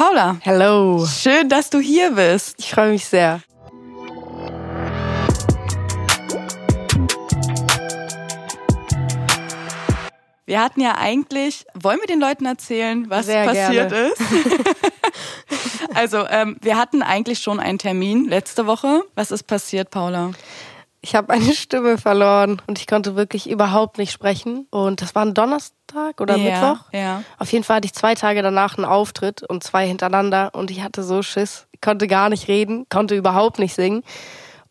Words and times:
Paula. 0.00 0.38
Hello. 0.40 1.06
Schön, 1.06 1.50
dass 1.50 1.68
du 1.68 1.78
hier 1.78 2.12
bist. 2.12 2.54
Ich 2.58 2.70
freue 2.70 2.92
mich 2.92 3.04
sehr. 3.04 3.42
Wir 10.46 10.62
hatten 10.62 10.80
ja 10.80 10.96
eigentlich, 10.96 11.66
wollen 11.74 11.98
wir 12.00 12.06
den 12.06 12.18
Leuten 12.18 12.46
erzählen, 12.46 13.10
was 13.10 13.26
Sehr 13.26 13.44
passiert 13.44 13.90
gerne. 13.90 14.08
ist? 14.08 14.22
also, 15.94 16.26
ähm, 16.30 16.56
wir 16.62 16.78
hatten 16.78 17.02
eigentlich 17.02 17.40
schon 17.40 17.60
einen 17.60 17.76
Termin 17.76 18.24
letzte 18.24 18.66
Woche. 18.66 19.02
Was 19.16 19.30
ist 19.30 19.42
passiert, 19.42 19.90
Paula? 19.90 20.30
Ich 21.02 21.14
habe 21.14 21.28
meine 21.28 21.52
Stimme 21.54 21.98
verloren 21.98 22.60
und 22.66 22.78
ich 22.78 22.86
konnte 22.86 23.16
wirklich 23.16 23.48
überhaupt 23.48 23.98
nicht 23.98 24.12
sprechen. 24.12 24.66
Und 24.70 25.00
das 25.02 25.14
war 25.14 25.24
ein 25.24 25.34
Donnerstag 25.34 26.20
oder 26.20 26.36
Ja, 26.36 26.44
Mittwoch. 26.72 26.84
ja. 26.92 27.22
Auf 27.38 27.50
jeden 27.52 27.64
Fall 27.64 27.76
hatte 27.76 27.86
ich 27.86 27.94
zwei 27.94 28.14
Tage 28.14 28.42
danach 28.42 28.76
einen 28.76 28.84
Auftritt 28.84 29.42
und 29.42 29.64
zwei 29.64 29.86
hintereinander 29.86 30.50
und 30.54 30.70
ich 30.70 30.82
hatte 30.82 31.02
so 31.02 31.22
Schiss. 31.22 31.66
Ich 31.72 31.80
konnte 31.80 32.06
gar 32.06 32.28
nicht 32.28 32.48
reden, 32.48 32.86
konnte 32.90 33.14
überhaupt 33.16 33.58
nicht 33.58 33.74
singen. 33.74 34.02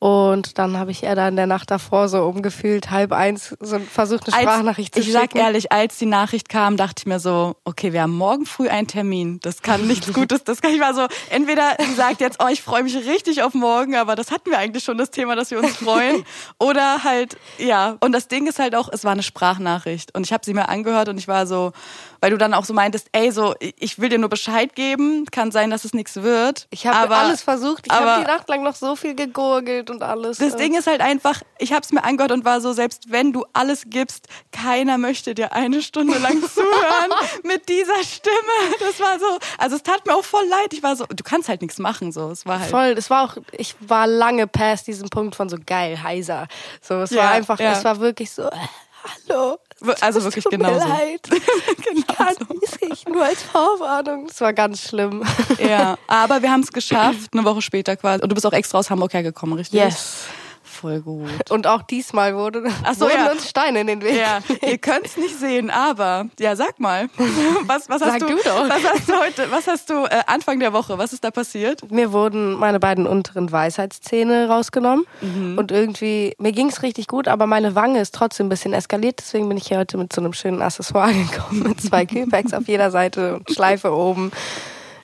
Und 0.02 0.58
dann 0.58 0.78
habe 0.78 0.92
ich 0.92 1.04
eher 1.04 1.16
da 1.16 1.28
in 1.28 1.36
der 1.36 1.46
Nacht 1.46 1.70
davor 1.72 2.08
so 2.08 2.24
umgefühlt, 2.24 2.90
halb 2.90 3.12
eins, 3.12 3.54
so 3.60 3.80
versucht 3.80 4.28
eine 4.28 4.36
Als- 4.38 4.44
Sprachnachricht 4.44 4.94
zu 4.94 5.02
ich 5.02 5.08
schicken. 5.08 5.20
sag 5.20 5.36
ehrlich, 5.36 5.74
als 5.74 5.98
die 5.98 6.06
Nachricht 6.06 6.48
kam, 6.48 6.78
dachte 6.78 6.96
ich 7.00 7.06
mir 7.06 7.20
so, 7.20 7.58
okay, 7.66 7.92
wir 7.92 8.04
haben 8.04 8.16
morgen 8.16 8.46
früh 8.46 8.70
einen 8.70 8.88
Termin. 8.88 9.40
Das 9.42 9.62
kann 9.62 9.88
nichts 9.88 10.14
Gutes. 10.14 10.46
Das 10.46 10.62
kann 10.62 10.72
ich 10.72 10.80
mal 10.80 10.96
so, 10.96 11.06
entweder 11.30 11.76
sie 11.86 11.94
sagt 11.96 12.22
jetzt, 12.22 12.38
oh, 12.42 12.48
ich 12.50 12.62
freue 12.62 12.84
mich 12.84 12.96
richtig 12.96 13.44
auf 13.44 13.54
morgen, 13.54 13.96
aber 13.98 14.16
das 14.16 14.32
hatten 14.32 14.50
wir 14.52 14.58
eigentlich 14.58 14.86
schon, 14.86 14.98
das 14.98 15.12
Thema, 15.12 15.36
dass 15.36 15.52
wir 15.52 15.60
uns 15.60 15.76
freuen. 15.76 16.24
Oder 16.60 17.04
halt, 17.04 17.36
ja. 17.58 17.98
Und 18.00 18.14
das 18.14 18.30
Ding 18.30 18.48
ist 18.48 18.58
halt 18.60 18.76
auch, 18.76 18.88
es 18.92 19.04
war 19.04 19.12
eine 19.12 19.24
Sprachnachricht. 19.24 20.16
Und 20.16 20.26
ich 20.26 20.32
habe 20.32 20.46
sie 20.46 20.54
mir 20.54 20.70
angehört 20.70 21.10
und 21.10 21.18
ich 21.18 21.28
war 21.28 21.46
so, 21.46 21.74
weil 22.22 22.32
du 22.32 22.38
dann 22.38 22.54
auch 22.54 22.66
so 22.66 22.74
meintest, 22.74 23.08
ey, 23.12 23.32
so, 23.32 23.56
ich 23.60 24.00
will 24.00 24.10
dir 24.10 24.18
nur 24.20 24.30
Bescheid 24.30 24.76
geben, 24.76 25.26
kann 25.32 25.52
sein, 25.52 25.70
dass 25.70 25.86
es 25.86 25.94
nichts 25.94 26.18
wird. 26.18 26.68
Ich 26.72 26.86
habe 26.88 26.98
aber- 26.98 27.18
alles 27.18 27.42
versucht. 27.42 27.86
Ich 27.88 27.92
habe 27.92 28.22
die 28.22 28.28
Nacht 28.28 28.48
lang 28.50 28.64
noch 28.64 28.76
so 28.76 28.96
viel 28.96 29.16
gegurgelt 29.16 29.90
und 29.90 30.04
alles. 30.04 30.38
Das 30.38 30.56
Ding 30.56 30.76
ist 30.76 30.88
halt 30.88 31.02
einfach, 31.02 31.42
ich 31.58 31.72
habe 31.72 31.82
es 31.82 31.92
mir 31.92 32.04
angehört 32.04 32.32
und 32.32 32.46
war 32.46 32.62
so, 32.62 32.74
selbst 32.74 33.12
wenn 33.12 33.32
du 33.34 33.46
alles 33.54 33.84
gibst, 33.88 34.28
keiner 34.52 34.98
möchte 34.98 35.34
dir 35.36 35.54
eine 35.54 35.82
Stunde 35.82 36.18
lang 36.20 36.42
zuhören 36.54 37.12
mit 37.44 37.68
dieser 37.70 38.04
Stimme. 38.04 38.36
Das 38.80 39.00
war 39.00 39.20
so, 39.20 39.26
also 39.58 39.76
es 39.76 39.84
tat 39.84 40.06
mir 40.06 40.16
auch 40.16 40.24
voll 40.26 40.46
leid. 40.50 40.74
Ich 40.74 40.84
war 40.84 40.96
so, 40.96 41.06
du 41.06 41.24
kannst 41.24 41.50
halt 41.50 41.62
nichts 41.62 41.80
machen, 41.80 42.12
so. 42.12 42.30
Es 42.32 42.46
war 42.46 42.60
halt. 42.60 42.70
Voll, 42.70 42.96
das 42.96 43.10
war 43.10 43.24
auch, 43.24 43.38
ich 43.52 43.76
war 43.80 44.08
lange 44.08 44.48
past 44.48 44.88
diesem 44.88 45.10
Punkt 45.10 45.36
von 45.36 45.50
so 45.50 45.58
geil, 45.66 46.02
heiser. 46.04 46.48
So, 46.82 46.96
es 47.02 47.12
Ja, 47.12 47.24
war 47.24 47.32
einfach, 47.32 47.60
ja. 47.60 47.72
es 47.74 47.84
war 47.84 48.00
wirklich 48.00 48.32
so, 48.32 48.44
äh, 48.44 48.52
hallo. 49.04 49.58
Also 50.02 50.24
wirklich 50.24 50.44
tut 50.44 50.54
mir 50.54 50.58
genauso. 50.60 50.88
leid. 50.88 51.22
Ich 51.92 52.08
kann 52.08 52.36
es 52.62 52.82
nicht, 52.82 53.10
nur 53.10 53.24
als 53.24 53.42
Vorwarnung. 53.42 54.28
Es 54.30 54.40
war 54.42 54.54
ganz 54.54 54.88
schlimm. 54.88 55.24
Ja, 55.58 55.98
aber 56.08 56.42
wir 56.42 56.52
haben 56.52 56.62
es 56.62 56.72
geschafft, 56.72 57.32
eine 57.34 57.44
Woche 57.46 57.62
später 57.62 57.96
quasi. 57.96 58.22
Und 58.22 58.30
du 58.30 58.36
bist 58.36 58.46
auch 58.46 58.54
extra 58.54 58.78
aus 58.80 58.90
Hamburg 58.90 59.14
hergekommen, 59.14 59.58
richtig? 59.58 59.80
Yes. 59.80 60.26
Voll 60.80 61.02
gut. 61.02 61.52
Und 61.52 61.68
auch 61.68 61.82
diesmal 61.82 62.36
wurde, 62.38 62.64
Ach 62.86 62.94
so, 62.94 63.02
wurden 63.02 63.26
ja. 63.26 63.32
uns 63.32 63.50
Steine 63.50 63.82
in 63.82 63.88
den 63.88 64.02
Weg. 64.02 64.16
Ja, 64.16 64.40
ihr 64.66 64.78
könnt 64.78 65.08
es 65.08 65.18
nicht 65.18 65.38
sehen, 65.38 65.70
aber 65.70 66.28
ja, 66.40 66.56
sag 66.56 66.80
mal, 66.80 67.10
was, 67.68 67.90
was 67.90 68.02
hast 68.02 68.12
Sag 68.12 68.20
du, 68.20 68.28
du 68.28 68.36
doch. 68.38 68.70
was 68.70 68.84
hast 68.84 69.10
du 69.10 69.14
heute, 69.20 69.52
was 69.52 69.68
hast 69.68 69.90
du 69.90 70.06
äh, 70.06 70.22
Anfang 70.28 70.62
der 70.62 70.72
Woche, 70.72 70.98
was 70.98 71.12
ist 71.12 71.26
da 71.26 71.32
passiert? 71.32 71.92
Mir 71.92 72.14
wurden 72.14 72.54
meine 72.54 72.80
beiden 72.80 73.08
unteren 73.08 73.52
Weisheitszähne 73.52 74.48
rausgenommen. 74.48 75.06
Mhm. 75.20 75.58
Und 75.58 75.72
irgendwie, 75.72 76.34
mir 76.38 76.54
ging 76.54 76.68
es 76.70 76.82
richtig 76.82 77.08
gut, 77.08 77.28
aber 77.28 77.46
meine 77.46 77.76
Wange 77.76 78.00
ist 78.00 78.16
trotzdem 78.16 78.46
ein 78.46 78.50
bisschen 78.50 78.72
eskaliert. 78.72 79.20
Deswegen 79.20 79.50
bin 79.50 79.58
ich 79.58 79.68
hier 79.68 79.80
heute 79.80 79.98
mit 79.98 80.14
so 80.14 80.22
einem 80.22 80.32
schönen 80.32 80.62
Accessoire 80.62 81.12
gekommen. 81.32 81.64
Mit 81.64 81.82
zwei 81.82 82.06
Kühlpacks 82.06 82.54
auf 82.54 82.70
jeder 82.70 82.90
Seite 82.90 83.36
und 83.36 83.52
Schleife 83.52 83.94
oben. 83.94 84.32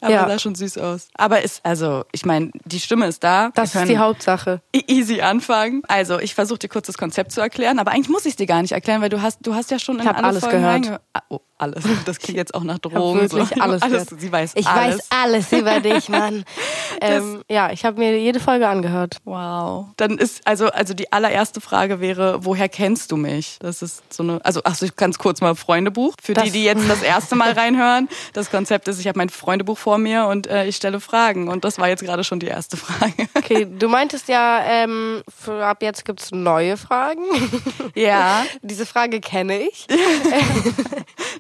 Aber 0.02 0.12
Ja. 0.12 0.28
sah 0.28 0.40
schon 0.40 0.56
süß 0.56 0.78
aus. 0.78 1.08
Aber 1.16 1.42
ist, 1.42 1.60
also, 1.66 2.04
ich 2.12 2.26
meine, 2.26 2.52
die 2.66 2.80
Stimme 2.80 3.08
ist 3.08 3.24
da. 3.24 3.50
Das 3.56 3.74
ist 3.76 3.88
die 3.88 3.98
Hauptsache. 3.98 4.62
e- 4.74 4.82
Easy 4.88 5.22
anfangen. 5.22 5.82
Also, 5.88 6.20
ich 6.20 6.36
versuche 6.36 6.60
dir 6.60 6.70
kurz 6.70 6.88
das 6.88 6.98
Konzept 6.98 7.32
zu 7.32 7.42
erklären, 7.42 7.80
aber 7.80 7.92
eigentlich 7.92 8.10
muss 8.10 8.26
ich 8.26 8.32
es 8.32 8.36
dir 8.36 8.46
gar 8.48 8.62
nicht 8.62 8.72
erklären, 8.74 9.02
weil 9.02 9.10
du 9.10 9.22
hast, 9.22 9.40
du 9.46 9.54
hast 9.56 9.72
ja 9.72 9.80
schon 9.80 10.00
in 10.00 10.08
hab 10.08 10.18
alle 10.18 10.28
alles 10.28 10.44
Folgen 10.44 10.62
gehört. 10.84 11.02
Ah, 11.14 11.22
Oh, 11.30 11.40
alles. 11.58 11.84
Das 12.06 12.20
klingt 12.20 12.38
jetzt 12.38 12.54
auch 12.54 12.64
nach 12.64 12.76
Ich 12.76 12.82
Drogen. 12.82 13.22
wirklich 13.22 13.48
so. 13.50 13.62
alles, 13.62 13.82
alles. 13.82 14.08
Sie 14.18 14.32
weiß 14.32 14.52
Ich 14.56 14.68
alles. 14.68 14.98
weiß 15.00 15.08
alles 15.10 15.52
über 15.52 15.80
dich, 15.80 16.10
Mann. 16.10 16.44
ähm, 17.02 17.44
ja, 17.50 17.72
ich 17.72 17.86
habe 17.86 18.00
mir 18.00 18.18
jede 18.20 18.40
Folge 18.40 18.68
angehört. 18.68 19.18
Wow. 19.26 19.88
Dann 19.98 20.18
ist, 20.18 20.46
also, 20.46 20.68
also 20.68 20.94
die 20.94 21.12
allererste 21.14 21.62
Frage 21.62 22.00
wäre, 22.00 22.44
woher 22.46 22.68
kennst 22.70 23.12
du 23.12 23.18
mich? 23.18 23.58
Das 23.60 23.82
ist 23.82 24.02
so 24.14 24.24
eine, 24.24 24.40
also, 24.44 24.62
ach 24.64 24.76
so, 24.76 24.86
ich 24.86 24.96
ganz 24.96 25.18
kurz 25.18 25.42
mal 25.42 25.56
Freundebuch. 25.56 26.14
Für 26.22 26.34
die, 26.34 26.42
Das- 26.42 26.52
die 26.52 26.64
jetzt 26.64 26.90
das 26.90 27.02
erste 27.02 27.36
Mal 27.36 27.52
reinhören. 27.58 28.10
Das 28.34 28.52
Konzept 28.52 28.88
ist, 28.88 29.00
ich 29.00 29.08
habe 29.08 29.18
mein 29.18 29.30
Freundebuch 29.30 29.78
vor 29.78 29.98
mir 29.98 30.26
und 30.28 30.48
äh, 30.48 30.66
ich 30.66 30.76
stelle 30.76 31.00
Fragen. 31.00 31.48
Und 31.48 31.64
das 31.66 31.80
war 31.80 31.88
jetzt 31.88 32.04
gerade 32.04 32.24
schon 32.24 32.40
die 32.40 32.48
erste 32.48 32.78
Frage. 32.78 33.14
Okay, 33.36 33.66
du 33.66 33.88
meintest 33.88 34.28
ja, 34.28 34.62
ähm, 34.66 35.22
für, 35.42 35.66
ab 35.66 35.82
jetzt 35.82 36.06
gibt's 36.06 36.32
neue 36.32 36.78
Fragen. 36.78 37.24
Ja. 37.96 38.44
Diese 38.62 38.86
Frage 38.86 39.20
kenne 39.22 39.60
ich. 39.62 39.88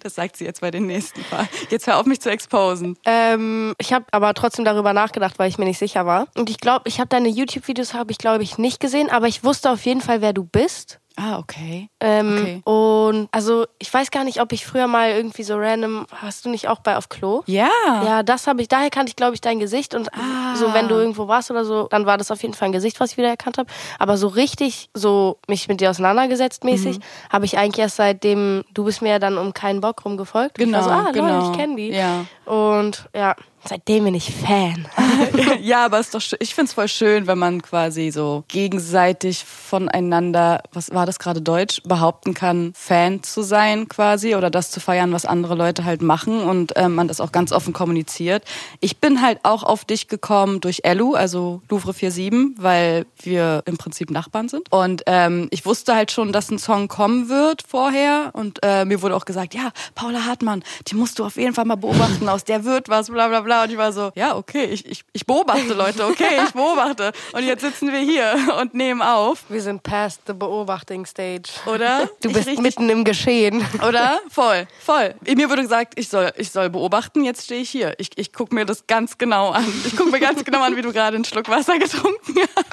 Das 0.05 0.13
sagt 0.13 0.37
sie 0.37 0.45
jetzt 0.45 0.61
bei 0.61 0.69
den 0.69 0.85
nächsten 0.85 1.19
Fragen. 1.23 1.49
Jetzt 1.71 1.87
hör 1.87 1.97
auf 1.97 2.05
mich 2.05 2.21
zu 2.21 2.29
exposen. 2.29 2.95
Ähm, 3.05 3.73
ich 3.79 3.91
habe 3.91 4.05
aber 4.11 4.35
trotzdem 4.35 4.63
darüber 4.63 4.93
nachgedacht, 4.93 5.39
weil 5.39 5.49
ich 5.49 5.57
mir 5.57 5.65
nicht 5.65 5.79
sicher 5.79 6.05
war. 6.05 6.27
Und 6.37 6.51
ich 6.51 6.59
glaube, 6.59 6.87
ich 6.87 6.99
habe 6.99 7.07
deine 7.07 7.27
YouTube-Videos 7.27 7.95
habe 7.95 8.11
ich 8.11 8.19
glaube 8.19 8.43
ich 8.43 8.59
nicht 8.59 8.79
gesehen, 8.79 9.09
aber 9.09 9.27
ich 9.27 9.43
wusste 9.43 9.71
auf 9.71 9.83
jeden 9.83 10.01
Fall, 10.01 10.21
wer 10.21 10.31
du 10.31 10.43
bist. 10.43 10.99
Ah, 11.17 11.37
okay. 11.39 11.89
Ähm, 12.01 12.35
Okay. 12.35 12.61
Und 12.65 13.29
also 13.31 13.65
ich 13.79 13.93
weiß 13.93 14.11
gar 14.11 14.23
nicht, 14.25 14.41
ob 14.41 14.51
ich 14.51 14.65
früher 14.65 14.87
mal 14.87 15.11
irgendwie 15.11 15.43
so 15.43 15.55
random, 15.57 16.05
hast 16.13 16.43
du 16.45 16.49
nicht 16.49 16.67
auch 16.67 16.79
bei 16.79 16.97
auf 16.97 17.07
Klo? 17.09 17.41
Ja. 17.45 17.69
Ja, 18.03 18.23
das 18.23 18.47
habe 18.47 18.61
ich, 18.61 18.67
daher 18.67 18.89
kannte 18.89 19.11
ich, 19.11 19.15
glaube 19.15 19.33
ich, 19.33 19.39
dein 19.41 19.59
Gesicht 19.59 19.95
und 19.95 20.13
Ah. 20.13 20.55
so, 20.55 20.73
wenn 20.73 20.87
du 20.89 20.95
irgendwo 20.95 21.27
warst 21.29 21.51
oder 21.51 21.63
so, 21.63 21.87
dann 21.89 22.05
war 22.05 22.17
das 22.17 22.31
auf 22.31 22.41
jeden 22.41 22.53
Fall 22.53 22.67
ein 22.69 22.71
Gesicht, 22.73 22.99
was 22.99 23.11
ich 23.11 23.17
wieder 23.17 23.29
erkannt 23.29 23.57
habe. 23.57 23.69
Aber 23.97 24.17
so 24.17 24.27
richtig, 24.27 24.89
so 24.93 25.37
mich 25.47 25.67
mit 25.69 25.79
dir 25.81 25.89
auseinandergesetzt 25.89 26.63
mäßig, 26.65 26.97
Mhm. 26.99 27.03
habe 27.31 27.45
ich 27.45 27.57
eigentlich 27.57 27.79
erst 27.79 27.95
seitdem, 27.95 28.65
du 28.73 28.83
bist 28.83 29.01
mir 29.01 29.09
ja 29.11 29.19
dann 29.19 29.37
um 29.37 29.53
keinen 29.53 29.79
Bock 29.81 30.03
rumgefolgt. 30.03 30.57
Genau, 30.57 30.79
Ich 30.79 30.85
war 30.85 31.01
so, 31.03 31.07
ah, 31.07 31.11
genau. 31.11 31.27
Leute, 31.39 31.51
ich 31.51 31.57
kenne 31.57 31.75
die. 31.77 31.89
Ja. 31.91 32.25
Und 32.45 33.07
ja, 33.15 33.35
seitdem 33.67 34.05
bin 34.05 34.15
ich 34.15 34.33
Fan. 34.33 34.87
ja, 35.61 35.85
aber 35.85 35.99
ist 35.99 36.13
doch 36.13 36.21
ich 36.39 36.53
finde 36.53 36.69
es 36.69 36.73
voll 36.73 36.87
schön, 36.87 37.27
wenn 37.27 37.37
man 37.37 37.61
quasi 37.61 38.11
so 38.11 38.43
gegenseitig 38.47 39.43
voneinander, 39.43 40.61
was 40.71 40.91
war 40.91 41.05
das 41.05 41.19
gerade 41.19 41.41
Deutsch, 41.41 41.81
behaupten 41.83 42.33
kann, 42.33 42.73
Fan 42.75 43.23
zu 43.23 43.41
sein 43.41 43.87
quasi 43.87 44.35
oder 44.35 44.49
das 44.49 44.71
zu 44.71 44.79
feiern, 44.79 45.11
was 45.13 45.25
andere 45.25 45.55
Leute 45.55 45.85
halt 45.85 46.01
machen 46.01 46.41
und 46.41 46.73
ähm, 46.75 46.95
man 46.95 47.07
das 47.07 47.21
auch 47.21 47.31
ganz 47.31 47.51
offen 47.51 47.73
kommuniziert. 47.73 48.43
Ich 48.79 48.97
bin 48.97 49.21
halt 49.21 49.39
auch 49.43 49.63
auf 49.63 49.85
dich 49.85 50.07
gekommen 50.07 50.61
durch 50.61 50.81
Elu, 50.83 51.15
also 51.15 51.61
Louvre 51.69 51.93
47, 51.93 52.61
weil 52.61 53.05
wir 53.21 53.63
im 53.65 53.77
Prinzip 53.77 54.11
Nachbarn 54.11 54.49
sind. 54.49 54.71
Und 54.71 55.03
ähm, 55.07 55.47
ich 55.51 55.65
wusste 55.65 55.95
halt 55.95 56.11
schon, 56.11 56.31
dass 56.31 56.51
ein 56.51 56.59
Song 56.59 56.87
kommen 56.87 57.29
wird 57.29 57.63
vorher 57.67 58.31
und 58.33 58.59
äh, 58.63 58.85
mir 58.85 59.01
wurde 59.01 59.15
auch 59.15 59.25
gesagt, 59.25 59.53
ja, 59.53 59.71
Paula 59.95 60.25
Hartmann, 60.25 60.63
die 60.87 60.95
musst 60.95 61.19
du 61.19 61.25
auf 61.25 61.37
jeden 61.37 61.53
Fall 61.53 61.65
mal 61.65 61.75
beobachten, 61.75 62.29
aus 62.29 62.43
der 62.43 62.63
wird 62.63 62.89
was, 62.89 63.09
bla 63.09 63.27
bla 63.27 63.41
bla. 63.41 63.54
Und 63.63 63.71
ich 63.71 63.77
war 63.77 63.91
so, 63.91 64.11
ja, 64.15 64.35
okay, 64.35 64.65
ich, 64.65 64.85
ich, 64.85 65.03
ich 65.13 65.25
beobachte 65.25 65.73
Leute, 65.73 66.05
okay, 66.05 66.39
ich 66.45 66.51
beobachte. 66.53 67.11
Und 67.33 67.43
jetzt 67.43 67.61
sitzen 67.61 67.91
wir 67.91 67.99
hier 67.99 68.35
und 68.61 68.73
nehmen 68.73 69.01
auf, 69.01 69.43
Wir 69.49 69.61
sind 69.61 69.83
past 69.83 70.21
the 70.27 70.33
beobachting 70.33 71.05
stage. 71.05 71.49
oder? 71.65 72.09
Du 72.21 72.31
bist 72.31 72.47
richtig- 72.47 72.59
mitten 72.61 72.89
im 72.89 73.03
Geschehen. 73.03 73.65
oder? 73.87 74.19
Voll, 74.29 74.67
voll. 74.83 75.15
Mir 75.21 75.49
wurde 75.49 75.61
gesagt, 75.63 75.93
ich 75.97 76.09
soll, 76.09 76.31
ich 76.37 76.51
soll 76.51 76.69
beobachten, 76.69 77.23
jetzt 77.23 77.45
stehe 77.45 77.61
ich 77.61 77.69
hier. 77.69 77.93
Ich, 77.99 78.09
ich 78.17 78.33
gucke 78.33 78.53
mir 78.55 78.65
das 78.65 78.87
ganz 78.87 79.17
genau 79.17 79.49
an. 79.51 79.65
Ich 79.85 79.95
gucke 79.95 80.09
mir 80.11 80.19
ganz 80.19 80.43
genau 80.43 80.61
an, 80.63 80.75
wie 80.75 80.81
du 80.81 80.91
gerade 80.91 81.15
einen 81.15 81.25
Schluck 81.25 81.47
Wasser 81.49 81.77
getrunken 81.79 82.35
hast. 82.55 82.65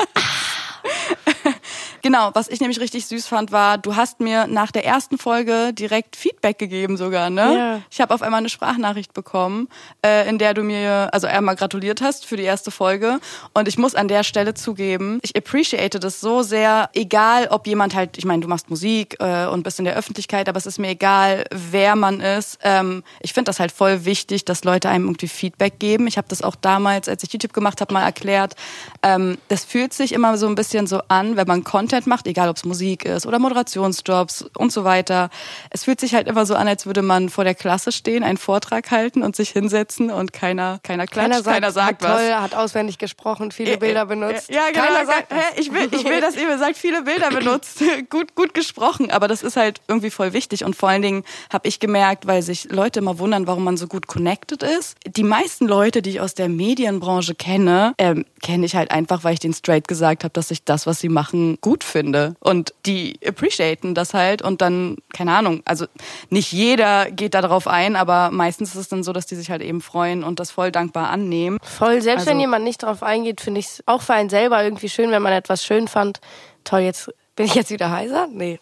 Genau, 2.03 2.31
was 2.35 2.49
ich 2.49 2.61
nämlich 2.61 2.81
richtig 2.81 3.07
süß 3.07 3.29
fand, 3.29 3.53
war, 3.53 3.79
du 3.79 3.95
hast 3.95 4.19
mir 4.19 4.49
nach 4.49 4.73
der 4.73 4.85
ersten 4.85 5.19
Folge 5.19 5.73
direkt 5.73 6.17
Feedback 6.17 6.59
gegeben 6.59 6.97
sogar, 6.97 7.31
ne? 7.31 7.55
Ja. 7.57 7.81
Ich 7.91 8.01
habe 8.01 8.13
auf 8.13 8.23
einmal 8.23 8.39
eine 8.39 8.49
Sprachnachricht 8.49 9.15
bekommen, 9.15 9.69
äh, 10.05 10.29
in 10.29 10.39
der 10.39 10.53
du 10.53 10.65
mir 10.65 11.11
also 11.13 11.29
einmal 11.29 11.55
gratuliert 11.55 12.03
hast 12.03 12.27
für 12.27 12.37
die 12.37 12.43
erste 12.43 12.73
Folge. 12.73 13.21
Und 13.55 13.69
ich 13.69 13.79
muss 13.79 13.95
an 13.95 14.09
der 14.09 14.25
Stelle 14.25 14.55
zugeben, 14.55 15.21
ich 15.23 15.37
appreciate 15.37 16.01
das 16.01 16.21
so 16.21 16.43
sehr, 16.43 16.91
egal 16.93 17.47
ob 17.49 17.69
jemand 17.69 17.95
halt, 17.95 18.19
ich 18.19 18.25
meine, 18.25 18.43
du 18.43 18.49
machst 18.49 18.69
Musik 18.69 19.17
äh, 19.21 19.47
und 19.47 19.63
bist 19.63 19.79
in 19.79 19.85
der 19.85 19.95
Öffentlichkeit, 19.95 20.49
aber 20.49 20.59
es 20.59 20.67
ist 20.67 20.79
mir 20.81 20.89
egal, 20.89 21.45
wer 21.53 21.95
man 21.95 22.21
ist. 22.21 22.59
Ähm, 22.65 23.05
ich 23.21 23.33
finde 23.33 23.51
das 23.51 23.61
halt 23.61 23.71
voll 23.71 24.05
wichtig, 24.05 24.45
dass 24.45 24.65
Leute 24.65 24.89
einem 24.89 25.05
irgendwie 25.05 25.29
Feedback 25.29 25.79
geben. 25.79 26.09
Ich 26.09 26.19
habe 26.19 26.27
das 26.29 26.43
auch 26.43 26.57
damals, 26.57 27.09
als 27.09 27.23
ich 27.23 27.33
YouTube 27.33 27.53
gemacht 27.53 27.81
habe, 27.81 27.95
mal 27.95 28.03
erklärt. 28.03 28.57
Ähm, 29.05 29.39
das 29.47 29.65
fühlt 29.65 29.93
sich 29.93 30.13
immer 30.13 30.37
so 30.37 30.49
ein 30.49 30.57
bisschen 30.57 30.89
so 30.89 31.01
an, 31.07 31.37
wenn 31.37 31.47
man 31.47 31.63
Content 31.63 31.92
Content 31.93 32.07
macht, 32.07 32.27
egal 32.27 32.49
ob 32.49 32.57
es 32.57 32.65
Musik 32.65 33.05
ist 33.05 33.27
oder 33.27 33.39
Moderationsjobs 33.39 34.47
und 34.57 34.73
so 34.73 34.85
weiter. 34.85 35.29
Es 35.69 35.85
fühlt 35.85 36.01
sich 36.01 36.15
halt 36.15 36.27
immer 36.27 36.47
so 36.47 36.55
an, 36.55 36.67
als 36.67 36.87
würde 36.87 37.03
man 37.03 37.29
vor 37.29 37.45
der 37.45 37.55
Klasse 37.55 37.93
stehen, 37.93 38.23
einen 38.23 38.39
Vortrag 38.39 38.91
halten 38.91 39.23
und 39.23 39.37
sich 39.37 39.51
hinsetzen 39.51 40.11
und 40.11 40.33
keiner, 40.33 40.81
keiner 40.83 41.07
klatscht, 41.07 41.29
keiner 41.29 41.43
sagt, 41.43 41.55
keiner 41.55 41.73
sagt 41.73 42.03
was. 42.03 42.21
Toll, 42.23 42.35
hat 42.35 42.55
auswendig 42.55 42.97
gesprochen, 42.97 43.53
viele 43.53 43.77
Bilder 43.77 44.07
benutzt. 44.07 44.49
Ja, 44.49 44.71
genau. 44.73 44.87
Keiner 44.87 45.07
sagt, 45.07 45.33
hä, 45.33 45.61
ich 45.61 45.71
will, 45.71 45.89
ich 45.93 46.05
will, 46.05 46.23
dass 46.23 46.35
ihr 46.35 46.47
mir 46.47 46.59
sagt, 46.59 46.79
viele 46.79 47.03
Bilder 47.03 47.29
benutzt. 47.29 47.83
gut, 48.09 48.35
gut 48.35 48.55
gesprochen. 48.55 49.11
Aber 49.11 49.29
das 49.29 49.43
ist 49.43 49.57
halt 49.57 49.83
irgendwie 49.87 50.11
voll 50.11 50.33
wichtig. 50.33 50.65
Und 50.65 50.75
vor 50.75 50.89
allen 50.89 51.03
Dingen 51.03 51.25
habe 51.53 51.69
ich 51.69 51.79
gemerkt, 51.79 52.27
weil 52.27 52.41
sich 52.41 52.71
Leute 52.71 53.01
immer 53.01 53.19
wundern, 53.19 53.47
warum 53.47 53.65
man 53.65 53.77
so 53.77 53.87
gut 53.87 54.07
connected 54.07 54.63
ist. 54.63 54.97
Die 55.07 55.25
meisten 55.25 55.67
Leute, 55.67 56.01
die 56.01 56.11
ich 56.11 56.21
aus 56.21 56.35
der 56.35 56.49
Medienbranche 56.49 57.35
kenne, 57.35 57.93
ähm, 57.99 58.25
kenne 58.43 58.65
ich 58.65 58.75
halt 58.75 58.91
einfach, 58.91 59.25
weil 59.25 59.35
ich 59.35 59.41
denen 59.41 59.55
straight 59.55 59.89
gesagt 59.89 60.25
habe, 60.25 60.33
dass 60.33 60.51
ich 60.51 60.65
das, 60.65 60.87
was 60.87 61.01
sie 61.01 61.11
machen, 61.11 61.59
gut 61.61 61.82
finde. 61.85 62.35
Und 62.41 62.75
die 62.87 63.19
appreciaten 63.27 63.95
das 63.95 64.15
halt 64.15 64.43
und 64.43 64.61
dann, 64.61 64.97
keine 65.13 65.33
Ahnung, 65.35 65.63
also 65.65 65.87
nicht 66.31 66.53
jeder 66.53 67.11
geht 67.11 67.35
da 67.35 67.43
drauf 67.43 67.67
ein, 67.67 67.97
aber 67.97 68.31
meistens 68.31 68.71
ist 68.71 68.81
es 68.81 68.89
dann 68.89 69.03
so, 69.03 69.13
dass 69.13 69.27
die 69.27 69.37
sich 69.37 69.51
halt 69.51 69.63
eben 69.63 69.81
freuen 69.81 70.25
und 70.25 70.41
das 70.41 70.51
voll 70.51 70.73
dankbar 70.73 71.11
annehmen. 71.11 71.59
Voll, 71.63 72.01
selbst 72.01 72.21
also, 72.21 72.31
wenn 72.31 72.41
jemand 72.41 72.65
nicht 72.65 72.83
drauf 72.83 73.03
eingeht, 73.03 73.41
finde 73.41 73.61
ich 73.61 73.67
es 73.67 73.83
auch 73.87 74.03
für 74.03 74.15
einen 74.15 74.31
selber 74.31 74.63
irgendwie 74.63 74.89
schön, 74.89 75.11
wenn 75.11 75.23
man 75.23 75.33
etwas 75.33 75.65
schön 75.65 75.89
fand. 75.89 76.21
Toll, 76.65 76.81
jetzt 76.81 77.11
bin 77.37 77.47
ich 77.47 77.55
jetzt 77.55 77.71
wieder 77.71 77.91
heiser? 77.91 78.29
Nee. 78.31 78.61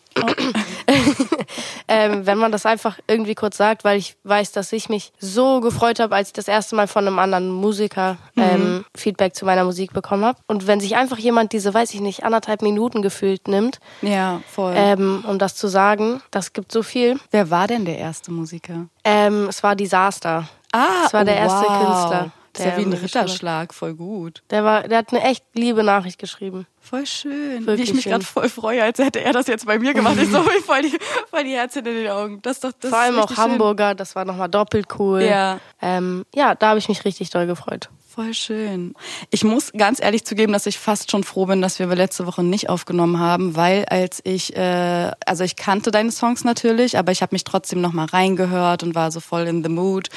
ähm, 1.88 2.26
wenn 2.26 2.38
man 2.38 2.52
das 2.52 2.66
einfach 2.66 2.98
irgendwie 3.06 3.34
kurz 3.34 3.56
sagt, 3.56 3.84
weil 3.84 3.98
ich 3.98 4.16
weiß, 4.24 4.52
dass 4.52 4.72
ich 4.72 4.88
mich 4.88 5.12
so 5.18 5.60
gefreut 5.60 5.98
habe, 5.98 6.14
als 6.14 6.28
ich 6.28 6.32
das 6.32 6.48
erste 6.48 6.76
Mal 6.76 6.86
von 6.86 7.06
einem 7.06 7.18
anderen 7.18 7.50
Musiker 7.50 8.18
ähm, 8.36 8.76
mhm. 8.76 8.84
Feedback 8.96 9.34
zu 9.34 9.44
meiner 9.44 9.64
Musik 9.64 9.92
bekommen 9.92 10.24
habe. 10.24 10.38
Und 10.46 10.66
wenn 10.66 10.80
sich 10.80 10.96
einfach 10.96 11.18
jemand 11.18 11.52
diese, 11.52 11.72
weiß 11.74 11.94
ich 11.94 12.00
nicht, 12.00 12.24
anderthalb 12.24 12.62
Minuten 12.62 13.02
gefühlt 13.02 13.48
nimmt, 13.48 13.80
ja, 14.02 14.40
voll. 14.46 14.74
Ähm, 14.76 15.24
um 15.26 15.38
das 15.38 15.56
zu 15.56 15.68
sagen, 15.68 16.22
das 16.30 16.52
gibt 16.52 16.72
so 16.72 16.82
viel. 16.82 17.18
Wer 17.30 17.50
war 17.50 17.66
denn 17.66 17.84
der 17.84 17.98
erste 17.98 18.30
Musiker? 18.30 18.86
Ähm, 19.04 19.46
es 19.48 19.62
war 19.62 19.74
Disaster. 19.74 20.48
Ah, 20.72 21.04
es 21.06 21.12
war 21.12 21.24
der 21.24 21.36
erste 21.36 21.66
wow. 21.66 21.78
Künstler. 21.78 22.32
Das 22.64 22.72
ist 22.72 22.78
ja 22.78 22.84
wie 22.84 22.88
ein 22.88 22.92
Ritterschlag, 22.92 23.74
voll 23.74 23.94
gut. 23.94 24.42
Der 24.50 24.64
war, 24.64 24.88
der 24.88 24.98
hat 24.98 25.12
eine 25.12 25.22
echt 25.22 25.44
liebe 25.54 25.82
Nachricht 25.82 26.18
geschrieben. 26.18 26.66
Voll 26.80 27.06
schön. 27.06 27.66
Wirklich 27.66 27.88
wie 27.88 27.90
ich 27.90 27.94
mich 27.94 28.04
gerade 28.04 28.24
voll 28.24 28.48
freue, 28.48 28.82
als 28.82 28.98
hätte 28.98 29.20
er 29.20 29.32
das 29.32 29.46
jetzt 29.46 29.66
bei 29.66 29.78
mir 29.78 29.94
gemacht. 29.94 30.16
Ich 30.20 30.28
so 30.32 30.42
voll 30.42 30.82
die, 30.82 30.98
voll 31.30 31.44
die 31.44 31.52
Herzen 31.52 31.86
in 31.86 31.94
den 31.94 32.08
Augen. 32.08 32.42
Das 32.42 32.60
doch, 32.60 32.72
das 32.80 32.90
Vor 32.90 32.98
allem 32.98 33.18
auch 33.18 33.36
Hamburger, 33.36 33.90
schön. 33.90 33.96
das 33.96 34.16
war 34.16 34.24
nochmal 34.24 34.48
doppelt 34.48 34.86
cool. 34.98 35.22
Ja. 35.22 35.60
Ähm, 35.80 36.24
ja, 36.34 36.54
da 36.54 36.70
habe 36.70 36.78
ich 36.78 36.88
mich 36.88 37.04
richtig 37.04 37.30
doll 37.30 37.46
gefreut. 37.46 37.88
Voll 38.12 38.34
schön. 38.34 38.94
Ich 39.30 39.44
muss 39.44 39.70
ganz 39.70 40.02
ehrlich 40.02 40.24
zugeben, 40.24 40.52
dass 40.52 40.66
ich 40.66 40.80
fast 40.80 41.12
schon 41.12 41.22
froh 41.22 41.46
bin, 41.46 41.62
dass 41.62 41.78
wir 41.78 41.86
letzte 41.86 42.26
Woche 42.26 42.42
nicht 42.42 42.68
aufgenommen 42.68 43.20
haben, 43.20 43.54
weil 43.54 43.84
als 43.84 44.20
ich, 44.24 44.56
äh, 44.56 45.12
also 45.24 45.44
ich 45.44 45.54
kannte 45.54 45.92
deine 45.92 46.10
Songs 46.10 46.42
natürlich, 46.42 46.98
aber 46.98 47.12
ich 47.12 47.22
habe 47.22 47.36
mich 47.36 47.44
trotzdem 47.44 47.80
noch 47.80 47.92
mal 47.92 48.06
reingehört 48.06 48.82
und 48.82 48.96
war 48.96 49.12
so 49.12 49.20
voll 49.20 49.42
in 49.42 49.62
the 49.62 49.68
mood. 49.68 50.08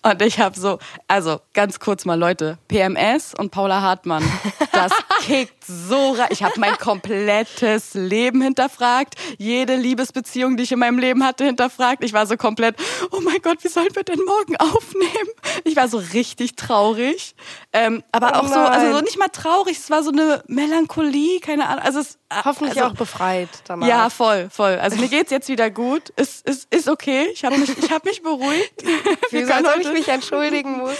Und 0.00 0.22
ich 0.22 0.38
habe 0.38 0.58
so, 0.58 0.78
also 1.06 1.38
ganz 1.52 1.80
kurz 1.80 2.06
mal 2.06 2.18
Leute, 2.18 2.56
PMS 2.68 3.34
und 3.34 3.50
Paula 3.50 3.82
Hartmann, 3.82 4.24
das 4.72 4.92
kickt 5.20 5.62
so 5.66 6.12
rein. 6.12 6.28
Ich 6.30 6.42
habe 6.42 6.58
mein 6.58 6.78
komplettes 6.78 7.92
Leben 7.92 8.40
hinterfragt, 8.40 9.16
jede 9.36 9.76
Liebesbeziehung, 9.76 10.56
die 10.56 10.62
ich 10.62 10.72
in 10.72 10.78
meinem 10.78 10.98
Leben 10.98 11.22
hatte, 11.22 11.44
hinterfragt. 11.44 12.04
Ich 12.04 12.14
war 12.14 12.26
so 12.26 12.38
komplett, 12.38 12.76
oh 13.10 13.20
mein 13.20 13.42
Gott, 13.42 13.62
wie 13.64 13.68
sollen 13.68 13.94
wir 13.94 14.02
denn 14.02 14.20
morgen 14.24 14.56
aufnehmen? 14.56 15.30
Ich 15.64 15.76
war 15.76 15.88
so 15.88 15.98
richtig 15.98 16.56
traurig. 16.56 17.33
Ähm, 17.72 18.02
aber 18.12 18.32
oh 18.34 18.38
auch 18.38 18.48
so, 18.48 18.60
also 18.60 18.92
so 18.92 19.00
nicht 19.00 19.18
mal 19.18 19.28
traurig, 19.28 19.78
es 19.78 19.90
war 19.90 20.02
so 20.02 20.10
eine 20.10 20.42
Melancholie, 20.46 21.40
keine 21.40 21.68
Ahnung. 21.68 21.84
Also 21.84 22.00
es, 22.00 22.18
Hoffentlich 22.44 22.76
also, 22.76 22.92
auch 22.92 22.96
befreit 22.96 23.48
danach. 23.66 23.86
Ja, 23.86 24.10
voll, 24.10 24.48
voll. 24.50 24.78
Also 24.80 24.96
mir 24.96 25.08
geht's 25.08 25.30
jetzt 25.30 25.48
wieder 25.48 25.70
gut. 25.70 26.08
Ist, 26.10 26.46
ist, 26.48 26.72
ist 26.74 26.88
okay. 26.88 27.28
Ich 27.32 27.44
habe 27.44 27.56
mich, 27.58 27.76
ich 27.76 27.90
hab 27.90 28.04
mich 28.04 28.22
beruhigt. 28.22 28.82
Wieso 29.30 29.52
als 29.52 29.66
ob 29.68 29.78
ich 29.78 29.92
mich 29.92 30.08
entschuldigen 30.08 30.78
muss? 30.78 30.96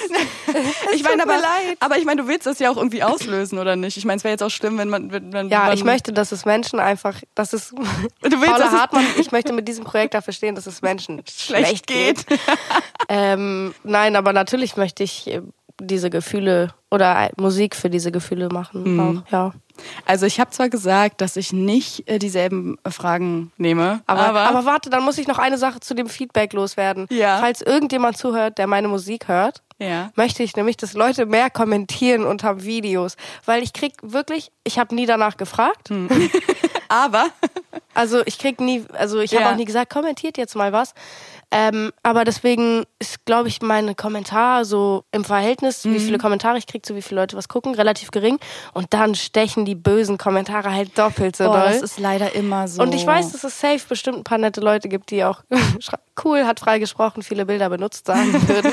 ich 0.93 1.03
meine, 1.03 1.23
aber, 1.23 1.39
aber 1.81 1.99
ich 1.99 2.05
meine, 2.05 2.23
du 2.23 2.29
willst 2.29 2.47
das 2.47 2.59
ja 2.59 2.71
auch 2.71 2.77
irgendwie 2.77 3.03
auslösen, 3.03 3.59
oder 3.59 3.75
nicht? 3.75 3.97
Ich 3.97 4.05
meine, 4.05 4.19
es 4.19 4.25
wäre 4.25 4.33
jetzt 4.33 4.43
auch 4.43 4.51
schlimm, 4.51 4.79
wenn 4.79 4.89
man. 4.89 5.11
Wenn, 5.11 5.33
wenn 5.33 5.49
ja, 5.49 5.65
man, 5.65 5.73
ich 5.73 5.85
möchte, 5.85 6.13
dass 6.13 6.31
es 6.31 6.45
Menschen 6.45 6.79
einfach, 6.79 7.21
dass 7.35 7.53
es. 7.53 7.71
Du 7.71 7.81
willst, 8.23 8.47
Paula 8.47 8.71
Hartmann, 8.71 9.05
ich 9.19 9.33
möchte 9.33 9.53
mit 9.53 9.67
diesem 9.67 9.85
Projekt 9.85 10.15
dafür 10.15 10.33
stehen, 10.33 10.55
dass 10.55 10.67
es 10.67 10.83
Menschen 10.83 11.23
schlecht, 11.29 11.67
schlecht 11.67 11.87
geht. 11.87 12.27
geht. 12.27 12.41
ähm, 13.09 13.75
nein, 13.83 14.15
aber 14.15 14.33
natürlich 14.33 14.77
möchte 14.77 15.03
ich 15.03 15.27
äh, 15.27 15.43
diese 15.81 16.11
Gefühle 16.11 16.73
oder 16.91 17.31
Musik 17.37 17.75
für 17.75 17.91
diese 17.91 18.13
Gefühle 18.13 18.49
machen. 18.49 18.95
Mhm. 18.95 19.01
Auch, 19.27 19.33
ja. 19.33 19.53
Also 20.07 20.27
ich 20.27 20.39
habe 20.39 20.51
zwar 20.51 20.69
gesagt, 20.69 21.21
dass 21.21 21.37
ich 21.37 21.53
nicht 21.53 22.09
äh, 22.09 22.21
dieselben 22.21 22.79
Fragen 22.89 23.51
nehme, 23.57 24.03
aber, 24.07 24.21
aber, 24.21 24.41
aber 24.43 24.65
warte, 24.65 24.89
dann 24.89 25.03
muss 25.03 25.19
ich 25.19 25.27
noch 25.27 25.39
eine 25.39 25.59
Sache 25.59 25.81
zu 25.81 25.95
dem 25.95 26.09
Feedback 26.09 26.53
loswerden. 26.53 27.07
Ja. 27.11 27.39
Falls 27.39 27.61
irgendjemand 27.61 28.17
zuhört, 28.17 28.59
der 28.59 28.69
meine 28.69 28.87
Musik 28.87 29.27
hört, 29.27 29.63
ja. 29.79 30.13
möchte 30.15 30.45
ich 30.45 30.55
nämlich, 30.55 30.77
dass 30.77 30.93
Leute 30.93 31.27
mehr 31.27 31.51
kommentieren 31.51 32.25
unter 32.25 32.63
Videos, 32.63 33.17
weil 33.45 33.65
ich 33.65 33.73
krieg 33.73 33.95
wirklich, 34.03 34.53
ich 34.63 34.79
habe 34.79 34.95
nie 34.95 35.07
danach 35.07 35.37
gefragt. 35.37 35.89
Hm. 35.89 36.09
aber 36.89 37.27
also 37.95 38.23
ich 38.27 38.39
krieg 38.39 38.61
nie, 38.61 38.85
also 38.93 39.21
ich 39.21 39.33
habe 39.35 39.45
Ja. 39.45 39.53
auch 39.53 39.57
nie 39.57 39.65
gesagt, 39.65 39.93
kommentiert 39.93 40.37
jetzt 40.39 40.55
mal 40.55 40.73
was. 40.73 40.95
Ähm, 41.57 41.93
aber 42.03 42.25
deswegen 42.25 42.85
ist, 42.99 43.25
glaube 43.27 43.49
ich, 43.49 43.63
mein 43.63 43.95
Kommentar 43.95 44.65
so 44.65 45.05
im 45.13 45.25
Verhältnis, 45.25 45.85
wie 45.85 46.01
viele 46.01 46.19
Kommentare 46.19 46.59
ich 46.59 46.67
kriege, 46.67 46.83
zu 46.83 46.97
wie 46.97 47.03
viele 47.03 47.21
Leute 47.21 47.37
was 47.37 47.49
gucken, 47.49 47.77
relativ 47.77 48.11
gering. 48.11 48.41
Und 48.73 48.93
dann 48.93 49.15
stechen 49.15 49.65
die 49.65 49.77
bösen 49.77 50.19
Kommentare 50.19 50.73
halt 50.73 50.99
doppelt 50.99 51.37
so 51.37 51.45
Boah, 51.45 51.59
doll. 51.61 51.73
das 51.73 51.83
ist 51.83 52.01
leider 52.01 52.35
immer 52.35 52.67
so. 52.67 52.83
Und 52.83 52.93
ich 52.93 53.07
weiß, 53.07 53.31
dass 53.31 53.45
es 53.45 53.61
safe 53.61 53.87
bestimmt 53.89 54.19
ein 54.19 54.25
paar 54.25 54.39
nette 54.39 54.61
Leute 54.61 54.89
gibt, 54.89 55.13
die 55.13 55.23
auch 55.23 55.43
cool, 56.25 56.45
hat 56.45 56.59
frei 56.59 56.81
gesprochen, 56.81 57.23
viele 57.23 57.47
Bilder 57.47 57.69
benutzt 57.71 58.07
sagen 58.07 58.33
würden. 58.49 58.73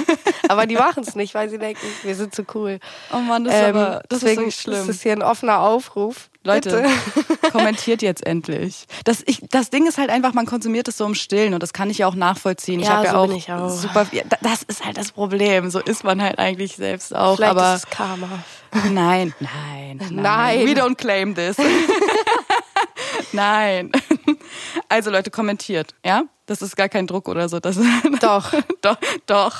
aber 0.49 0.65
die 0.65 0.75
machen 0.75 1.03
es 1.07 1.13
nicht, 1.13 1.35
weil 1.35 1.49
sie 1.51 1.59
denken, 1.59 1.85
wir 2.01 2.15
sind 2.15 2.33
zu 2.33 2.45
cool. 2.55 2.79
Oh 3.13 3.17
Mann, 3.19 3.43
das 3.43 3.53
ist 3.53 3.61
Ähm, 3.61 3.75
aber 3.75 4.01
das 4.09 4.17
ist 4.17 4.23
deswegen 4.23 4.37
wirklich 4.41 4.55
schlimm. 4.55 4.81
ist 4.81 4.89
es 4.89 5.03
hier 5.03 5.11
ein 5.11 5.21
offener 5.21 5.59
Aufruf. 5.59 6.30
Leute, 6.43 6.85
kommentiert 7.51 8.01
jetzt 8.01 8.25
endlich. 8.25 8.85
Das, 9.03 9.21
ich, 9.27 9.41
das 9.51 9.69
Ding 9.69 9.85
ist 9.87 9.97
halt 9.99 10.09
einfach, 10.09 10.33
man 10.33 10.45
konsumiert 10.47 10.87
es 10.87 10.97
so 10.97 11.05
im 11.05 11.13
Stillen 11.13 11.53
und 11.53 11.61
das 11.61 11.71
kann 11.71 11.89
ich 11.89 11.99
ja 11.99 12.07
auch 12.07 12.15
nachvollziehen. 12.15 12.79
ich 12.79 12.87
Ja, 12.87 12.93
habe 12.95 13.05
ja 13.05 13.11
so 13.11 13.17
auch, 13.19 13.27
bin 13.27 13.35
ich 13.37 13.51
auch. 13.51 13.69
super. 13.69 14.07
Ja, 14.11 14.23
da- 14.27 14.37
das 14.41 14.63
ist 14.63 14.83
halt 14.83 14.97
das 14.97 15.11
Problem. 15.11 15.69
So 15.69 15.79
ist 15.79 16.03
man 16.03 16.21
halt 16.21 16.39
eigentlich 16.39 16.75
selbst 16.75 17.15
auch. 17.15 17.35
Vielleicht 17.35 17.51
aber 17.51 17.75
ist 17.75 17.83
es 17.85 17.89
Karma. 17.91 18.27
nein, 18.91 19.33
nein, 19.39 19.97
nein, 19.99 20.09
Nein. 20.15 20.59
We 20.67 20.71
don't 20.71 20.95
claim 20.95 21.35
this. 21.35 21.57
nein. 23.31 23.91
Also 24.89 25.11
Leute, 25.11 25.29
kommentiert, 25.31 25.93
ja? 26.05 26.23
Das 26.45 26.61
ist 26.61 26.75
gar 26.75 26.89
kein 26.89 27.07
Druck 27.07 27.29
oder 27.29 27.47
so. 27.49 27.59
Das 27.59 27.77
Doch. 28.19 28.51
doch, 28.81 28.97
doch. 29.25 29.55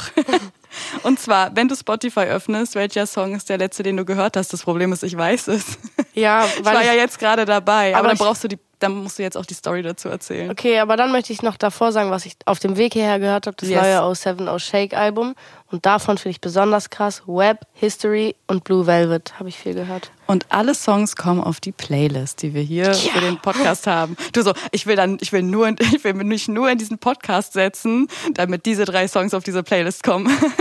Und 1.03 1.19
zwar, 1.19 1.55
wenn 1.55 1.67
du 1.67 1.75
Spotify 1.75 2.21
öffnest, 2.21 2.75
welcher 2.75 3.05
Song 3.07 3.35
ist 3.35 3.49
der 3.49 3.57
letzte, 3.57 3.83
den 3.83 3.97
du 3.97 4.05
gehört 4.05 4.37
hast? 4.37 4.53
Das 4.53 4.61
Problem 4.63 4.91
ist, 4.93 5.03
ich 5.03 5.17
weiß 5.17 5.47
es. 5.49 5.77
Ja, 6.13 6.45
Ich 6.57 6.65
weil 6.65 6.75
war 6.75 6.81
ich, 6.81 6.87
ja 6.87 6.93
jetzt 6.93 7.19
gerade 7.19 7.45
dabei, 7.45 7.89
aber, 7.91 7.99
Aber 7.99 8.07
dann 8.09 8.15
ich- 8.17 8.21
brauchst 8.21 8.43
du 8.43 8.47
die, 8.47 8.59
dann 8.79 8.95
musst 9.03 9.19
du 9.19 9.23
jetzt 9.23 9.37
auch 9.37 9.45
die 9.45 9.53
Story 9.53 9.83
dazu 9.83 10.09
erzählen. 10.09 10.49
Okay, 10.49 10.79
aber 10.79 10.97
dann 10.97 11.11
möchte 11.11 11.31
ich 11.31 11.43
noch 11.43 11.55
davor 11.55 11.91
sagen, 11.91 12.09
was 12.09 12.25
ich 12.25 12.35
auf 12.45 12.57
dem 12.57 12.77
Weg 12.77 12.93
hierher 12.93 13.19
gehört 13.19 13.45
habe, 13.45 13.55
das 13.59 13.69
Yes. 13.69 13.79
neue 13.79 13.97
O7 13.99 14.51
O 14.51 14.57
Shake 14.57 14.95
Album. 14.95 15.35
Und 15.69 15.85
davon 15.85 16.17
finde 16.17 16.31
ich 16.31 16.41
besonders 16.41 16.89
krass 16.89 17.21
Web, 17.27 17.59
History 17.73 18.35
und 18.47 18.63
Blue 18.65 18.87
Velvet 18.87 19.33
habe 19.39 19.49
ich 19.49 19.57
viel 19.57 19.73
gehört. 19.75 20.11
Und 20.25 20.45
alle 20.49 20.73
Songs 20.73 21.15
kommen 21.15 21.41
auf 21.41 21.59
die 21.61 21.71
Playlist, 21.71 22.41
die 22.41 22.53
wir 22.55 22.61
hier 22.63 22.93
für 22.93 23.21
den 23.21 23.37
Podcast 23.37 23.85
haben. 23.87 24.17
Du 24.33 24.41
so, 24.41 24.53
ich 24.71 24.85
will 24.87 24.95
dann, 24.95 25.17
ich 25.21 25.31
will 25.31 25.43
nur, 25.43 25.69
ich 25.79 26.03
will 26.03 26.13
mich 26.15 26.47
nur 26.47 26.69
in 26.69 26.77
diesen 26.79 26.97
Podcast 26.97 27.53
setzen, 27.53 28.07
damit 28.33 28.65
diese 28.65 28.85
drei 28.85 29.07
Songs 29.07 29.33
auf 29.35 29.43
diese 29.43 29.61
Playlist 29.63 30.01
kommen. 30.03 30.27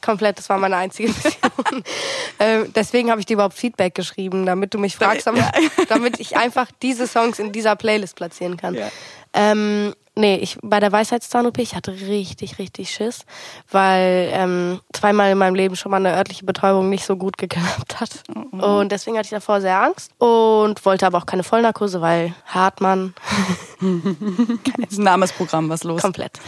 Komplett, 0.00 0.38
das 0.38 0.48
war 0.48 0.58
meine 0.58 0.76
einzige 0.76 1.08
Mission. 1.08 1.32
ähm, 2.38 2.72
deswegen 2.74 3.10
habe 3.10 3.20
ich 3.20 3.26
dir 3.26 3.34
überhaupt 3.34 3.54
Feedback 3.54 3.94
geschrieben, 3.94 4.46
damit 4.46 4.74
du 4.74 4.78
mich 4.78 4.96
fragst, 4.96 5.26
damit, 5.26 5.44
damit 5.88 6.20
ich 6.20 6.36
einfach 6.36 6.68
diese 6.82 7.06
Songs 7.06 7.38
in 7.38 7.52
dieser 7.52 7.76
Playlist 7.76 8.16
platzieren 8.16 8.56
kann. 8.56 8.74
Ja. 8.74 8.88
Ähm, 9.32 9.94
nee, 10.14 10.36
ich 10.36 10.58
bei 10.62 10.80
der 10.80 10.90
Weisheitszahn-OP, 10.92 11.58
ich 11.58 11.74
hatte 11.74 11.92
richtig, 11.92 12.58
richtig 12.58 12.90
Schiss, 12.90 13.24
weil 13.70 14.30
ähm, 14.32 14.80
zweimal 14.92 15.30
in 15.30 15.38
meinem 15.38 15.54
Leben 15.54 15.76
schon 15.76 15.90
mal 15.90 15.98
eine 15.98 16.14
örtliche 16.16 16.44
Betäubung 16.44 16.88
nicht 16.88 17.04
so 17.04 17.16
gut 17.16 17.38
geklappt 17.38 18.00
hat. 18.00 18.22
Und 18.52 18.90
deswegen 18.90 19.16
hatte 19.16 19.26
ich 19.26 19.30
davor 19.30 19.60
sehr 19.60 19.80
Angst 19.80 20.10
und 20.18 20.84
wollte 20.84 21.06
aber 21.06 21.18
auch 21.18 21.26
keine 21.26 21.44
Vollnarkose, 21.44 22.00
weil 22.00 22.34
Hartmann 22.46 23.14
Das 24.78 24.90
ist 24.90 24.98
ein 24.98 25.04
Namensprogramm, 25.04 25.68
was 25.68 25.84
los? 25.84 26.02
komplett. 26.02 26.40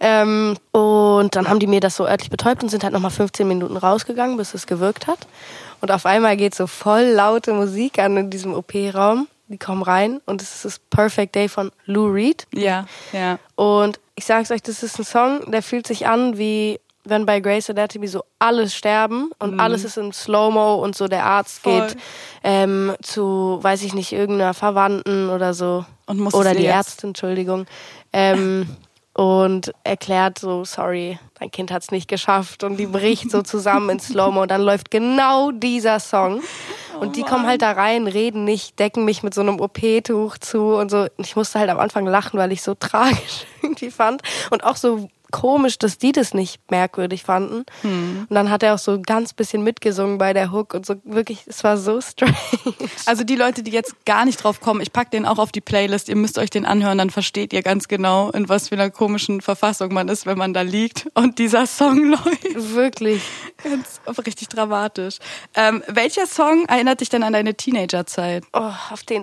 ähm, 0.00 0.56
und 0.72 1.36
dann 1.36 1.48
haben 1.48 1.58
die 1.58 1.66
mir 1.66 1.80
das 1.80 1.96
so 1.96 2.06
örtlich 2.06 2.30
betäubt 2.30 2.62
und 2.62 2.70
sind 2.70 2.82
halt 2.82 2.92
nochmal 2.92 3.07
15 3.10 3.46
Minuten 3.46 3.76
rausgegangen, 3.76 4.36
bis 4.36 4.54
es 4.54 4.66
gewirkt 4.66 5.06
hat. 5.06 5.18
Und 5.80 5.90
auf 5.92 6.06
einmal 6.06 6.36
geht 6.36 6.54
so 6.54 6.66
voll 6.66 7.02
laute 7.02 7.52
Musik 7.52 7.98
an 7.98 8.16
in 8.16 8.30
diesem 8.30 8.54
OP-Raum. 8.54 9.28
Die 9.48 9.58
kommen 9.58 9.82
rein 9.82 10.20
und 10.26 10.42
es 10.42 10.56
ist 10.56 10.64
das 10.66 10.78
Perfect 10.78 11.34
Day 11.34 11.48
von 11.48 11.70
Lou 11.86 12.06
Reed. 12.08 12.46
Ja, 12.52 12.86
ja. 13.12 13.38
Und 13.54 13.98
ich 14.14 14.26
sag's 14.26 14.50
euch, 14.50 14.62
das 14.62 14.82
ist 14.82 14.98
ein 14.98 15.04
Song, 15.04 15.50
der 15.50 15.62
fühlt 15.62 15.86
sich 15.86 16.06
an 16.06 16.36
wie 16.36 16.80
wenn 17.04 17.24
bei 17.24 17.40
Grey's 17.40 17.70
Anatomy 17.70 18.06
so 18.06 18.22
alles 18.38 18.74
sterben 18.74 19.30
und 19.38 19.54
Mhm. 19.54 19.60
alles 19.60 19.84
ist 19.84 19.96
in 19.96 20.12
Slow-Mo 20.12 20.74
und 20.74 20.94
so 20.94 21.08
der 21.08 21.24
Arzt 21.24 21.60
Voll. 21.60 21.86
geht 21.86 21.96
ähm, 22.44 22.94
zu, 23.00 23.58
weiß 23.62 23.82
ich 23.84 23.94
nicht, 23.94 24.12
irgendeiner 24.12 24.52
Verwandten 24.52 25.30
oder 25.30 25.54
so. 25.54 25.86
Und 26.04 26.18
muss 26.20 26.34
oder 26.34 26.52
die 26.54 26.64
jetzt? 26.64 26.74
Ärztin, 26.74 27.10
Entschuldigung. 27.10 27.64
Ähm, 28.12 28.68
und 29.18 29.72
erklärt 29.82 30.38
so, 30.38 30.64
sorry, 30.64 31.18
dein 31.40 31.50
Kind 31.50 31.72
hat's 31.72 31.90
nicht 31.90 32.06
geschafft. 32.06 32.62
Und 32.62 32.76
die 32.76 32.86
bricht 32.86 33.32
so 33.32 33.42
zusammen 33.42 33.90
in 33.90 33.98
Slow-Mo. 33.98 34.42
Und 34.42 34.50
dann 34.52 34.62
läuft 34.62 34.92
genau 34.92 35.50
dieser 35.50 35.98
Song. 35.98 36.40
Und 37.00 37.16
die 37.16 37.24
kommen 37.24 37.44
halt 37.44 37.62
da 37.62 37.72
rein, 37.72 38.06
reden 38.06 38.44
nicht, 38.44 38.78
decken 38.78 39.04
mich 39.04 39.24
mit 39.24 39.34
so 39.34 39.40
einem 39.40 39.58
OP-Tuch 39.58 40.38
zu 40.38 40.76
und 40.76 40.92
so. 40.92 41.08
Und 41.16 41.26
ich 41.26 41.34
musste 41.34 41.58
halt 41.58 41.68
am 41.68 41.80
Anfang 41.80 42.06
lachen, 42.06 42.38
weil 42.38 42.52
ich 42.52 42.62
so 42.62 42.74
tragisch 42.78 43.44
irgendwie 43.60 43.90
fand. 43.90 44.22
Und 44.50 44.62
auch 44.62 44.76
so 44.76 45.08
komisch, 45.30 45.78
dass 45.78 45.98
die 45.98 46.12
das 46.12 46.34
nicht 46.34 46.70
merkwürdig 46.70 47.22
fanden. 47.22 47.64
Und 47.82 48.26
dann 48.30 48.50
hat 48.50 48.62
er 48.62 48.74
auch 48.74 48.78
so 48.78 49.00
ganz 49.00 49.32
bisschen 49.32 49.62
mitgesungen 49.62 50.18
bei 50.18 50.32
der 50.32 50.52
Hook 50.52 50.74
und 50.74 50.86
so 50.86 50.96
wirklich, 51.04 51.44
es 51.46 51.62
war 51.64 51.76
so 51.76 52.00
strange. 52.00 52.34
Also 53.06 53.24
die 53.24 53.36
Leute, 53.36 53.62
die 53.62 53.70
jetzt 53.70 54.04
gar 54.04 54.24
nicht 54.24 54.42
drauf 54.42 54.60
kommen, 54.60 54.80
ich 54.80 54.92
pack 54.92 55.10
den 55.10 55.26
auch 55.26 55.38
auf 55.38 55.52
die 55.52 55.60
Playlist. 55.60 56.08
Ihr 56.08 56.16
müsst 56.16 56.38
euch 56.38 56.50
den 56.50 56.64
anhören, 56.64 56.98
dann 56.98 57.10
versteht 57.10 57.52
ihr 57.52 57.62
ganz 57.62 57.88
genau, 57.88 58.30
in 58.30 58.48
was 58.48 58.68
für 58.68 58.74
einer 58.74 58.90
komischen 58.90 59.40
Verfassung 59.40 59.92
man 59.92 60.08
ist, 60.08 60.26
wenn 60.26 60.38
man 60.38 60.54
da 60.54 60.62
liegt 60.62 61.08
und 61.14 61.38
dieser 61.38 61.66
Song 61.66 62.04
läuft. 62.10 62.74
Wirklich. 62.74 63.22
Ganz 63.62 64.00
richtig 64.24 64.48
dramatisch. 64.48 65.18
Ähm, 65.54 65.82
welcher 65.88 66.26
Song 66.26 66.64
erinnert 66.66 67.00
dich 67.00 67.08
denn 67.08 67.22
an 67.22 67.32
deine 67.32 67.54
Teenagerzeit? 67.54 68.44
Oh, 68.52 68.70
auf 68.90 69.02
den, 69.02 69.22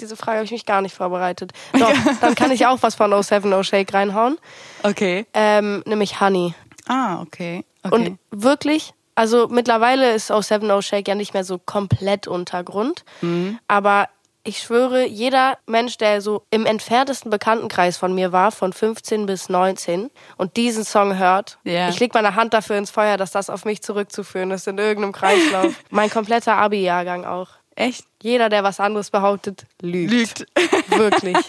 diese 0.00 0.16
Frage 0.16 0.38
habe 0.38 0.44
ich 0.44 0.52
mich 0.52 0.66
gar 0.66 0.82
nicht 0.82 0.94
vorbereitet. 0.94 1.52
Doch, 1.72 1.92
dann 2.20 2.34
kann 2.34 2.50
ich 2.50 2.66
auch 2.66 2.78
was 2.82 2.94
von 2.94 3.12
Oh 3.12 3.22
Seven 3.22 3.52
Oh 3.52 3.62
Shake 3.62 3.92
reinhauen. 3.92 4.38
Okay. 4.82 5.19
Ähm, 5.34 5.82
nämlich 5.86 6.20
Honey. 6.20 6.54
Ah, 6.86 7.20
okay. 7.22 7.64
okay. 7.82 7.94
Und 7.94 8.18
wirklich, 8.30 8.94
also 9.14 9.48
mittlerweile 9.48 10.12
ist 10.14 10.30
Oh 10.30 10.40
Seven 10.42 10.70
Oh 10.70 10.80
Shake 10.82 11.08
ja 11.08 11.14
nicht 11.14 11.34
mehr 11.34 11.44
so 11.44 11.58
komplett 11.58 12.26
Untergrund. 12.26 13.04
Mhm. 13.20 13.58
Aber 13.68 14.08
ich 14.42 14.58
schwöre, 14.62 15.06
jeder 15.06 15.58
Mensch, 15.66 15.98
der 15.98 16.22
so 16.22 16.44
im 16.50 16.64
entferntesten 16.64 17.30
Bekanntenkreis 17.30 17.98
von 17.98 18.14
mir 18.14 18.32
war, 18.32 18.50
von 18.52 18.72
15 18.72 19.26
bis 19.26 19.50
19, 19.50 20.10
und 20.38 20.56
diesen 20.56 20.84
Song 20.84 21.18
hört, 21.18 21.58
Ja. 21.64 21.90
ich 21.90 22.00
leg 22.00 22.14
meine 22.14 22.34
Hand 22.34 22.54
dafür 22.54 22.78
ins 22.78 22.90
Feuer, 22.90 23.18
dass 23.18 23.32
das 23.32 23.50
auf 23.50 23.66
mich 23.66 23.82
zurückzuführen 23.82 24.50
ist 24.50 24.66
in 24.66 24.78
irgendeinem 24.78 25.12
Kreislauf. 25.12 25.74
mein 25.90 26.08
kompletter 26.08 26.56
Abi-Jahrgang 26.56 27.26
auch. 27.26 27.48
Echt? 27.80 28.04
Jeder, 28.22 28.50
der 28.50 28.62
was 28.62 28.78
anderes 28.78 29.10
behauptet, 29.10 29.64
lügt. 29.80 30.12
Lügt. 30.12 30.46
Wirklich. 30.98 31.36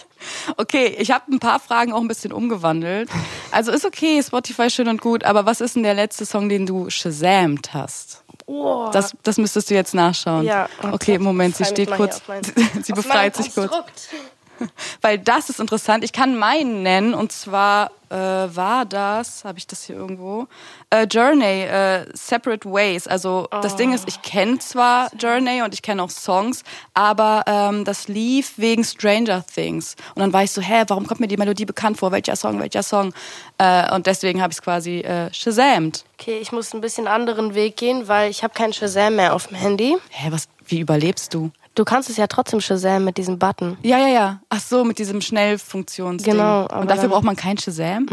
Okay, 0.56 0.96
ich 1.00 1.10
habe 1.10 1.32
ein 1.32 1.40
paar 1.40 1.58
Fragen 1.58 1.92
auch 1.92 2.00
ein 2.00 2.06
bisschen 2.06 2.32
umgewandelt. 2.32 3.10
Also 3.50 3.72
ist 3.72 3.84
okay, 3.84 4.22
Spotify 4.22 4.70
schön 4.70 4.86
und 4.86 5.00
gut, 5.00 5.24
aber 5.24 5.46
was 5.46 5.60
ist 5.60 5.74
denn 5.74 5.82
der 5.82 5.94
letzte 5.94 6.24
Song, 6.24 6.48
den 6.48 6.64
du 6.64 6.90
shazamt 6.90 7.74
hast? 7.74 8.22
Oh. 8.46 8.88
Das, 8.92 9.16
das 9.24 9.38
müsstest 9.38 9.70
du 9.70 9.74
jetzt 9.74 9.94
nachschauen. 9.94 10.44
Ja. 10.44 10.68
Okay, 10.92 11.18
Moment, 11.18 11.56
sie 11.56 11.64
steht 11.64 11.90
kurz. 11.90 12.22
sie 12.82 12.92
befreit 12.92 13.34
sich 13.34 13.52
kurz. 13.52 14.10
Weil 15.00 15.18
das 15.18 15.50
ist 15.50 15.60
interessant. 15.60 16.04
Ich 16.04 16.12
kann 16.12 16.36
meinen 16.36 16.82
nennen 16.82 17.14
und 17.14 17.32
zwar 17.32 17.90
äh, 18.12 18.14
war 18.14 18.84
das, 18.84 19.44
habe 19.44 19.58
ich 19.58 19.66
das 19.66 19.84
hier 19.84 19.96
irgendwo? 19.96 20.46
Äh, 20.90 21.04
Journey, 21.04 21.62
äh, 21.62 22.04
Separate 22.12 22.70
Ways. 22.70 23.06
Also 23.06 23.48
das 23.50 23.76
Ding 23.76 23.94
ist, 23.94 24.06
ich 24.06 24.20
kenne 24.20 24.58
zwar 24.58 25.10
Journey 25.18 25.62
und 25.62 25.72
ich 25.72 25.80
kenne 25.80 26.02
auch 26.02 26.10
Songs, 26.10 26.62
aber 26.92 27.44
ähm, 27.46 27.84
das 27.84 28.08
lief 28.08 28.54
wegen 28.58 28.84
Stranger 28.84 29.44
Things. 29.46 29.96
Und 30.14 30.20
dann 30.20 30.32
war 30.32 30.44
ich 30.44 30.50
so, 30.50 30.60
hä, 30.60 30.84
warum 30.88 31.06
kommt 31.06 31.20
mir 31.20 31.28
die 31.28 31.38
Melodie 31.38 31.64
bekannt 31.64 31.96
vor? 31.96 32.12
Welcher 32.12 32.36
Song, 32.36 32.60
welcher 32.60 32.82
Song? 32.82 33.14
Äh, 33.56 33.94
und 33.94 34.06
deswegen 34.06 34.42
habe 34.42 34.50
ich 34.50 34.58
es 34.58 34.62
quasi 34.62 35.00
äh, 35.00 35.32
shazamt. 35.32 36.04
Okay, 36.20 36.38
ich 36.38 36.52
muss 36.52 36.74
ein 36.74 36.82
bisschen 36.82 37.08
anderen 37.08 37.54
Weg 37.54 37.76
gehen, 37.78 38.08
weil 38.08 38.30
ich 38.30 38.44
habe 38.44 38.52
keinen 38.52 38.74
Shazam 38.74 39.16
mehr 39.16 39.34
auf 39.34 39.48
dem 39.48 39.56
Handy. 39.56 39.96
Hä, 40.10 40.28
was, 40.30 40.48
wie 40.66 40.80
überlebst 40.80 41.32
du? 41.32 41.50
Du 41.74 41.84
kannst 41.84 42.10
es 42.10 42.18
ja 42.18 42.26
trotzdem 42.26 42.60
Shazam 42.60 43.04
mit 43.04 43.16
diesem 43.16 43.38
Button. 43.38 43.78
Ja, 43.82 43.98
ja, 43.98 44.08
ja. 44.08 44.40
Ach 44.50 44.60
so, 44.60 44.84
mit 44.84 44.98
diesem 44.98 45.20
Schnellfunktionsding. 45.22 46.32
Genau, 46.34 46.66
Und 46.68 46.90
dafür 46.90 47.08
braucht 47.08 47.24
man 47.24 47.34
kein 47.36 47.56
Shazam? 47.56 48.06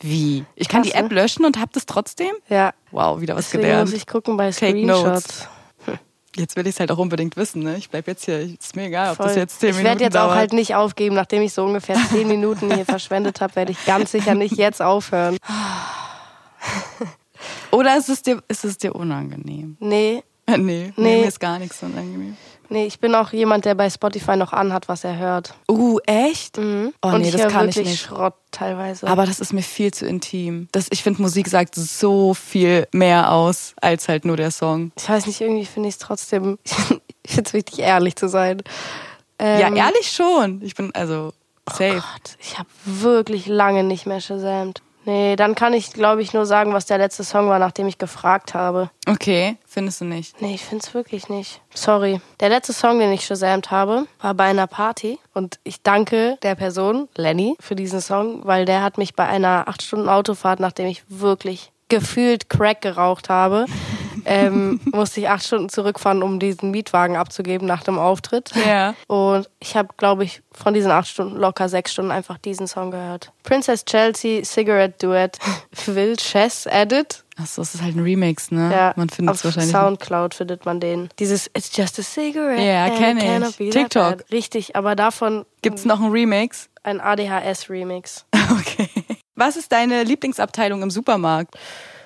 Wie? 0.00 0.44
Ich 0.54 0.68
kann 0.68 0.82
die 0.84 0.92
App 0.92 1.10
löschen 1.10 1.44
und 1.44 1.58
hab 1.60 1.72
das 1.72 1.86
trotzdem? 1.86 2.30
Ja. 2.48 2.72
Wow, 2.92 3.20
wieder 3.20 3.34
was 3.34 3.46
Deswegen 3.46 3.62
gelernt. 3.64 3.90
muss 3.90 3.96
ich 3.96 4.06
gucken 4.06 4.36
bei 4.36 4.50
Take 4.52 4.70
Screenshots. 4.78 5.48
Jetzt 6.36 6.56
will 6.56 6.66
ich 6.66 6.74
es 6.74 6.80
halt 6.80 6.90
auch 6.92 6.98
unbedingt 6.98 7.36
wissen, 7.36 7.62
ne? 7.62 7.76
Ich 7.76 7.90
bleib 7.90 8.06
jetzt 8.06 8.24
hier. 8.24 8.38
Ist 8.40 8.74
mir 8.74 8.84
egal, 8.86 9.10
ob 9.10 9.16
Voll. 9.18 9.26
das 9.26 9.36
jetzt 9.36 9.60
zehn 9.60 9.68
ich 9.68 9.76
Minuten 9.76 9.88
werde 9.90 10.04
jetzt 10.04 10.14
dauert. 10.14 10.30
auch 10.30 10.34
halt 10.34 10.52
nicht 10.54 10.74
aufgeben, 10.74 11.14
nachdem 11.14 11.42
ich 11.42 11.52
so 11.52 11.62
ungefähr 11.62 11.96
zehn 12.10 12.26
Minuten 12.36 12.72
hier 12.72 12.86
verschwendet 12.86 13.42
habe, 13.42 13.54
werde 13.56 13.72
ich 13.72 13.84
ganz 13.84 14.12
sicher 14.12 14.34
nicht 14.34 14.56
jetzt 14.56 14.80
aufhören. 14.80 15.36
Oder 17.70 17.96
ist 17.98 18.08
es 18.08 18.22
dir, 18.22 18.42
ist 18.48 18.64
es 18.64 18.78
dir 18.78 18.94
unangenehm? 18.94 19.76
Nee, 19.80 20.22
nee, 20.46 20.56
nee, 20.56 20.92
Nee. 20.96 21.20
mir 21.20 21.28
ist 21.28 21.40
gar 21.40 21.58
nichts 21.58 21.82
unangenehm. 21.82 22.36
Nee, 22.72 22.86
ich 22.86 22.98
bin 22.98 23.14
auch 23.14 23.32
jemand, 23.32 23.64
der 23.64 23.74
bei 23.74 23.88
Spotify 23.88 24.36
noch 24.36 24.52
anhat, 24.52 24.88
was 24.88 25.04
er 25.04 25.16
hört. 25.18 25.54
Uh, 25.70 25.98
echt? 26.06 26.58
Mhm. 26.58 26.92
Oh 27.02 27.08
Und 27.08 27.22
nee, 27.22 27.28
ich 27.28 27.36
das 27.36 27.52
kann 27.52 27.68
ich 27.68 27.76
wirklich 27.76 27.92
nicht. 27.92 28.02
Schrott 28.02 28.34
teilweise. 28.50 29.06
Aber 29.06 29.26
das 29.26 29.38
ist 29.38 29.52
mir 29.52 29.62
viel 29.62 29.92
zu 29.92 30.06
intim. 30.06 30.68
Das, 30.72 30.88
ich 30.90 31.02
finde, 31.02 31.22
Musik 31.22 31.48
sagt 31.48 31.74
so 31.74 32.34
viel 32.34 32.88
mehr 32.92 33.30
aus, 33.30 33.74
als 33.80 34.08
halt 34.08 34.24
nur 34.24 34.36
der 34.36 34.50
Song. 34.50 34.92
ich 34.96 35.08
weiß 35.08 35.26
nicht, 35.26 35.40
irgendwie 35.40 35.66
finde 35.66 35.88
ich 35.88 35.94
es 35.94 35.98
trotzdem, 35.98 36.58
ich 36.64 37.34
finde 37.34 37.48
es 37.48 37.52
wichtig, 37.52 37.78
ehrlich 37.80 38.16
zu 38.16 38.28
sein. 38.28 38.62
Ähm, 39.38 39.60
ja, 39.60 39.86
ehrlich 39.86 40.10
schon. 40.10 40.62
Ich 40.62 40.74
bin, 40.74 40.94
also, 40.94 41.32
safe. 41.68 41.94
Gott, 41.94 42.36
ich 42.40 42.58
habe 42.58 42.68
wirklich 42.84 43.46
lange 43.46 43.84
nicht 43.84 44.06
mehr 44.06 44.20
shazamt. 44.20 44.82
Nee, 45.04 45.36
dann 45.36 45.54
kann 45.54 45.72
ich, 45.72 45.92
glaube 45.92 46.22
ich, 46.22 46.32
nur 46.32 46.46
sagen, 46.46 46.72
was 46.72 46.86
der 46.86 46.98
letzte 46.98 47.24
Song 47.24 47.48
war, 47.48 47.58
nachdem 47.58 47.88
ich 47.88 47.98
gefragt 47.98 48.54
habe. 48.54 48.90
Okay, 49.08 49.56
findest 49.66 50.00
du 50.00 50.04
nicht? 50.04 50.40
Nee, 50.40 50.54
ich 50.54 50.64
find's 50.64 50.94
wirklich 50.94 51.28
nicht. 51.28 51.60
Sorry. 51.74 52.20
Der 52.40 52.48
letzte 52.48 52.72
Song, 52.72 52.98
den 52.98 53.12
ich 53.12 53.24
shazamt 53.24 53.70
habe, 53.70 54.06
war 54.20 54.34
bei 54.34 54.44
einer 54.44 54.66
Party. 54.66 55.18
Und 55.34 55.58
ich 55.64 55.82
danke 55.82 56.38
der 56.42 56.54
Person, 56.54 57.08
Lenny, 57.16 57.56
für 57.60 57.74
diesen 57.74 58.00
Song, 58.00 58.40
weil 58.44 58.64
der 58.64 58.82
hat 58.82 58.98
mich 58.98 59.14
bei 59.14 59.26
einer 59.26 59.64
8 59.66 59.82
Stunden 59.82 60.08
Autofahrt, 60.08 60.60
nachdem 60.60 60.86
ich 60.86 61.02
wirklich 61.08 61.72
gefühlt 61.88 62.48
Crack 62.48 62.80
geraucht 62.80 63.28
habe, 63.28 63.66
ähm, 64.24 64.80
musste 64.92 65.20
ich 65.20 65.28
acht 65.28 65.44
Stunden 65.44 65.68
zurückfahren, 65.68 66.22
um 66.22 66.38
diesen 66.38 66.70
Mietwagen 66.70 67.16
abzugeben 67.16 67.66
nach 67.66 67.82
dem 67.82 67.98
Auftritt. 67.98 68.50
Ja. 68.66 68.94
Und 69.06 69.48
ich 69.60 69.76
habe, 69.76 69.88
glaube 69.96 70.24
ich, 70.24 70.42
von 70.52 70.74
diesen 70.74 70.90
acht 70.90 71.08
Stunden 71.08 71.36
locker 71.36 71.68
sechs 71.68 71.92
Stunden 71.92 72.10
einfach 72.10 72.38
diesen 72.38 72.66
Song 72.66 72.90
gehört. 72.90 73.32
Princess 73.42 73.84
Chelsea, 73.84 74.44
Cigarette 74.44 74.94
Duet, 75.06 75.38
Will 75.86 76.16
Chess 76.16 76.66
Edit. 76.66 77.24
Achso, 77.36 77.62
es 77.62 77.74
ist 77.74 77.82
halt 77.82 77.96
ein 77.96 78.02
Remix, 78.02 78.50
ne? 78.50 78.70
Ja, 78.70 78.92
Man 78.96 79.08
findet 79.08 79.30
auf 79.32 79.38
es 79.38 79.44
wahrscheinlich. 79.44 79.72
Soundcloud 79.72 80.34
findet 80.34 80.66
man 80.66 80.80
den. 80.80 81.08
Dieses 81.18 81.46
It's 81.56 81.74
just 81.74 81.98
a 81.98 82.02
cigarette. 82.02 82.62
Ja, 82.62 82.84
and 82.84 82.96
kenn 82.98 83.16
it 83.18 83.24
cannot 83.24 83.60
ich. 83.60 83.70
that 83.70 83.82
TikTok. 83.82 84.18
bad. 84.18 84.24
Richtig, 84.30 84.76
aber 84.76 84.94
davon 84.94 85.46
Gibt's 85.62 85.84
noch 85.84 86.00
einen 86.00 86.12
Remix? 86.12 86.68
ein 86.84 87.00
ADHS-Remix. 87.00 88.24
Okay. 88.52 88.88
Was 89.34 89.56
ist 89.56 89.72
deine 89.72 90.04
Lieblingsabteilung 90.04 90.82
im 90.82 90.90
Supermarkt? 90.90 91.54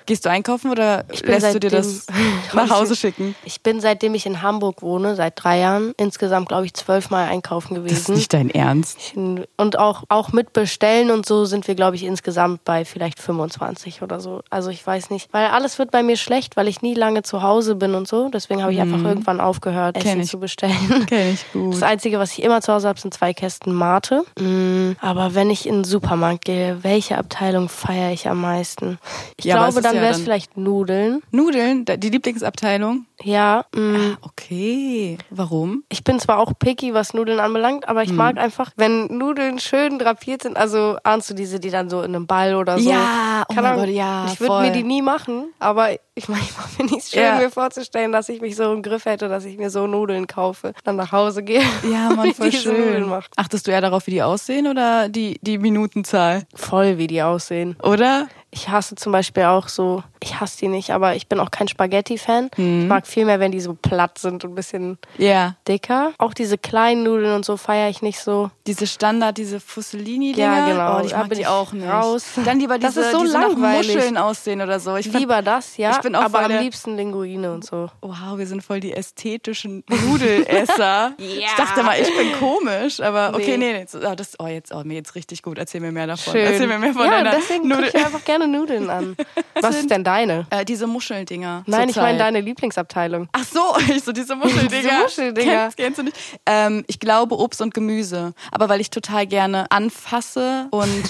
Gehst 0.07 0.25
du 0.25 0.29
einkaufen 0.29 0.71
oder 0.71 1.03
lässt 1.23 1.53
du 1.53 1.59
dir 1.59 1.69
das 1.69 2.07
nach 2.53 2.69
Hause 2.71 2.95
schicken? 2.97 3.35
Ich 3.45 3.61
bin, 3.61 3.79
seitdem 3.81 4.15
ich 4.15 4.25
in 4.25 4.41
Hamburg 4.41 4.81
wohne, 4.81 5.15
seit 5.15 5.33
drei 5.43 5.59
Jahren, 5.59 5.93
insgesamt, 5.97 6.47
glaube 6.47 6.65
ich, 6.65 6.73
zwölfmal 6.73 7.27
einkaufen 7.29 7.75
Das 7.75 7.83
ist 7.83 7.89
gewesen. 8.05 8.13
nicht 8.15 8.33
dein 8.33 8.49
Ernst. 8.49 8.97
Und 9.15 9.77
auch, 9.77 10.03
auch 10.09 10.31
mit 10.31 10.53
Bestellen 10.53 11.11
und 11.11 11.25
so 11.25 11.45
sind 11.45 11.67
wir, 11.67 11.75
glaube 11.75 11.95
ich, 11.97 12.03
insgesamt 12.03 12.63
bei 12.65 12.85
vielleicht 12.85 13.19
25 13.19 14.01
oder 14.01 14.19
so. 14.19 14.41
Also 14.49 14.69
ich 14.69 14.85
weiß 14.87 15.09
nicht. 15.09 15.27
Weil 15.33 15.47
alles 15.47 15.77
wird 15.77 15.91
bei 15.91 16.01
mir 16.03 16.17
schlecht, 16.17 16.55
weil 16.57 16.67
ich 16.67 16.81
nie 16.81 16.93
lange 16.93 17.21
zu 17.23 17.43
Hause 17.43 17.75
bin 17.75 17.93
und 17.93 18.07
so. 18.07 18.29
Deswegen 18.29 18.63
habe 18.63 18.73
ich 18.73 18.79
einfach 18.79 19.03
irgendwann 19.03 19.39
aufgehört, 19.41 19.97
Mhm. 19.97 19.99
Kenn 19.99 20.09
Essen 20.11 20.21
ich. 20.21 20.29
zu 20.29 20.39
bestellen. 20.39 21.05
Kenn 21.09 21.33
ich 21.33 21.45
gut. 21.51 21.73
Das 21.73 21.83
Einzige, 21.83 22.17
was 22.17 22.31
ich 22.31 22.41
immer 22.43 22.61
zu 22.61 22.71
Hause 22.73 22.87
habe, 22.87 22.99
sind 22.99 23.13
zwei 23.13 23.33
Kästen 23.33 23.73
Mate. 23.73 24.23
Mm, 24.39 24.91
aber 25.01 25.35
wenn 25.35 25.49
ich 25.49 25.67
in 25.67 25.75
den 25.79 25.83
Supermarkt 25.83 26.45
gehe, 26.45 26.77
welche 26.83 27.17
Abteilung 27.17 27.67
feiere 27.67 28.11
ich 28.13 28.29
am 28.29 28.39
meisten? 28.39 28.99
Ich 29.37 29.43
Ja, 29.45 29.55
glaube, 29.57 29.79
ist 29.79 29.85
dann 29.97 30.03
wäre 30.05 30.13
es 30.15 30.21
vielleicht 30.21 30.57
Nudeln. 30.57 31.21
Nudeln, 31.31 31.85
die 31.85 32.09
Lieblingsabteilung? 32.09 33.05
Ja, 33.23 33.65
mm, 33.75 34.17
Okay. 34.21 35.17
Warum? 35.29 35.83
ich 35.89 36.03
bin 36.03 36.19
zwar 36.19 36.39
auch 36.39 36.53
picky, 36.57 36.93
was 36.93 37.13
Nudeln 37.13 37.39
anbelangt, 37.39 37.87
aber 37.89 38.03
ich 38.03 38.09
Hm. 38.09 38.15
mag 38.17 38.37
einfach, 38.37 38.71
wenn 38.77 39.05
Nudeln 39.07 39.59
schön 39.59 39.99
drapiert 39.99 40.43
sind. 40.43 40.57
Also 40.57 40.97
ahnst 41.03 41.29
du 41.29 41.33
diese, 41.33 41.59
die 41.59 41.69
dann 41.69 41.89
so 41.89 41.99
in 42.01 42.15
einem 42.15 42.27
Ball 42.27 42.55
oder 42.55 42.79
so? 42.79 42.89
Ja, 42.89 43.43
oh 43.49 43.53
Keine 43.53 43.67
mein. 43.69 43.79
Gott, 43.79 43.89
ja, 43.89 44.25
Ich 44.31 44.39
würde 44.39 44.61
mir 44.61 44.71
die 44.71 44.83
nie 44.83 45.01
machen, 45.01 45.53
aber 45.59 45.89
ich 46.17 46.27
manchmal 46.29 46.67
finde 46.67 46.95
ich 46.97 47.03
es 47.03 47.11
schön, 47.11 47.21
Ja. 47.21 47.35
mir 47.37 47.49
vorzustellen, 47.51 48.11
dass 48.11 48.27
ich 48.29 48.41
mich 48.41 48.55
so 48.55 48.73
im 48.73 48.81
Griff 48.81 49.05
hätte, 49.05 49.27
dass 49.29 49.45
ich 49.45 49.57
mir 49.57 49.69
so 49.69 49.87
Nudeln 49.87 50.27
kaufe, 50.27 50.73
dann 50.83 50.95
nach 50.95 51.11
Hause 51.11 51.43
gehe. 51.43 51.61
Ja, 51.89 52.09
und 52.21 52.35
voll 52.35 52.49
diese 52.49 52.69
Nudeln 52.69 52.93
schön. 53.03 53.09
mache. 53.09 53.29
Achtest 53.35 53.67
du 53.67 53.71
eher 53.71 53.81
darauf, 53.81 54.07
wie 54.07 54.11
die 54.11 54.23
aussehen 54.23 54.67
oder 54.67 55.09
die, 55.09 55.37
die 55.41 55.57
Minutenzahl? 55.57 56.45
Voll, 56.55 56.97
wie 56.97 57.07
die 57.07 57.21
aussehen. 57.21 57.75
Oder? 57.83 58.27
Ich 58.49 58.69
hasse 58.69 58.95
zum 58.95 59.11
Beispiel 59.11 59.43
auch 59.43 59.67
so, 59.67 60.03
ich 60.23 60.39
hasse 60.39 60.57
die 60.59 60.67
nicht, 60.69 60.91
aber 60.91 61.15
ich 61.15 61.27
bin 61.27 61.39
auch 61.41 61.51
kein 61.51 61.67
Spaghetti-Fan. 61.67 62.49
Ich 62.55 62.87
mag 62.87 63.05
viel 63.05 63.25
mehr, 63.25 63.41
wenn 63.41 63.51
die 63.51 63.59
so 63.59 63.73
platt 63.73 64.17
sind 64.17 64.45
und 64.45 64.51
ein 64.51 64.55
bisschen 64.55 64.97
Ja. 65.17 65.55
dicker. 65.67 66.13
Auch 66.17 66.33
diese 66.33 66.57
kleinen 66.57 67.03
Nudeln 67.03 67.35
und 67.35 67.45
so 67.45 67.57
feiere 67.57 67.89
ich 67.89 68.01
nicht 68.01 68.19
so. 68.21 68.49
Diese 68.65 68.87
Standard, 68.87 69.37
diese 69.37 69.59
Fussellini-Dinger. 69.59 70.57
Ja, 70.57 70.65
genau. 70.69 70.97
Oh, 71.01 71.05
ich 71.05 71.11
mag 71.11 71.29
die 71.31 71.45
auch 71.45 71.73
nicht. 71.73 71.87
raus. 71.87 72.23
Dann 72.45 72.57
lieber 72.59 72.79
Das 72.79 72.93
diese, 72.95 73.07
ist 73.07 73.11
so 73.11 73.21
die 73.23 73.27
so 73.27 73.37
nach. 73.37 73.55
Muscheln 73.55 74.17
aussehen 74.17 74.61
oder 74.61 74.79
so. 74.79 74.95
Ich 74.95 75.11
Lieber 75.11 75.41
das, 75.41 75.75
ja, 75.77 75.91
ich 75.91 75.97
bin 76.07 76.15
auch 76.15 76.23
aber 76.23 76.39
am 76.43 76.49
der- 76.51 76.61
liebsten 76.61 76.95
Linguine 76.97 77.53
und 77.53 77.65
so. 77.65 77.89
Wow, 78.01 78.37
wir 78.37 78.47
sind 78.47 78.63
voll 78.63 78.79
die 78.79 78.93
ästhetischen 78.93 79.83
Nudelesser. 79.89 81.13
Ich 81.17 81.53
dachte 81.55 81.83
mal, 81.83 81.99
ich 81.99 82.07
bin 82.15 82.31
komisch, 82.39 82.99
aber 82.99 83.31
okay, 83.33 83.57
nee, 83.57 83.73
Nee. 83.73 83.85
nee. 83.91 84.07
Oh, 84.07 84.15
das, 84.15 84.33
oh, 84.39 84.47
jetzt, 84.47 84.71
oh, 84.73 84.81
mir 84.83 84.95
jetzt 84.95 85.15
richtig 85.15 85.41
gut. 85.43 85.57
Erzähl 85.57 85.81
mir 85.81 85.91
mehr 85.91 86.07
davon. 86.07 86.33
Schön. 86.33 86.41
Erzähl 86.45 86.67
mir 86.67 86.77
mehr 86.79 86.93
von 86.93 87.03
ja, 87.05 87.11
deiner 87.11 87.31
deswegen 87.31 87.67
Nudel. 87.67 87.89
ich 87.89 87.95
einfach 87.95 88.23
gerne 88.23 88.47
Nudeln 88.47 88.89
an. 88.89 89.15
Was 89.61 89.75
ist 89.77 89.89
denn 89.89 90.03
deine? 90.03 90.45
Äh, 90.49 90.63
diese 90.65 90.87
Muscheldinger. 90.87 91.63
Nein, 91.65 91.89
ich 91.89 91.95
meine 91.95 92.17
deine 92.17 92.41
Lieblingsabteilung. 92.41 93.27
Ach 93.33 93.43
so, 93.43 93.75
ich 93.93 94.03
so 94.03 94.11
diese 94.11 94.35
Muscheldinger. 94.35 94.69
Diese 94.81 95.01
Muscheldinger. 95.03 95.51
Kennst, 95.63 95.77
kennst 95.77 95.99
du 95.99 96.03
nicht? 96.03 96.17
Ähm, 96.45 96.83
ich 96.87 96.99
glaube 96.99 97.37
Obst 97.37 97.61
und 97.61 97.73
Gemüse. 97.73 98.33
Aber 98.51 98.69
weil 98.69 98.79
ich 98.81 98.89
total 98.89 99.25
gerne 99.27 99.69
anfasse 99.71 100.67
und 100.71 101.03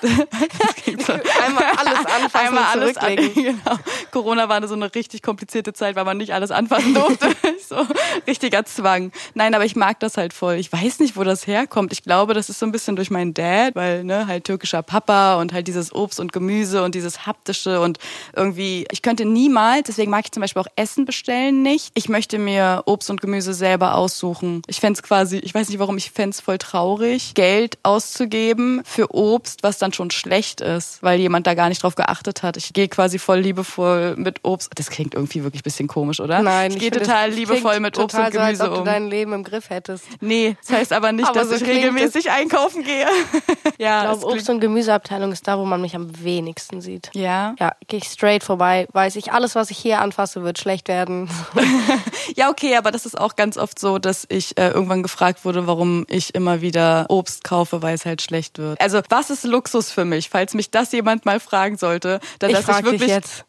Das 0.00 0.74
klingt 0.76 1.02
so- 1.04 1.12
Einmal 1.12 1.64
alles 1.76 2.06
anfassen 2.06 2.48
Einmal 2.48 2.64
alles 2.72 2.96
an, 2.96 3.16
zurücklegen. 3.16 3.44
genau. 3.64 3.76
Corona 4.10 4.39
war 4.48 4.66
so 4.66 4.74
eine 4.74 4.94
richtig 4.94 5.22
komplizierte 5.22 5.72
Zeit, 5.72 5.96
weil 5.96 6.04
man 6.04 6.16
nicht 6.16 6.32
alles 6.32 6.50
anfassen 6.50 6.94
durfte. 6.94 7.28
so 7.68 7.86
richtiger 8.26 8.64
Zwang. 8.64 9.12
Nein, 9.34 9.54
aber 9.54 9.64
ich 9.64 9.76
mag 9.76 10.00
das 10.00 10.16
halt 10.16 10.32
voll. 10.32 10.54
Ich 10.54 10.72
weiß 10.72 10.98
nicht, 11.00 11.16
wo 11.16 11.24
das 11.24 11.46
herkommt. 11.46 11.92
Ich 11.92 12.02
glaube, 12.02 12.34
das 12.34 12.50
ist 12.50 12.58
so 12.58 12.66
ein 12.66 12.72
bisschen 12.72 12.96
durch 12.96 13.10
meinen 13.10 13.34
Dad, 13.34 13.74
weil 13.74 14.04
ne, 14.04 14.26
halt 14.26 14.44
türkischer 14.44 14.82
Papa 14.82 15.40
und 15.40 15.52
halt 15.52 15.68
dieses 15.68 15.94
Obst 15.94 16.20
und 16.20 16.32
Gemüse 16.32 16.82
und 16.82 16.94
dieses 16.94 17.26
haptische 17.26 17.80
und 17.80 17.98
irgendwie, 18.34 18.86
ich 18.90 19.02
könnte 19.02 19.24
niemals, 19.24 19.86
deswegen 19.86 20.10
mag 20.10 20.24
ich 20.24 20.32
zum 20.32 20.40
Beispiel 20.40 20.62
auch 20.62 20.68
Essen 20.76 21.04
bestellen 21.04 21.62
nicht. 21.62 21.90
Ich 21.94 22.08
möchte 22.08 22.38
mir 22.38 22.82
Obst 22.86 23.10
und 23.10 23.20
Gemüse 23.20 23.54
selber 23.54 23.94
aussuchen. 23.94 24.62
Ich 24.66 24.80
fänd's 24.80 25.02
quasi, 25.02 25.38
ich 25.38 25.54
weiß 25.54 25.68
nicht 25.68 25.78
warum, 25.78 25.96
ich 25.96 26.10
fänd's 26.10 26.40
voll 26.40 26.58
traurig, 26.58 27.34
Geld 27.34 27.78
auszugeben 27.82 28.82
für 28.84 29.14
Obst, 29.14 29.62
was 29.62 29.78
dann 29.78 29.92
schon 29.92 30.10
schlecht 30.10 30.60
ist, 30.60 31.02
weil 31.02 31.20
jemand 31.20 31.46
da 31.46 31.54
gar 31.54 31.68
nicht 31.68 31.82
drauf 31.82 31.94
geachtet 31.94 32.42
hat. 32.42 32.56
Ich 32.56 32.72
gehe 32.72 32.88
quasi 32.88 33.18
voll 33.18 33.40
liebevoll 33.40 34.16
mit 34.16 34.29
Obst. 34.42 34.70
Das 34.76 34.90
klingt 34.90 35.14
irgendwie 35.14 35.42
wirklich 35.42 35.60
ein 35.62 35.64
bisschen 35.64 35.88
komisch, 35.88 36.20
oder? 36.20 36.40
Nein, 36.42 36.70
ich 36.72 36.78
gehe 36.78 36.90
total 36.90 37.28
das 37.30 37.36
liebevoll 37.38 37.80
mit 37.80 37.98
Obst 37.98 38.16
und 38.16 38.32
so, 38.32 38.38
als 38.40 38.58
Gemüse 38.58 38.64
ob 38.68 38.74
du 38.74 38.78
um. 38.80 38.84
dein 38.84 39.08
Leben 39.08 39.32
im 39.32 39.42
Griff 39.44 39.70
hättest. 39.70 40.04
Nee, 40.20 40.56
das 40.66 40.76
heißt 40.76 40.92
aber 40.92 41.12
nicht, 41.12 41.28
Aber 41.28 41.40
dass 41.40 41.48
so 41.48 41.54
ich 41.56 41.64
regelmäßig 41.64 42.30
einkaufen 42.30 42.82
gehe. 42.84 43.06
ja, 43.78 44.04
Ich 44.04 44.10
glaube, 44.20 44.26
Obst- 44.26 44.32
klingt- 44.34 44.48
und 44.50 44.60
Gemüseabteilung 44.60 45.32
ist 45.32 45.46
da, 45.48 45.58
wo 45.58 45.64
man 45.64 45.80
mich 45.80 45.94
am 45.96 46.22
wenigsten 46.24 46.80
sieht. 46.80 47.10
ja. 47.14 47.54
Ja, 47.58 47.72
gehe 47.88 47.98
ich 47.98 48.04
straight 48.06 48.44
vorbei, 48.44 48.86
weiß 48.92 49.16
ich, 49.16 49.32
alles, 49.32 49.54
was 49.54 49.70
ich 49.70 49.78
hier 49.78 50.00
anfasse, 50.00 50.42
wird 50.42 50.58
schlecht 50.58 50.88
werden. 50.88 51.28
Ja, 52.36 52.48
okay, 52.48 52.76
aber 52.76 52.90
das 52.92 53.06
ist 53.06 53.18
auch 53.18 53.34
ganz 53.34 53.56
oft 53.56 53.78
so, 53.78 53.98
dass 53.98 54.24
ich 54.28 54.56
äh, 54.56 54.68
irgendwann 54.68 55.02
gefragt 55.02 55.44
wurde, 55.44 55.66
warum 55.66 56.06
ich 56.08 56.34
immer 56.34 56.60
wieder 56.60 57.06
Obst 57.08 57.42
kaufe, 57.44 57.82
weil 57.82 57.94
es 57.94 58.06
halt 58.06 58.22
schlecht 58.22 58.58
wird. 58.58 58.80
Also, 58.80 59.00
was 59.08 59.30
ist 59.30 59.44
Luxus 59.44 59.90
für 59.90 60.04
mich, 60.04 60.28
falls 60.30 60.54
mich 60.54 60.70
das 60.70 60.92
jemand 60.92 61.24
mal 61.26 61.40
fragen 61.40 61.76
sollte, 61.76 62.20
dann 62.38 62.50
Ich 62.50 62.56
dass 62.56 62.68
ich 62.68 62.74
dich 62.76 62.84
wirklich 62.84 63.10
jetzt. 63.10 63.44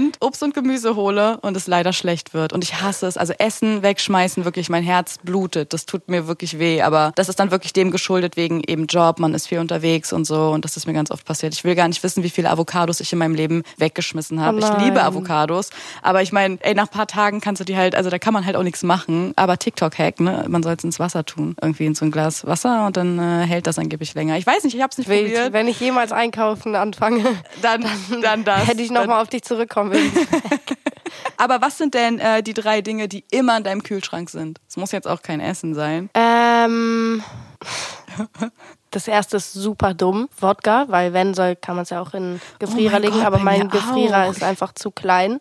Permanent 0.00 0.16
Obst 0.20 0.42
und 0.42 0.54
Gemüse 0.54 0.96
hole 0.96 1.38
und 1.42 1.56
es 1.56 1.66
leider 1.66 1.92
schlecht 1.92 2.32
wird. 2.34 2.52
Und 2.52 2.64
ich 2.64 2.80
hasse 2.80 3.06
es. 3.06 3.16
Also 3.16 3.32
Essen 3.38 3.82
wegschmeißen, 3.82 4.44
wirklich, 4.44 4.68
mein 4.68 4.82
Herz 4.82 5.18
blutet. 5.22 5.72
Das 5.72 5.86
tut 5.86 6.08
mir 6.08 6.26
wirklich 6.26 6.58
weh. 6.58 6.82
Aber 6.82 7.12
das 7.16 7.28
ist 7.28 7.38
dann 7.40 7.50
wirklich 7.50 7.72
dem 7.72 7.90
geschuldet 7.90 8.36
wegen 8.36 8.62
eben 8.66 8.86
Job, 8.86 9.18
man 9.18 9.34
ist 9.34 9.46
viel 9.48 9.58
unterwegs 9.58 10.12
und 10.12 10.24
so. 10.26 10.48
Und 10.50 10.64
das 10.64 10.76
ist 10.76 10.86
mir 10.86 10.92
ganz 10.94 11.10
oft 11.10 11.24
passiert. 11.24 11.54
Ich 11.54 11.64
will 11.64 11.74
gar 11.74 11.88
nicht 11.88 12.02
wissen, 12.02 12.22
wie 12.22 12.30
viele 12.30 12.50
Avocados 12.50 13.00
ich 13.00 13.12
in 13.12 13.18
meinem 13.18 13.34
Leben 13.34 13.62
weggeschmissen 13.76 14.40
habe. 14.40 14.58
Oh 14.62 14.64
ich 14.78 14.84
liebe 14.84 15.02
Avocados. 15.02 15.70
Aber 16.02 16.22
ich 16.22 16.32
meine, 16.32 16.58
ey, 16.62 16.74
nach 16.74 16.84
ein 16.86 16.88
paar 16.88 17.06
Tagen 17.06 17.40
kannst 17.40 17.60
du 17.60 17.64
die 17.64 17.76
halt, 17.76 17.94
also 17.94 18.10
da 18.10 18.18
kann 18.18 18.32
man 18.34 18.46
halt 18.46 18.56
auch 18.56 18.62
nichts 18.62 18.82
machen. 18.82 19.32
Aber 19.36 19.58
TikTok-Hack, 19.58 20.20
ne? 20.20 20.44
Man 20.48 20.62
soll 20.62 20.74
es 20.76 20.84
ins 20.84 20.98
Wasser 20.98 21.24
tun. 21.24 21.54
Irgendwie 21.60 21.86
in 21.86 21.94
so 21.94 22.04
ein 22.04 22.10
Glas 22.10 22.46
Wasser 22.46 22.86
und 22.86 22.96
dann 22.96 23.18
äh, 23.18 23.46
hält 23.46 23.66
das 23.66 23.78
angeblich 23.78 24.14
länger. 24.14 24.36
Ich 24.38 24.46
weiß 24.46 24.64
nicht, 24.64 24.74
ich 24.74 24.82
hab's 24.82 24.98
nicht 24.98 25.08
Wild. 25.08 25.26
probiert. 25.26 25.52
Wenn 25.52 25.68
ich 25.68 25.78
jemals 25.80 26.12
einkaufen 26.12 26.74
anfange, 26.74 27.24
Dann, 27.62 27.84
dann 28.22 28.44
das. 28.44 28.66
hätte 28.66 28.82
ich 28.82 28.88
Dann- 28.88 29.02
nochmal 29.02 29.22
auf 29.22 29.28
dich 29.28 29.42
zurückkommen 29.42 29.89
will. 29.90 30.10
Aber 31.36 31.60
was 31.60 31.78
sind 31.78 31.94
denn 31.94 32.18
äh, 32.18 32.42
die 32.42 32.54
drei 32.54 32.82
Dinge, 32.82 33.08
die 33.08 33.24
immer 33.30 33.56
in 33.56 33.64
deinem 33.64 33.82
Kühlschrank 33.82 34.30
sind? 34.30 34.60
Es 34.68 34.76
muss 34.76 34.92
jetzt 34.92 35.08
auch 35.08 35.22
kein 35.22 35.40
Essen 35.40 35.74
sein. 35.74 36.10
ähm, 36.14 37.22
das 38.90 39.06
erste 39.06 39.36
ist 39.36 39.52
super 39.52 39.94
dumm, 39.94 40.28
Wodka, 40.40 40.86
weil 40.88 41.12
wenn 41.12 41.32
soll, 41.34 41.56
kann 41.56 41.76
man 41.76 41.84
es 41.84 41.90
ja 41.90 42.00
auch 42.00 42.12
in 42.14 42.34
den 42.34 42.40
Gefrierer 42.58 42.96
Oh 42.96 43.00
legen, 43.00 43.14
Gott, 43.14 43.24
aber 43.24 43.38
mein 43.38 43.68
Gefrierer 43.68 44.24
auch. 44.26 44.30
ist 44.32 44.42
einfach 44.42 44.72
zu 44.74 44.90
klein. 44.90 45.40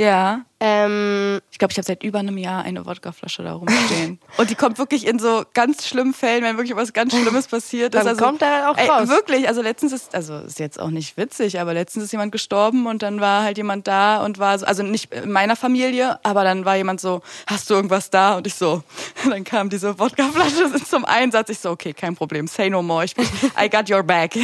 Ja. 0.00 0.40
Ähm, 0.62 1.40
Ich 1.50 1.58
glaube, 1.58 1.72
ich 1.72 1.78
habe 1.78 1.86
seit 1.86 2.02
über 2.02 2.18
einem 2.18 2.36
Jahr 2.38 2.62
eine 2.64 2.84
Wodkaflasche 2.84 3.42
da 3.42 3.54
rumstehen. 3.54 4.18
Und 4.38 4.50
die 4.50 4.54
kommt 4.54 4.78
wirklich 4.78 5.06
in 5.06 5.18
so 5.18 5.44
ganz 5.54 5.86
schlimmen 5.86 6.12
Fällen, 6.14 6.42
wenn 6.42 6.56
wirklich 6.56 6.76
was 6.76 6.92
ganz 6.92 7.14
Schlimmes 7.14 7.48
passiert 7.48 7.94
ist. 7.94 8.00
Dann 8.00 8.08
also, 8.08 8.24
kommt 8.24 8.42
er 8.42 8.70
auch 8.70 8.76
ey, 8.76 8.86
raus. 8.86 9.08
Wirklich, 9.08 9.48
also 9.48 9.62
letztens 9.62 9.92
ist, 9.92 10.14
also 10.14 10.38
ist 10.38 10.58
jetzt 10.58 10.78
auch 10.78 10.90
nicht 10.90 11.16
witzig, 11.16 11.60
aber 11.60 11.74
letztens 11.74 12.04
ist 12.06 12.12
jemand 12.12 12.32
gestorben 12.32 12.86
und 12.86 13.02
dann 13.02 13.20
war 13.20 13.42
halt 13.42 13.56
jemand 13.56 13.88
da 13.88 14.22
und 14.24 14.38
war 14.38 14.58
so, 14.58 14.66
also 14.66 14.82
nicht 14.82 15.12
in 15.14 15.32
meiner 15.32 15.56
Familie, 15.56 16.18
aber 16.24 16.44
dann 16.44 16.64
war 16.64 16.76
jemand 16.76 17.00
so, 17.00 17.22
hast 17.46 17.68
du 17.68 17.74
irgendwas 17.74 18.10
da? 18.10 18.36
Und 18.36 18.46
ich 18.46 18.54
so, 18.54 18.82
dann 19.28 19.44
kam 19.44 19.70
diese 19.70 19.98
Wodkaflasche 19.98 20.72
zum 20.88 21.04
Einsatz. 21.04 21.50
Ich 21.50 21.58
so, 21.58 21.70
okay, 21.70 21.92
kein 21.94 22.14
Problem, 22.14 22.46
say 22.46 22.70
no 22.70 22.82
more. 22.82 23.04
Ich, 23.04 23.14
I 23.58 23.68
got 23.68 23.90
your 23.90 24.02
back. 24.02 24.34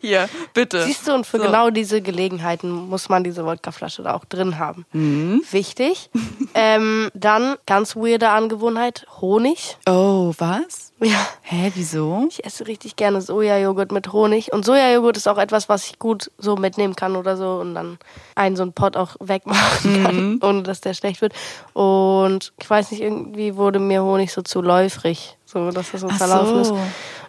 Hier, 0.00 0.28
bitte. 0.54 0.82
siehst 0.82 1.06
du, 1.06 1.14
und 1.14 1.26
für 1.26 1.38
So. 1.38 1.44
genau 1.44 1.70
diese 1.70 2.02
Gelegenheiten 2.02 2.70
muss 2.70 3.08
man 3.08 3.24
diese 3.24 3.44
Wodkaflasche 3.44 4.02
da 4.02 4.14
auch 4.14 4.24
drin 4.24 4.58
haben. 4.58 4.86
Mhm. 4.92 5.42
Wichtig. 5.50 6.10
ähm, 6.54 7.10
dann, 7.14 7.56
ganz 7.66 7.96
weirde 7.96 8.28
Angewohnheit, 8.30 9.06
Honig. 9.20 9.76
Oh, 9.88 10.32
was? 10.38 10.92
Ja. 11.00 11.26
Hä, 11.42 11.72
wieso? 11.74 12.26
Ich 12.30 12.44
esse 12.44 12.66
richtig 12.66 12.96
gerne 12.96 13.20
Sojajoghurt 13.20 13.92
mit 13.92 14.12
Honig. 14.12 14.52
Und 14.52 14.64
Sojajoghurt 14.64 15.16
ist 15.18 15.28
auch 15.28 15.36
etwas, 15.36 15.68
was 15.68 15.86
ich 15.86 15.98
gut 15.98 16.30
so 16.38 16.56
mitnehmen 16.56 16.96
kann 16.96 17.16
oder 17.16 17.36
so 17.36 17.56
und 17.56 17.74
dann 17.74 17.98
einen 18.34 18.56
so 18.56 18.62
einen 18.62 18.72
Pot 18.72 18.96
auch 18.96 19.16
wegmachen 19.20 20.02
kann, 20.02 20.38
ohne 20.42 20.62
dass 20.62 20.80
der 20.80 20.94
schlecht 20.94 21.20
wird. 21.20 21.34
Und 21.74 22.52
ich 22.58 22.68
weiß 22.68 22.92
nicht, 22.92 23.02
irgendwie 23.02 23.56
wurde 23.56 23.78
mir 23.78 24.02
Honig 24.02 24.32
so 24.32 24.40
zu 24.40 24.62
läufrig, 24.62 25.36
so 25.44 25.70
dass 25.70 25.92
das 25.92 26.00
so 26.00 26.08
Ach 26.10 26.16
verlaufen 26.16 26.60
ist. 26.60 26.72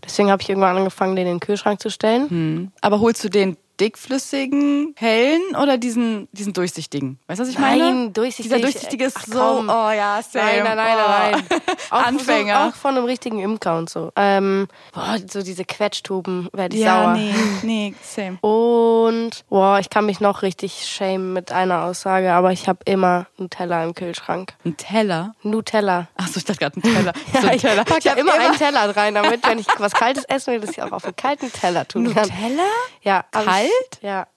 Deswegen 0.03 0.31
habe 0.31 0.41
ich 0.41 0.49
irgendwann 0.49 0.77
angefangen, 0.77 1.15
den 1.15 1.27
in 1.27 1.35
den 1.35 1.39
Kühlschrank 1.39 1.81
zu 1.81 1.89
stellen. 1.89 2.29
Hm. 2.29 2.71
Aber 2.81 2.99
holst 2.99 3.23
du 3.23 3.29
den 3.29 3.57
dickflüssigen, 3.79 4.93
hellen 4.97 5.41
oder 5.61 5.77
diesen, 5.77 6.27
diesen 6.31 6.53
durchsichtigen? 6.53 7.19
Weißt 7.27 7.39
du, 7.39 7.43
was 7.43 7.49
ich 7.49 7.59
meine? 7.59 7.83
Nein, 7.83 8.13
durchsichtig. 8.13 8.45
Dieser 8.45 8.59
durchsichtige 8.59 9.05
ist 9.05 9.17
Ach, 9.19 9.25
so, 9.27 9.39
komm. 9.39 9.69
oh 9.69 9.91
ja, 9.91 10.19
same. 10.21 10.45
Nein, 10.45 10.63
nein, 10.63 10.75
nein, 10.77 10.95
oh. 10.97 11.09
nein, 11.09 11.45
nein. 11.49 11.61
Auch 11.91 12.03
Anfänger. 12.05 12.61
So, 12.63 12.69
auch 12.69 12.75
von 12.75 12.95
einem 12.97 13.05
richtigen 13.05 13.39
Imker 13.39 13.77
und 13.77 13.89
so. 13.89 14.11
Ähm, 14.15 14.67
boah, 14.93 15.17
so 15.29 15.41
diese 15.41 15.63
Quetschtuben 15.65 16.49
werde 16.53 16.75
ich 16.75 16.81
ja, 16.83 17.03
sauer. 17.03 17.13
nee, 17.13 17.33
nee, 17.63 17.95
same. 18.03 18.37
Und 18.41 19.45
boah, 19.49 19.79
ich 19.79 19.89
kann 19.89 20.05
mich 20.05 20.19
noch 20.19 20.41
richtig 20.41 20.85
schämen 20.85 21.33
mit 21.33 21.51
einer 21.51 21.83
Aussage, 21.83 22.33
aber 22.33 22.51
ich 22.51 22.67
habe 22.67 22.79
immer 22.85 23.27
Nutella 23.37 23.83
im 23.83 23.93
Kühlschrank. 23.95 24.53
Ein 24.65 24.75
Teller? 24.77 25.33
Nutella. 25.43 26.07
Achso, 26.15 26.37
ich 26.39 26.45
dachte 26.45 26.59
gerade 26.59 26.77
ein 26.77 26.81
Teller. 26.81 27.13
so 27.33 27.39
Ja, 27.39 27.49
ein 27.49 27.55
ich 27.55 27.61
Teller. 27.61 27.83
pack 27.85 28.01
da 28.03 28.11
hab 28.11 28.17
immer 28.17 28.33
einen 28.33 28.55
Teller 28.57 28.95
rein, 28.97 29.13
damit, 29.15 29.45
wenn 29.47 29.59
ich 29.59 29.67
was 29.77 29.93
Kaltes 29.93 30.23
essen 30.25 30.53
will, 30.53 30.59
dass 30.59 30.71
ich 30.71 30.81
auch 30.81 30.91
auf 30.91 31.05
einen 31.05 31.15
kalten 31.15 31.51
Teller 31.51 31.87
tun 31.87 32.13
kann. 32.13 32.27
Nutella? 32.27 32.63
Ja, 33.01 33.23
alles- 33.31 33.47
Kalt? 33.69 34.01
Ja. 34.01 34.27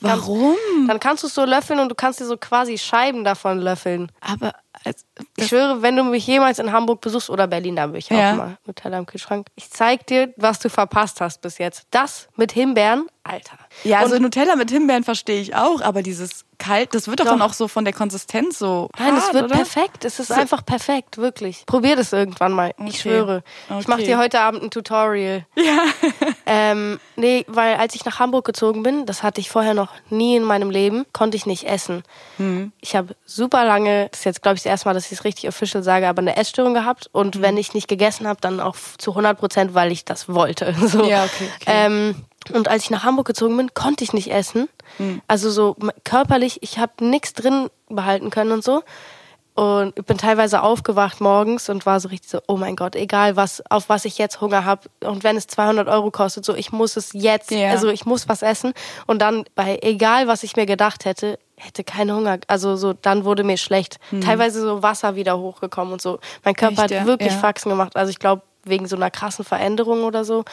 Warum? 0.00 0.56
Dann 0.88 0.98
kannst 1.00 1.22
du 1.22 1.26
es 1.28 1.34
so 1.34 1.44
löffeln 1.44 1.78
und 1.80 1.88
du 1.88 1.94
kannst 1.94 2.20
dir 2.20 2.24
so 2.26 2.36
quasi 2.36 2.76
Scheiben 2.78 3.24
davon 3.24 3.58
löffeln. 3.58 4.10
Aber 4.20 4.52
als, 4.84 5.04
Ich 5.36 5.48
schwöre, 5.48 5.82
wenn 5.82 5.96
du 5.96 6.02
mich 6.04 6.26
jemals 6.26 6.58
in 6.58 6.72
Hamburg 6.72 7.00
besuchst 7.00 7.30
oder 7.30 7.46
Berlin, 7.46 7.76
da 7.76 7.82
habe 7.82 7.98
ich 7.98 8.08
Ja. 8.08 8.32
auch 8.32 8.36
mal 8.36 8.58
Nutella 8.66 8.98
im 8.98 9.06
Kühlschrank. 9.06 9.46
Ich 9.54 9.70
zeig 9.70 10.06
dir, 10.08 10.32
was 10.36 10.58
du 10.58 10.68
verpasst 10.70 11.20
hast 11.20 11.40
bis 11.40 11.58
jetzt. 11.58 11.86
Das 11.90 12.28
mit 12.36 12.52
Himbeeren, 12.52 13.06
Alter. 13.22 13.58
Ja, 13.84 14.00
also 14.00 14.18
Nutella 14.18 14.56
mit 14.56 14.70
Himbeeren 14.70 15.04
verstehe 15.04 15.40
ich 15.40 15.54
auch, 15.54 15.80
aber 15.80 16.02
dieses 16.02 16.44
kalt, 16.58 16.94
das 16.94 17.08
wird 17.08 17.18
doch, 17.18 17.24
Doch. 17.24 17.32
dann 17.32 17.42
auch 17.42 17.54
so 17.54 17.66
von 17.66 17.84
der 17.84 17.92
Konsistenz 17.92 18.58
so. 18.58 18.88
Nein, 18.96 19.16
es 19.16 19.24
hart, 19.24 19.34
wird 19.34 19.44
oder? 19.46 19.56
perfekt. 19.56 20.04
Es 20.04 20.20
ist 20.20 20.30
einfach 20.30 20.64
perfekt, 20.64 21.18
wirklich. 21.18 21.64
Probier 21.66 21.96
das 21.96 22.12
irgendwann 22.12 22.52
mal. 22.52 22.72
Okay. 22.78 22.88
Ich 22.88 23.00
schwöre. 23.00 23.42
Ich 23.80 23.88
mache 23.88 24.02
Okay. 24.02 24.10
dir 24.10 24.18
heute 24.18 24.40
Abend 24.40 24.62
ein 24.62 24.70
Tutorial. 24.70 25.44
Ja. 25.56 25.84
Ähm, 26.44 26.98
nee, 27.16 27.44
weil 27.48 27.76
als 27.76 27.94
ich 27.94 28.04
nach 28.04 28.18
Hamburg 28.18 28.44
gezogen 28.44 28.82
bin, 28.82 29.06
das 29.06 29.22
hatte 29.22 29.40
ich 29.40 29.48
vorher 29.48 29.74
noch 29.74 29.90
nie 30.10 30.36
in 30.36 30.42
meinem 30.42 30.70
Leben, 30.70 31.06
konnte 31.12 31.36
ich 31.36 31.46
nicht 31.46 31.64
essen. 31.64 32.02
Hm. 32.36 32.72
Ich 32.80 32.94
habe 32.96 33.14
super 33.24 33.64
lange, 33.64 34.08
das 34.10 34.20
ist 34.20 34.24
jetzt 34.24 34.42
glaube 34.42 34.56
ich 34.56 34.62
das 34.64 34.70
erste 34.70 34.88
Mal, 34.88 34.92
dass 34.94 35.06
ich 35.06 35.12
es 35.12 35.24
richtig 35.24 35.48
official 35.48 35.82
sage, 35.82 36.08
aber 36.08 36.20
eine 36.20 36.36
Essstörung 36.36 36.74
gehabt. 36.74 37.08
Und 37.12 37.36
Hm. 37.36 37.42
wenn 37.42 37.56
ich 37.56 37.72
nicht 37.74 37.88
gegessen 37.88 38.26
habe, 38.28 38.40
dann 38.40 38.60
auch 38.60 38.76
zu 38.98 39.12
100 39.12 39.38
Prozent, 39.38 39.72
weil 39.74 39.92
ich 39.92 40.04
das 40.04 40.28
wollte. 40.28 40.74
So. 40.88 41.04
Ja, 41.04 41.24
okay, 41.24 41.48
okay. 41.60 41.64
Ähm, 41.66 42.14
Und 42.50 42.68
als 42.68 42.84
ich 42.84 42.90
nach 42.90 43.04
Hamburg 43.04 43.26
gezogen 43.26 43.56
bin, 43.56 43.74
konnte 43.74 44.04
ich 44.04 44.12
nicht 44.12 44.30
essen. 44.32 44.68
Hm. 44.96 45.20
Also 45.28 45.50
so 45.50 45.76
körperlich, 46.04 46.58
ich 46.62 46.78
habe 46.78 46.92
nichts 47.04 47.32
drin 47.34 47.68
behalten 47.88 48.30
können 48.30 48.52
und 48.52 48.64
so. 48.64 48.82
Und 49.54 49.92
ich 49.98 50.06
bin 50.06 50.16
teilweise 50.16 50.62
aufgewacht 50.62 51.20
morgens 51.20 51.68
und 51.68 51.84
war 51.84 52.00
so 52.00 52.08
richtig 52.08 52.30
so, 52.30 52.40
oh 52.48 52.56
mein 52.56 52.74
Gott, 52.74 52.96
egal 52.96 53.36
was, 53.36 53.62
auf 53.70 53.90
was 53.90 54.06
ich 54.06 54.16
jetzt 54.16 54.40
Hunger 54.40 54.64
habe 54.64 54.88
und 55.04 55.24
wenn 55.24 55.36
es 55.36 55.46
200 55.46 55.88
Euro 55.88 56.10
kostet, 56.10 56.46
so 56.46 56.54
ich 56.54 56.72
muss 56.72 56.96
es 56.96 57.10
jetzt, 57.12 57.50
Ja. 57.50 57.68
also 57.70 57.88
ich 57.90 58.06
muss 58.06 58.30
was 58.30 58.40
essen. 58.40 58.72
Und 59.06 59.20
dann 59.20 59.44
bei 59.54 59.78
egal 59.82 60.26
was 60.26 60.42
ich 60.42 60.56
mir 60.56 60.64
gedacht 60.64 61.04
hätte, 61.04 61.38
hätte 61.58 61.84
keinen 61.84 62.16
Hunger, 62.16 62.38
also 62.46 62.76
so 62.76 62.94
dann 62.94 63.26
wurde 63.26 63.44
mir 63.44 63.58
schlecht. 63.58 63.98
Teilweise 64.22 64.62
so 64.62 64.82
Wasser 64.82 65.16
wieder 65.16 65.38
hochgekommen 65.38 65.92
und 65.92 66.00
so. 66.00 66.18
Mein 66.44 66.54
Körper 66.54 66.84
Hm. 66.84 66.90
Echt, 66.90 67.00
hat 67.00 67.06
wirklich 67.06 67.32
Ja. 67.32 67.38
Faxen 67.38 67.68
gemacht. 67.68 67.94
Also 67.94 68.08
ich 68.08 68.18
glaube 68.18 68.40
wegen 68.64 68.86
so 68.86 68.96
einer 68.96 69.10
krassen 69.10 69.44
Veränderung 69.44 70.04
oder 70.04 70.24
so. 70.24 70.44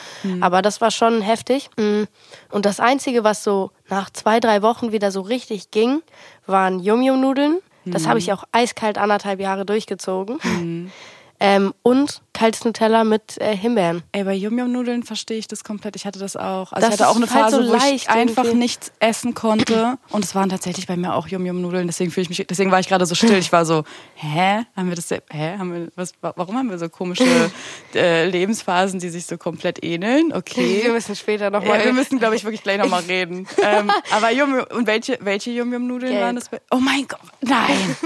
Aber 0.42 0.62
das 0.62 0.82
war 0.82 0.92
schon 0.92 1.22
heftig. 1.22 1.70
Mm. 1.78 2.04
Und 2.52 2.66
das 2.66 2.80
Einzige, 2.80 3.24
was 3.24 3.44
so 3.44 3.72
nach 3.90 4.10
zwei, 4.10 4.40
drei 4.40 4.62
Wochen 4.62 4.92
wieder 4.92 5.12
so 5.12 5.22
richtig 5.22 5.72
ging, 5.72 6.02
waren 6.46 6.80
Yum-Yum-Nudeln. 6.80 7.60
Das 7.86 8.08
habe 8.08 8.20
ich 8.20 8.32
auch 8.34 8.44
eiskalt 8.52 8.98
anderthalb 8.98 9.40
Jahre 9.40 9.66
durchgezogen. 9.66 10.40
Ähm, 11.40 11.74
und 11.84 12.22
kaltes 12.40 12.64
Nutella 12.64 13.04
mit 13.04 13.38
äh, 13.42 13.56
Himbeeren. 13.56 14.02
Ey, 14.14 14.24
bei 14.24 14.34
Yum-Yum-Nudeln 14.34 15.04
verstehe 15.04 15.38
ich 15.38 15.48
das 15.50 15.64
komplett. 15.66 15.98
Ich 15.98 16.06
hatte 16.06 16.20
das 16.20 16.38
auch. 16.38 16.72
Also 16.72 16.88
Das 16.88 16.96
ich 16.96 17.02
hatte 17.02 17.10
auch 17.10 17.16
eine 17.18 17.30
halt 17.30 17.44
Phase, 17.52 17.64
so 17.66 17.74
wo 17.74 17.78
ich 17.94 18.10
einfach 18.10 18.46
irgendwie. 18.46 18.60
nichts 18.60 18.94
essen 19.00 19.34
konnte. 19.34 19.98
Und 20.10 20.24
es 20.24 20.36
waren 20.36 20.48
tatsächlich 20.48 20.88
bei 20.88 20.96
mir 20.96 21.16
auch 21.16 21.28
Yum-Yum-Nudeln. 21.28 21.88
Deswegen 21.88 22.12
fühle 22.12 22.24
ich 22.24 22.30
mich, 22.30 22.48
deswegen 22.48 22.72
war 22.72 22.80
ich 22.80 22.88
gerade 22.88 23.06
so 23.06 23.14
still. 23.14 23.34
Ich 23.38 23.52
war 23.52 23.66
so, 23.66 23.84
hä? 24.16 24.64
Haben 24.76 24.88
wir 24.88 24.96
das, 24.96 25.10
hä? 25.10 25.58
Haben 25.58 25.74
wir, 25.74 25.88
was, 25.98 26.14
wa- 26.22 26.32
warum 26.38 26.56
haben 26.58 26.70
wir 26.70 26.78
so 26.78 26.88
komische 26.88 27.26
äh, 27.94 28.26
Lebensphasen, 28.30 29.00
die 29.02 29.10
sich 29.10 29.26
so 29.26 29.38
komplett 29.38 29.84
ähneln? 29.84 30.32
Okay. 30.34 30.80
Wir 30.84 30.94
müssen 30.94 31.16
später 31.18 31.50
nochmal. 31.50 31.80
Ja, 31.80 31.86
wir 31.86 31.94
müssen, 31.94 32.20
glaube 32.20 32.36
ich, 32.38 32.44
wirklich 32.46 32.64
gleich 32.64 32.78
nochmal 32.78 33.04
reden. 33.08 33.48
ähm, 33.62 33.92
aber 34.12 34.32
Yum 34.32 34.56
Yum, 34.56 34.66
und 34.78 34.88
welche, 34.88 35.18
welche 35.22 35.52
Yum 35.52 35.74
Yum 35.74 35.88
Nudeln 35.88 36.14
Gelb. 36.14 36.24
waren 36.24 36.36
das? 36.36 36.48
bei- 36.50 36.62
Oh 36.72 36.78
mein 36.78 37.06
Gott, 37.08 37.20
nein. 37.42 37.98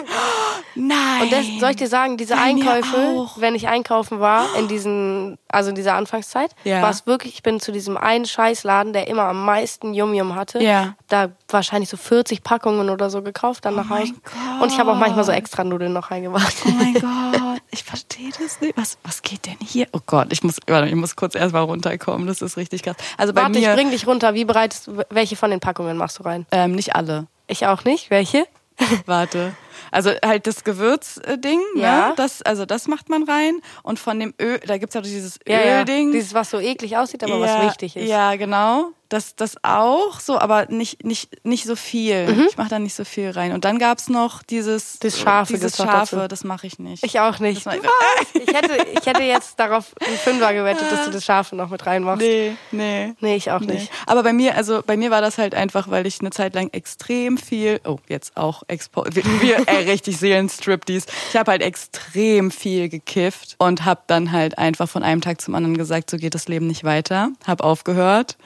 nein. 0.76 1.22
Und 1.24 1.32
das, 1.32 1.46
soll 1.60 1.70
ich 1.72 1.76
dir 1.78 1.88
sagen, 1.88 2.18
diese 2.18 2.36
Einkäufe, 2.38 3.28
wenn 3.38 3.54
ich 3.56 3.68
einkaufen 3.68 4.20
war, 4.20 4.23
in 4.58 4.68
diesen, 4.68 5.38
also 5.48 5.70
in 5.70 5.76
dieser 5.76 5.96
Anfangszeit, 5.96 6.52
Ja. 6.64 6.82
war 6.82 6.90
es 6.90 7.06
wirklich, 7.08 7.34
ich 7.36 7.44
bin 7.44 7.60
zu 7.60 7.72
diesem 7.72 7.98
einen 7.98 8.26
Scheißladen, 8.26 8.94
der 8.94 9.08
immer 9.08 9.24
am 9.24 9.46
meisten 9.46 9.94
Yum-Yum 9.94 10.36
hatte. 10.36 10.62
Ja. 10.64 10.96
Da 11.08 11.30
wahrscheinlich 11.50 11.90
so 11.90 11.98
40 11.98 12.44
Packungen 12.44 12.90
oder 12.90 13.10
so 13.10 13.22
gekauft, 13.22 13.66
dann 13.66 13.76
nach 13.76 13.86
mein 13.86 14.02
Hause. 14.04 14.14
Und 14.62 14.72
ich 14.72 14.80
habe 14.80 14.92
auch 14.92 14.96
manchmal 14.98 15.24
so 15.24 15.32
extra 15.32 15.64
Nudeln 15.64 15.94
noch 15.94 16.12
reingemacht. 16.12 16.56
Oh 16.66 16.70
mein 16.72 16.94
Gott, 16.94 17.62
ich 17.72 17.84
verstehe 17.84 18.30
das 18.42 18.60
nicht. 18.62 18.76
Was, 18.78 18.98
was 19.04 19.22
geht 19.22 19.46
denn 19.46 19.58
hier? 19.64 19.88
Oh 19.92 20.00
Gott, 20.06 20.28
ich 20.32 20.44
muss, 20.44 20.58
warte, 20.68 20.88
ich 20.88 20.96
muss 20.96 21.16
kurz 21.16 21.36
erstmal 21.36 21.64
runterkommen. 21.64 22.28
Das 22.28 22.42
ist 22.42 22.58
richtig 22.58 22.84
krass. 22.84 22.96
Also 23.18 23.34
bei 23.34 23.42
Warte, 23.44 23.60
ich 23.60 23.66
mir 23.66 23.74
bring 23.76 23.92
dich 23.92 24.08
runter. 24.08 24.34
Wie 24.34 24.46
bereitest 24.46 24.90
welche 25.10 25.36
von 25.36 25.52
den 25.52 25.60
Packungen 25.60 25.98
machst 25.98 26.20
du 26.20 26.24
rein? 26.24 26.46
ähm, 26.52 26.74
nicht 26.74 26.96
alle. 26.96 27.28
Ich 27.48 27.68
auch 27.68 27.84
nicht. 27.84 28.10
Welche? 28.10 28.46
Warte. 29.06 29.54
Also 29.92 30.12
halt 30.26 30.48
das 30.48 30.64
Gewürzding, 30.64 31.62
Ja. 31.76 32.10
ne? 32.10 32.14
Das, 32.16 32.42
also 32.42 32.66
das 32.66 32.88
macht 32.88 33.10
man 33.10 33.24
rein. 33.24 33.60
Und 33.84 34.00
von 34.00 34.20
dem 34.20 34.34
Öl, 34.42 34.60
da 34.66 34.78
gibt's 34.78 34.96
ja 34.96 35.02
dieses 35.02 35.40
Ja, 35.48 35.62
ja. 35.62 35.80
Ölding. 35.80 36.12
Dieses, 36.12 36.34
was 36.34 36.50
so 36.50 36.60
eklig 36.60 36.98
aussieht, 36.98 37.24
aber 37.24 37.40
was 37.40 37.62
wichtig 37.66 37.96
ist. 37.96 38.08
Ja, 38.08 38.36
genau. 38.36 38.92
Das, 39.10 39.36
das 39.36 39.58
auch 39.62 40.20
so, 40.20 40.40
aber 40.40 40.66
nicht, 40.72 41.04
nicht, 41.06 41.46
nicht 41.46 41.66
so 41.66 41.76
viel. 41.76 42.48
Ich 42.50 42.58
mache 42.58 42.70
da 42.70 42.80
nicht 42.80 42.96
so 42.96 43.06
viel 43.06 43.30
rein. 43.30 43.52
Und 43.52 43.64
dann 43.64 43.78
gab's 43.78 44.10
noch 44.10 44.42
dieses, 44.42 44.96
Mhm. 44.96 44.98
Das 45.02 45.20
Scharfe 45.20 45.54
dieses 45.54 45.78
noch 45.78 45.86
Scharfe, 45.86 46.28
das 46.28 46.44
mache 46.44 46.66
ich 46.66 46.80
nicht. 46.80 47.06
Ich 47.06 47.20
auch 47.20 47.38
nicht. 47.38 47.64
Das 47.64 47.76
Was? 47.78 48.28
Ich 48.34 48.48
hätte, 48.52 48.76
ich 49.00 49.06
hätte 49.06 49.22
jetzt 49.22 49.60
darauf 49.60 49.94
einen 50.04 50.18
Fünfer 50.18 50.54
gewettet, 50.56 50.92
dass 50.92 51.06
du 51.06 51.12
das 51.12 51.24
Scharfe 51.24 51.56
noch 51.56 51.70
mit 51.70 51.86
reinmachst. 51.86 52.22
nee, 52.26 52.56
nee. 52.72 53.14
Nee, 53.20 53.36
ich 53.36 53.52
auch 53.52 53.60
Nee. 53.60 53.74
nicht. 53.74 53.92
Aber 54.08 54.24
bei 54.24 54.34
mir, 54.34 54.56
also 54.56 54.82
bei 54.84 54.98
mir 54.98 55.12
war 55.12 55.22
das 55.22 55.38
halt 55.38 55.54
einfach, 55.54 55.92
weil 55.92 56.08
ich 56.08 56.20
eine 56.22 56.32
Zeit 56.32 56.56
lang 56.56 56.70
extrem 56.74 57.38
viel, 57.38 57.82
oh, 57.86 57.98
jetzt 58.08 58.36
auch 58.36 58.64
Expo, 58.68 59.06
wir, 59.12 59.24
wir 59.42 59.63
ey, 59.68 59.90
richtig 59.90 60.18
Seelenstriptease. 60.18 61.08
Ich 61.30 61.36
habe 61.36 61.52
halt 61.52 61.62
extrem 61.62 62.52
viel 62.52 62.90
gekifft 62.90 63.56
und 63.58 63.86
habe 63.86 64.02
dann 64.08 64.32
halt 64.32 64.58
einfach 64.58 64.90
von 64.90 65.04
einem 65.04 65.22
Tag 65.22 65.42
zum 65.42 65.56
anderen 65.56 65.78
gesagt, 65.78 66.10
so 66.10 66.18
geht 66.18 66.36
das 66.36 66.48
Leben 66.48 66.68
nicht 66.68 66.84
weiter. 66.84 67.30
Hab 67.46 67.62
aufgehört. 67.62 68.38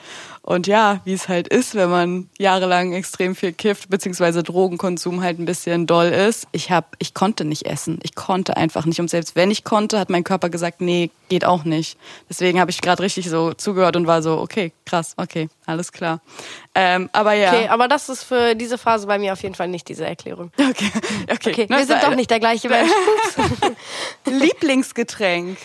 Und 0.47 0.65
ja, 0.65 1.01
wie 1.03 1.11
es 1.11 1.27
halt 1.27 1.49
ist, 1.49 1.75
wenn 1.75 1.89
man 1.89 2.29
jahrelang 2.39 2.93
extrem 2.93 3.35
viel 3.35 3.51
kifft, 3.51 3.89
beziehungsweise 3.89 4.43
Drogenkonsum 4.43 5.21
halt 5.21 5.39
ein 5.39 5.45
bisschen 5.45 5.87
doll 5.87 6.05
ist. 6.07 6.47
Ich 6.53 6.71
hab, 6.71 6.95
ich 6.99 7.13
konnte 7.13 7.43
nicht 7.43 7.65
essen. 7.65 7.99
Ich 8.01 8.15
konnte 8.15 8.55
einfach 8.55 8.85
nicht. 8.85 9.01
Und 9.01 9.09
selbst 9.09 9.35
wenn 9.35 9.51
ich 9.51 9.65
konnte, 9.65 9.99
hat 9.99 10.09
mein 10.09 10.23
Körper 10.23 10.49
gesagt, 10.49 10.79
nee, 10.79 11.11
geht 11.27 11.43
auch 11.43 11.65
nicht. 11.65 11.97
Deswegen 12.29 12.61
habe 12.61 12.71
ich 12.71 12.79
gerade 12.79 13.03
richtig 13.03 13.29
so 13.29 13.51
zugehört 13.51 13.97
und 13.97 14.07
war 14.07 14.21
so, 14.21 14.37
okay, 14.39 14.71
krass, 14.85 15.15
okay, 15.17 15.49
alles 15.65 15.91
klar. 15.91 16.21
Ähm, 16.73 17.09
aber 17.11 17.33
ja. 17.33 17.51
Okay, 17.51 17.67
aber 17.67 17.89
das 17.89 18.07
ist 18.07 18.23
für 18.23 18.55
diese 18.55 18.77
Phase 18.77 19.05
bei 19.05 19.19
mir 19.19 19.33
auf 19.33 19.43
jeden 19.43 19.55
Fall 19.55 19.67
nicht 19.67 19.89
diese 19.89 20.05
Erklärung. 20.05 20.53
Okay, 20.69 20.91
okay. 21.29 21.51
Okay, 21.51 21.65
wir 21.67 21.85
sind 21.85 22.01
doch 22.01 22.15
nicht 22.15 22.31
der 22.31 22.39
gleiche 22.39 22.69
Mensch. 22.69 22.89
Lieblingsgetränk. 24.25 25.57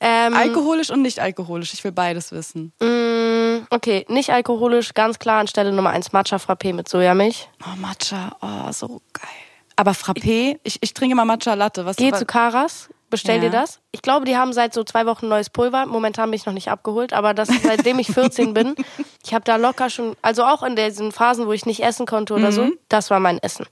Ähm, 0.00 0.34
Alkoholisch 0.34 0.90
und 0.90 1.02
nicht 1.02 1.18
alkoholisch. 1.18 1.72
Ich 1.72 1.82
will 1.82 1.92
beides 1.92 2.30
wissen. 2.30 2.72
mh, 2.80 3.53
okay, 3.74 4.04
nicht 4.08 4.30
alkoholisch, 4.30 4.94
ganz 4.94 5.18
klar 5.18 5.40
an 5.40 5.46
Stelle 5.48 5.72
Nummer 5.72 5.90
eins 5.90 6.12
Matcha 6.12 6.36
Frappé 6.36 6.72
mit 6.72 6.88
Sojamilch. 6.88 7.48
Oh, 7.64 7.76
Matcha. 7.78 8.36
Oh, 8.40 8.72
so 8.72 9.00
geil. 9.12 9.28
Aber 9.76 9.92
Frappé, 9.92 10.58
ich, 10.62 10.78
ich 10.80 10.94
trinke 10.94 11.14
mal 11.16 11.24
Matcha 11.24 11.54
Latte. 11.54 11.84
Was 11.84 11.96
Geh 11.96 12.12
zu 12.12 12.24
Karas, 12.26 12.88
bestell 13.10 13.36
Ja. 13.36 13.42
dir 13.42 13.50
das. 13.50 13.80
Ich 13.90 14.02
glaube, 14.02 14.24
die 14.24 14.36
haben 14.36 14.52
seit 14.52 14.72
so 14.72 14.84
zwei 14.84 15.04
Wochen 15.06 15.28
neues 15.28 15.50
Pulver. 15.50 15.84
Momentan 15.86 16.30
bin 16.30 16.38
ich 16.38 16.46
noch 16.46 16.52
nicht 16.52 16.68
abgeholt, 16.68 17.12
aber 17.12 17.34
das 17.34 17.48
seitdem 17.62 17.98
ich 17.98 18.06
14 18.08 18.54
bin. 18.54 18.76
Ich 19.24 19.34
habe 19.34 19.44
da 19.44 19.56
locker 19.56 19.90
schon, 19.90 20.16
also 20.22 20.44
auch 20.44 20.62
in 20.62 20.76
diesen 20.76 21.10
Phasen, 21.12 21.46
wo 21.46 21.52
ich 21.52 21.66
nicht 21.66 21.82
essen 21.82 22.06
konnte 22.06 22.34
oder 22.34 22.52
so, 22.52 22.70
das 22.88 23.10
war 23.10 23.18
mein 23.20 23.38
Essen. 23.40 23.66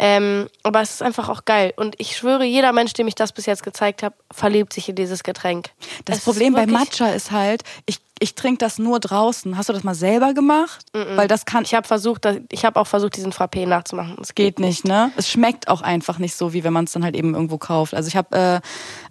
Ähm, 0.00 0.48
aber 0.62 0.80
es 0.80 0.92
ist 0.92 1.02
einfach 1.02 1.28
auch 1.28 1.44
geil. 1.44 1.72
Und 1.76 1.96
ich 1.98 2.16
schwöre, 2.16 2.44
jeder 2.44 2.72
Mensch, 2.72 2.92
dem 2.92 3.08
ich 3.08 3.16
das 3.16 3.32
bis 3.32 3.46
jetzt 3.46 3.64
gezeigt 3.64 4.04
habe, 4.04 4.14
verliebt 4.30 4.72
sich 4.72 4.88
in 4.88 4.94
dieses 4.94 5.24
Getränk. 5.24 5.70
Das 6.04 6.18
Es 6.18 6.18
ist 6.20 6.24
Problem 6.24 6.54
bei 6.54 6.66
Matcha 6.66 7.08
ist 7.08 7.32
halt, 7.32 7.64
ich, 7.84 7.98
ich 8.20 8.34
trinke 8.34 8.58
das 8.58 8.78
nur 8.78 9.00
draußen. 9.00 9.56
Hast 9.56 9.68
du 9.68 9.72
das 9.72 9.84
mal 9.84 9.94
selber 9.94 10.34
gemacht? 10.34 10.84
Weil 10.92 11.28
das 11.28 11.44
kann, 11.44 11.64
Ich 11.64 11.74
habe 11.74 11.86
versucht, 11.86 12.26
ich 12.50 12.64
habe 12.64 12.78
auch 12.80 12.86
versucht, 12.86 13.16
diesen 13.16 13.32
Frappé 13.32 13.66
nachzumachen. 13.66 14.16
Es 14.20 14.34
geht 14.34 14.58
nicht, 14.58 14.84
ne? 14.84 15.10
Es 15.16 15.28
schmeckt 15.30 15.68
auch 15.68 15.82
einfach 15.82 16.18
nicht 16.18 16.34
so, 16.34 16.52
wie 16.52 16.64
wenn 16.64 16.72
man 16.72 16.84
es 16.84 16.92
dann 16.92 17.04
halt 17.04 17.14
eben 17.16 17.34
irgendwo 17.34 17.58
kauft. 17.58 17.94
Also 17.94 18.08
ich 18.08 18.16
habe, 18.16 18.36
äh, 18.36 18.60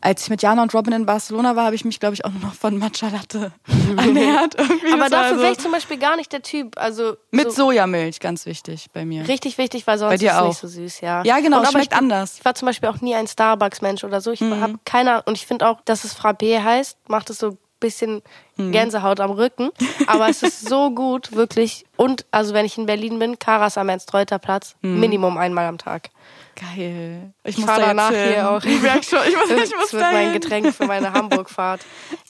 als 0.01 0.23
ich 0.23 0.29
mit 0.29 0.41
Jana 0.41 0.61
und 0.63 0.73
Robin 0.73 0.93
in 0.93 1.05
Barcelona 1.05 1.55
war, 1.55 1.65
habe 1.65 1.75
ich 1.75 1.85
mich, 1.85 1.99
glaube 1.99 2.13
ich, 2.15 2.25
auch 2.25 2.31
nur 2.31 2.41
noch 2.41 2.53
von 2.53 2.77
Matcha 2.77 3.07
Latte 3.09 3.51
ernährt. 3.97 4.55
Irgendwie. 4.57 4.93
Aber 4.93 5.09
dafür 5.09 5.35
so- 5.37 5.41
wäre 5.43 5.51
ich 5.53 5.59
zum 5.59 5.71
Beispiel 5.71 5.97
gar 5.97 6.15
nicht 6.15 6.31
der 6.33 6.41
Typ. 6.41 6.77
Also 6.77 7.15
Mit 7.31 7.51
so 7.51 7.67
Sojamilch, 7.67 8.19
ganz 8.19 8.45
wichtig 8.45 8.87
bei 8.93 9.05
mir. 9.05 9.27
richtig 9.27 9.57
wichtig, 9.57 9.87
weil 9.87 9.97
sonst 9.97 10.15
ist 10.21 10.23
es 10.23 10.35
auch. 10.37 10.47
nicht 10.47 10.59
so 10.59 10.67
süß, 10.67 11.01
ja. 11.01 11.23
Ja, 11.23 11.39
genau, 11.39 11.59
Und 11.59 11.67
schmeckt 11.67 11.93
ich, 11.93 11.97
anders. 11.97 12.33
Mhm. 12.33 12.37
Ich 12.39 12.45
war 12.45 12.55
zum 12.55 12.65
Beispiel 12.65 12.89
auch 12.89 13.01
nie 13.01 13.15
ein 13.15 13.27
Starbucks-Mensch 13.27 14.03
oder 14.03 14.21
so. 14.21 14.31
Ich 14.31 14.41
habe 14.41 14.75
keiner 14.85 15.23
und 15.25 15.35
ich 15.37 15.45
finde 15.47 15.67
auch, 15.67 15.81
dass 15.85 16.03
es 16.03 16.15
Frappé 16.17 16.63
heißt, 16.63 16.97
macht 17.07 17.29
es 17.29 17.37
so 17.39 17.57
bisschen 17.79 18.21
Mhm. 18.57 18.71
Gänsehaut 18.71 19.19
am 19.19 19.31
Rücken. 19.31 19.69
Aber 20.07 20.29
es 20.29 20.41
ist 20.43 20.67
so 20.67 20.89
gut, 20.91 21.31
wirklich. 21.33 21.85
Und 21.95 22.25
also 22.31 22.53
wenn 22.55 22.65
ich 22.65 22.77
in 22.77 22.85
Berlin 22.87 23.19
bin, 23.19 23.37
Karas 23.39 23.77
am 23.77 23.89
Ernst-Reuter-Platz, 23.89 24.75
Mhm. 24.81 24.99
Minimum 24.99 25.37
einmal 25.37 25.65
am 25.67 25.77
Tag. 25.77 26.09
Geil. 26.55 27.33
Ich, 27.43 27.51
Ich 27.51 27.57
muss 27.59 27.67
fahr 27.69 27.79
da 27.79 27.85
danach 27.87 28.09
hin. 28.11 28.29
hier 28.33 28.49
auch. 28.49 28.61
Ich 28.65 28.81
merk 28.81 29.03
schon, 29.05 29.19
ich 29.27 29.35
muss, 29.35 29.49
ich 29.63 29.75
muss 29.75 29.91
Das 29.91 29.93
wird 29.93 30.11
mein. 30.11 30.33
Getränk 30.33 30.73
für 30.73 30.87
meine 30.87 31.13
Hamburg-Fahrt. 31.13 31.81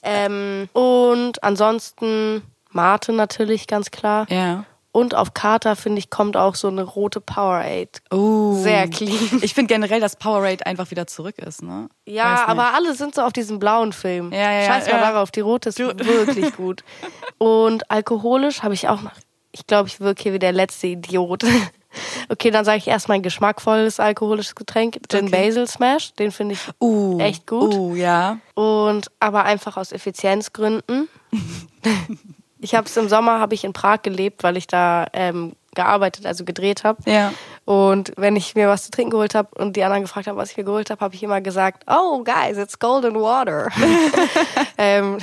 ähm, 0.02 0.68
und 0.74 1.42
ansonsten 1.42 2.42
Mate 2.70 3.12
natürlich, 3.12 3.66
ganz 3.66 3.90
klar. 3.90 4.26
Ja. 4.28 4.64
Und 4.90 5.14
auf 5.14 5.34
Kater, 5.34 5.76
finde 5.76 5.98
ich, 5.98 6.10
kommt 6.10 6.36
auch 6.36 6.54
so 6.54 6.68
eine 6.68 6.82
rote 6.82 7.20
Powerade. 7.20 7.90
Oh. 8.10 8.54
Sehr 8.62 8.88
clean. 8.88 9.18
Ich 9.42 9.54
finde 9.54 9.72
generell, 9.72 10.00
dass 10.00 10.16
Powerade 10.16 10.64
einfach 10.66 10.90
wieder 10.90 11.06
zurück 11.06 11.38
ist, 11.38 11.62
ne? 11.62 11.88
Ja, 12.06 12.46
aber 12.46 12.74
alle 12.74 12.94
sind 12.94 13.14
so 13.14 13.22
auf 13.22 13.32
diesem 13.32 13.58
blauen 13.58 13.92
Film. 13.92 14.32
Ja, 14.32 14.38
ja, 14.38 14.60
ja, 14.60 14.66
Scheiß 14.66 14.86
mal 14.86 14.92
ja. 14.92 15.12
darauf, 15.12 15.30
die 15.30 15.40
rote 15.40 15.68
ist 15.68 15.78
wirklich 15.78 16.52
gut. 16.56 16.82
Und 17.36 17.90
alkoholisch 17.90 18.62
habe 18.62 18.74
ich 18.74 18.88
auch 18.88 19.02
noch. 19.02 19.12
Ich 19.52 19.66
glaube, 19.66 19.88
ich 19.88 20.00
wirke 20.00 20.22
hier 20.22 20.32
wie 20.32 20.38
der 20.38 20.52
letzte 20.52 20.88
Idiot. 20.88 21.44
Okay, 22.28 22.50
dann 22.50 22.66
sage 22.66 22.78
ich 22.78 22.86
erst 22.86 23.08
mein 23.08 23.22
geschmackvolles 23.22 23.98
alkoholisches 23.98 24.54
Getränk, 24.54 24.98
Gin 25.08 25.26
Okay. 25.26 25.46
Basil 25.46 25.66
Smash. 25.66 26.12
Den 26.14 26.30
finde 26.30 26.54
ich 26.54 26.60
Uh, 26.80 27.18
echt 27.18 27.46
gut. 27.46 27.74
Uh, 27.74 27.94
ja. 27.94 28.38
Und 28.54 29.10
aber 29.20 29.44
einfach 29.44 29.76
aus 29.78 29.90
Effizienzgründen. 29.90 31.08
Ich 32.60 32.74
habe 32.74 32.86
es 32.86 32.96
im 32.96 33.08
Sommer 33.08 33.40
habe 33.40 33.54
ich 33.54 33.64
in 33.64 33.72
Prag 33.72 34.02
gelebt, 34.02 34.42
weil 34.42 34.56
ich 34.56 34.66
da 34.66 35.06
ähm, 35.12 35.52
gearbeitet, 35.74 36.26
also 36.26 36.44
gedreht 36.44 36.82
habe. 36.82 36.98
Ja. 37.08 37.32
Und 37.64 38.12
wenn 38.16 38.34
ich 38.34 38.54
mir 38.54 38.68
was 38.68 38.84
zu 38.84 38.90
trinken 38.90 39.10
geholt 39.10 39.34
habe 39.34 39.50
und 39.56 39.76
die 39.76 39.84
anderen 39.84 40.02
gefragt 40.02 40.26
haben, 40.26 40.36
was 40.36 40.50
ich 40.50 40.56
mir 40.56 40.64
geholt 40.64 40.90
habe, 40.90 41.00
habe 41.00 41.14
ich 41.14 41.22
immer 41.22 41.40
gesagt, 41.40 41.84
oh 41.86 42.24
guys, 42.24 42.58
it's 42.58 42.78
golden 42.78 43.14
water. 43.14 43.68
ähm, 44.78 45.18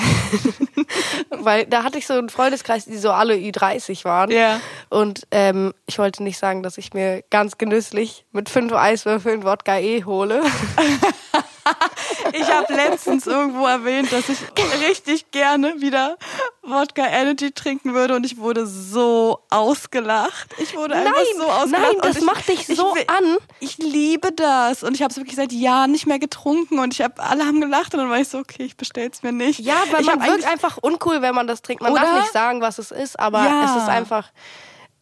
weil 1.29 1.65
da 1.65 1.83
hatte 1.83 1.97
ich 1.97 2.07
so 2.07 2.13
einen 2.13 2.29
Freundeskreis, 2.29 2.85
die 2.85 2.97
so 2.97 3.11
alle 3.11 3.33
Ü30 3.33 4.05
waren. 4.05 4.31
Ja. 4.31 4.61
Und 4.89 5.27
ähm, 5.31 5.73
ich 5.87 5.99
wollte 5.99 6.23
nicht 6.23 6.37
sagen, 6.37 6.63
dass 6.63 6.77
ich 6.77 6.93
mir 6.93 7.23
ganz 7.29 7.57
genüsslich 7.57 8.25
mit 8.31 8.47
fünf 8.47 8.71
Eiswürfeln 8.71 9.43
Wodka 9.43 9.79
E 9.79 10.05
hole. 10.05 10.41
Ich 12.33 12.49
habe 12.51 12.73
letztens 12.73 13.27
irgendwo 13.27 13.65
erwähnt, 13.67 14.11
dass 14.11 14.29
ich 14.29 14.39
richtig 14.87 15.31
gerne 15.31 15.79
wieder 15.81 16.17
Wodka 16.63 17.05
Energy 17.05 17.51
trinken 17.51 17.93
würde 17.93 18.15
und 18.15 18.25
ich 18.25 18.37
wurde 18.37 18.65
so 18.67 19.39
ausgelacht. 19.49 20.47
Ich 20.57 20.75
wurde 20.75 20.95
einfach 20.95 21.11
Nein, 21.13 21.25
so 21.37 21.43
ausgelacht. 21.43 21.81
nein, 21.83 21.95
das 22.01 22.17
ich, 22.17 22.23
macht 22.23 22.47
dich 22.47 22.69
ich 22.69 22.77
so 22.77 22.93
will- 22.95 23.05
an. 23.07 23.37
Ich 23.59 23.77
liebe 23.77 24.31
das 24.31 24.83
und 24.83 24.95
ich 24.95 25.01
habe 25.01 25.11
es 25.11 25.17
wirklich 25.17 25.35
seit 25.35 25.51
Jahren 25.51 25.91
nicht 25.91 26.07
mehr 26.07 26.19
getrunken 26.19 26.79
und 26.79 26.93
ich 26.93 27.01
habe 27.01 27.21
alle 27.21 27.45
haben 27.45 27.61
gelacht 27.61 27.93
und 27.93 27.99
dann 28.01 28.09
war 28.09 28.19
ich 28.19 28.27
so, 28.29 28.39
okay, 28.39 28.63
ich 28.63 28.77
bestell's 28.77 29.23
mir 29.23 29.31
nicht. 29.31 29.59
Ja, 29.59 29.75
weil 29.91 30.01
ich 30.01 30.07
man 30.07 30.23
wirkt 30.25 30.45
einfach 30.45 30.77
uncool, 30.77 31.21
wenn 31.21 31.35
man 31.35 31.47
das 31.47 31.61
trinkt. 31.61 31.81
Man 31.83 31.91
Oder? 31.93 32.01
darf 32.01 32.19
nicht 32.21 32.33
sagen, 32.33 32.61
was 32.61 32.77
es 32.79 32.91
ist, 32.91 33.19
aber 33.19 33.43
Ja. 33.43 33.65
es 33.75 33.83
ist 33.83 33.89
einfach. 33.89 34.29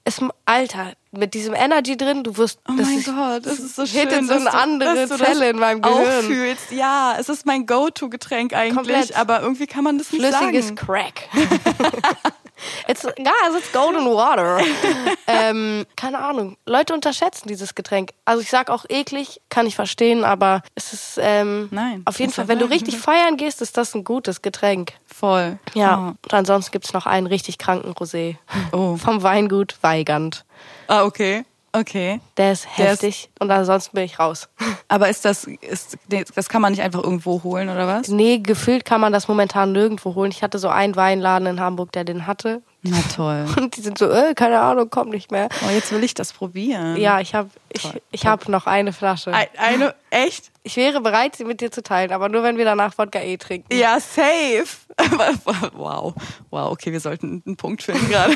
Es, 0.06 0.20
Alter, 0.46 0.94
mit 1.12 1.34
diesem 1.34 1.54
Energy 1.54 1.96
drin, 1.96 2.24
du 2.24 2.36
wirst. 2.36 2.60
Oh 2.68 2.74
das 2.78 2.88
mein 2.88 2.98
ist, 2.98 3.06
Gott, 3.06 3.46
das 3.46 3.60
ist 3.60 3.76
so 3.78 3.86
schön. 3.86 4.02
hittet 4.02 4.28
so 4.28 4.34
eine 4.34 4.54
andere 4.54 5.08
Zelle 5.08 5.50
in 5.50 5.60
meinem 5.60 5.82
Gehirn. 5.82 6.26
fühlst. 6.26 6.72
Ja, 6.72 7.16
es 7.18 7.30
ist 7.30 7.46
mein 7.46 7.66
Go-To-Getränk 7.66 8.54
eigentlich, 8.54 8.76
Komplett. 8.76 9.16
aber 9.16 9.42
irgendwie 9.42 9.68
kann 9.68 9.86
man 9.86 9.98
das 9.98 10.12
nicht 10.12 10.22
flüssiges 10.26 10.66
sagen. 10.68 10.76
Crack. 10.76 11.30
it's, 12.88 13.04
guys, 13.04 13.56
it's 13.58 13.72
golden 13.72 14.06
water. 14.06 14.60
ähm, 15.28 15.86
keine 15.96 16.20
Ahnung. 16.20 16.58
Leute 16.66 16.94
unterschätzen 16.94 17.48
dieses 17.48 17.76
Getränk. 17.76 18.12
Also 18.26 18.42
ich 18.42 18.50
sag 18.50 18.70
auch 18.70 18.86
eklig, 18.90 19.42
kann 19.50 19.66
ich 19.66 19.76
verstehen, 19.76 20.24
aber 20.24 20.62
es 20.76 20.94
ist 20.94 21.20
ähm, 21.22 21.70
Nein, 21.72 22.02
auf 22.06 22.20
jeden 22.20 22.32
Fall, 22.32 22.48
wenn 22.48 22.60
du 22.60 22.66
richtig 22.66 22.98
feiern 22.98 23.38
gehst, 23.38 23.62
ist 23.62 23.78
das 23.78 23.94
ein 23.96 24.04
gutes 24.04 24.42
Getränk. 24.42 24.94
Voll. 25.06 25.60
Ja. 25.74 26.16
Und 26.24 26.34
ansonsten 26.34 26.72
gibt's 26.72 26.94
noch 26.94 27.06
einen 27.06 27.28
richtig 27.28 27.58
kranken 27.58 27.94
Rosé. 27.94 28.36
Oh. 28.72 28.98
Vom 28.98 29.24
Weingut 29.24 29.76
Weigand. 29.82 30.46
Ah, 30.88 31.04
okay. 31.04 31.46
Okay. 31.76 32.20
Der 32.38 32.52
ist 32.52 32.68
Der 32.78 32.86
ist- 32.94 33.02
heftig 33.04 33.30
und 33.40 33.50
ansonsten 33.50 33.96
bin 33.96 34.04
ich 34.06 34.20
raus. 34.20 34.48
Aber 34.88 35.10
ist 35.10 35.26
das, 35.26 35.46
ist, 35.46 35.98
das 36.36 36.48
kann 36.50 36.62
man 36.62 36.72
nicht 36.72 36.84
einfach 36.84 37.02
irgendwo 37.04 37.42
holen, 37.44 37.68
oder 37.70 37.88
was? 37.88 38.10
Nee, 38.10 38.38
gefühlt 38.40 38.86
kann 38.86 39.02
man 39.02 39.12
das 39.12 39.28
momentan 39.28 39.72
nirgendwo 39.72 40.14
holen. 40.14 40.30
Ich 40.32 40.44
hatte 40.44 40.60
so 40.60 40.70
einen 40.70 40.96
Weinladen 40.96 41.48
in 41.48 41.60
Hamburg, 41.60 41.92
der 41.92 42.04
den 42.04 42.28
hatte. 42.28 42.62
Na 42.84 42.98
toll. 43.16 43.46
Und 43.58 43.76
die 43.76 43.82
sind 43.82 43.98
so, 43.98 44.08
äh, 44.12 44.34
keine 44.36 44.60
Ahnung, 44.60 44.90
komm 44.92 45.10
nicht 45.10 45.32
mehr. 45.32 45.50
Oh, 45.66 45.72
jetzt 45.72 45.92
will 45.92 46.04
ich 46.04 46.14
das 46.14 46.32
probieren. 46.34 46.96
Ja, 46.98 47.20
ich 47.22 47.34
habe 47.34 47.50
ich, 47.72 47.90
ich 48.12 48.26
hab 48.28 48.48
noch 48.50 48.68
eine 48.68 48.94
Flasche. 48.94 49.34
Ein- 49.34 49.48
Eine, 49.58 49.96
echt? 50.12 50.52
Ich 50.64 50.76
wäre 50.76 51.02
bereit, 51.02 51.36
sie 51.36 51.44
mit 51.46 51.60
dir 51.60 51.72
zu 51.72 51.82
teilen, 51.82 52.12
aber 52.12 52.30
nur 52.30 52.44
wenn 52.44 52.58
wir 52.58 52.66
danach 52.66 52.98
Wodka 52.98 53.20
E 53.20 53.38
trinken. 53.38 53.74
Ja, 53.76 54.00
safe. 54.00 54.66
wow. 55.74 56.14
Wow, 56.52 56.72
okay, 56.72 56.92
wir 56.92 57.00
sollten 57.00 57.42
einen 57.46 57.58
Punkt 57.58 57.82
finden 57.84 58.08
gerade. 58.10 58.36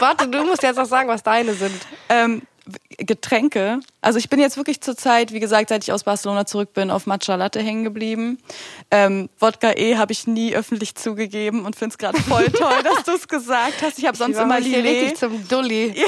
Warte, 0.00 0.28
du 0.28 0.44
musst 0.44 0.62
jetzt 0.62 0.78
auch 0.78 0.86
sagen, 0.86 1.08
was 1.08 1.22
deine 1.22 1.54
sind. 1.54 1.74
ähm, 2.08 2.42
Getränke. 2.98 3.80
Also 4.00 4.18
ich 4.18 4.28
bin 4.28 4.40
jetzt 4.40 4.56
wirklich 4.56 4.80
zur 4.80 4.96
Zeit, 4.96 5.32
wie 5.32 5.40
gesagt, 5.40 5.68
seit 5.68 5.84
ich 5.84 5.92
aus 5.92 6.04
Barcelona 6.04 6.46
zurück 6.46 6.72
bin, 6.74 6.90
auf 6.90 7.06
Matcha 7.06 7.34
Latte 7.36 7.60
hängen 7.60 7.84
geblieben. 7.84 8.38
Ähm, 8.90 9.28
Wodka 9.38 9.72
E 9.72 9.96
habe 9.96 10.12
ich 10.12 10.26
nie 10.26 10.54
öffentlich 10.54 10.94
zugegeben 10.94 11.64
und 11.64 11.76
finde 11.76 11.92
es 11.92 11.98
gerade 11.98 12.18
voll 12.20 12.46
toll, 12.52 12.82
dass 12.82 13.04
du 13.04 13.12
es 13.12 13.28
gesagt 13.28 13.82
hast. 13.82 13.98
Ich 13.98 14.06
habe 14.06 14.16
sonst 14.16 14.36
immer 14.36 14.46
machen 14.46 14.64
mich 14.64 14.72
hier 14.72 14.82
Lillet. 14.82 15.18
zum 15.18 15.46
Dulli. 15.48 15.94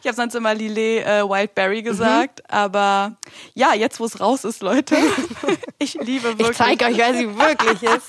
Ich 0.00 0.06
habe 0.06 0.16
sonst 0.16 0.34
immer 0.34 0.54
Lillet 0.54 1.04
äh, 1.06 1.22
Wildberry 1.26 1.82
gesagt, 1.82 2.42
aber 2.52 3.16
ja, 3.54 3.72
jetzt 3.72 3.98
wo 4.00 4.04
es 4.04 4.20
raus 4.20 4.44
ist, 4.44 4.62
Leute, 4.62 4.96
ich 5.78 5.94
liebe 5.94 6.24
wirklich. 6.24 6.50
Ich 6.50 6.56
zeige 6.56 6.84
euch, 6.84 6.98
wer 6.98 7.14
sie 7.14 7.38
wirklich 7.38 7.82
ist. 7.82 8.06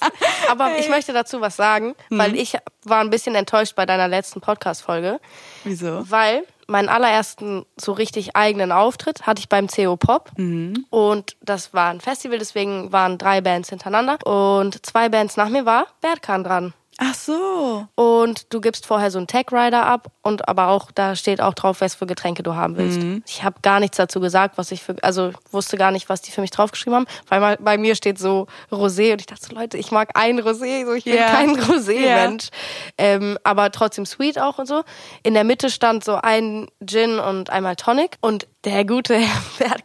Aber 0.49 0.77
ich 0.77 0.89
möchte 0.89 1.13
dazu 1.13 1.39
was 1.39 1.55
sagen, 1.55 1.95
weil 2.09 2.35
ich 2.35 2.57
war 2.83 2.99
ein 2.99 3.09
bisschen 3.09 3.35
enttäuscht 3.35 3.75
bei 3.75 3.85
deiner 3.85 4.09
letzten 4.09 4.41
Podcast-Folge. 4.41 5.19
Wieso? 5.63 6.03
Weil 6.09 6.43
meinen 6.67 6.89
allerersten 6.89 7.65
so 7.77 7.91
richtig 7.91 8.35
eigenen 8.35 8.71
Auftritt 8.71 9.27
hatte 9.27 9.39
ich 9.39 9.49
beim 9.49 9.67
CO 9.67 9.97
Pop. 9.97 10.31
Und 10.89 11.37
das 11.41 11.73
war 11.73 11.89
ein 11.89 12.01
Festival, 12.01 12.39
deswegen 12.39 12.91
waren 12.91 13.17
drei 13.17 13.41
Bands 13.41 13.69
hintereinander. 13.69 14.17
Und 14.25 14.85
zwei 14.85 15.09
Bands 15.09 15.37
nach 15.37 15.49
mir 15.49 15.65
war 15.65 15.87
Berkan 16.01 16.43
dran. 16.43 16.73
Ach 16.97 17.13
so. 17.13 17.87
Und 17.95 18.53
du 18.53 18.61
gibst 18.61 18.85
vorher 18.85 19.11
so 19.11 19.17
einen 19.17 19.27
Tag 19.27 19.51
Rider 19.51 19.85
ab 19.85 20.11
und 20.21 20.47
aber 20.47 20.69
auch 20.69 20.91
da 20.91 21.15
steht 21.17 21.41
auch 21.41 21.53
drauf, 21.53 21.81
was 21.81 21.95
für 21.95 22.05
Getränke 22.05 22.41
du 22.41 22.55
haben 22.55 22.77
willst. 22.77 23.01
Ich 23.27 23.43
habe 23.43 23.59
gar 23.61 23.81
nichts 23.81 23.97
dazu 23.97 24.21
gesagt, 24.21 24.57
was 24.57 24.71
ich 24.71 24.81
für 24.81 24.95
also 25.01 25.31
wusste 25.51 25.77
gar 25.77 25.91
nicht, 25.91 26.07
was 26.07 26.21
die 26.21 26.31
für 26.31 26.39
mich 26.41 26.51
draufgeschrieben 26.51 26.95
haben, 26.99 27.05
weil 27.27 27.57
bei 27.57 27.77
mir 27.77 27.95
steht 27.95 28.17
so 28.17 28.47
Rosé 28.71 29.11
und 29.11 29.19
ich 29.19 29.25
dachte 29.27 29.45
so 29.49 29.53
Leute, 29.55 29.77
ich 29.77 29.91
mag 29.91 30.11
ein 30.13 30.39
Rosé, 30.39 30.85
so 30.85 30.93
ich 30.93 31.03
bin 31.03 31.15
Ja. 31.15 31.25
kein 31.27 31.49
Rosé. 31.59 31.99
Mensch, 31.99 32.47
ähm, 32.97 33.37
aber 33.43 33.71
trotzdem 33.71 34.05
sweet 34.05 34.39
auch 34.39 34.57
und 34.57 34.67
so. 34.67 34.83
In 35.23 35.33
der 35.33 35.43
Mitte 35.43 35.69
stand 35.69 36.03
so 36.05 36.15
ein 36.15 36.67
Gin 36.85 37.19
und 37.19 37.49
einmal 37.49 37.75
Tonic 37.75 38.17
und 38.21 38.47
der 38.63 38.85
gute 38.85 39.15
Herr 39.57 39.75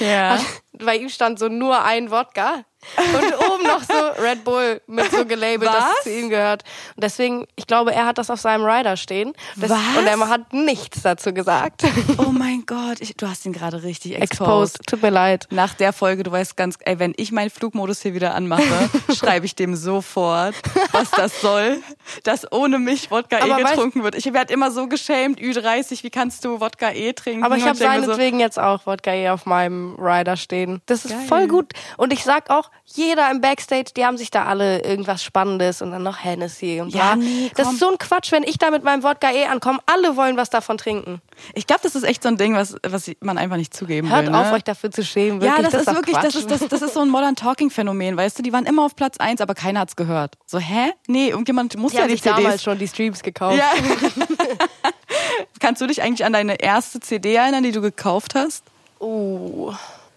Ja. 0.00 0.30
hat, 0.30 0.40
bei 0.72 0.96
ihm 0.96 1.08
stand 1.08 1.38
so 1.38 1.48
nur 1.48 1.82
ein 1.84 2.10
Wodka. 2.10 2.64
Und 2.96 3.50
oben 3.50 3.64
noch 3.64 3.82
so 3.82 4.22
Red 4.22 4.44
Bull 4.44 4.80
mit 4.86 5.10
so 5.10 5.24
gelabelt, 5.24 5.68
dass 5.68 5.84
Was? 5.84 5.94
es 5.98 6.04
zu 6.04 6.18
ihm 6.18 6.30
gehört. 6.30 6.62
Und 6.94 7.04
deswegen, 7.04 7.46
ich 7.56 7.66
glaube, 7.66 7.92
er 7.92 8.06
hat 8.06 8.18
das 8.18 8.30
auf 8.30 8.40
seinem 8.40 8.64
Rider 8.64 8.96
stehen. 8.96 9.32
Das, 9.56 9.70
Was? 9.70 9.78
Und 9.98 10.06
er 10.06 10.28
hat 10.28 10.52
nichts 10.52 11.02
dazu 11.02 11.32
gesagt. 11.32 11.82
Oh 12.18 12.30
mein 12.32 12.64
Gott, 12.66 13.00
ich, 13.00 13.16
du 13.16 13.28
hast 13.28 13.44
ihn 13.46 13.52
gerade 13.52 13.82
richtig 13.82 14.14
exposed. 14.14 14.76
Exposed. 14.76 14.86
Tut 14.86 15.02
mir 15.02 15.10
leid. 15.10 15.46
Nach 15.50 15.74
der 15.74 15.92
Folge, 15.92 16.22
du 16.22 16.30
weißt 16.30 16.56
ganz, 16.56 16.76
ey, 16.80 16.98
wenn 16.98 17.14
ich 17.16 17.32
meinen 17.32 17.50
Flugmodus 17.50 18.02
hier 18.02 18.14
wieder 18.14 18.34
anmache, 18.34 18.90
schreibe 19.14 19.46
ich 19.46 19.54
dem 19.54 19.74
sofort, 19.76 20.54
was 20.92 21.10
das 21.10 21.40
soll, 21.40 21.82
dass 22.24 22.50
ohne 22.52 22.78
mich 22.78 23.10
Wodka 23.10 23.38
Aber 23.38 23.58
E 23.58 23.62
getrunken 23.62 24.02
wird. 24.02 24.14
Ich 24.14 24.32
werde 24.32 24.52
immer 24.52 24.70
so 24.70 24.86
geschämt, 24.88 25.40
Ü30, 25.40 26.02
wie 26.02 26.10
kannst 26.10 26.44
du 26.44 26.60
Wodka 26.60 26.90
E 26.92 27.12
trinken? 27.12 27.44
Aber 27.44 27.56
ich 27.56 27.64
habe 27.64 27.76
seinetwegen 27.76 28.40
jetzt 28.40 28.58
auch 28.58 28.86
Wodka 28.86 29.12
E 29.12 29.28
auf 29.30 29.46
meinem 29.46 29.96
Rider 29.98 30.36
stehen. 30.36 30.80
Das 30.86 31.04
ist 31.04 31.12
Geil. 31.12 31.26
voll 31.26 31.48
gut. 31.48 31.72
Und 31.96 32.12
ich 32.12 32.24
sag 32.24 32.50
auch, 32.50 32.70
jeder 32.84 33.30
im 33.30 33.40
Backstage, 33.40 33.92
die 33.96 34.04
haben 34.04 34.16
sich 34.16 34.30
da 34.30 34.46
alle 34.46 34.82
irgendwas 34.82 35.22
Spannendes 35.22 35.82
und 35.82 35.90
dann 35.90 36.02
noch 36.02 36.22
Hennessy 36.22 36.80
und 36.80 36.94
Ja, 36.94 37.16
nee, 37.16 37.50
das 37.54 37.72
ist 37.72 37.78
so 37.80 37.90
ein 37.90 37.98
Quatsch, 37.98 38.32
wenn 38.32 38.42
ich 38.42 38.58
da 38.58 38.70
mit 38.70 38.84
meinem 38.84 39.02
Wodka 39.02 39.30
E 39.30 39.46
ankomme. 39.46 39.78
Alle 39.86 40.16
wollen 40.16 40.36
was 40.36 40.50
davon 40.50 40.78
trinken. 40.78 41.20
Ich 41.54 41.66
glaube, 41.66 41.80
das 41.82 41.94
ist 41.94 42.04
echt 42.04 42.22
so 42.22 42.28
ein 42.28 42.36
Ding, 42.36 42.54
was, 42.54 42.76
was 42.86 43.10
man 43.20 43.38
einfach 43.38 43.56
nicht 43.56 43.74
zugeben 43.74 44.10
Hört 44.10 44.26
will. 44.26 44.34
auf, 44.34 44.48
ne? 44.48 44.52
euch 44.54 44.64
dafür 44.64 44.90
zu 44.90 45.04
schämen. 45.04 45.40
Ja, 45.40 45.56
Wirklich, 45.58 45.68
das, 45.68 45.80
ist 45.82 45.94
wirklich, 45.94 46.16
das 46.16 46.34
ist, 46.34 46.50
das, 46.50 46.60
das 46.68 46.82
ist 46.82 46.94
so 46.94 47.00
ein 47.00 47.08
Modern 47.08 47.36
Talking 47.36 47.70
Phänomen, 47.70 48.16
weißt 48.16 48.38
du? 48.38 48.42
Die 48.42 48.52
waren 48.52 48.66
immer 48.66 48.84
auf 48.84 48.96
Platz 48.96 49.18
eins, 49.18 49.40
aber 49.40 49.54
keiner 49.54 49.80
hat's 49.80 49.96
gehört. 49.96 50.36
So, 50.46 50.58
hä? 50.58 50.92
Nee, 51.06 51.28
irgendjemand 51.28 51.76
muss 51.76 51.92
ja 51.98 52.06
die 52.06 52.12
sich 52.12 52.22
damals 52.22 52.44
CDs. 52.46 52.62
schon 52.62 52.78
die 52.78 52.88
Streams 52.88 53.22
gekauft. 53.22 53.56
Ja. 53.58 53.70
Kannst 55.60 55.80
du 55.82 55.86
dich 55.86 56.02
eigentlich 56.02 56.24
an 56.24 56.32
deine 56.32 56.60
erste 56.60 57.00
CD 57.00 57.34
erinnern, 57.34 57.62
die 57.62 57.72
du 57.72 57.80
gekauft 57.80 58.34
hast? 58.34 58.64
Uh. 59.00 59.72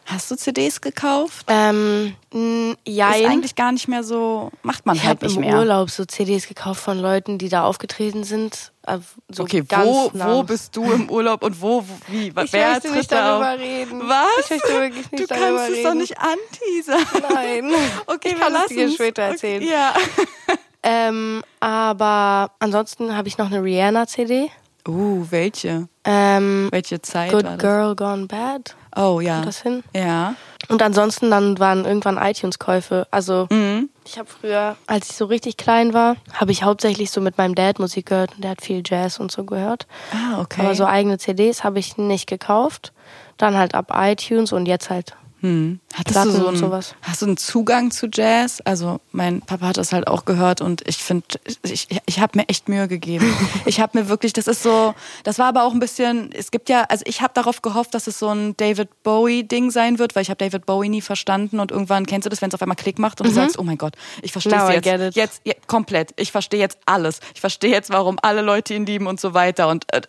Hast 0.05 0.29
du 0.29 0.35
CDs 0.35 0.81
gekauft? 0.81 1.45
Ähm, 1.47 2.15
mh, 2.33 2.73
Ist 2.83 2.99
eigentlich 2.99 3.55
gar 3.55 3.71
nicht 3.71 3.87
mehr 3.87 4.03
so, 4.03 4.51
macht 4.61 4.85
man 4.85 4.95
Ich 4.97 5.03
halt 5.03 5.17
habe 5.19 5.27
nicht 5.27 5.35
im 5.37 5.41
mehr. 5.43 5.57
Urlaub 5.57 5.89
so 5.89 6.03
CDs 6.03 6.47
gekauft 6.49 6.81
von 6.81 6.97
Leuten, 6.99 7.37
die 7.37 7.47
da 7.47 7.63
aufgetreten 7.63 8.25
sind. 8.25 8.73
Äh, 8.85 8.97
So 9.29 9.43
Okay, 9.43 9.63
wo, 9.69 10.11
nah. 10.13 10.33
wo 10.33 10.43
bist 10.43 10.75
du 10.75 10.91
im 10.91 11.09
Urlaub 11.09 11.43
und 11.43 11.61
wo, 11.61 11.83
wo 11.83 11.85
wie, 12.07 12.27
Ich 12.27 12.35
wer 12.51 12.71
möchte 12.71 12.87
tritt 12.89 12.97
nicht 12.97 13.11
da 13.11 13.39
darüber 13.39 13.53
auf? 13.53 13.59
reden. 13.59 14.01
Was? 14.09 14.27
Ich 14.43 14.49
möchte 14.49 14.67
wirklich 14.81 15.11
nicht 15.11 15.23
du 15.23 15.27
darüber 15.27 15.45
kannst 15.57 15.69
es 15.69 15.77
reden. 15.77 15.83
doch 15.83 15.93
nicht 15.93 16.15
anteasern. 16.17 17.05
Nein. 17.33 17.71
Okay, 18.07 18.29
ich 18.29 18.33
wir 18.33 18.39
kann 18.39 18.53
es 18.55 18.61
lassen 18.63 18.75
dir 18.75 18.91
später 18.91 19.21
erzählen. 19.21 19.61
Okay, 19.63 19.71
ja. 19.71 19.93
Ähm, 20.83 21.43
aber 21.59 22.51
ansonsten 22.59 23.15
habe 23.15 23.27
ich 23.27 23.37
noch 23.37 23.47
eine 23.47 23.63
Rihanna-CD. 23.63 24.49
Uh, 24.87 25.25
welche? 25.29 25.87
Ähm, 26.05 26.69
Welche 26.71 27.01
Zeit 27.03 27.29
Good? 27.31 27.59
Girl 27.59 27.95
Gone 27.95 28.25
Bad. 28.25 28.75
Oh 28.95 29.19
ja. 29.21 29.35
Kommt 29.35 29.47
das 29.47 29.61
hin? 29.61 29.83
Ja. 29.95 30.33
Und 30.69 30.81
ansonsten 30.81 31.29
dann 31.29 31.59
waren 31.59 31.85
irgendwann 31.85 32.17
iTunes-Käufe. 32.17 33.07
Also 33.11 33.47
Mhm. 33.51 33.89
ich 34.05 34.17
habe 34.17 34.27
früher, 34.27 34.75
als 34.87 35.11
ich 35.11 35.15
so 35.15 35.25
richtig 35.25 35.57
klein 35.57 35.93
war, 35.93 36.15
habe 36.33 36.51
ich 36.51 36.63
hauptsächlich 36.63 37.11
so 37.11 37.21
mit 37.21 37.37
meinem 37.37 37.53
Dad 37.53 37.77
Musik 37.77 38.07
gehört. 38.07 38.33
Und 38.33 38.43
der 38.43 38.51
hat 38.51 38.61
viel 38.61 38.81
Jazz 38.83 39.19
und 39.19 39.31
so 39.31 39.43
gehört. 39.43 39.85
Ah, 40.11 40.41
okay. 40.41 40.61
Aber 40.61 40.73
so 40.73 40.85
eigene 40.85 41.19
CDs 41.19 41.63
habe 41.63 41.77
ich 41.77 41.97
nicht 41.97 42.25
gekauft. 42.27 42.91
Dann 43.37 43.55
halt 43.55 43.75
ab 43.75 43.91
iTunes 43.95 44.51
und 44.51 44.65
jetzt 44.65 44.89
halt. 44.89 45.13
Hm. 45.41 45.79
Hattest 45.93 46.25
du 46.25 46.31
so 46.31 46.47
einen, 46.47 46.57
sowas. 46.57 46.95
hast 47.01 47.21
du 47.21 47.25
einen 47.25 47.37
Zugang 47.37 47.91
zu 47.91 48.07
Jazz? 48.11 48.61
Also 48.63 49.01
mein 49.11 49.41
Papa 49.41 49.67
hat 49.67 49.77
das 49.77 49.91
halt 49.91 50.07
auch 50.07 50.25
gehört 50.25 50.61
und 50.61 50.87
ich 50.87 50.97
finde, 50.97 51.25
ich, 51.63 51.87
ich 52.05 52.19
habe 52.19 52.37
mir 52.37 52.47
echt 52.47 52.69
Mühe 52.69 52.87
gegeben. 52.87 53.33
ich 53.65 53.79
habe 53.81 53.99
mir 53.99 54.07
wirklich, 54.07 54.33
das 54.33 54.47
ist 54.47 54.63
so, 54.63 54.93
das 55.23 55.39
war 55.39 55.47
aber 55.47 55.63
auch 55.63 55.73
ein 55.73 55.79
bisschen, 55.79 56.31
es 56.31 56.51
gibt 56.51 56.69
ja, 56.69 56.83
also 56.83 57.03
ich 57.07 57.21
habe 57.21 57.33
darauf 57.33 57.61
gehofft, 57.61 57.93
dass 57.93 58.07
es 58.07 58.19
so 58.19 58.29
ein 58.29 58.55
David 58.57 58.89
Bowie 59.03 59.43
Ding 59.43 59.71
sein 59.71 59.99
wird, 59.99 60.15
weil 60.15 60.21
ich 60.21 60.29
habe 60.29 60.37
David 60.37 60.65
Bowie 60.65 60.89
nie 60.89 61.01
verstanden 61.01 61.59
und 61.59 61.71
irgendwann 61.71 62.05
kennst 62.05 62.25
du 62.25 62.29
das, 62.29 62.41
wenn 62.41 62.49
es 62.49 62.55
auf 62.55 62.61
einmal 62.61 62.77
Klick 62.77 62.99
macht 62.99 63.19
und 63.19 63.27
du 63.27 63.33
sagst, 63.33 63.59
oh 63.59 63.63
mein 63.63 63.77
Gott, 63.77 63.95
ich 64.21 64.31
verstehe 64.31 64.51
Mhm. 64.61 64.77
Es 64.77 64.85
jetzt, 64.85 65.15
jetzt 65.15 65.41
ja, 65.43 65.53
komplett. 65.67 66.13
Ich 66.17 66.31
verstehe 66.31 66.59
jetzt 66.59 66.77
alles. 66.85 67.19
Ich 67.33 67.41
verstehe 67.41 67.71
jetzt, 67.71 67.89
warum 67.89 68.17
alle 68.21 68.41
Leute 68.41 68.73
ihn 68.73 68.85
lieben 68.85 69.07
und 69.07 69.19
so 69.19 69.33
weiter 69.33 69.67
und 69.67 69.91
äh, 69.93 70.01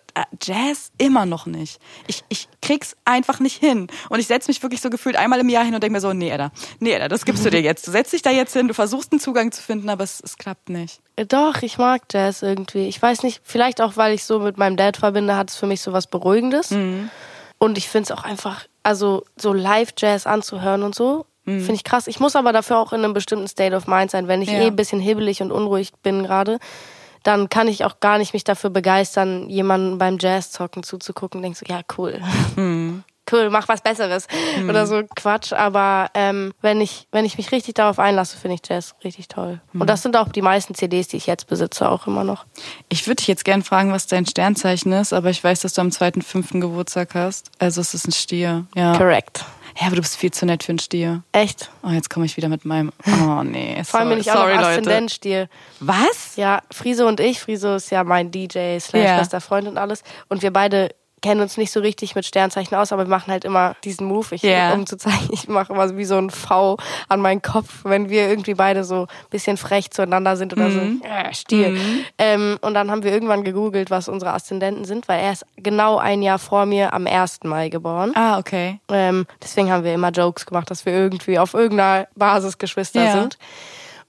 Jazz 0.42 0.92
immer 0.98 1.24
noch 1.26 1.46
nicht. 1.46 1.80
Ich, 2.06 2.22
ich 2.28 2.48
krieg's 2.60 2.96
einfach 3.04 3.40
nicht 3.40 3.58
hin 3.58 3.86
und 4.08 4.20
ich 4.20 4.26
setze 4.26 4.50
mich 4.50 4.62
wirklich 4.62 4.80
so 4.80 4.90
gefühlt 4.90 5.16
einmal 5.16 5.40
im 5.40 5.48
Jahr 5.48 5.64
hin 5.64 5.74
und 5.74 5.82
denke 5.82 5.94
mir 5.94 6.00
so, 6.00 6.12
nee, 6.12 6.30
Edda, 6.30 6.50
nee, 6.80 6.92
Edda, 6.92 7.08
das 7.08 7.24
gibst 7.24 7.44
du 7.44 7.50
dir 7.50 7.60
jetzt. 7.60 7.86
Du 7.86 7.90
setzt 7.90 8.12
dich 8.12 8.22
da 8.22 8.30
jetzt 8.30 8.52
hin, 8.52 8.68
du 8.68 8.74
versuchst 8.74 9.12
einen 9.12 9.20
Zugang 9.20 9.52
zu 9.52 9.62
finden, 9.62 9.88
aber 9.88 10.04
es, 10.04 10.20
es 10.22 10.36
klappt 10.36 10.68
nicht. 10.68 11.00
Äh, 11.16 11.26
Doch, 11.26 11.62
ich 11.62 11.78
mag 11.78 12.02
Jazz 12.12 12.42
irgendwie. 12.42 12.86
Ich 12.88 13.00
weiß 13.00 13.22
nicht, 13.22 13.40
vielleicht 13.44 13.80
auch, 13.80 13.96
weil 13.96 14.14
ich 14.14 14.24
so 14.24 14.38
mit 14.38 14.58
meinem 14.58 14.76
Dad 14.76 14.96
verbinde, 14.96 15.36
hat 15.36 15.50
es 15.50 15.56
für 15.56 15.66
mich 15.66 15.80
so 15.80 15.92
was 15.92 16.06
Beruhigendes. 16.06 16.70
Mhm. 16.70 17.10
Und 17.58 17.78
ich 17.78 17.88
finde 17.88 18.12
es 18.12 18.18
auch 18.18 18.24
einfach, 18.24 18.66
also 18.82 19.24
so 19.36 19.52
Live-Jazz 19.52 20.26
anzuhören 20.26 20.82
und 20.82 20.94
so, 20.94 21.26
Finde 21.44 21.72
ich 21.74 21.82
krass. 21.82 22.06
Ich 22.06 22.20
muss 22.20 22.36
aber 22.36 22.52
dafür 22.52 22.78
auch 22.78 22.92
in 22.92 23.02
einem 23.02 23.14
bestimmten 23.14 23.48
State 23.48 23.74
of 23.74 23.88
Mind 23.88 24.12
sein. 24.12 24.28
Wenn 24.28 24.42
ich 24.42 24.48
Ja. 24.48 24.60
eh 24.60 24.66
ein 24.68 24.76
bisschen 24.76 25.00
hibbelig 25.00 25.42
und 25.42 25.50
unruhig 25.50 25.90
bin 26.00 26.22
gerade, 26.22 26.60
dann 27.22 27.48
kann 27.48 27.68
ich 27.68 27.84
auch 27.84 28.00
gar 28.00 28.18
nicht 28.18 28.32
mich 28.32 28.44
dafür 28.44 28.70
begeistern, 28.70 29.48
jemanden 29.48 29.98
beim 29.98 30.18
Jazz-Zocken 30.18 30.82
zuzugucken. 30.82 31.42
Denkst 31.42 31.60
so, 31.60 31.66
ja, 31.72 31.80
cool. 31.96 32.20
Cool, 33.32 33.50
mach 33.50 33.66
was 33.68 33.80
Besseres. 33.80 34.26
Oder 34.68 34.86
so 34.86 35.02
Quatsch. 35.16 35.52
Aber 35.52 36.10
ähm, 36.14 36.52
wenn, 36.60 36.80
ich, 36.80 37.06
wenn 37.12 37.24
ich 37.24 37.38
mich 37.38 37.50
richtig 37.50 37.74
darauf 37.74 37.98
einlasse, 37.98 38.36
finde 38.36 38.56
ich 38.56 38.68
Jazz 38.68 38.94
richtig 39.04 39.28
toll. 39.28 39.60
Und 39.72 39.88
das 39.88 40.02
sind 40.02 40.16
auch 40.16 40.28
die 40.28 40.42
meisten 40.42 40.74
CDs, 40.74 41.08
die 41.08 41.16
ich 41.16 41.26
jetzt 41.26 41.46
besitze, 41.46 41.88
auch 41.88 42.06
immer 42.06 42.24
noch. 42.24 42.44
Ich 42.88 43.06
würde 43.06 43.16
dich 43.16 43.28
jetzt 43.28 43.44
gern 43.44 43.62
fragen, 43.62 43.92
was 43.92 44.06
dein 44.06 44.26
Sternzeichen 44.26 44.92
ist, 44.92 45.12
aber 45.12 45.30
ich 45.30 45.42
weiß, 45.42 45.60
dass 45.60 45.74
du 45.74 45.80
am 45.80 45.88
2.5. 45.88 46.60
Geburtstag 46.60 47.14
hast. 47.14 47.50
Also 47.58 47.80
es 47.80 47.94
ist 47.94 48.06
ein 48.06 48.12
Stier. 48.12 48.66
Ja. 48.74 48.96
Correct. 48.96 49.44
Ja, 49.80 49.86
aber 49.86 49.96
du 49.96 50.02
bist 50.02 50.16
viel 50.16 50.30
zu 50.30 50.44
nett 50.44 50.62
für 50.62 50.72
einen 50.72 50.78
Stier. 50.78 51.22
Echt? 51.32 51.70
Oh, 51.82 51.88
jetzt 51.88 52.10
komme 52.10 52.26
ich 52.26 52.36
wieder 52.36 52.48
mit 52.50 52.66
meinem. 52.66 52.92
Oh 53.06 53.42
nee. 53.42 53.82
Vor 53.86 54.00
allem 54.00 54.10
bin 54.10 54.22
sorry, 54.22 54.30
ich 54.30 54.30
auch 54.30 54.36
sorry, 54.42 54.56
noch. 54.56 54.62
Aszendentstier. 54.68 55.48
Was? 55.80 56.36
Ja, 56.36 56.60
Friso 56.70 57.06
und 57.06 57.20
ich. 57.20 57.40
Friso 57.40 57.76
ist 57.76 57.90
ja 57.90 58.04
mein 58.04 58.30
DJ, 58.30 58.78
slash 58.80 59.02
Ja. 59.04 59.16
bester 59.18 59.40
Freund 59.40 59.66
und 59.66 59.78
alles. 59.78 60.02
Und 60.28 60.42
wir 60.42 60.52
beide 60.52 60.90
kennen 61.22 61.40
uns 61.40 61.56
nicht 61.56 61.72
so 61.72 61.80
richtig 61.80 62.14
mit 62.14 62.26
Sternzeichen 62.26 62.76
aus, 62.76 62.92
aber 62.92 63.04
wir 63.04 63.10
machen 63.10 63.32
halt 63.32 63.44
immer 63.44 63.74
diesen 63.84 64.06
Move, 64.06 64.26
ich, 64.34 64.42
Ja. 64.42 64.72
um 64.74 64.86
zu 64.86 64.96
zeigen, 64.98 65.28
ich 65.30 65.48
mache 65.48 65.72
immer 65.72 65.88
so 65.88 65.96
wie 65.96 66.04
so 66.04 66.16
ein 66.18 66.28
V 66.30 66.76
an 67.08 67.20
meinen 67.20 67.40
Kopf, 67.40 67.80
wenn 67.84 68.10
wir 68.10 68.28
irgendwie 68.28 68.54
beide 68.54 68.84
so 68.84 69.02
ein 69.02 69.06
bisschen 69.30 69.56
frech 69.56 69.90
zueinander 69.90 70.36
sind 70.36 70.52
oder 70.52 70.68
Mhm. 70.68 71.00
so. 71.02 71.08
Ja, 71.08 71.32
Stier. 71.32 71.76
Ähm, 72.18 72.58
und 72.60 72.74
dann 72.74 72.90
haben 72.90 73.02
wir 73.02 73.12
irgendwann 73.12 73.44
gegoogelt, 73.44 73.90
was 73.90 74.08
unsere 74.08 74.32
Aszendenten 74.34 74.84
sind, 74.84 75.08
weil 75.08 75.20
er 75.20 75.32
ist 75.32 75.46
genau 75.56 75.98
ein 75.98 76.20
Jahr 76.22 76.38
vor 76.38 76.66
mir 76.66 76.92
am 76.92 77.06
1. 77.06 77.40
Mai 77.44 77.68
geboren. 77.68 78.12
Ah, 78.14 78.38
okay. 78.38 78.80
Ähm, 78.90 79.26
deswegen 79.42 79.70
haben 79.70 79.84
wir 79.84 79.94
immer 79.94 80.10
Jokes 80.10 80.44
gemacht, 80.44 80.70
dass 80.70 80.84
wir 80.84 80.92
irgendwie 80.92 81.38
auf 81.38 81.54
irgendeiner 81.54 82.08
Basis 82.16 82.58
Geschwister 82.58 83.04
Ja. 83.04 83.12
sind. 83.12 83.38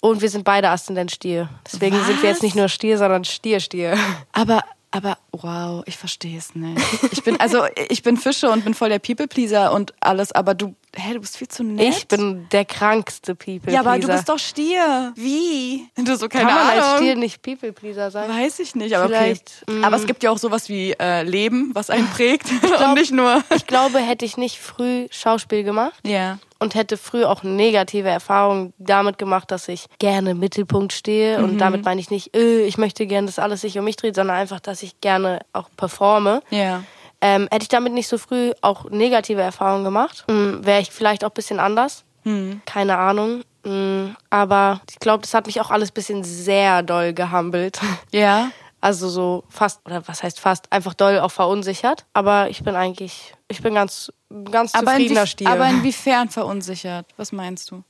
Und 0.01 0.21
wir 0.21 0.29
sind 0.29 0.43
beide 0.43 0.69
Aszendent 0.69 1.11
Stier. 1.11 1.47
Deswegen 1.65 1.95
sind 1.95 2.21
wir 2.21 2.29
Was? 2.29 2.35
jetzt 2.37 2.43
nicht 2.43 2.55
nur 2.57 2.67
Stier, 2.67 2.97
sondern 2.97 3.23
Stier-Stier. 3.23 3.97
Aber, 4.33 4.59
aber, 4.93 5.17
wow, 5.31 5.81
ich 5.87 5.97
verstehe 5.97 6.37
es 6.37 6.53
nicht. 6.53 6.79
Ich 7.11 7.23
bin, 7.23 7.39
also, 7.39 7.63
ich 7.89 8.03
bin 8.03 8.15
Fische 8.15 8.51
und 8.51 8.63
bin 8.63 8.75
voll 8.75 8.89
der 8.89 8.99
People-Pleaser 8.99 9.73
und 9.73 9.91
alles, 9.99 10.31
aber 10.31 10.53
du, 10.53 10.75
hä, 10.95 11.13
du 11.13 11.19
bist 11.19 11.37
viel 11.37 11.47
zu 11.47 11.63
nett. 11.63 11.87
Ich 11.89 12.07
bin 12.07 12.47
der 12.51 12.65
krankste 12.65 13.35
People-Pleaser. 13.35 13.71
Ja, 13.73 13.79
aber 13.81 13.97
du 13.99 14.07
bist 14.07 14.29
doch 14.29 14.39
Stier. 14.39 15.13
Wie? 15.15 15.87
Du 15.95 16.15
so, 16.17 16.27
keine 16.27 16.45
Kann 16.49 16.55
man 16.55 16.67
Ahnung. 16.69 16.83
als 16.83 16.97
Stier 16.97 17.15
nicht 17.15 17.41
People-Pleaser 17.41 18.11
sein? 18.11 18.29
Weiß 18.29 18.59
ich 18.59 18.75
nicht, 18.75 18.95
aber 18.95 19.07
Vielleicht, 19.07 19.63
okay. 19.67 19.79
mm. 19.79 19.83
Aber 19.85 19.95
es 19.95 20.05
gibt 20.05 20.21
ja 20.23 20.31
auch 20.31 20.37
sowas 20.37 20.69
wie 20.69 20.91
äh, 20.99 21.23
Leben, 21.23 21.71
was 21.73 21.89
einen 21.89 22.07
prägt 22.13 22.45
und 22.85 22.93
nicht 22.95 23.11
nur. 23.11 23.43
Ich 23.55 23.65
glaube, 23.67 23.99
hätte 23.99 24.25
ich 24.25 24.37
nicht 24.37 24.59
früh 24.59 25.07
Schauspiel 25.11 25.63
gemacht 25.63 25.99
Ja. 26.05 26.39
und 26.59 26.75
hätte 26.75 26.97
früh 26.97 27.23
auch 27.23 27.43
negative 27.43 28.09
Erfahrungen 28.09 28.73
damit 28.77 29.17
gemacht, 29.17 29.49
dass 29.51 29.67
ich 29.67 29.85
gerne 29.99 30.31
im 30.31 30.39
Mittelpunkt 30.39 30.93
stehe. 30.93 31.37
Mhm. 31.39 31.43
Und 31.45 31.57
damit 31.59 31.85
meine 31.85 32.01
ich 32.01 32.09
nicht, 32.11 32.35
äh, 32.35 32.65
ich 32.65 32.77
möchte 32.77 33.07
gerne, 33.07 33.27
dass 33.27 33.39
alles 33.39 33.61
sich 33.61 33.77
um 33.77 33.85
mich 33.85 33.95
dreht, 33.95 34.15
sondern 34.15 34.35
einfach, 34.37 34.59
dass 34.59 34.83
ich 34.83 34.99
gerne 35.01 35.39
auch 35.53 35.69
performe. 35.77 36.41
Ja. 36.49 36.83
Ähm, 37.25 37.47
hätte 37.49 37.63
ich 37.63 37.69
damit 37.69 37.93
nicht 37.93 38.09
so 38.09 38.17
früh 38.17 38.51
auch 38.61 38.89
negative 38.89 39.41
Erfahrungen 39.41 39.85
gemacht, 39.85 40.25
wäre 40.27 40.81
ich 40.81 40.91
vielleicht 40.91 41.23
auch 41.23 41.29
ein 41.29 41.33
bisschen 41.33 41.59
anders. 41.61 42.03
Hm. 42.23 42.61
Keine 42.65 42.97
Ahnung. 42.97 43.43
Mm, 43.63 44.07
Aber 44.29 44.81
ich 44.89 44.99
glaube, 44.99 45.21
das 45.21 45.33
hat 45.33 45.45
mich 45.45 45.61
auch 45.61 45.71
alles 45.71 45.91
ein 45.91 45.93
bisschen 45.93 46.25
sehr 46.25 46.83
doll 46.83 47.13
gehumbelt. 47.13 47.79
Ja. 48.11 48.51
Also 48.81 49.07
so 49.07 49.45
fast, 49.47 49.79
oder 49.85 50.05
was 50.09 50.21
heißt 50.23 50.41
fast, 50.41 50.69
einfach 50.69 50.93
doll 50.93 51.17
auch 51.19 51.31
verunsichert. 51.31 52.03
Aber 52.11 52.49
ich 52.49 52.61
bin 52.65 52.75
eigentlich, 52.75 53.33
ich 53.47 53.61
bin 53.61 53.73
ganz, 53.75 54.11
ganz 54.51 54.75
Aber, 54.75 54.87
zufriedener 54.87 55.25
Stier. 55.25 55.49
aber 55.49 55.69
inwiefern 55.69 56.27
verunsichert? 56.27 57.05
Was 57.15 57.31
meinst 57.31 57.71
du? 57.71 57.83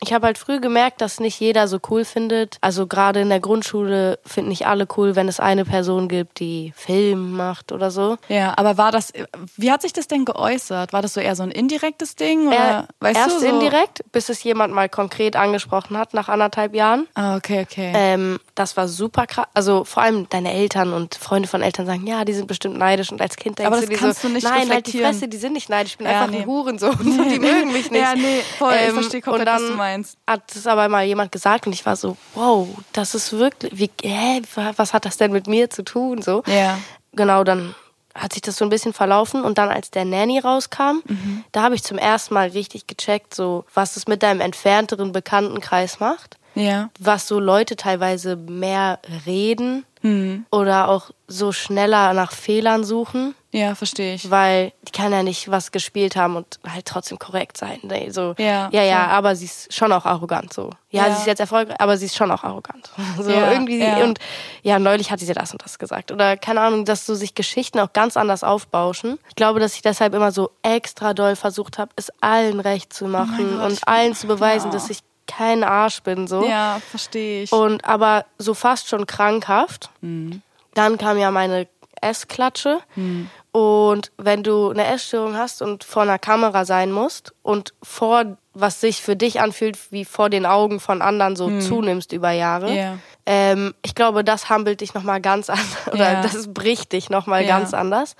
Ich 0.00 0.12
habe 0.12 0.26
halt 0.26 0.38
früh 0.38 0.60
gemerkt, 0.60 1.00
dass 1.00 1.18
nicht 1.18 1.40
jeder 1.40 1.66
so 1.66 1.78
cool 1.90 2.04
findet. 2.04 2.56
Also 2.60 2.86
gerade 2.86 3.20
in 3.20 3.28
der 3.30 3.40
Grundschule 3.40 4.18
finden 4.24 4.50
nicht 4.50 4.66
alle 4.66 4.86
cool, 4.96 5.16
wenn 5.16 5.26
es 5.28 5.40
eine 5.40 5.64
Person 5.64 6.08
gibt, 6.08 6.38
die 6.38 6.72
Film 6.76 7.32
macht 7.36 7.72
oder 7.72 7.90
so. 7.90 8.16
Ja, 8.28 8.54
aber 8.56 8.78
war 8.78 8.92
das, 8.92 9.12
wie 9.56 9.72
hat 9.72 9.82
sich 9.82 9.92
das 9.92 10.06
denn 10.06 10.24
geäußert? 10.24 10.92
War 10.92 11.02
das 11.02 11.14
so 11.14 11.20
eher 11.20 11.34
so 11.34 11.42
ein 11.42 11.50
indirektes 11.50 12.14
Ding? 12.14 12.46
Oder, 12.48 12.56
Er, 12.56 12.88
weißt 13.00 13.18
erst 13.18 13.36
du, 13.36 13.40
so? 13.40 13.46
indirekt, 13.46 14.04
bis 14.12 14.28
es 14.28 14.42
jemand 14.44 14.72
mal 14.72 14.88
konkret 14.88 15.34
angesprochen 15.34 15.98
hat 15.98 16.14
nach 16.14 16.28
anderthalb 16.28 16.74
Jahren. 16.74 17.08
Ah, 17.14 17.36
okay, 17.36 17.66
okay. 17.68 17.92
Ähm, 17.94 18.38
das 18.54 18.76
war 18.76 18.86
super 18.86 19.26
krass. 19.26 19.46
Also 19.54 19.82
vor 19.84 20.04
allem 20.04 20.28
deine 20.28 20.52
Eltern 20.54 20.92
und 20.92 21.16
Freunde 21.16 21.48
von 21.48 21.60
Eltern 21.62 21.86
sagen, 21.86 22.06
ja, 22.06 22.24
die 22.24 22.34
sind 22.34 22.46
bestimmt 22.46 22.76
neidisch. 22.78 23.10
Und 23.10 23.20
als 23.20 23.34
Kind 23.36 23.58
denkst 23.58 23.66
Aber 23.66 23.76
du 23.76 23.82
das 23.82 23.90
dir 23.90 23.96
kannst 23.96 24.22
so, 24.22 24.28
du 24.28 24.34
nicht 24.34 24.44
nein, 24.44 24.70
halt 24.70 24.86
die. 24.92 24.98
Fresse, 25.00 25.26
die 25.26 25.36
sind 25.38 25.54
nicht 25.54 25.68
neidisch. 25.68 25.92
Ich 25.92 25.98
bin 25.98 26.06
Ja, 26.06 26.20
einfach 26.22 26.30
nee. 26.30 26.42
ein 26.42 26.46
Hurensohn. 26.46 26.92
So, 26.92 27.24
die 27.30 27.38
mögen 27.40 27.72
mich 27.72 27.90
nicht. 27.90 28.00
Ja, 28.02 28.14
nee, 28.14 28.42
voll. 28.58 28.74
Ich 28.74 28.88
Ähm, 28.88 28.94
verstehe 28.94 29.20
komplett, 29.22 29.46
was 29.48 29.62
du 29.62 29.72
meinst. 29.72 29.87
Hat 30.26 30.54
es 30.54 30.66
aber 30.66 30.88
mal 30.88 31.04
jemand 31.04 31.32
gesagt 31.32 31.66
und 31.66 31.72
ich 31.72 31.84
war 31.86 31.96
so, 31.96 32.16
wow, 32.34 32.68
das 32.92 33.14
ist 33.14 33.32
wirklich, 33.32 33.72
wie, 33.78 33.90
hä, 34.02 34.42
was 34.76 34.92
hat 34.92 35.04
das 35.04 35.16
denn 35.16 35.32
mit 35.32 35.46
mir 35.46 35.70
zu 35.70 35.82
tun? 35.82 36.22
So. 36.22 36.42
Ja. 36.46 36.78
Genau, 37.12 37.44
dann 37.44 37.74
hat 38.14 38.32
sich 38.32 38.42
das 38.42 38.56
so 38.56 38.64
ein 38.64 38.68
bisschen 38.70 38.92
verlaufen 38.92 39.42
und 39.44 39.58
dann 39.58 39.68
als 39.68 39.90
der 39.90 40.04
Nanny 40.04 40.38
rauskam, 40.40 41.02
Mhm. 41.06 41.44
da 41.52 41.62
habe 41.62 41.74
ich 41.76 41.84
zum 41.84 41.98
ersten 41.98 42.34
Mal 42.34 42.48
richtig 42.48 42.86
gecheckt, 42.88 43.34
so 43.34 43.64
was 43.74 43.96
es 43.96 44.08
mit 44.08 44.22
deinem 44.24 44.40
entfernteren 44.40 45.12
Bekanntenkreis 45.12 46.00
macht 46.00 46.36
Ja. 46.54 46.90
was 46.98 47.28
so 47.28 47.38
Leute 47.38 47.76
teilweise 47.76 48.34
mehr 48.34 48.98
reden 49.26 49.84
Hm. 50.02 50.46
oder 50.50 50.88
auch 50.88 51.10
so 51.26 51.52
schneller 51.52 52.14
nach 52.14 52.32
Fehlern 52.32 52.84
suchen, 52.84 53.34
Ja, 53.52 53.74
verstehe 53.74 54.14
ich. 54.14 54.30
weil 54.30 54.72
die 54.86 54.92
kann 54.92 55.12
ja 55.12 55.22
nicht 55.22 55.50
was 55.50 55.72
gespielt 55.72 56.16
haben 56.16 56.36
und 56.36 56.58
halt 56.66 56.86
trotzdem 56.86 57.18
korrekt 57.18 57.56
sein. 57.58 57.78
Nee, 57.82 58.08
so, 58.10 58.34
Ja, 58.38 58.70
ja, 58.72 58.82
ja, 58.82 59.06
aber 59.08 59.36
sie 59.36 59.44
ist 59.44 59.74
schon 59.74 59.92
auch 59.92 60.06
arrogant 60.06 60.52
so. 60.54 60.70
Ja, 60.90 61.06
Ja. 61.06 61.12
sie 61.14 61.20
ist 61.20 61.26
jetzt 61.26 61.40
erfolgreich, 61.40 61.78
aber 61.80 61.98
sie 61.98 62.06
ist 62.06 62.16
schon 62.16 62.30
auch 62.30 62.44
arrogant. 62.44 62.90
So 63.22 63.30
Ja, 63.30 63.52
irgendwie 63.52 63.78
ja. 63.80 63.98
und 64.04 64.18
ja, 64.62 64.78
neulich 64.78 65.10
hat 65.10 65.20
sie 65.20 65.32
das 65.32 65.52
und 65.52 65.62
das 65.62 65.78
gesagt 65.78 66.12
oder 66.12 66.36
keine 66.38 66.60
Ahnung, 66.62 66.84
dass 66.86 67.04
so 67.04 67.14
sich 67.14 67.34
Geschichten 67.34 67.78
auch 67.80 67.92
ganz 67.92 68.16
anders 68.16 68.42
aufbauschen. 68.44 69.18
Ich 69.28 69.34
glaube, 69.36 69.60
dass 69.60 69.74
ich 69.74 69.82
deshalb 69.82 70.14
immer 70.14 70.32
so 70.32 70.50
extra 70.62 71.12
doll 71.12 71.36
versucht 71.36 71.76
habe, 71.78 71.90
es 71.96 72.10
allen 72.22 72.60
recht 72.60 72.92
zu 72.94 73.04
machen 73.06 73.34
Oh 73.38 73.58
Gott, 73.58 73.72
ich- 73.72 73.78
und 73.82 73.88
allen 73.88 74.14
zu 74.14 74.26
beweisen, 74.28 74.68
ja. 74.68 74.72
dass 74.72 74.88
ich 74.88 75.00
kein 75.28 75.62
Arsch 75.62 76.02
bin 76.02 76.26
so. 76.26 76.44
Ja, 76.44 76.80
verstehe 76.90 77.42
ich. 77.44 77.52
Und 77.52 77.84
aber 77.84 78.24
so 78.38 78.54
fast 78.54 78.88
schon 78.88 79.06
krankhaft. 79.06 79.90
Mhm. 80.00 80.42
Dann 80.74 80.98
kam 80.98 81.18
ja 81.18 81.30
meine 81.30 81.68
Essklatsche. 82.00 82.78
Mhm. 82.96 83.30
Und 83.52 84.12
wenn 84.18 84.42
du 84.42 84.70
eine 84.70 84.86
Essstörung 84.86 85.36
hast 85.36 85.62
und 85.62 85.82
vor 85.84 86.02
einer 86.02 86.18
Kamera 86.18 86.64
sein 86.64 86.92
musst 86.92 87.32
und 87.42 87.72
vor, 87.82 88.36
was 88.54 88.80
sich 88.80 89.02
für 89.02 89.16
dich 89.16 89.40
anfühlt, 89.40 89.78
wie 89.90 90.04
vor 90.04 90.30
den 90.30 90.46
Augen 90.46 90.80
von 90.80 91.02
anderen 91.02 91.34
so 91.36 91.58
zunimmst 91.60 92.12
über 92.12 92.30
Jahre, 92.30 92.70
Mhm. 92.70 92.76
Ja. 92.76 92.98
ähm, 93.26 93.74
ich 93.82 93.94
glaube, 93.94 94.22
das 94.24 94.48
humbelt 94.50 94.80
dich 94.80 94.94
nochmal 94.94 95.20
ganz 95.20 95.50
anders. 95.50 95.66
Oder 95.92 96.12
Ja. 96.12 96.22
das 96.22 96.52
bricht 96.52 96.92
dich 96.92 97.10
nochmal 97.10 97.42
Ja. 97.44 97.58
ganz 97.58 97.74
anders. 97.74 98.16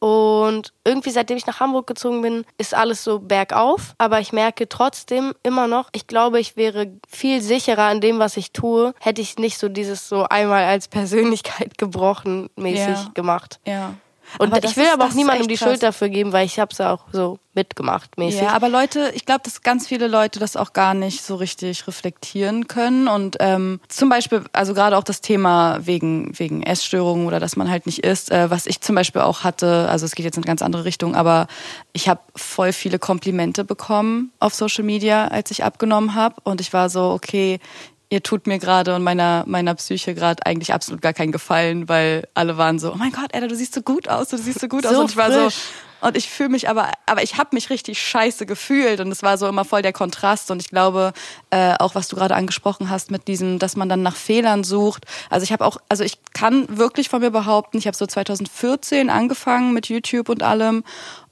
Und 0.00 0.72
irgendwie, 0.82 1.10
seitdem 1.10 1.36
ich 1.36 1.46
nach 1.46 1.60
Hamburg 1.60 1.86
gezogen 1.86 2.22
bin, 2.22 2.44
ist 2.58 2.74
alles 2.74 3.04
so 3.04 3.18
bergauf. 3.20 3.94
Aber 3.98 4.18
ich 4.20 4.32
merke 4.32 4.68
trotzdem 4.68 5.34
immer 5.42 5.68
noch, 5.68 5.90
ich 5.92 6.06
glaube, 6.06 6.40
ich 6.40 6.56
wäre 6.56 6.90
viel 7.06 7.42
sicherer 7.42 7.92
in 7.92 8.00
dem, 8.00 8.18
was 8.18 8.36
ich 8.38 8.52
tue, 8.52 8.94
hätte 8.98 9.20
ich 9.20 9.38
nicht 9.38 9.58
so 9.58 9.68
dieses 9.68 10.08
so 10.08 10.24
einmal 10.24 10.64
als 10.64 10.88
Persönlichkeit 10.88 11.76
gebrochen 11.78 12.48
mäßig 12.56 12.86
Ja. 12.88 13.10
gemacht. 13.14 13.60
ja. 13.66 13.94
Und 14.38 14.52
Aber 14.52 14.64
ich 14.64 14.76
will 14.76 14.84
ist- 14.84 14.92
aber 14.92 15.06
auch 15.06 15.12
niemandem 15.12 15.48
die 15.48 15.56
krass. 15.56 15.68
Schuld 15.68 15.82
dafür 15.82 16.08
geben, 16.08 16.32
weil 16.32 16.46
ich 16.46 16.58
habe 16.58 16.70
es 16.72 16.78
ja 16.78 16.92
auch 16.92 17.06
so 17.12 17.38
mitgemacht 17.52 18.16
mäßig. 18.16 18.42
Ja, 18.42 18.50
aber 18.52 18.68
Leute, 18.68 19.10
ich 19.14 19.26
glaube, 19.26 19.40
dass 19.44 19.62
ganz 19.62 19.88
viele 19.88 20.06
Leute 20.06 20.38
das 20.38 20.56
auch 20.56 20.72
gar 20.72 20.94
nicht 20.94 21.22
so 21.22 21.34
richtig 21.34 21.86
reflektieren 21.88 22.68
können. 22.68 23.08
Und 23.08 23.36
ähm, 23.40 23.80
zum 23.88 24.08
Beispiel, 24.08 24.44
also 24.52 24.72
gerade 24.72 24.96
auch 24.96 25.02
das 25.02 25.20
Thema 25.20 25.78
wegen, 25.84 26.38
wegen 26.38 26.62
Essstörungen 26.62 27.26
oder 27.26 27.40
dass 27.40 27.56
man 27.56 27.68
halt 27.68 27.86
nicht 27.86 28.00
isst, 28.04 28.30
äh, 28.30 28.50
was 28.50 28.66
ich 28.66 28.80
zum 28.80 28.94
Beispiel 28.94 29.22
auch 29.22 29.42
hatte, 29.42 29.88
also 29.88 30.06
es 30.06 30.14
geht 30.14 30.24
jetzt 30.24 30.36
in 30.36 30.44
eine 30.44 30.48
ganz 30.48 30.62
andere 30.62 30.84
Richtung, 30.84 31.16
aber 31.16 31.48
ich 31.92 32.08
habe 32.08 32.20
voll 32.36 32.72
viele 32.72 32.98
Komplimente 33.00 33.64
bekommen 33.64 34.32
auf 34.38 34.54
Social 34.54 34.84
Media, 34.84 35.26
als 35.26 35.50
ich 35.50 35.64
abgenommen 35.64 36.14
habe. 36.14 36.36
Und 36.44 36.60
ich 36.60 36.72
war 36.72 36.88
so, 36.88 37.10
okay, 37.10 37.58
ihr 38.10 38.22
tut 38.22 38.46
mir 38.46 38.58
gerade 38.58 38.94
und 38.96 39.04
meiner, 39.04 39.44
meiner 39.46 39.74
Psyche 39.76 40.14
gerade 40.14 40.44
eigentlich 40.44 40.74
absolut 40.74 41.00
gar 41.00 41.12
keinen 41.12 41.32
Gefallen, 41.32 41.88
weil 41.88 42.28
alle 42.34 42.58
waren 42.58 42.78
so, 42.78 42.92
oh 42.92 42.96
mein 42.96 43.12
Gott, 43.12 43.32
Edda, 43.32 43.46
du 43.46 43.54
siehst 43.54 43.72
so 43.72 43.82
gut 43.82 44.08
aus, 44.08 44.28
du 44.28 44.36
siehst 44.36 44.60
so 44.60 44.68
gut 44.68 44.84
aus. 44.84 44.94
So 44.94 45.00
Und 45.00 45.10
ich 45.10 45.16
war 45.16 45.32
so, 45.32 45.42
frisch. 45.42 45.60
und 46.00 46.16
ich 46.16 46.28
fühle 46.28 46.48
mich 46.48 46.68
aber, 46.68 46.90
aber 47.06 47.22
ich 47.22 47.38
habe 47.38 47.50
mich 47.52 47.70
richtig 47.70 48.02
scheiße 48.02 48.46
gefühlt 48.46 48.98
und 48.98 49.12
es 49.12 49.22
war 49.22 49.38
so 49.38 49.46
immer 49.46 49.64
voll 49.64 49.82
der 49.82 49.92
Kontrast 49.92 50.50
und 50.50 50.60
ich 50.60 50.70
glaube 50.70 51.12
äh, 51.50 51.74
auch, 51.78 51.94
was 51.94 52.08
du 52.08 52.16
gerade 52.16 52.34
angesprochen 52.34 52.90
hast 52.90 53.12
mit 53.12 53.28
diesem, 53.28 53.60
dass 53.60 53.76
man 53.76 53.88
dann 53.88 54.02
nach 54.02 54.16
Fehlern 54.16 54.64
sucht. 54.64 55.04
Also 55.30 55.44
ich 55.44 55.52
habe 55.52 55.64
auch, 55.64 55.76
also 55.88 56.02
ich 56.02 56.18
kann 56.32 56.66
wirklich 56.78 57.08
von 57.08 57.20
mir 57.20 57.30
behaupten, 57.30 57.78
ich 57.78 57.86
habe 57.86 57.96
so 57.96 58.06
2014 58.06 59.08
angefangen 59.08 59.72
mit 59.72 59.88
YouTube 59.88 60.30
und 60.30 60.42
allem 60.42 60.82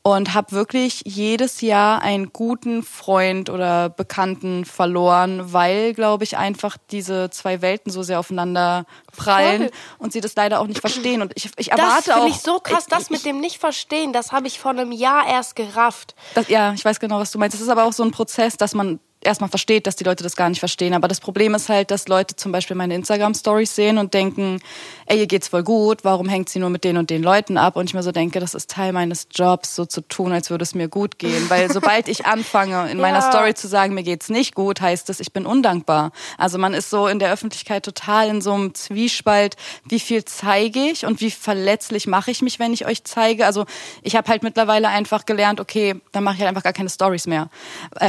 und 0.03 0.35
habe 0.35 0.53
wirklich 0.53 1.03
jedes 1.05 1.61
Jahr 1.61 2.03
einen 2.03 2.33
guten 2.33 2.83
Freund 2.83 3.51
oder 3.51 3.89
Bekannten 3.89 4.65
verloren, 4.65 5.53
weil, 5.53 5.93
glaube 5.95 6.25
ich, 6.25 6.37
einfach 6.37 6.77
diese 6.91 7.31
zwei 7.31 7.61
Welten 7.61 7.91
so 7.93 8.03
sehr 8.03 8.19
aufeinander 8.19 8.87
prallen 9.17 9.63
Voll. 9.63 9.71
und 9.99 10.13
sie 10.13 10.21
das 10.21 10.35
leider 10.37 10.61
auch 10.61 10.67
nicht 10.67 10.81
verstehen. 10.81 11.23
Und 11.23 11.33
ich, 11.35 11.51
ich 11.57 11.73
erwarte 11.73 12.07
das 12.07 12.09
auch. 12.09 12.15
Das 12.15 12.15
finde 12.15 12.31
ich 12.31 12.41
so 12.41 12.61
krass, 12.61 12.85
ich, 12.87 12.91
das 12.91 13.11
mit 13.11 13.25
dem 13.25 13.41
nicht 13.41 13.59
verstehen, 13.59 14.13
das 14.13 14.33
habe 14.33 14.47
ich 14.47 14.59
vor 14.59 14.71
einem 14.71 14.93
Jahr 14.93 15.27
erst 15.27 15.57
gerafft. 15.57 16.15
Das, 16.35 16.49
ja, 16.49 16.73
ich 16.73 16.85
weiß 16.85 17.01
genau, 17.01 17.19
was 17.19 17.31
du 17.31 17.39
meinst. 17.39 17.55
Das 17.55 17.61
ist 17.61 17.69
aber 17.69 17.85
auch 17.85 17.93
so 17.93 18.03
ein 18.03 18.11
Prozess, 18.11 18.57
dass 18.57 18.75
man 18.75 19.01
erstmal 19.21 19.51
versteht, 19.51 19.87
dass 19.87 19.97
die 19.97 20.05
Leute 20.05 20.23
das 20.23 20.37
gar 20.37 20.49
nicht 20.49 20.61
verstehen. 20.61 20.95
Aber 20.95 21.09
das 21.09 21.21
Problem 21.21 21.55
ist 21.55 21.69
halt, 21.69 21.91
dass 21.91 22.09
Leute 22.09 22.37
zum 22.37 22.53
Beispiel 22.53 22.77
meine 22.77 22.95
Instagram-Stories 22.95 23.75
sehen 23.75 23.99
und 23.99 24.15
denken, 24.15 24.61
ey, 25.07 25.19
ihr 25.19 25.27
geht's 25.27 25.49
voll 25.49 25.63
gut, 25.63 26.05
warum 26.05 26.29
hängt 26.29 26.49
sie 26.49 26.59
nur 26.59 26.71
mit 26.71 26.85
den 26.85 26.97
und 26.97 27.11
den 27.11 27.23
Leuten 27.23 27.57
ab? 27.57 27.77
Und 27.77 27.87
ich 27.87 27.95
mir 27.95 28.03
so 28.03 28.13
denke, 28.13 28.41
das 28.41 28.55
ist 28.55 28.71
Teil 28.71 28.93
meines 28.93 29.29
Jobs, 29.33 29.75
so 29.75 29.85
zu 29.87 30.03
tun, 30.03 30.33
als 30.33 30.51
würde 30.51 30.63
es 30.63 30.75
mir 30.75 30.89
gut 30.89 31.19
gehen. 31.19 31.51
Weil 31.51 31.71
sobald 31.73 32.09
ich 32.09 32.27
anfange, 32.27 32.91
in 32.91 32.99
meiner 32.99 33.21
ja. 33.21 33.31
Story 33.31 33.55
zu 33.55 33.67
sagen, 33.67 33.95
mir 33.95 34.05
geht's 34.05 34.29
nicht 34.29 34.55
gut, 34.55 34.81
heißt 34.81 35.11
es, 35.11 35.21
ich 35.21 35.33
bin 35.33 35.47
undankbar. 35.47 36.13
Also 36.37 36.59
man 36.59 36.75
ist 36.75 36.91
so 36.91 37.09
in 37.09 37.19
der 37.19 37.33
Öffentlichkeit 37.33 37.85
total 37.85 38.29
in 38.29 38.41
so 38.41 38.53
einem 38.53 38.75
Zwiespalt, 38.75 39.57
wie 39.89 40.01
viel 40.01 40.25
zeige 40.25 40.81
ich 40.81 41.05
und 41.05 41.21
wie 41.21 41.31
verletzlich 41.31 42.07
mache 42.07 42.31
ich 42.31 42.43
mich, 42.43 42.59
wenn 42.59 42.73
ich 42.73 42.87
euch 42.87 43.05
zeige. 43.05 43.47
Also 43.47 43.65
ich 44.03 44.17
habe 44.17 44.29
halt 44.29 44.43
mittlerweile 44.43 44.89
einfach 44.89 45.27
gelernt, 45.27 45.61
okay, 45.61 45.97
dann 46.13 46.23
mache 46.25 46.37
ich 46.37 46.41
halt 46.41 46.49
einfach 46.49 46.63
gar 46.63 46.73
keine 46.73 46.91
Stories 46.91 47.27
mehr. 47.27 47.49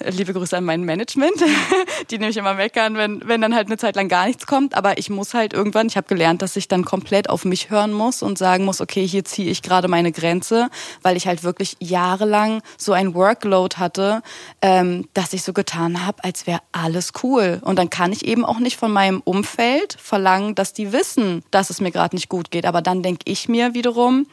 Äh, 0.00 0.10
liebe 0.10 0.32
Grüße 0.38 0.56
an 0.56 0.64
mein 0.64 0.84
Management, 0.84 1.34
die 2.10 2.18
nämlich 2.18 2.36
immer 2.36 2.54
meckern, 2.54 2.96
wenn, 2.96 3.26
wenn 3.26 3.40
dann 3.40 3.54
halt 3.54 3.66
eine 3.66 3.76
Zeit 3.76 3.96
lang 3.96 4.08
gar 4.08 4.26
nichts 4.26 4.46
kommt. 4.46 4.74
Aber 4.74 4.98
ich 4.98 5.10
muss 5.10 5.34
halt 5.34 5.52
irgendwann, 5.52 5.88
ich 5.88 5.96
habe 5.96 6.06
gelernt, 6.06 6.42
dass 6.42 6.56
ich 6.56 6.68
dann 6.68 6.84
komplett 6.84 7.28
auf 7.28 7.44
mich 7.44 7.70
hören 7.70 7.92
muss 7.92 8.22
und 8.22 8.38
sagen 8.38 8.64
muss, 8.64 8.80
okay, 8.80 9.06
hier 9.06 9.24
ziehe 9.24 9.50
ich 9.50 9.62
gerade 9.62 9.88
meine 9.88 10.12
Grenze, 10.12 10.70
weil 11.02 11.16
ich 11.16 11.26
halt 11.26 11.42
wirklich 11.42 11.76
jahrelang 11.80 12.62
so 12.76 12.92
ein 12.92 13.14
Workload 13.14 13.76
hatte, 13.76 14.22
ähm, 14.62 15.08
dass 15.14 15.32
ich 15.32 15.42
so 15.42 15.52
getan 15.52 16.06
habe, 16.06 16.22
als 16.22 16.46
wäre 16.46 16.60
alles 16.72 17.12
cool. 17.22 17.60
Und 17.64 17.78
dann 17.78 17.90
kann 17.90 18.12
ich 18.12 18.24
eben 18.24 18.44
auch 18.44 18.60
nicht 18.60 18.76
von 18.76 18.92
meinem 18.92 19.20
Umfeld 19.24 19.96
verlangen, 20.00 20.54
dass 20.54 20.72
die 20.72 20.92
wissen, 20.92 21.42
dass 21.50 21.70
es 21.70 21.80
mir 21.80 21.90
gerade 21.90 22.14
nicht 22.14 22.28
gut 22.28 22.50
geht. 22.50 22.66
Aber 22.66 22.82
dann 22.82 23.02
denke 23.02 23.22
ich 23.24 23.48
mir 23.48 23.74
wiederum, 23.74 24.26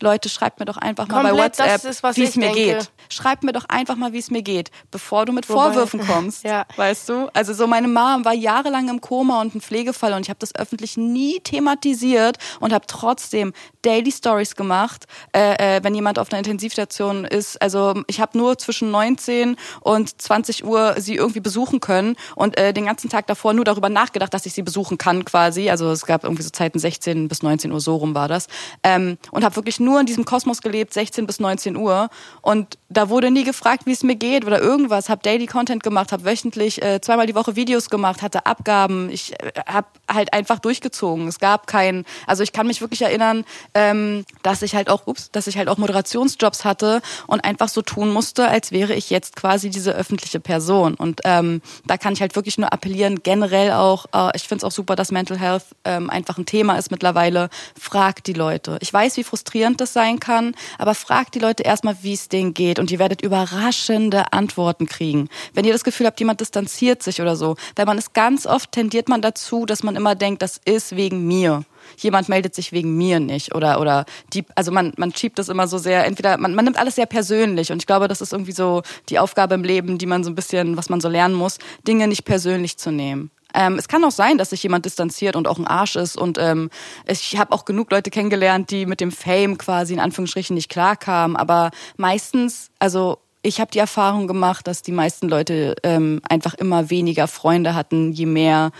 Leute, 0.00 0.28
schreibt 0.28 0.60
mir 0.60 0.66
doch 0.66 0.76
einfach 0.76 1.08
mal 1.08 1.22
Komplett, 1.22 1.56
bei 1.56 1.64
WhatsApp, 1.64 2.16
wie 2.16 2.24
es 2.24 2.36
mir 2.36 2.52
denke. 2.52 2.60
geht. 2.60 2.90
Schreibt 3.08 3.44
mir 3.44 3.52
doch 3.52 3.66
einfach 3.68 3.96
mal, 3.96 4.12
wie 4.12 4.18
es 4.18 4.30
mir 4.30 4.42
geht, 4.42 4.70
bevor 4.90 5.24
du 5.26 5.32
mit 5.32 5.48
Wobei, 5.48 5.72
Vorwürfen 5.72 6.00
kommst. 6.06 6.44
ja. 6.44 6.64
Weißt 6.76 7.08
du? 7.08 7.28
Also 7.32 7.54
so 7.54 7.66
meine 7.66 7.88
Mom 7.88 8.24
war 8.24 8.34
jahrelang 8.34 8.88
im 8.88 9.00
Koma 9.00 9.40
und 9.40 9.54
ein 9.54 9.60
Pflegefall 9.60 10.12
und 10.14 10.22
ich 10.22 10.30
habe 10.30 10.38
das 10.38 10.54
öffentlich 10.54 10.96
nie 10.96 11.40
thematisiert 11.40 12.38
und 12.60 12.72
habe 12.72 12.86
trotzdem 12.86 13.52
Daily 13.82 14.10
Stories 14.10 14.56
gemacht, 14.56 15.04
äh, 15.34 15.76
äh, 15.76 15.84
wenn 15.84 15.94
jemand 15.94 16.18
auf 16.18 16.32
einer 16.32 16.38
Intensivstation 16.38 17.24
ist. 17.24 17.60
Also 17.60 18.02
ich 18.06 18.20
habe 18.20 18.36
nur 18.36 18.58
zwischen 18.58 18.90
19 18.90 19.56
und 19.80 20.20
20 20.20 20.64
Uhr 20.64 20.94
sie 20.98 21.16
irgendwie 21.16 21.40
besuchen 21.40 21.80
können 21.80 22.16
und 22.34 22.58
äh, 22.58 22.72
den 22.72 22.86
ganzen 22.86 23.10
Tag 23.10 23.26
davor 23.26 23.52
nur 23.52 23.64
darüber 23.64 23.88
nachgedacht, 23.88 24.32
dass 24.32 24.46
ich 24.46 24.54
sie 24.54 24.62
besuchen 24.62 24.98
kann 24.98 25.24
quasi. 25.24 25.70
Also 25.70 25.90
es 25.90 26.06
gab 26.06 26.24
irgendwie 26.24 26.42
so 26.42 26.50
Zeiten 26.50 26.78
16 26.78 27.28
bis 27.28 27.42
19 27.42 27.72
Uhr, 27.72 27.80
so 27.80 27.96
rum 27.96 28.14
war 28.14 28.28
das. 28.28 28.48
Ähm, 28.82 29.18
und 29.30 29.44
habe 29.44 29.56
wirklich 29.56 29.80
nur 29.80 29.93
in 30.00 30.06
diesem 30.06 30.24
Kosmos 30.24 30.62
gelebt, 30.62 30.94
16 30.94 31.26
bis 31.26 31.40
19 31.40 31.76
Uhr. 31.76 32.08
Und 32.42 32.78
da 32.88 33.08
wurde 33.08 33.30
nie 33.30 33.44
gefragt, 33.44 33.86
wie 33.86 33.92
es 33.92 34.02
mir 34.02 34.16
geht 34.16 34.44
oder 34.44 34.60
irgendwas. 34.60 35.08
Habe 35.08 35.22
Daily 35.22 35.46
Content 35.46 35.82
gemacht, 35.82 36.12
habe 36.12 36.24
wöchentlich 36.24 36.82
äh, 36.82 37.00
zweimal 37.00 37.26
die 37.26 37.34
Woche 37.34 37.56
Videos 37.56 37.90
gemacht, 37.90 38.22
hatte 38.22 38.46
Abgaben. 38.46 39.10
Ich 39.10 39.32
äh, 39.32 39.52
habe 39.66 39.86
halt 40.10 40.32
einfach 40.32 40.58
durchgezogen. 40.58 41.28
Es 41.28 41.38
gab 41.38 41.66
keinen, 41.66 42.04
also 42.26 42.42
ich 42.42 42.52
kann 42.52 42.66
mich 42.66 42.80
wirklich 42.80 43.02
erinnern, 43.02 43.44
ähm, 43.74 44.24
dass 44.42 44.62
ich 44.62 44.74
halt 44.74 44.88
auch, 44.88 45.06
ups, 45.06 45.30
dass 45.32 45.46
ich 45.46 45.58
halt 45.58 45.68
auch 45.68 45.78
Moderationsjobs 45.78 46.64
hatte 46.64 47.02
und 47.26 47.44
einfach 47.44 47.68
so 47.68 47.82
tun 47.82 48.12
musste, 48.12 48.48
als 48.48 48.72
wäre 48.72 48.94
ich 48.94 49.10
jetzt 49.10 49.36
quasi 49.36 49.70
diese 49.70 49.92
öffentliche 49.92 50.40
Person. 50.40 50.94
Und 50.94 51.20
ähm, 51.24 51.62
da 51.86 51.96
kann 51.96 52.12
ich 52.12 52.20
halt 52.20 52.36
wirklich 52.36 52.58
nur 52.58 52.72
appellieren, 52.72 53.22
generell 53.22 53.72
auch, 53.72 54.06
äh, 54.14 54.30
ich 54.36 54.48
finde 54.48 54.58
es 54.58 54.64
auch 54.64 54.74
super, 54.74 54.96
dass 54.96 55.10
Mental 55.10 55.38
Health 55.38 55.64
ähm, 55.84 56.10
einfach 56.10 56.38
ein 56.38 56.46
Thema 56.46 56.76
ist 56.76 56.90
mittlerweile. 56.90 57.48
Fragt 57.78 58.26
die 58.26 58.32
Leute. 58.32 58.78
Ich 58.80 58.92
weiß, 58.92 59.16
wie 59.16 59.24
frustrierend 59.24 59.73
das 59.80 59.92
sein 59.92 60.20
kann, 60.20 60.54
aber 60.78 60.94
fragt 60.94 61.34
die 61.34 61.38
Leute 61.38 61.62
erstmal, 61.62 61.96
wie 62.02 62.14
es 62.14 62.28
denen 62.28 62.54
geht. 62.54 62.78
Und 62.78 62.90
ihr 62.90 62.98
werdet 62.98 63.22
überraschende 63.22 64.32
Antworten 64.32 64.86
kriegen. 64.86 65.28
Wenn 65.52 65.64
ihr 65.64 65.72
das 65.72 65.84
Gefühl 65.84 66.06
habt, 66.06 66.20
jemand 66.20 66.40
distanziert 66.40 67.02
sich 67.02 67.20
oder 67.20 67.36
so, 67.36 67.56
weil 67.76 67.86
man 67.86 67.98
ist 67.98 68.14
ganz 68.14 68.46
oft 68.46 68.72
tendiert 68.72 69.08
man 69.08 69.22
dazu, 69.22 69.66
dass 69.66 69.82
man 69.82 69.96
immer 69.96 70.14
denkt, 70.14 70.42
das 70.42 70.60
ist 70.64 70.96
wegen 70.96 71.26
mir. 71.26 71.64
Jemand 71.98 72.28
meldet 72.28 72.54
sich 72.54 72.72
wegen 72.72 72.96
mir 72.96 73.20
nicht. 73.20 73.54
Oder 73.54 73.80
oder 73.80 74.06
die 74.32 74.44
also 74.54 74.72
man 74.72 74.92
man 74.96 75.14
schiebt 75.14 75.38
das 75.38 75.50
immer 75.50 75.68
so 75.68 75.76
sehr. 75.76 76.06
Entweder 76.06 76.38
man 76.38 76.54
man 76.54 76.64
nimmt 76.64 76.78
alles 76.78 76.94
sehr 76.94 77.06
persönlich. 77.06 77.72
Und 77.72 77.82
ich 77.82 77.86
glaube 77.86 78.08
das 78.08 78.20
ist 78.20 78.32
irgendwie 78.32 78.52
so 78.52 78.82
die 79.10 79.18
Aufgabe 79.18 79.54
im 79.54 79.64
Leben 79.64 79.98
die 79.98 80.06
man 80.06 80.24
so 80.24 80.30
ein 80.30 80.34
bisschen 80.34 80.76
was 80.76 80.88
man 80.88 81.00
so 81.00 81.08
lernen 81.08 81.34
muss 81.34 81.58
Dinge 81.86 82.08
nicht 82.08 82.24
persönlich 82.24 82.78
zu 82.78 82.90
nehmen 82.90 83.30
ähm, 83.54 83.76
es 83.78 83.88
kann 83.88 84.04
auch 84.04 84.10
sein, 84.10 84.36
dass 84.36 84.50
sich 84.50 84.62
jemand 84.62 84.84
distanziert 84.84 85.36
und 85.36 85.48
auch 85.48 85.58
ein 85.58 85.66
Arsch 85.66 85.96
ist. 85.96 86.16
Und 86.16 86.38
ähm, 86.38 86.70
ich 87.06 87.38
habe 87.38 87.52
auch 87.52 87.64
genug 87.64 87.90
Leute 87.90 88.10
kennengelernt, 88.10 88.70
die 88.70 88.84
mit 88.84 89.00
dem 89.00 89.12
Fame 89.12 89.56
quasi 89.56 89.94
in 89.94 90.00
Anführungsstrichen 90.00 90.54
nicht 90.54 90.68
klarkamen. 90.68 91.36
Aber 91.36 91.70
meistens, 91.96 92.70
also 92.78 93.18
ich 93.44 93.60
habe 93.60 93.70
die 93.70 93.78
Erfahrung 93.78 94.26
gemacht, 94.26 94.66
dass 94.66 94.82
die 94.82 94.92
meisten 94.92 95.28
Leute 95.28 95.76
ähm, 95.82 96.20
einfach 96.28 96.54
immer 96.54 96.90
weniger 96.90 97.28
Freunde 97.28 97.74
hatten, 97.74 98.10
je 98.10 98.26
mehr 98.26 98.72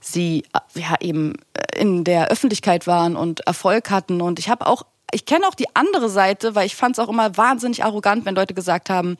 sie 0.00 0.44
äh, 0.52 0.80
ja 0.80 0.96
eben 1.00 1.34
äh, 1.54 1.80
in 1.80 2.04
der 2.04 2.28
Öffentlichkeit 2.28 2.86
waren 2.86 3.16
und 3.16 3.40
Erfolg 3.40 3.90
hatten. 3.90 4.20
Und 4.20 4.40
ich 4.40 4.50
habe 4.50 4.66
auch, 4.66 4.82
ich 5.12 5.24
kenne 5.24 5.46
auch 5.46 5.54
die 5.54 5.74
andere 5.74 6.10
Seite, 6.10 6.54
weil 6.54 6.66
ich 6.66 6.76
fand 6.76 6.98
es 6.98 7.04
auch 7.04 7.08
immer 7.08 7.36
wahnsinnig 7.36 7.84
arrogant, 7.84 8.26
wenn 8.26 8.34
Leute 8.34 8.54
gesagt 8.54 8.90
haben, 8.90 9.16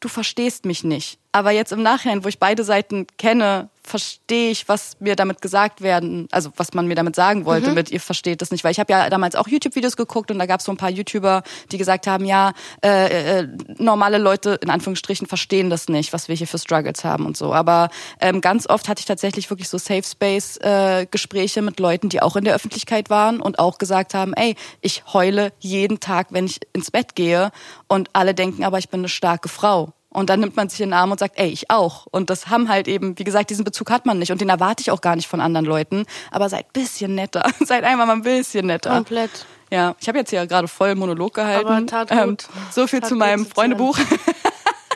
du 0.00 0.08
verstehst 0.08 0.66
mich 0.66 0.84
nicht. 0.84 1.18
Aber 1.32 1.50
jetzt 1.50 1.72
im 1.72 1.82
Nachhinein, 1.82 2.22
wo 2.22 2.28
ich 2.28 2.38
beide 2.38 2.62
Seiten 2.62 3.06
kenne, 3.16 3.70
verstehe 3.92 4.50
ich, 4.50 4.68
was 4.68 4.96
mir 5.00 5.16
damit 5.16 5.42
gesagt 5.42 5.82
werden, 5.82 6.26
also 6.30 6.50
was 6.56 6.72
man 6.72 6.86
mir 6.86 6.94
damit 6.94 7.14
sagen 7.14 7.44
wollte 7.44 7.68
mhm. 7.68 7.74
mit, 7.74 7.90
ihr 7.90 8.00
versteht 8.00 8.40
das 8.40 8.50
nicht. 8.50 8.64
Weil 8.64 8.72
ich 8.72 8.80
habe 8.80 8.90
ja 8.90 9.10
damals 9.10 9.36
auch 9.36 9.48
YouTube-Videos 9.48 9.98
geguckt 9.98 10.30
und 10.30 10.38
da 10.38 10.46
gab 10.46 10.60
es 10.60 10.66
so 10.66 10.72
ein 10.72 10.78
paar 10.78 10.88
YouTuber, 10.88 11.42
die 11.70 11.76
gesagt 11.76 12.06
haben, 12.06 12.24
ja, 12.24 12.54
äh, 12.82 13.40
äh, 13.40 13.48
normale 13.76 14.16
Leute 14.16 14.58
in 14.62 14.70
Anführungsstrichen 14.70 15.26
verstehen 15.26 15.68
das 15.68 15.88
nicht, 15.88 16.14
was 16.14 16.28
wir 16.28 16.34
hier 16.34 16.46
für 16.46 16.56
Struggles 16.56 17.04
haben 17.04 17.26
und 17.26 17.36
so. 17.36 17.52
Aber 17.52 17.90
ähm, 18.18 18.40
ganz 18.40 18.66
oft 18.66 18.88
hatte 18.88 19.00
ich 19.00 19.04
tatsächlich 19.04 19.50
wirklich 19.50 19.68
so 19.68 19.76
Safe 19.76 20.02
Space-Gespräche 20.02 21.60
äh, 21.60 21.62
mit 21.62 21.78
Leuten, 21.78 22.08
die 22.08 22.22
auch 22.22 22.36
in 22.36 22.44
der 22.44 22.54
Öffentlichkeit 22.54 23.10
waren 23.10 23.42
und 23.42 23.58
auch 23.58 23.76
gesagt 23.76 24.14
haben, 24.14 24.32
ey, 24.32 24.56
ich 24.80 25.04
heule 25.12 25.52
jeden 25.58 26.00
Tag, 26.00 26.28
wenn 26.30 26.46
ich 26.46 26.60
ins 26.72 26.90
Bett 26.90 27.14
gehe 27.14 27.50
und 27.88 28.08
alle 28.14 28.32
denken 28.32 28.64
aber, 28.64 28.78
ich 28.78 28.88
bin 28.88 29.00
eine 29.00 29.10
starke 29.10 29.50
Frau. 29.50 29.92
Und 30.12 30.30
dann 30.30 30.40
nimmt 30.40 30.56
man 30.56 30.68
sich 30.68 30.80
in 30.80 30.90
den 30.90 30.94
Arm 30.94 31.10
und 31.10 31.18
sagt, 31.18 31.38
ey, 31.38 31.48
ich 31.48 31.70
auch. 31.70 32.06
Und 32.10 32.30
das 32.30 32.48
haben 32.48 32.68
halt 32.68 32.88
eben, 32.88 33.18
wie 33.18 33.24
gesagt, 33.24 33.50
diesen 33.50 33.64
Bezug 33.64 33.90
hat 33.90 34.06
man 34.06 34.18
nicht. 34.18 34.30
Und 34.30 34.40
den 34.40 34.48
erwarte 34.48 34.82
ich 34.82 34.90
auch 34.90 35.00
gar 35.00 35.16
nicht 35.16 35.26
von 35.26 35.40
anderen 35.40 35.66
Leuten. 35.66 36.04
Aber 36.30 36.48
seid 36.48 36.72
bisschen 36.72 37.14
netter. 37.14 37.48
seid 37.60 37.84
einfach 37.84 38.06
mal 38.06 38.12
ein 38.12 38.22
bisschen 38.22 38.66
netter. 38.66 38.90
Komplett. 38.90 39.46
Ja, 39.70 39.94
ich 40.00 40.08
habe 40.08 40.18
jetzt 40.18 40.30
hier 40.30 40.46
gerade 40.46 40.68
voll 40.68 40.94
Monolog 40.94 41.34
gehalten. 41.34 41.66
Aber 41.66 41.86
tat 41.86 42.10
gut. 42.10 42.18
Ähm, 42.20 42.36
so 42.70 42.86
viel 42.86 43.00
tat 43.00 43.08
zu 43.08 43.16
meinem 43.16 43.46
Freundebuch. 43.46 43.98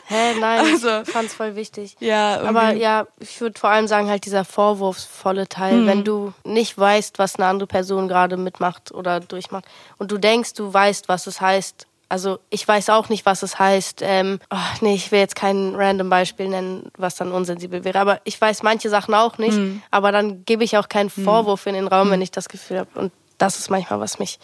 Hä, 0.09 0.39
nein, 0.39 0.59
also, 0.61 1.01
ich 1.01 1.09
fand's 1.09 1.33
voll 1.33 1.55
wichtig. 1.55 1.97
Ja, 1.99 2.37
irgendwie. 2.37 2.49
Aber 2.49 2.73
ja, 2.73 3.07
ich 3.19 3.41
würde 3.41 3.59
vor 3.59 3.71
allem 3.71 3.87
sagen, 3.87 4.09
halt 4.09 4.25
dieser 4.25 4.45
vorwurfsvolle 4.45 5.49
Teil, 5.49 5.81
mhm. 5.81 5.87
wenn 5.87 6.03
du 6.05 6.33
nicht 6.45 6.77
weißt, 6.77 7.19
was 7.19 7.35
eine 7.35 7.47
andere 7.47 7.67
Person 7.67 8.07
gerade 8.07 8.37
mitmacht 8.37 8.93
oder 8.93 9.19
durchmacht 9.19 9.65
und 9.97 10.09
du 10.11 10.17
denkst, 10.17 10.53
du 10.53 10.73
weißt, 10.73 11.09
was 11.09 11.27
es 11.27 11.41
heißt, 11.41 11.87
also 12.09 12.39
ich 12.49 12.67
weiß 12.67 12.89
auch 12.89 13.09
nicht, 13.09 13.25
was 13.25 13.43
es 13.43 13.59
heißt. 13.59 14.01
Ähm, 14.01 14.39
oh, 14.49 14.57
nee, 14.81 14.95
ich 14.95 15.11
will 15.11 15.19
jetzt 15.19 15.35
kein 15.35 15.75
random 15.75 16.09
Beispiel 16.09 16.47
nennen, 16.47 16.91
was 16.97 17.15
dann 17.15 17.31
unsensibel 17.31 17.83
wäre. 17.83 17.99
Aber 17.99 18.21
ich 18.23 18.39
weiß 18.39 18.63
manche 18.63 18.89
Sachen 18.89 19.13
auch 19.13 19.37
nicht. 19.37 19.57
Mhm. 19.57 19.81
Aber 19.91 20.11
dann 20.11 20.45
gebe 20.45 20.63
ich 20.63 20.77
auch 20.77 20.89
keinen 20.89 21.11
mhm. 21.13 21.23
Vorwurf 21.23 21.65
mhm. 21.65 21.69
in 21.69 21.75
den 21.75 21.87
Raum, 21.87 22.11
wenn 22.11 22.21
ich 22.21 22.31
das 22.31 22.49
Gefühl 22.49 22.79
habe. 22.79 22.99
Und 22.99 23.11
das 23.37 23.59
ist 23.59 23.69
manchmal, 23.69 23.99
was 23.99 24.19
mich 24.19 24.39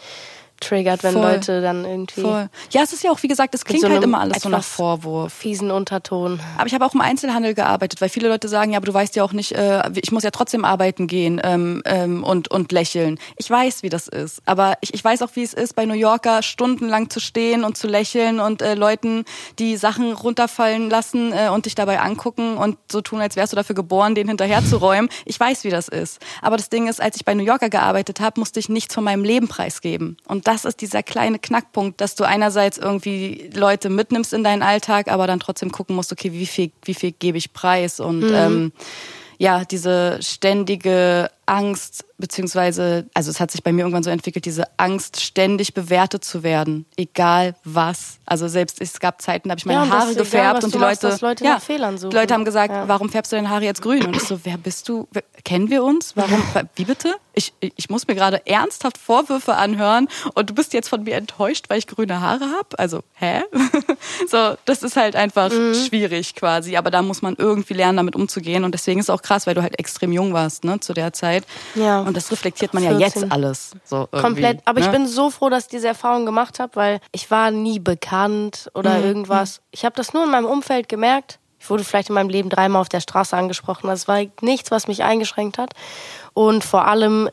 triggert, 0.64 1.02
wenn 1.02 1.12
Voll. 1.12 1.22
Leute 1.22 1.60
dann 1.60 1.84
irgendwie. 1.84 2.22
Voll. 2.22 2.48
Ja, 2.70 2.82
es 2.82 2.92
ist 2.92 3.02
ja 3.04 3.10
auch, 3.10 3.22
wie 3.22 3.28
gesagt, 3.28 3.54
es 3.54 3.64
klingt 3.64 3.82
so 3.82 3.88
halt 3.88 4.02
immer 4.02 4.20
alles 4.20 4.42
so 4.42 4.48
nach 4.48 4.64
Vorwurf. 4.64 5.32
Fiesen 5.32 5.70
Unterton. 5.70 6.40
Aber 6.56 6.66
ich 6.66 6.74
habe 6.74 6.84
auch 6.84 6.94
im 6.94 7.00
Einzelhandel 7.00 7.54
gearbeitet, 7.54 8.00
weil 8.00 8.08
viele 8.08 8.28
Leute 8.28 8.48
sagen, 8.48 8.72
ja, 8.72 8.78
aber 8.78 8.86
du 8.86 8.94
weißt 8.94 9.16
ja 9.16 9.24
auch 9.24 9.32
nicht, 9.32 9.52
äh, 9.52 9.82
ich 9.94 10.12
muss 10.12 10.22
ja 10.22 10.30
trotzdem 10.30 10.64
arbeiten 10.64 11.06
gehen 11.06 11.40
ähm, 11.42 11.82
ähm, 11.84 12.24
und, 12.24 12.50
und 12.50 12.72
lächeln. 12.72 13.18
Ich 13.36 13.50
weiß, 13.50 13.82
wie 13.82 13.88
das 13.88 14.08
ist. 14.08 14.42
Aber 14.46 14.74
ich, 14.80 14.94
ich 14.94 15.04
weiß 15.04 15.22
auch, 15.22 15.30
wie 15.34 15.42
es 15.42 15.54
ist, 15.54 15.74
bei 15.74 15.84
New 15.84 15.94
Yorker 15.94 16.42
stundenlang 16.42 17.10
zu 17.10 17.20
stehen 17.20 17.64
und 17.64 17.76
zu 17.76 17.86
lächeln 17.86 18.40
und 18.40 18.62
äh, 18.62 18.74
Leuten 18.74 19.24
die 19.58 19.76
Sachen 19.76 20.12
runterfallen 20.12 20.90
lassen 20.90 21.32
äh, 21.32 21.48
und 21.48 21.66
dich 21.66 21.74
dabei 21.74 22.00
angucken 22.00 22.56
und 22.56 22.78
so 22.90 23.00
tun, 23.00 23.20
als 23.20 23.36
wärst 23.36 23.52
du 23.52 23.56
dafür 23.56 23.74
geboren, 23.74 24.14
den 24.14 24.28
hinterherzuräumen. 24.28 25.10
Ich 25.24 25.38
weiß, 25.38 25.64
wie 25.64 25.70
das 25.70 25.88
ist. 25.88 26.20
Aber 26.42 26.56
das 26.56 26.68
Ding 26.70 26.88
ist, 26.88 27.00
als 27.00 27.16
ich 27.16 27.24
bei 27.24 27.34
New 27.34 27.44
Yorker 27.44 27.70
gearbeitet 27.70 28.20
habe, 28.20 28.40
musste 28.40 28.60
ich 28.60 28.68
nichts 28.68 28.94
von 28.94 29.04
meinem 29.04 29.24
Leben 29.24 29.48
preisgeben. 29.48 30.16
Und 30.26 30.46
das 30.46 30.53
ist 30.64 30.80
dieser 30.80 31.02
kleine 31.02 31.40
Knackpunkt, 31.40 32.00
dass 32.00 32.14
du 32.14 32.22
einerseits 32.22 32.78
irgendwie 32.78 33.50
Leute 33.52 33.90
mitnimmst 33.90 34.32
in 34.32 34.44
deinen 34.44 34.62
Alltag, 34.62 35.10
aber 35.10 35.26
dann 35.26 35.40
trotzdem 35.40 35.72
gucken 35.72 35.96
musst, 35.96 36.12
okay, 36.12 36.32
wie 36.32 36.46
viel, 36.46 36.70
wie 36.84 36.94
viel 36.94 37.10
gebe 37.10 37.36
ich 37.36 37.52
preis 37.52 37.98
und 37.98 38.20
mhm. 38.20 38.34
ähm, 38.34 38.72
ja, 39.38 39.64
diese 39.64 40.18
ständige 40.22 41.28
Angst, 41.46 42.04
beziehungsweise, 42.18 43.06
also 43.14 43.30
es 43.30 43.40
hat 43.40 43.50
sich 43.50 43.62
bei 43.62 43.72
mir 43.72 43.82
irgendwann 43.82 44.02
so 44.02 44.10
entwickelt, 44.10 44.44
diese 44.44 44.64
Angst, 44.78 45.20
ständig 45.20 45.74
bewertet 45.74 46.24
zu 46.24 46.42
werden, 46.42 46.86
egal 46.96 47.54
was. 47.64 48.18
Also 48.26 48.48
selbst 48.48 48.80
es 48.80 49.00
gab 49.00 49.20
Zeiten, 49.20 49.48
da 49.48 49.52
habe 49.52 49.58
ich 49.58 49.66
meine 49.66 49.80
Ja, 49.80 49.84
das 49.86 49.92
Haare 49.94 50.10
egal, 50.12 50.22
gefärbt 50.24 50.56
was 50.58 50.64
und 50.64 50.74
die 50.74 50.78
Leute, 50.78 51.08
dass 51.08 51.20
Leute 51.20 51.44
ja, 51.44 51.58
die 51.66 52.14
Leute 52.16 52.34
haben 52.34 52.44
gesagt, 52.44 52.72
Ja. 52.72 52.88
warum 52.88 53.08
färbst 53.10 53.32
du 53.32 53.36
deine 53.36 53.50
Haare 53.50 53.64
jetzt 53.64 53.82
grün? 53.82 54.04
Und 54.06 54.16
ich 54.16 54.22
so, 54.22 54.40
wer 54.44 54.56
bist 54.58 54.88
du? 54.88 55.08
Kennen 55.44 55.68
wir 55.70 55.82
uns? 55.84 56.16
Warum? 56.16 56.42
Wie 56.76 56.84
bitte? 56.84 57.14
Ich, 57.34 57.52
ich 57.60 57.90
muss 57.90 58.06
mir 58.06 58.14
gerade 58.14 58.46
ernsthaft 58.46 58.96
Vorwürfe 58.96 59.56
anhören 59.56 60.08
und 60.34 60.50
du 60.50 60.54
bist 60.54 60.72
jetzt 60.72 60.88
von 60.88 61.02
mir 61.02 61.16
enttäuscht, 61.16 61.66
weil 61.68 61.78
ich 61.78 61.86
grüne 61.88 62.20
Haare 62.20 62.44
habe? 62.56 62.78
Also, 62.78 63.00
hä? 63.14 63.42
so, 64.28 64.54
das 64.64 64.82
ist 64.82 64.96
halt 64.96 65.16
einfach 65.16 65.50
Mhm. 65.50 65.74
schwierig 65.74 66.34
quasi. 66.36 66.76
Aber 66.76 66.90
da 66.90 67.02
muss 67.02 67.22
man 67.22 67.34
irgendwie 67.36 67.74
lernen, 67.74 67.96
damit 67.96 68.14
umzugehen. 68.16 68.64
Und 68.64 68.72
deswegen 68.72 69.00
ist 69.00 69.06
es 69.06 69.10
auch 69.10 69.22
krass, 69.22 69.46
weil 69.46 69.54
du 69.54 69.62
halt 69.62 69.78
extrem 69.78 70.12
jung 70.12 70.32
warst, 70.32 70.64
ne, 70.64 70.78
zu 70.80 70.94
der 70.94 71.12
Zeit. 71.12 71.33
Ja. 71.74 72.00
Und 72.00 72.16
das 72.16 72.30
reflektiert 72.30 72.74
man 72.74 72.82
ja 72.82 72.92
jetzt 72.98 73.14
14. 73.14 73.32
alles. 73.32 73.72
So 73.84 74.06
Komplett. 74.10 74.60
Aber 74.64 74.80
ich 74.80 74.86
ne? 74.86 74.92
bin 74.92 75.06
so 75.06 75.30
froh, 75.30 75.48
dass 75.48 75.64
ich 75.64 75.70
diese 75.70 75.88
Erfahrung 75.88 76.24
gemacht 76.26 76.60
habe, 76.60 76.76
weil 76.76 77.00
ich 77.12 77.30
war 77.30 77.50
nie 77.50 77.78
bekannt 77.80 78.70
oder 78.74 78.98
Mhm. 78.98 79.04
irgendwas. 79.04 79.60
Ich 79.70 79.84
habe 79.84 79.94
das 79.96 80.12
nur 80.12 80.24
in 80.24 80.30
meinem 80.30 80.46
Umfeld 80.46 80.88
gemerkt. 80.88 81.38
Ich 81.58 81.70
wurde 81.70 81.82
vielleicht 81.82 82.10
in 82.10 82.14
meinem 82.14 82.28
Leben 82.28 82.50
dreimal 82.50 82.80
auf 82.82 82.88
der 82.90 83.00
Straße 83.00 83.34
angesprochen. 83.36 83.86
Das 83.88 84.06
war 84.06 84.20
nichts, 84.42 84.70
was 84.70 84.86
mich 84.86 85.02
eingeschränkt 85.02 85.56
hat. 85.58 85.72
Und 86.34 86.62
vor 86.62 86.86
allem, 86.86 87.30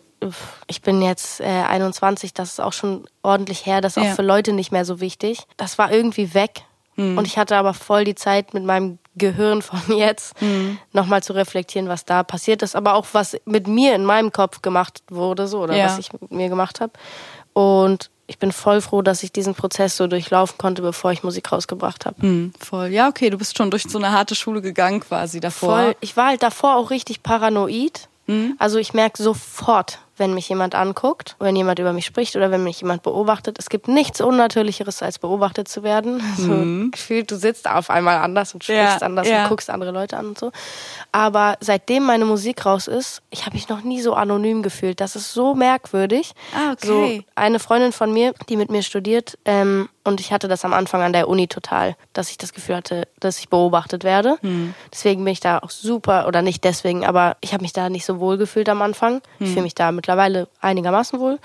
ich 0.68 0.82
bin 0.82 1.02
jetzt 1.02 1.42
äh, 1.42 1.46
21, 1.46 2.34
das 2.34 2.52
ist 2.54 2.62
auch 2.62 2.72
schon 2.74 3.06
ordentlich 3.24 3.66
her. 3.66 3.82
Das 3.82 3.98
ist 3.98 4.04
Ja. 4.04 4.12
auch 4.12 4.16
für 4.16 4.22
Leute 4.22 4.54
nicht 4.54 4.72
mehr 4.72 4.86
so 4.86 5.02
wichtig. 5.02 5.44
Das 5.58 5.78
war 5.78 5.92
irgendwie 5.92 6.34
weg. 6.34 6.62
Mhm. 6.96 7.18
Und 7.18 7.26
ich 7.26 7.38
hatte 7.38 7.58
aber 7.58 7.74
voll 7.74 8.06
die 8.06 8.16
Zeit 8.16 8.54
mit 8.54 8.64
meinem 8.64 9.00
Gehirn 9.16 9.62
von 9.62 9.80
jetzt 9.98 10.40
Mhm. 10.42 10.78
nochmal 10.94 11.22
zu 11.24 11.34
reflektieren, 11.34 11.88
was 11.90 12.06
da 12.06 12.24
passiert 12.24 12.62
ist, 12.62 12.76
aber 12.76 12.94
auch 12.96 13.06
was 13.14 13.36
mit 13.46 13.68
mir 13.68 13.94
in 13.96 14.06
meinem 14.06 14.32
Kopf 14.32 14.62
gemacht 14.62 15.04
wurde, 15.10 15.48
so 15.48 15.60
oder 15.62 15.76
Ja. 15.76 15.86
was 15.86 15.98
ich 16.00 16.12
mit 16.14 16.32
mir 16.32 16.50
gemacht 16.50 16.80
habe. 16.80 16.94
Und 17.54 18.10
ich 18.28 18.40
bin 18.40 18.52
voll 18.54 18.80
froh, 18.80 19.02
dass 19.02 19.24
ich 19.24 19.34
diesen 19.34 19.56
Prozess 19.56 19.98
so 19.98 20.08
durchlaufen 20.08 20.58
konnte, 20.58 20.82
bevor 20.82 21.12
ich 21.12 21.22
Musik 21.24 21.52
rausgebracht 21.52 22.06
habe. 22.06 22.22
Hm, 22.22 22.54
voll. 22.58 22.88
Ja, 22.88 23.10
okay, 23.10 23.30
du 23.30 23.38
bist 23.38 23.58
schon 23.58 23.70
durch 23.70 23.84
so 23.84 23.98
eine 23.98 24.12
harte 24.14 24.36
Schule 24.36 24.62
gegangen 24.62 25.02
quasi 25.02 25.42
davor. 25.42 25.76
Voll. 25.84 25.96
Ich 26.00 26.16
war 26.16 26.28
halt 26.28 26.42
davor 26.42 26.78
auch 26.78 26.92
richtig 26.92 27.24
paranoid. 27.24 28.08
Mhm. 28.28 28.56
Also 28.58 28.78
ich 28.78 28.94
merke 28.94 29.22
sofort, 29.22 30.00
wenn 30.22 30.36
mich 30.36 30.48
jemand 30.48 30.76
anguckt, 30.76 31.36
wenn 31.40 31.56
jemand 31.56 31.80
über 31.80 31.94
mich 31.94 32.06
spricht 32.06 32.36
oder 32.36 32.52
wenn 32.52 32.64
mich 32.64 32.80
jemand 32.80 33.02
beobachtet. 33.02 33.58
Es 33.58 33.70
gibt 33.70 33.88
nichts 33.88 34.22
Unnatürlicheres, 34.22 35.02
als 35.02 35.18
beobachtet 35.20 35.68
zu 35.68 35.84
werden. 35.84 36.22
So 36.38 36.90
gefühlt, 36.92 37.32
du 37.32 37.36
sitzt 37.36 37.68
auf 37.70 37.90
einmal 37.90 38.18
anders 38.18 38.54
und 38.54 38.64
sprichst 38.64 38.82
Mhm. 38.82 39.00
Ja, 39.00 39.06
anders 39.06 39.28
ja. 39.28 39.44
und 39.44 39.50
guckst 39.50 39.70
andere 39.70 39.92
Leute 39.92 40.18
an 40.18 40.28
und 40.28 40.38
so. 40.40 40.52
Aber 41.12 41.58
seitdem 41.60 42.04
meine 42.04 42.26
Musik 42.26 42.66
raus 42.66 42.88
ist, 42.88 43.22
ich 43.32 43.46
habe 43.46 43.56
mich 43.56 43.68
noch 43.68 43.82
nie 43.82 44.02
so 44.02 44.14
anonym 44.14 44.62
gefühlt. 44.62 45.02
Das 45.02 45.16
ist 45.16 45.34
so 45.34 45.56
merkwürdig. 45.56 46.34
Ah, 46.56 46.74
okay. 46.74 46.86
So 46.88 47.24
eine 47.36 47.60
Freundin 47.60 47.92
von 47.92 48.14
mir, 48.14 48.34
die 48.48 48.58
mit 48.58 48.70
mir 48.70 48.84
studiert, 48.84 49.38
ähm, 49.46 49.90
und 50.04 50.20
ich 50.20 50.32
hatte 50.34 50.48
das 50.48 50.66
am 50.66 50.74
Anfang 50.74 51.02
an 51.02 51.14
der 51.14 51.28
Uni 51.28 51.48
total, 51.48 51.96
dass 52.14 52.30
ich 52.32 52.38
das 52.38 52.54
Gefühl 52.54 52.76
hatte, 52.76 53.08
dass 53.20 53.40
ich 53.40 53.50
beobachtet 53.50 54.04
werde. 54.04 54.38
Hm. 54.42 54.74
Deswegen 54.92 55.24
bin 55.24 55.34
ich 55.34 55.40
da 55.40 55.60
auch 55.60 55.70
super, 55.70 56.28
oder 56.28 56.42
nicht 56.42 56.64
deswegen, 56.64 57.06
aber 57.06 57.38
ich 57.42 57.54
habe 57.54 57.62
mich 57.62 57.74
da 57.74 57.90
nicht 57.90 58.06
so 58.06 58.20
wohl 58.20 58.38
gefühlt 58.38 58.68
am 58.70 58.82
Anfang. 58.82 59.22
Ich 59.40 59.48
Hm. 59.48 59.54
fühle 59.54 59.64
mich 59.64 59.76
da 59.76 59.92
mittlerweile 59.92 60.48
einigermaßen 60.62 61.20
wohl. 61.20 61.40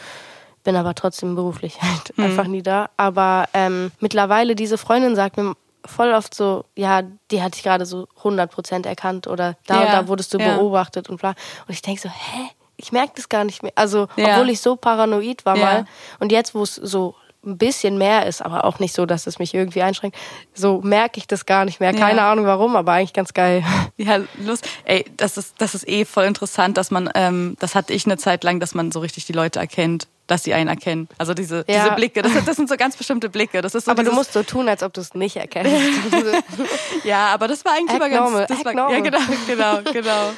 Bin 0.64 0.74
aber 0.76 0.94
trotzdem 0.94 1.34
beruflich 1.34 1.78
halt 1.82 2.12
Hm. 2.16 2.24
einfach 2.24 2.46
nie 2.46 2.62
da. 2.62 2.88
Aber 2.96 3.48
ähm, 3.54 3.92
mittlerweile, 4.00 4.54
diese 4.57 4.78
Freundin 4.78 5.14
sagt 5.16 5.36
mir 5.36 5.54
voll 5.84 6.12
oft 6.12 6.34
so, 6.34 6.64
ja, 6.74 7.02
die 7.30 7.42
hat 7.42 7.54
dich 7.54 7.62
gerade 7.62 7.86
so 7.86 8.09
100% 8.22 8.86
erkannt 8.88 9.28
oder 9.28 9.54
da 9.66 9.76
und 9.82 9.86
Ja, 9.86 9.92
da 10.02 10.09
wurdest 10.09 10.34
du 10.34 10.38
ja. 10.38 10.57
beobachtet 10.57 11.09
und 11.09 11.20
bla. 11.20 11.30
Und 11.68 11.74
ich 11.74 11.82
denke 11.82 12.00
so, 12.00 12.09
hä? 12.09 12.48
Ich 12.78 12.92
merke 12.92 13.12
das 13.16 13.28
gar 13.28 13.44
nicht 13.44 13.62
mehr. 13.62 13.72
Also, 13.76 14.09
Ja. 14.16 14.34
obwohl 14.34 14.50
ich 14.50 14.61
so 14.61 14.76
paranoid 14.76 15.46
war 15.46 15.57
Ja. 15.57 15.64
mal. 15.64 15.84
Und 16.18 16.32
jetzt, 16.32 16.54
wo 16.54 16.62
es 16.62 16.74
so 16.74 17.14
ein 17.47 17.59
bisschen 17.59 17.97
mehr 17.97 18.26
ist, 18.26 18.42
aber 18.42 18.64
auch 18.64 18.78
nicht 18.80 18.94
so, 18.94 19.07
dass 19.07 19.26
es 19.26 19.38
mich 19.38 19.55
irgendwie 19.55 19.82
einschränkt, 19.82 20.16
so 20.55 20.80
merke 20.82 21.18
ich 21.18 21.26
das 21.26 21.47
gar 21.47 21.64
nicht 21.64 21.80
mehr. 21.80 21.94
Keine 21.94 22.18
Ja. 22.18 22.32
Ahnung 22.32 22.44
warum, 22.47 22.76
aber 22.76 22.92
eigentlich 22.92 23.12
ganz 23.14 23.32
geil. 23.34 23.62
Ja, 23.99 24.18
Lust. 24.44 24.68
Ey, 24.84 25.07
das 25.16 25.38
ist, 25.38 25.55
das 25.59 25.74
ist 25.74 25.88
eh 25.88 26.05
voll 26.05 26.24
interessant, 26.24 26.76
dass 26.76 26.90
man, 26.90 27.09
ähm, 27.14 27.57
das 27.61 27.74
hatte 27.74 27.94
ich 27.94 28.05
eine 28.05 28.18
Zeit 28.18 28.44
lang, 28.44 28.61
dass 28.61 28.74
man 28.74 28.92
so 28.92 29.01
richtig 29.01 29.24
die 29.24 29.32
Leute 29.32 29.59
erkennt, 29.59 30.07
dass 30.26 30.42
sie 30.44 30.53
einen 30.53 30.68
erkennen. 30.68 31.09
Also 31.16 31.32
diese, 31.32 31.64
Ja. 31.68 31.84
diese 31.84 31.94
Blicke, 31.94 32.20
das, 32.20 32.32
das 32.44 32.57
sind 32.57 32.68
so 32.68 32.76
ganz 32.76 32.97
bestimmte 32.97 33.30
Blicke. 33.30 33.62
Das 33.62 33.74
ist 33.74 33.86
so 33.86 33.90
Aber 33.92 34.03
du 34.03 34.11
dieses, 34.11 34.18
musst 34.18 34.32
so 34.34 34.42
tun, 34.42 34.68
als 34.68 34.82
ob 34.82 34.92
du 34.92 35.01
es 35.01 35.14
nicht 35.14 35.36
erkennst. 35.36 35.72
Ja, 37.05 37.28
aber 37.28 37.49
das 37.49 37.64
war 37.64 37.72
eigentlich 37.72 37.97
Act 38.01 38.07
immer 38.07 38.11
ganz. 38.30 38.49
das 38.49 38.64
war. 38.64 38.90
Ja, 38.90 39.01
genau, 39.01 39.18
genau, 39.47 39.78
genau. 39.92 40.32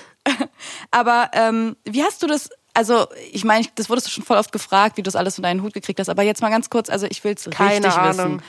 aber 0.91 1.31
ähm, 1.33 1.77
wie 1.85 2.03
hast 2.03 2.23
du 2.23 2.27
das? 2.27 2.51
Also, 2.79 3.09
ich 3.33 3.43
meine, 3.43 3.67
das 3.75 3.91
wurdest 3.91 4.07
du 4.07 4.11
schon 4.13 4.23
voll 4.23 4.37
oft 4.37 4.53
gefragt, 4.53 4.97
wie 4.97 5.03
du 5.03 5.07
das 5.09 5.17
alles 5.17 5.37
in 5.37 5.43
deinen 5.43 5.65
Hut 5.65 5.75
gekriegt 5.75 5.99
hast. 5.99 6.09
Aber 6.09 6.23
jetzt 6.23 6.41
mal 6.43 6.49
ganz 6.49 6.71
kurz, 6.71 6.89
also 6.89 7.09
ich 7.11 7.25
will 7.25 7.35
es 7.35 7.51
Keine 7.51 7.87
richtig 7.87 7.93
Ahnung. 7.93 8.35
wissen. 8.37 8.43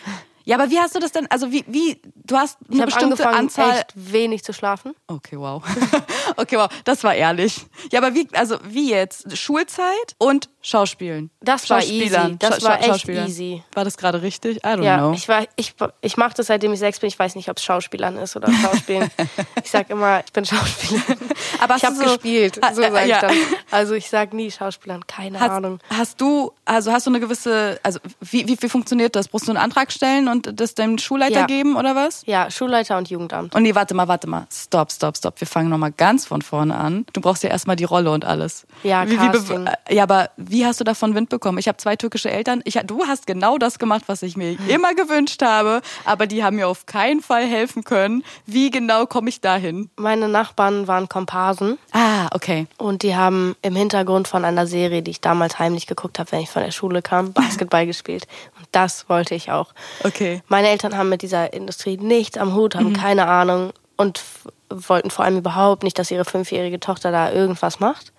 Ja, 0.46 0.56
aber 0.58 0.70
wie 0.70 0.80
hast 0.80 0.94
du 0.96 1.00
das 1.00 1.12
denn? 1.12 1.26
Also 1.32 1.52
wie, 1.52 1.64
wie 1.68 2.00
du 2.16 2.38
hast 2.38 2.58
Ich 2.66 2.70
eine 2.74 2.82
habe 2.84 2.92
bestimmte 2.92 3.28
Anzahl. 3.28 3.72
echt 3.72 3.94
wenig 3.96 4.44
zu 4.44 4.54
schlafen. 4.54 4.94
Okay, 5.08 5.38
wow. 5.40 5.64
okay, 6.38 6.58
wow. 6.58 6.70
Das 6.84 7.04
war 7.04 7.16
ehrlich. 7.16 7.66
Ja, 7.92 8.00
aber 8.00 8.14
wie, 8.14 8.28
also 8.34 8.58
wie 8.64 8.92
jetzt? 8.92 9.36
Schulzeit 9.36 10.16
und 10.20 10.50
Schauspielen. 10.62 11.30
Das 11.42 11.70
war 11.70 11.80
easy. 11.80 12.00
Schauspielern. 12.10 12.40
Das 12.40 12.60
Scha- 12.60 12.64
war 12.66 12.78
echt 12.80 12.86
Schauspielern. 12.88 13.28
easy. 13.28 13.64
War 13.74 13.86
das 13.86 13.98
gerade 13.98 14.22
richtig? 14.22 14.58
I 14.58 14.62
don't 14.68 14.84
Ja, 14.84 14.98
know. 14.98 15.14
ich 15.14 15.28
war, 15.30 15.46
ich, 15.56 15.74
ich 16.02 16.18
mache 16.18 16.34
das 16.36 16.48
seitdem 16.48 16.74
ich 16.74 16.80
sechs 16.80 17.00
bin. 17.00 17.08
Ich 17.08 17.18
weiß 17.18 17.36
nicht, 17.36 17.50
ob 17.50 17.58
es 17.58 17.64
Schauspielern 17.64 18.18
ist 18.18 18.36
oder 18.36 18.52
Schauspielen. 18.52 19.10
ich 19.64 19.72
sag 19.72 19.90
immer, 19.90 20.22
ich 20.26 20.34
bin 20.34 20.44
Schauspielerin. 20.46 21.18
Aber 21.60 21.76
ich 21.78 21.86
habe 21.86 21.96
so- 21.96 22.04
gespielt, 22.04 22.60
Ah, 22.62 22.74
so 22.74 22.82
sage 22.82 23.00
ich 23.04 23.08
ja. 23.08 23.22
dann. 23.22 23.36
Also 23.72 23.94
ich 23.94 24.10
sag 24.10 24.34
nie 24.34 24.52
Schauspielern, 24.52 25.06
keine 25.08 25.40
Hast, 25.40 25.50
Ahnung. 25.52 25.80
hast 25.90 26.20
du, 26.20 26.52
also 26.66 26.92
hast 26.92 27.06
du 27.08 27.12
eine 27.12 27.20
gewisse, 27.20 27.80
also 27.84 28.00
wie, 28.20 28.48
wie, 28.48 28.58
wie 28.62 28.70
funktioniert 28.70 29.16
das? 29.16 29.28
Brauchst 29.30 29.48
du 29.48 29.52
einen 29.52 29.58
Antrag 29.64 29.92
stellen 29.92 30.28
und 30.28 30.60
das 30.60 30.76
deinem 30.76 30.98
Schulleiter 30.98 31.42
Ja. 31.42 31.46
geben 31.46 31.76
oder 31.78 31.96
was? 31.96 32.24
Ja, 32.26 32.52
Schulleiter 32.52 32.98
und 32.98 33.10
Jugendamt. 33.10 33.56
Und 33.56 33.64
nee, 33.64 33.76
warte 33.76 33.94
mal, 33.94 34.08
warte 34.08 34.28
mal. 34.28 34.46
Stopp, 34.52 34.92
stopp, 34.92 35.16
stopp. 35.18 35.40
Wir 35.40 35.48
fangen 35.48 35.70
nochmal 35.70 35.92
ganz 35.92 36.26
von 36.26 36.42
vorne 36.42 36.76
an. 36.76 37.06
Du 37.14 37.22
brauchst 37.22 37.44
ja 37.44 37.50
erstmal 37.50 37.76
die 37.76 37.84
Rolle 37.86 38.12
und 38.12 38.26
alles. 38.26 38.66
Ja, 38.84 39.08
wie, 39.08 39.20
wie, 39.20 39.96
ja, 39.96 40.04
aber 40.04 40.30
wie 40.50 40.66
hast 40.66 40.80
du 40.80 40.84
davon 40.84 41.16
Wind 41.16 41.30
bekommen? 41.30 41.58
Ich 41.58 41.68
habe 41.68 41.78
zwei 41.78 41.96
türkische 41.96 42.30
Eltern. 42.32 42.62
Ich, 42.66 42.80
du 42.86 43.06
hast 43.06 43.28
genau 43.28 43.58
das 43.58 43.80
gemacht, 43.80 44.04
was 44.08 44.22
ich 44.24 44.36
mir 44.36 44.58
immer 44.68 44.94
gewünscht 44.96 45.42
habe, 45.42 45.82
aber 46.06 46.28
die 46.28 46.44
haben 46.44 46.56
mir 46.58 46.68
auf 46.68 46.86
keinen 46.86 47.22
Fall 47.22 47.46
helfen 47.46 47.84
können. 47.84 48.24
Wie 48.46 48.70
genau 48.72 49.06
komme 49.06 49.30
ich 49.30 49.42
dahin? 49.42 49.90
Meine 49.96 50.28
Nachbarn 50.28 50.88
waren 50.88 51.08
Komparsen 51.10 51.78
Ah, 51.92 52.28
okay. 52.34 52.68
und 52.78 53.04
die 53.04 53.16
haben 53.16 53.56
im 53.62 53.76
Hintergrund 53.76 54.28
von 54.28 54.44
einer 54.46 54.66
Serie, 54.68 55.02
die 55.02 55.12
ich 55.12 55.22
damals 55.22 55.60
heimlich 55.60 55.88
geguckt 55.88 56.20
habe, 56.20 56.32
wenn 56.32 56.42
ich 56.42 56.50
von 56.50 56.64
der 56.64 56.72
Schule 56.72 57.02
kam, 57.02 57.32
Basketball 57.34 57.86
gespielt. 57.86 58.28
Und 58.58 58.68
das 58.72 59.08
wollte 59.10 59.36
ich 59.36 59.52
auch. 59.52 59.74
Okay. 60.04 60.42
Meine 60.48 60.70
Eltern 60.70 60.98
haben 60.98 61.10
mit 61.10 61.22
dieser 61.22 61.54
Industrie 61.54 61.98
nichts 61.98 62.38
am 62.38 62.56
Hut, 62.56 62.76
haben 62.76 62.94
keine 62.94 63.28
Ahnung 63.28 63.72
und 63.98 64.22
wollten 64.70 65.10
vor 65.12 65.26
allem 65.26 65.38
überhaupt 65.38 65.84
nicht, 65.84 65.98
dass 66.00 66.10
ihre 66.12 66.26
fünfjährige 66.26 66.80
Tochter 66.80 67.12
da 67.12 67.32
irgendwas 67.32 67.80
macht. 67.80 68.14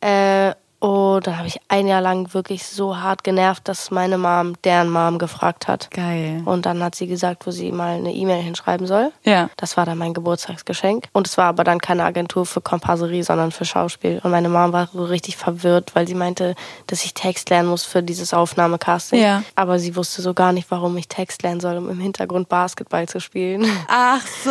Äh, 0.00 0.52
und 0.78 1.26
dann 1.26 1.38
habe 1.38 1.48
ich 1.48 1.58
ein 1.68 1.86
Jahr 1.86 2.00
lang 2.00 2.32
wirklich 2.34 2.66
so 2.66 2.98
hart 2.98 3.24
genervt, 3.24 3.66
dass 3.68 3.90
meine 3.90 4.18
Mom 4.18 4.54
deren 4.62 4.90
Mom 4.90 5.18
gefragt 5.18 5.68
hat. 5.68 5.90
Geil. 5.90 6.42
Und 6.44 6.66
dann 6.66 6.82
hat 6.82 6.94
sie 6.94 7.06
gesagt, 7.06 7.46
wo 7.46 7.50
sie 7.50 7.72
mal 7.72 7.96
eine 7.96 8.12
E-Mail 8.12 8.42
hinschreiben 8.42 8.86
soll. 8.86 9.12
Ja. 9.24 9.48
Das 9.56 9.76
war 9.76 9.86
dann 9.86 9.98
mein 9.98 10.14
Geburtstagsgeschenk. 10.14 11.08
Und 11.12 11.26
es 11.26 11.38
war 11.38 11.46
aber 11.46 11.64
dann 11.64 11.80
keine 11.80 12.04
Agentur 12.04 12.46
für 12.46 12.60
Komparserie, 12.60 13.22
sondern 13.24 13.52
für 13.52 13.64
Schauspiel. 13.64 14.20
Und 14.22 14.30
meine 14.30 14.48
Mom 14.48 14.72
war 14.72 14.88
so 14.92 15.04
richtig 15.04 15.36
verwirrt, 15.36 15.94
weil 15.94 16.06
sie 16.06 16.14
meinte, 16.14 16.54
dass 16.86 17.04
ich 17.04 17.14
Text 17.14 17.50
lernen 17.50 17.68
muss 17.68 17.84
für 17.84 18.02
dieses 18.02 18.34
Aufnahmecasting. 18.34 19.20
Ja. 19.22 19.42
Aber 19.54 19.78
sie 19.78 19.96
wusste 19.96 20.22
so 20.22 20.34
gar 20.34 20.52
nicht, 20.52 20.70
warum 20.70 20.96
ich 20.98 21.08
Text 21.08 21.42
lernen 21.42 21.60
soll, 21.60 21.76
um 21.78 21.88
im 21.90 22.00
Hintergrund 22.00 22.48
Basketball 22.48 23.08
zu 23.08 23.20
spielen. 23.20 23.64
Ach 23.88 24.20
so, 24.44 24.50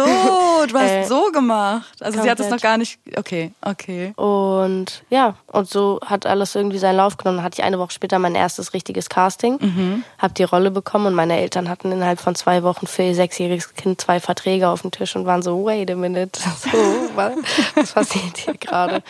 du 0.68 0.74
hast 0.78 0.90
Äh, 0.92 1.06
so 1.06 1.32
gemacht. 1.32 2.02
Also 2.02 2.22
sie 2.22 2.30
hat 2.30 2.40
es 2.40 2.46
noch 2.46 2.52
komplett. 2.52 2.62
gar 2.64 2.78
nicht. 2.78 3.00
Okay, 3.16 3.52
okay. 3.62 4.14
Und 4.16 5.04
ja, 5.10 5.36
und 5.52 5.70
so 5.70 6.00
hat 6.06 6.25
alles 6.26 6.56
irgendwie 6.56 6.78
seinen 6.78 6.98
Lauf 6.98 7.18
genommen. 7.18 7.38
Dann 7.38 7.46
hatte 7.46 7.60
ich 7.60 7.64
eine 7.66 7.80
Woche 7.80 7.92
später 7.92 8.20
mein 8.20 8.36
erstes 8.36 8.74
richtiges 8.74 9.10
Casting, 9.10 9.58
Mhm. 9.62 10.04
habe 10.18 10.34
die 10.34 10.44
Rolle 10.44 10.72
bekommen 10.72 11.08
und 11.08 11.14
meine 11.14 11.38
Eltern 11.40 11.70
hatten 11.70 11.92
innerhalb 11.92 12.20
von 12.20 12.36
zwei 12.36 12.64
Wochen 12.64 12.88
für 12.88 13.04
ihr 13.04 13.16
sechsjähriges 13.16 13.74
Kind 13.76 14.00
zwei 14.02 14.20
Verträge 14.20 14.70
auf 14.70 14.82
dem 14.82 14.92
Tisch 14.92 15.16
und 15.16 15.26
waren 15.26 15.42
so, 15.42 15.66
wait 15.66 15.90
a 15.92 15.96
minute, 15.96 16.40
so, 16.60 16.70
was, 17.16 17.92
passiert 17.94 18.38
hier 18.38 18.54
gerade? 18.56 19.02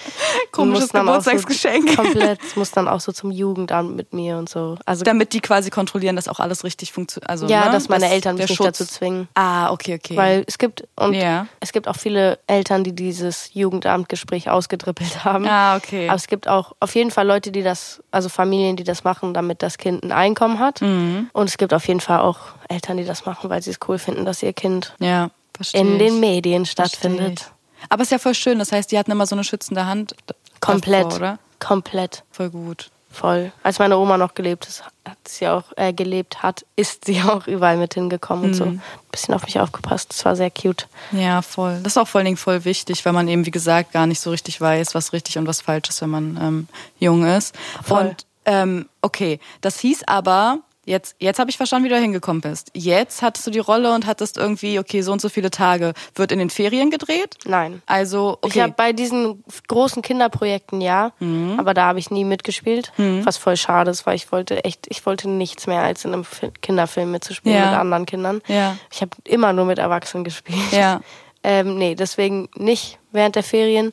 Komisches 0.51 0.91
Geburtstagsgeschenk. 0.91 1.89
So 1.89 1.95
komplett, 1.95 2.39
muss 2.55 2.71
dann 2.71 2.87
auch 2.87 2.99
so 2.99 3.11
zum 3.11 3.31
Jugendamt 3.31 3.95
mit 3.95 4.13
mir 4.13 4.37
und 4.37 4.49
so. 4.49 4.77
Also 4.85 5.03
Damit 5.03 5.33
die 5.33 5.39
quasi 5.41 5.69
kontrollieren, 5.69 6.15
dass 6.15 6.27
auch 6.27 6.39
alles 6.39 6.63
richtig 6.63 6.91
funktioniert. 6.91 7.29
Also, 7.29 7.47
ja, 7.47 7.65
ne? 7.65 7.71
dass 7.71 7.89
meine 7.89 8.09
Eltern 8.09 8.37
der 8.37 8.43
mich 8.45 8.51
nicht 8.51 8.65
dazu 8.65 8.85
zwingen. 8.85 9.27
Ah, 9.35 9.71
okay, 9.71 9.95
okay. 9.95 10.15
Weil 10.17 10.43
es 10.47 10.57
gibt 10.57 10.87
und 10.95 11.13
Ja. 11.13 11.47
es 11.59 11.71
gibt 11.71 11.87
auch 11.87 11.95
viele 11.95 12.39
Eltern, 12.47 12.83
die 12.83 12.93
dieses 12.93 13.53
Jugendamtgespräch 13.53 14.49
ausgedribbelt 14.49 15.23
haben. 15.25 15.45
Ah, 15.47 15.75
okay. 15.77 16.07
Aber 16.07 16.15
es 16.15 16.27
gibt 16.27 16.47
auch 16.47 16.73
auf 16.79 16.94
jeden 16.95 17.11
Fall 17.11 17.27
Leute, 17.27 17.51
die 17.51 17.63
das, 17.63 18.01
also 18.11 18.29
Familien, 18.29 18.75
die 18.75 18.83
das 18.83 19.03
machen, 19.03 19.33
damit 19.33 19.61
das 19.61 19.77
Kind 19.77 20.03
ein 20.03 20.11
Einkommen 20.11 20.59
hat. 20.59 20.81
Mhm. 20.81 21.29
Und 21.33 21.49
es 21.49 21.57
gibt 21.57 21.73
auf 21.73 21.87
jeden 21.87 21.99
Fall 21.99 22.19
auch 22.19 22.39
Eltern, 22.69 22.97
die 22.97 23.05
das 23.05 23.25
machen, 23.25 23.49
weil 23.49 23.61
sie 23.61 23.71
es 23.71 23.79
cool 23.87 23.99
finden, 23.99 24.25
dass 24.25 24.41
ihr 24.41 24.53
Kind 24.53 24.95
ja, 24.99 25.29
in 25.73 25.99
den 25.99 26.19
Medien 26.19 26.65
stattfindet. 26.65 27.51
Aber 27.89 28.01
es 28.01 28.07
ist 28.07 28.11
ja 28.11 28.19
voll 28.19 28.33
schön. 28.33 28.59
Das 28.59 28.71
heißt, 28.71 28.91
die 28.91 28.97
hatten 28.97 29.11
immer 29.11 29.25
so 29.25 29.35
eine 29.35 29.43
schützende 29.43 29.85
Hand. 29.85 30.15
Komplett. 30.59 31.05
davor, 31.05 31.17
oder? 31.17 31.39
Komplett. 31.59 32.23
Voll 32.31 32.49
gut. 32.49 32.89
Voll. 33.15 33.53
Als 33.63 33.79
meine 33.79 33.97
Oma 33.97 34.17
noch 34.17 34.33
gelebt 34.33 34.67
ist, 34.67 34.83
hat 35.05 35.17
sie 35.25 35.47
auch 35.47 35.63
äh, 35.77 35.93
gelebt 35.93 36.43
hat, 36.43 36.65
ist 36.75 37.05
sie 37.05 37.21
auch 37.27 37.47
überall 37.47 37.77
mit 37.77 37.93
hingekommen 37.93 38.45
und 38.45 38.53
so. 38.53 38.65
Ein 38.65 38.81
bisschen 39.09 39.33
auf 39.33 39.45
mich 39.45 39.57
aufgepasst. 39.57 40.09
Das 40.09 40.25
war 40.25 40.35
sehr 40.35 40.51
cute. 40.51 40.87
Ja, 41.13 41.41
voll. 41.41 41.79
Das 41.81 41.93
ist 41.93 41.97
auch 41.97 42.09
vor 42.09 42.19
allen 42.19 42.25
Dingen 42.25 42.37
voll 42.37 42.65
wichtig, 42.65 43.05
weil 43.05 43.13
man 43.13 43.29
eben, 43.29 43.45
wie 43.45 43.51
gesagt, 43.51 43.93
gar 43.93 44.05
nicht 44.05 44.19
so 44.19 44.31
richtig 44.31 44.59
weiß, 44.59 44.95
was 44.95 45.13
richtig 45.13 45.37
und 45.37 45.47
was 45.47 45.61
falsch 45.61 45.87
ist, 45.87 46.01
wenn 46.01 46.09
man 46.09 46.37
ähm, 46.41 46.67
jung 46.99 47.25
ist. 47.25 47.55
Voll. 47.83 47.99
Und 47.99 48.25
ähm, 48.43 48.89
okay, 49.01 49.39
das 49.61 49.79
hieß 49.79 50.03
aber, 50.07 50.59
jetzt, 50.85 51.15
jetzt 51.19 51.39
habe 51.39 51.49
ich 51.49 51.57
verstanden, 51.57 51.85
wie 51.85 51.89
du 51.89 51.99
hingekommen 51.99 52.41
bist. 52.41 52.71
Jetzt 52.73 53.21
hattest 53.21 53.45
du 53.47 53.51
die 53.51 53.59
Rolle 53.59 53.93
und 53.93 54.05
hattest 54.05 54.37
irgendwie, 54.37 54.79
okay, 54.79 55.01
so 55.01 55.11
und 55.11 55.19
so 55.21 55.29
viele 55.29 55.51
Tage. 55.51 55.93
Wird 56.15 56.31
in 56.31 56.39
den 56.39 56.49
Ferien 56.49 56.89
gedreht? 56.91 57.35
Nein. 57.45 57.81
Also, 57.85 58.37
Ich 58.43 58.51
okay. 58.51 58.61
habe 58.63 58.73
bei 58.77 58.93
diesen 58.93 59.43
großen 59.67 60.01
Kinderprojekten 60.01 60.79
ja, 60.81 61.11
Mhm. 61.19 61.55
aber 61.59 61.73
da 61.73 61.87
habe 61.87 61.99
ich 61.99 62.11
nie 62.11 62.23
mitgespielt, 62.23 62.91
was 62.97 63.37
voll 63.37 63.57
schade 63.57 63.91
ist, 63.91 64.05
weil 64.05 64.15
ich 64.15 64.31
wollte 64.31 64.63
echt, 64.63 64.85
ich 64.89 65.05
wollte 65.05 65.29
nichts 65.29 65.67
mehr 65.67 65.81
als 65.81 66.05
in 66.05 66.13
einem 66.13 66.23
Fi- 66.23 66.51
Kinderfilm 66.61 67.11
mitzuspielen 67.11 67.57
Ja. 67.57 67.71
mit 67.71 67.79
anderen 67.79 68.05
Kindern. 68.05 68.41
Ja. 68.47 68.77
Ich 68.91 69.01
habe 69.01 69.11
immer 69.25 69.51
nur 69.53 69.65
mit 69.65 69.79
Erwachsenen 69.79 70.23
gespielt. 70.23 70.71
Ja. 70.71 71.01
Ähm, 71.47 71.77
nee, 71.77 71.93
deswegen 71.93 72.49
nicht 72.55 72.97
während 73.11 73.35
der 73.35 73.43
Ferien. 73.43 73.91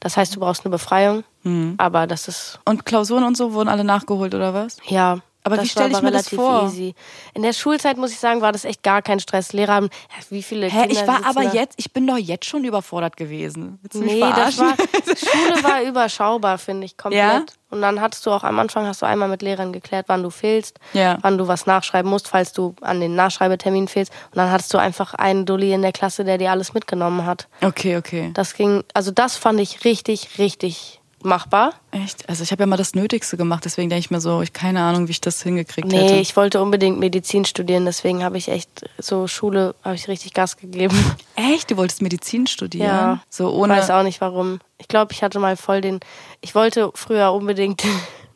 Das 0.00 0.16
heißt, 0.16 0.34
du 0.34 0.40
brauchst 0.40 0.64
eine 0.64 0.70
Befreiung, 0.70 1.24
Mhm. 1.42 1.74
aber 1.76 2.06
das 2.06 2.26
ist 2.26 2.58
Und 2.64 2.86
Klausuren 2.86 3.22
und 3.24 3.36
so 3.36 3.52
wurden 3.52 3.68
alle 3.68 3.84
nachgeholt, 3.84 4.34
oder 4.34 4.54
was? 4.54 4.78
ja. 4.88 5.18
Aber 5.46 5.56
das 5.56 5.64
wie 5.64 5.68
stell 5.68 5.90
war 5.92 5.98
ich 5.98 6.02
mir 6.02 6.10
das 6.10 6.28
vor? 6.28 6.64
Easy. 6.64 6.94
In 7.34 7.42
der 7.42 7.52
Schulzeit 7.52 7.96
muss 7.96 8.10
ich 8.12 8.18
sagen, 8.18 8.40
war 8.40 8.52
das 8.52 8.64
echt 8.64 8.82
gar 8.82 9.00
kein 9.00 9.20
Stress. 9.20 9.52
Lehrer 9.52 9.74
haben, 9.74 9.90
wie 10.30 10.42
viele 10.42 10.66
Hä, 10.66 10.86
Kinder 10.86 11.00
ich 11.02 11.06
war 11.06 11.24
aber 11.24 11.44
da? 11.44 11.52
jetzt, 11.52 11.74
ich 11.78 11.92
bin 11.92 12.06
doch 12.06 12.16
jetzt 12.18 12.44
schon 12.46 12.64
überfordert 12.64 13.16
gewesen. 13.16 13.78
Nee, 13.94 14.20
das 14.20 14.58
war, 14.58 14.74
Schule 15.16 15.62
war 15.64 15.82
überschaubar, 15.82 16.58
finde 16.58 16.84
ich, 16.86 16.96
komplett. 16.96 17.20
Ja? 17.22 17.44
Und 17.70 17.82
dann 17.82 18.00
hattest 18.00 18.24
du 18.26 18.30
auch 18.30 18.44
am 18.44 18.58
Anfang, 18.58 18.86
hast 18.86 19.02
du 19.02 19.06
einmal 19.06 19.28
mit 19.28 19.42
Lehrern 19.42 19.72
geklärt, 19.72 20.06
wann 20.08 20.22
du 20.22 20.30
fehlst, 20.30 20.78
Ja. 20.92 21.18
wann 21.22 21.36
du 21.38 21.48
was 21.48 21.66
nachschreiben 21.66 22.08
musst, 22.10 22.28
falls 22.28 22.52
du 22.52 22.74
an 22.80 23.00
den 23.00 23.14
Nachschreibetermin 23.16 23.88
fehlst. 23.88 24.12
Und 24.30 24.36
dann 24.38 24.50
hattest 24.50 24.72
du 24.74 24.78
einfach 24.78 25.14
einen 25.14 25.46
Dulli 25.46 25.72
in 25.72 25.82
der 25.82 25.92
Klasse, 25.92 26.24
der 26.24 26.38
dir 26.38 26.50
alles 26.52 26.74
mitgenommen 26.74 27.26
hat. 27.26 27.48
Okay, 27.62 27.96
okay. 27.96 28.30
Das 28.34 28.54
ging, 28.54 28.84
also 28.94 29.10
das 29.10 29.36
fand 29.36 29.60
ich 29.60 29.84
richtig, 29.84 30.38
richtig 30.38 31.00
machbar. 31.26 31.74
Echt? 31.90 32.28
Also 32.28 32.42
ich 32.42 32.52
habe 32.52 32.62
ja 32.62 32.66
mal 32.66 32.76
das 32.78 32.94
Nötigste 32.94 33.36
gemacht, 33.36 33.64
deswegen 33.66 33.90
denke 33.90 34.00
ich 34.00 34.10
mir 34.10 34.20
so, 34.20 34.40
ich 34.42 34.52
keine 34.54 34.80
Ahnung, 34.82 35.08
wie 35.08 35.10
ich 35.12 35.20
das 35.20 35.42
hingekriegt 35.42 35.88
Nee, 35.88 35.98
hätte. 36.04 36.14
ich 36.16 36.36
wollte 36.36 36.62
unbedingt 36.62 36.98
Medizin 36.98 37.44
studieren, 37.44 37.84
deswegen 37.84 38.24
habe 38.24 38.38
ich 38.38 38.48
echt 38.48 38.70
so 38.98 39.26
Schule, 39.26 39.74
habe 39.84 39.94
ich 39.96 40.08
richtig 40.08 40.32
Gas 40.32 40.56
gegeben. 40.56 40.96
Echt? 41.36 41.70
Du 41.70 41.76
wolltest 41.76 42.00
Medizin 42.00 42.46
studieren? 42.46 42.86
Ja. 42.86 43.22
So 43.28 43.48
Ich 43.50 43.54
ohne. 43.54 43.74
weiß 43.74 43.90
auch 43.90 44.02
nicht 44.02 44.20
warum. 44.22 44.60
Ich 44.78 44.88
glaube, 44.88 45.12
ich 45.12 45.22
hatte 45.22 45.38
mal 45.38 45.56
voll 45.56 45.80
den. 45.80 46.00
Ich 46.40 46.54
wollte 46.54 46.90
früher 46.94 47.32
unbedingt. 47.32 47.82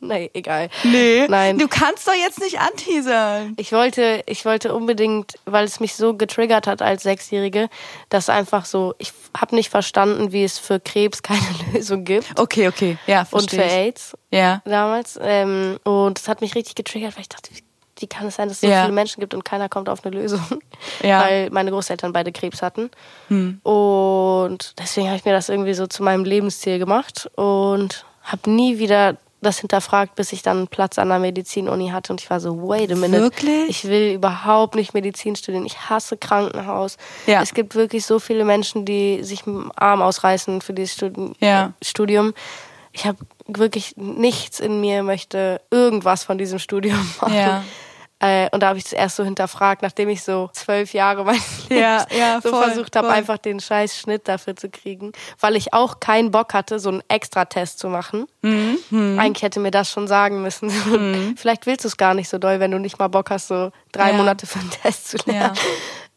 Nee, 0.01 0.29
egal. 0.33 0.69
Nee. 0.83 1.27
Nein. 1.29 1.57
Du 1.57 1.67
kannst 1.67 2.07
doch 2.07 2.13
jetzt 2.13 2.39
nicht 2.41 2.59
anteasern. 2.59 3.53
Ich 3.57 3.71
wollte, 3.71 4.21
ich 4.25 4.43
wollte 4.45 4.73
unbedingt, 4.73 5.35
weil 5.45 5.63
es 5.65 5.79
mich 5.79 5.95
so 5.95 6.15
getriggert 6.15 6.67
hat 6.67 6.81
als 6.81 7.03
Sechsjährige, 7.03 7.69
dass 8.09 8.27
einfach 8.29 8.65
so, 8.65 8.93
ich 8.97 9.13
habe 9.37 9.55
nicht 9.55 9.69
verstanden, 9.69 10.31
wie 10.33 10.43
es 10.43 10.59
für 10.59 10.79
Krebs 10.79 11.23
keine 11.23 11.39
Lösung 11.73 12.03
gibt 12.03 12.37
Okay, 12.39 12.67
okay. 12.67 12.97
Ja, 13.07 13.21
und 13.21 13.27
verstehe 13.27 13.59
für 13.61 13.65
ich. 13.65 13.71
AIDS 13.71 14.17
Ja. 14.31 14.61
damals. 14.65 15.17
Ähm, 15.21 15.79
und 15.83 16.19
es 16.19 16.27
hat 16.27 16.41
mich 16.41 16.55
richtig 16.55 16.75
getriggert, 16.75 17.15
weil 17.15 17.21
ich 17.21 17.29
dachte, 17.29 17.51
wie, 17.53 17.63
wie 17.99 18.07
kann 18.07 18.25
es 18.27 18.35
sein, 18.35 18.47
dass 18.47 18.57
es 18.57 18.61
so 18.61 18.67
Ja. 18.67 18.81
viele 18.81 18.93
Menschen 18.93 19.19
gibt 19.21 19.33
und 19.35 19.45
keiner 19.45 19.69
kommt 19.69 19.87
auf 19.87 20.03
eine 20.03 20.15
Lösung? 20.15 20.41
Ja. 21.03 21.21
Weil 21.21 21.49
meine 21.51 21.69
Großeltern 21.71 22.11
beide 22.11 22.31
Krebs 22.31 22.61
hatten. 22.63 22.89
Hm. 23.27 23.59
Und 23.63 24.73
deswegen 24.79 25.07
habe 25.07 25.17
ich 25.17 25.25
mir 25.25 25.31
das 25.31 25.47
irgendwie 25.49 25.73
so 25.75 25.85
zu 25.87 26.01
meinem 26.03 26.25
Lebensziel 26.25 26.79
gemacht 26.79 27.29
und 27.35 28.05
habe 28.23 28.49
nie 28.51 28.77
wieder 28.79 29.15
das 29.41 29.59
hinterfragt, 29.59 30.15
bis 30.15 30.31
ich 30.31 30.41
dann 30.43 30.57
einen 30.57 30.67
Platz 30.67 30.99
an 30.99 31.09
der 31.09 31.19
Medizinuni 31.19 31.89
hatte 31.89 32.13
und 32.13 32.21
ich 32.21 32.29
war 32.29 32.39
so, 32.39 32.61
wait 32.67 32.91
a 32.91 32.95
minute. 32.95 33.21
Wirklich? 33.23 33.69
Ich 33.69 33.83
will 33.85 34.13
überhaupt 34.13 34.75
nicht 34.75 34.93
Medizin 34.93 35.35
studieren. 35.35 35.65
Ich 35.65 35.89
hasse 35.89 36.15
Krankenhaus. 36.17 36.97
Ja. 37.25 37.41
Es 37.41 37.53
gibt 37.53 37.75
wirklich 37.75 38.05
so 38.05 38.19
viele 38.19 38.45
Menschen, 38.45 38.85
die 38.85 39.23
sich 39.23 39.41
den 39.43 39.71
Arm 39.75 40.01
ausreißen 40.01 40.61
für 40.61 40.73
dieses 40.73 40.93
Studi 40.93 41.33
Ja. 41.39 41.73
Studium. 41.81 42.33
Ich 42.93 43.05
habe 43.05 43.17
wirklich 43.47 43.95
nichts 43.97 44.59
in 44.59 44.79
mir 44.81 45.01
möchte 45.03 45.61
irgendwas 45.71 46.23
von 46.23 46.37
diesem 46.37 46.59
Studium 46.59 46.97
machen. 47.21 47.33
Ja. 47.33 47.63
Äh, 48.21 48.49
und 48.51 48.61
da 48.61 48.67
habe 48.67 48.77
ich 48.77 48.85
es 48.85 48.93
erst 48.93 49.15
so 49.15 49.23
hinterfragt, 49.23 49.81
nachdem 49.81 50.07
ich 50.09 50.21
so 50.23 50.49
zwölf 50.53 50.93
Jahre 50.93 51.25
mein 51.25 51.41
Ja, 51.69 52.05
ja, 52.15 52.39
so 52.41 52.49
voll, 52.49 52.63
versucht 52.65 52.95
habe, 52.95 53.09
einfach 53.09 53.39
den 53.39 53.59
scheiß 53.59 53.97
Schnitt 53.97 54.27
dafür 54.27 54.55
zu 54.55 54.69
kriegen. 54.69 55.11
Weil 55.39 55.55
ich 55.55 55.73
auch 55.73 55.99
keinen 55.99 56.29
Bock 56.29 56.53
hatte, 56.53 56.79
so 56.79 56.89
einen 56.89 57.01
Extra-Test 57.07 57.79
zu 57.79 57.89
machen. 57.89 58.27
Mhm, 58.43 59.17
Eigentlich 59.19 59.41
hätte 59.41 59.59
mir 59.59 59.71
das 59.71 59.89
schon 59.89 60.07
sagen 60.07 60.41
müssen. 60.43 60.69
Vielleicht 61.37 61.65
willst 61.65 61.83
du 61.83 61.87
es 61.87 61.97
gar 61.97 62.13
nicht 62.13 62.29
so 62.29 62.37
doll, 62.37 62.59
wenn 62.59 62.71
du 62.71 62.77
nicht 62.79 62.99
mal 62.99 63.07
Bock 63.07 63.31
hast, 63.31 63.47
so 63.47 63.71
drei 63.91 64.11
Ja. 64.11 64.17
Monate 64.17 64.45
für 64.45 64.59
einen 64.59 64.69
Test 64.69 65.09
zu 65.09 65.17
lernen. 65.25 65.57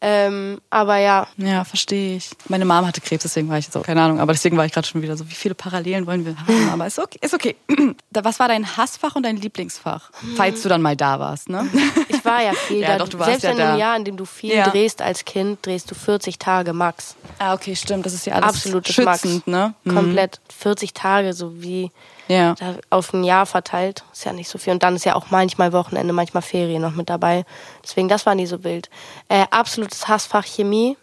Ähm, 0.07 0.61
aber 0.69 0.97
ja, 0.97 1.25
Ja, 1.37 1.63
verstehe 1.63 2.17
ich. 2.17 2.29
Meine 2.47 2.63
Mom 2.63 2.85
hatte 2.85 3.01
Krebs, 3.01 3.23
deswegen 3.23 3.49
war 3.49 3.57
ich 3.57 3.65
jetzt 3.65 3.75
auch, 3.75 3.81
keine 3.81 4.03
Ahnung, 4.03 4.19
aber 4.19 4.33
deswegen 4.33 4.55
war 4.55 4.63
ich 4.63 4.71
gerade 4.71 4.85
schon 4.87 5.01
wieder 5.01 5.17
so, 5.17 5.27
wie 5.27 5.33
viele 5.33 5.55
Parallelen 5.55 6.05
wollen 6.05 6.23
wir 6.25 6.35
haben? 6.39 6.69
Aber 6.71 6.85
ist 6.85 6.99
okay. 6.99 7.17
Ist 7.21 7.33
okay. 7.33 7.55
Was 8.11 8.37
war 8.39 8.47
dein 8.47 8.77
Hassfach 8.77 9.15
und 9.15 9.23
dein 9.23 9.37
Lieblingsfach? 9.37 10.11
Falls 10.35 10.61
du 10.61 10.69
dann 10.69 10.83
mal 10.83 10.95
da 10.95 11.19
warst, 11.19 11.49
ne? 11.49 11.67
ich 12.07 12.23
war 12.23 12.43
ja 12.43 12.53
viel 12.67 12.81
Ja, 12.81 12.89
da. 12.89 12.97
doch, 12.99 13.09
du 13.09 13.17
warst 13.17 13.31
Selbst 13.31 13.43
ja 13.45 13.51
in 13.51 13.59
einem 13.59 13.71
da. 13.73 13.77
Jahr, 13.79 13.97
in 13.97 14.05
dem 14.05 14.15
du 14.17 14.25
viel 14.25 14.53
Ja. 14.55 14.69
drehst 14.69 15.01
als 15.01 15.25
Kind, 15.25 15.65
drehst 15.65 15.89
du 15.89 15.95
40 15.95 16.37
Tage 16.37 16.73
max. 16.73 17.15
Ah, 17.39 17.55
okay, 17.55 17.75
stimmt. 17.75 18.05
Das 18.05 18.13
ist 18.13 18.27
ja 18.27 18.33
alles 18.35 18.57
Absolutes 18.57 18.93
schützend, 18.93 19.47
Max. 19.47 19.47
ne? 19.47 19.73
Mhm. 19.85 19.95
Komplett 19.95 20.39
40 20.55 20.93
Tage, 20.93 21.33
so 21.33 21.63
wie 21.63 21.89
Ja. 22.27 22.55
da 22.55 22.75
auf 22.89 23.13
ein 23.13 23.23
Jahr 23.23 23.45
verteilt. 23.45 24.03
Ist 24.11 24.25
ja 24.25 24.33
nicht 24.33 24.49
so 24.49 24.57
viel. 24.57 24.73
Und 24.73 24.83
dann 24.83 24.95
ist 24.95 25.05
ja 25.05 25.15
auch 25.15 25.27
manchmal 25.29 25.73
Wochenende, 25.73 26.13
manchmal 26.13 26.41
Ferien 26.43 26.81
noch 26.81 26.93
mit 26.95 27.09
dabei. 27.09 27.45
Deswegen, 27.83 28.07
das 28.07 28.25
war 28.25 28.35
nie 28.35 28.45
so 28.47 28.63
wild. 28.63 28.89
Äh, 29.29 29.45
absolutes 29.51 30.07
Hassfach 30.07 30.45
Chemie. 30.45 30.97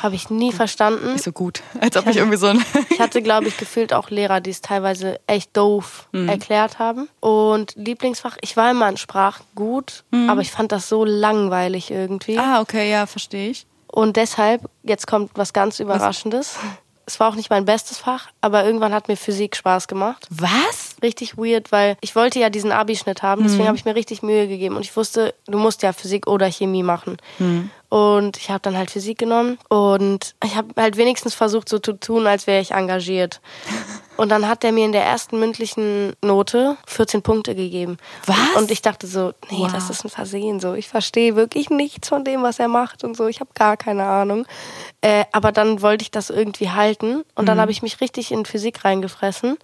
Habe 0.00 0.14
ich 0.14 0.30
nie 0.30 0.52
verstanden. 0.52 1.14
Nicht 1.14 1.24
so 1.24 1.32
gut. 1.32 1.60
Als 1.80 1.96
ob 1.96 2.06
ich 2.06 2.16
irgendwie 2.16 2.36
so 2.36 2.46
ein. 2.46 2.64
Ich 2.90 3.00
hatte, 3.00 3.20
glaube 3.20 3.48
ich, 3.48 3.56
gefühlt 3.56 3.92
auch 3.92 4.10
Lehrer, 4.10 4.40
die 4.40 4.50
es 4.50 4.60
teilweise 4.60 5.18
echt 5.26 5.56
doof 5.56 6.06
Mhm. 6.12 6.28
erklärt 6.28 6.78
haben. 6.78 7.08
Und 7.18 7.72
Lieblingsfach, 7.74 8.36
ich 8.42 8.56
war 8.56 8.70
immer 8.70 8.88
in 8.88 8.96
Sprachen 8.96 9.44
gut, 9.56 10.04
aber 10.28 10.40
ich 10.40 10.52
fand 10.52 10.70
das 10.70 10.88
so 10.88 11.04
langweilig 11.04 11.90
irgendwie. 11.90 12.34
Mhm. 12.34 12.40
ah, 12.40 12.60
okay, 12.60 12.88
ja, 12.92 13.06
verstehe 13.06 13.50
ich. 13.50 13.66
Und 13.88 14.16
deshalb, 14.16 14.62
jetzt 14.84 15.08
kommt 15.08 15.32
was 15.34 15.52
ganz 15.52 15.80
Überraschendes. 15.80 16.58
Es 17.04 17.18
war 17.18 17.28
auch 17.28 17.34
nicht 17.34 17.50
mein 17.50 17.64
bestes 17.64 17.98
Fach, 17.98 18.28
aber 18.40 18.64
irgendwann 18.64 18.94
hat 18.94 19.08
mir 19.08 19.16
Physik 19.16 19.56
Spaß 19.56 19.88
gemacht. 19.88 20.26
Was? 20.30 20.96
Richtig 21.02 21.36
weird, 21.36 21.72
weil 21.72 21.96
ich 22.00 22.14
wollte 22.14 22.38
ja 22.38 22.48
diesen 22.48 22.70
Abi-Schnitt 22.72 23.22
haben, 23.22 23.42
Mhm. 23.42 23.46
deswegen 23.48 23.66
habe 23.66 23.76
ich 23.76 23.84
mir 23.84 23.94
richtig 23.96 24.22
Mühe 24.22 24.46
gegeben 24.46 24.76
und 24.76 24.82
ich 24.82 24.96
wusste, 24.96 25.34
du 25.46 25.58
musst 25.58 25.82
ja 25.82 25.92
Physik 25.92 26.26
oder 26.28 26.46
Chemie 26.50 26.82
machen. 26.84 27.16
Mhm. 27.38 27.70
Und 27.88 28.36
ich 28.38 28.50
habe 28.50 28.60
dann 28.60 28.76
halt 28.78 28.90
Physik 28.90 29.18
genommen 29.18 29.58
und 29.68 30.34
ich 30.44 30.56
habe 30.56 30.68
halt 30.80 30.96
wenigstens 30.96 31.34
versucht, 31.34 31.68
so 31.68 31.78
zu 31.78 31.92
tun, 31.94 32.26
als 32.26 32.46
wäre 32.46 32.60
ich 32.62 32.70
engagiert. 32.70 33.40
Und 34.22 34.28
dann 34.28 34.46
hat 34.48 34.62
er 34.62 34.70
mir 34.70 34.84
in 34.84 34.92
der 34.92 35.02
ersten 35.04 35.40
mündlichen 35.40 36.12
Note 36.22 36.76
14 36.86 37.22
Punkte 37.22 37.56
gegeben. 37.56 37.96
Was? 38.26 38.36
Und 38.56 38.70
ich 38.70 38.80
dachte 38.80 39.08
so, 39.08 39.32
nee, 39.50 39.58
Wow. 39.58 39.72
das 39.72 39.90
ist 39.90 40.04
ein 40.04 40.10
Versehen 40.10 40.60
so. 40.60 40.74
Ich 40.74 40.86
verstehe 40.88 41.34
wirklich 41.34 41.70
nichts 41.70 42.08
von 42.08 42.22
dem, 42.24 42.44
was 42.44 42.60
er 42.60 42.68
macht 42.68 43.02
und 43.02 43.16
so. 43.16 43.26
Ich 43.26 43.40
habe 43.40 43.50
gar 43.54 43.76
keine 43.76 44.04
Ahnung. 44.04 44.46
Äh, 45.00 45.24
aber 45.32 45.50
dann 45.50 45.82
wollte 45.82 46.02
ich 46.04 46.12
das 46.12 46.30
irgendwie 46.30 46.70
halten 46.70 47.24
und 47.34 47.42
Mhm. 47.42 47.46
dann 47.46 47.60
habe 47.60 47.72
ich 47.72 47.82
mich 47.82 48.00
richtig 48.00 48.30
in 48.30 48.44
Physik 48.44 48.84
reingefressen. 48.84 49.58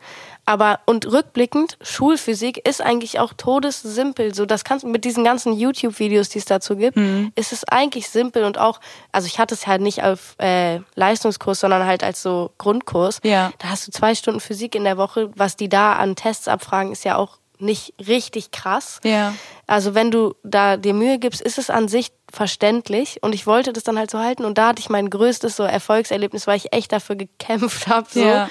Aber 0.48 0.80
und 0.86 1.04
rückblickend, 1.04 1.76
Schulphysik 1.82 2.66
ist 2.66 2.80
eigentlich 2.80 3.20
auch 3.20 3.34
todessimpel. 3.34 4.34
So, 4.34 4.46
das 4.46 4.64
kannst 4.64 4.86
mit 4.86 5.04
diesen 5.04 5.22
ganzen 5.22 5.52
YouTube-Videos, 5.52 6.30
die 6.30 6.38
es 6.38 6.46
dazu 6.46 6.74
gibt, 6.74 6.96
Mhm. 6.96 7.32
ist 7.34 7.52
es 7.52 7.64
eigentlich 7.64 8.08
simpel 8.08 8.44
und 8.44 8.56
auch, 8.56 8.80
also 9.12 9.26
ich 9.26 9.38
hatte 9.38 9.54
es 9.54 9.66
halt 9.66 9.82
nicht 9.82 10.02
auf 10.02 10.36
äh, 10.38 10.80
Leistungskurs, 10.94 11.60
sondern 11.60 11.84
halt 11.84 12.02
als 12.02 12.22
so 12.22 12.50
Grundkurs. 12.56 13.20
Ja. 13.24 13.52
Da 13.58 13.68
hast 13.68 13.86
du 13.86 13.92
zwei 13.92 14.14
Stunden 14.14 14.40
Physik 14.40 14.74
in 14.74 14.84
der 14.84 14.96
Woche. 14.96 15.30
Was 15.36 15.54
die 15.56 15.68
da 15.68 15.92
an 15.92 16.16
Tests 16.16 16.48
abfragen, 16.48 16.92
ist 16.92 17.04
ja 17.04 17.16
auch 17.16 17.36
nicht 17.58 17.92
richtig 18.06 18.50
krass. 18.50 19.00
Ja. 19.04 19.34
Also 19.66 19.94
wenn 19.94 20.10
du 20.10 20.34
da 20.44 20.78
dir 20.78 20.94
Mühe 20.94 21.18
gibst, 21.18 21.42
ist 21.42 21.58
es 21.58 21.68
an 21.68 21.88
sich 21.88 22.10
verständlich 22.32 23.22
und 23.22 23.34
ich 23.34 23.46
wollte 23.46 23.74
das 23.74 23.82
dann 23.84 23.98
halt 23.98 24.10
so 24.10 24.18
halten 24.18 24.46
und 24.46 24.56
da 24.56 24.68
hatte 24.68 24.80
ich 24.80 24.88
mein 24.88 25.10
größtes 25.10 25.56
so 25.56 25.64
Erfolgserlebnis, 25.64 26.46
weil 26.46 26.56
ich 26.56 26.72
echt 26.72 26.90
dafür 26.92 27.16
gekämpft 27.16 27.86
habe 27.88 28.06
so. 28.10 28.20
Ja. 28.24 28.48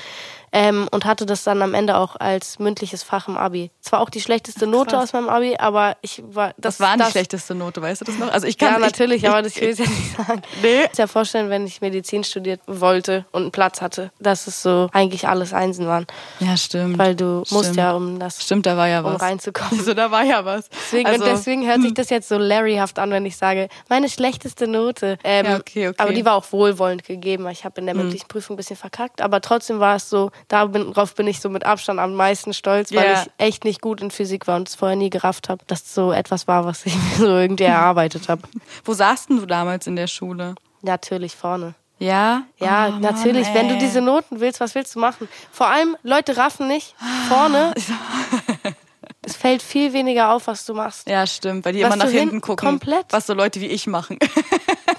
Ähm, 0.53 0.87
und 0.91 1.03
hatte 1.03 1.25
das 1.25 1.43
dann 1.43 1.61
am 1.61 1.73
Ende 1.73 1.97
auch 1.97 2.15
als 2.15 2.57
mündliches 2.57 3.03
Fach 3.03 3.27
im 3.27 3.37
Abi. 3.37 3.69
Zwar 3.81 3.99
auch 3.99 4.09
die 4.09 4.21
schlechteste 4.21 4.65
Note 4.65 4.91
krass. 4.95 5.03
aus 5.09 5.13
meinem 5.13 5.27
Abi, 5.27 5.57
aber 5.59 5.97
ich 6.01 6.23
war 6.25 6.53
das 6.57 6.77
Das 6.77 6.79
war 6.79 6.93
die 6.93 6.99
das, 6.99 7.11
schlechteste 7.11 7.53
Note, 7.53 7.81
weißt 7.81 8.01
du 8.01 8.05
das 8.05 8.17
noch? 8.17 8.31
Also 8.31 8.47
ich 8.47 8.57
kann 8.57 8.69
Ja, 8.69 8.75
ich- 8.77 8.85
natürlich, 8.85 9.23
ich, 9.23 9.29
aber 9.29 9.41
das 9.41 9.59
will 9.59 9.69
ich 9.69 9.79
ja 9.79 9.85
nicht 9.85 10.15
sagen. 10.17 10.41
Nee. 10.61 10.83
Ich 10.83 10.91
kann 10.93 11.03
mir 11.03 11.07
vorstellen, 11.09 11.49
wenn 11.49 11.67
ich 11.67 11.81
Medizin 11.81 12.23
studiert 12.23 12.61
wollte 12.65 13.25
und 13.33 13.41
einen 13.43 13.51
Platz 13.51 13.81
hatte, 13.81 14.11
dass 14.19 14.47
es 14.47 14.61
so 14.63 14.89
eigentlich 14.93 15.27
alles 15.27 15.53
Einsen 15.53 15.85
waren. 15.87 16.07
Ja, 16.39 16.55
stimmt. 16.55 16.97
Weil 16.97 17.15
du 17.15 17.39
musst 17.49 17.65
Stimmt. 17.65 17.77
ja, 17.77 17.91
um 17.93 18.17
das 18.17 18.41
Stimmt, 18.41 18.65
da 18.65 18.77
war 18.77 18.87
ja 18.87 18.99
um 19.01 19.13
was. 19.13 19.21
reinzukommen. 19.21 19.77
Also 19.77 19.93
da 19.93 20.11
war 20.11 20.23
ja 20.23 20.45
was. 20.45 20.69
Deswegen, 20.69 21.07
also, 21.07 21.23
und 21.25 21.29
deswegen 21.29 21.67
hört 21.67 21.81
sich 21.81 21.93
das 21.93 22.09
jetzt 22.09 22.29
so 22.29 22.37
Larryhaft 22.37 22.99
an, 22.99 23.11
wenn 23.11 23.25
ich 23.25 23.35
sage, 23.35 23.67
meine 23.89 24.07
schlechteste 24.09 24.65
Note. 24.67 25.17
Ähm, 25.25 25.45
Ja, 25.45 25.57
okay, 25.57 25.89
okay. 25.89 25.97
Aber 26.01 26.13
die 26.13 26.23
war 26.23 26.35
auch 26.35 26.45
wohlwollend 26.51 27.03
gegeben. 27.03 27.47
Ich 27.49 27.65
habe 27.65 27.79
in 27.81 27.85
der 27.85 27.95
mündlichen 27.95 28.27
Prüfung 28.29 28.53
ein 28.53 28.57
bisschen 28.57 28.77
verkackt, 28.77 29.21
aber 29.21 29.41
trotzdem 29.41 29.79
war 29.79 29.97
es 29.97 30.09
so, 30.09 30.31
Darauf 30.47 31.15
bin 31.15 31.27
ich 31.27 31.39
so 31.41 31.49
mit 31.49 31.65
Abstand 31.65 31.99
am 31.99 32.13
meisten 32.13 32.53
stolz, 32.53 32.91
weil 32.93 33.05
Ja. 33.05 33.23
ich 33.23 33.29
echt 33.37 33.63
nicht 33.65 33.81
gut 33.81 34.01
in 34.01 34.11
Physik 34.11 34.47
war 34.47 34.55
und 34.57 34.67
es 34.69 34.75
vorher 34.75 34.95
nie 34.97 35.09
gerafft 35.09 35.49
habe, 35.49 35.63
dass 35.67 35.93
so 35.93 36.11
etwas 36.11 36.47
war, 36.47 36.65
was 36.65 36.85
ich 36.85 36.95
mir 36.95 37.01
so 37.17 37.27
irgendwie 37.27 37.63
erarbeitet 37.63 38.29
habe. 38.29 38.41
Wo 38.85 38.93
saßt 38.93 39.29
denn 39.29 39.37
du 39.37 39.45
damals 39.45 39.87
in 39.87 39.95
der 39.95 40.07
Schule? 40.07 40.55
Natürlich 40.81 41.35
vorne. 41.35 41.73
Ja? 41.99 42.43
Ja, 42.59 42.87
Oh, 42.87 42.91
Mann, 42.91 43.01
natürlich. 43.01 43.47
Wenn 43.53 43.69
du 43.69 43.77
diese 43.79 44.01
Noten 44.01 44.39
willst, 44.39 44.59
was 44.59 44.75
willst 44.75 44.93
du 44.95 44.99
machen? 44.99 45.27
Vor 45.51 45.67
allem, 45.67 45.97
Leute 46.03 46.37
raffen 46.37 46.67
nicht. 46.67 46.93
Vorne, 47.27 47.73
es 49.27 49.35
fällt 49.35 49.61
viel 49.61 49.93
weniger 49.93 50.31
auf, 50.33 50.47
was 50.47 50.65
du 50.65 50.73
machst. 50.73 51.07
Ja, 51.07 51.27
stimmt, 51.27 51.65
weil 51.65 51.73
die 51.73 51.83
Was 51.83 51.93
immer 51.93 52.03
nach 52.05 52.11
hinten 52.11 52.29
hin- 52.31 52.41
gucken. 52.41 52.67
komplett. 52.67 53.05
Was 53.11 53.27
so 53.27 53.33
Leute 53.33 53.61
wie 53.61 53.67
ich 53.67 53.85
machen. 53.87 54.17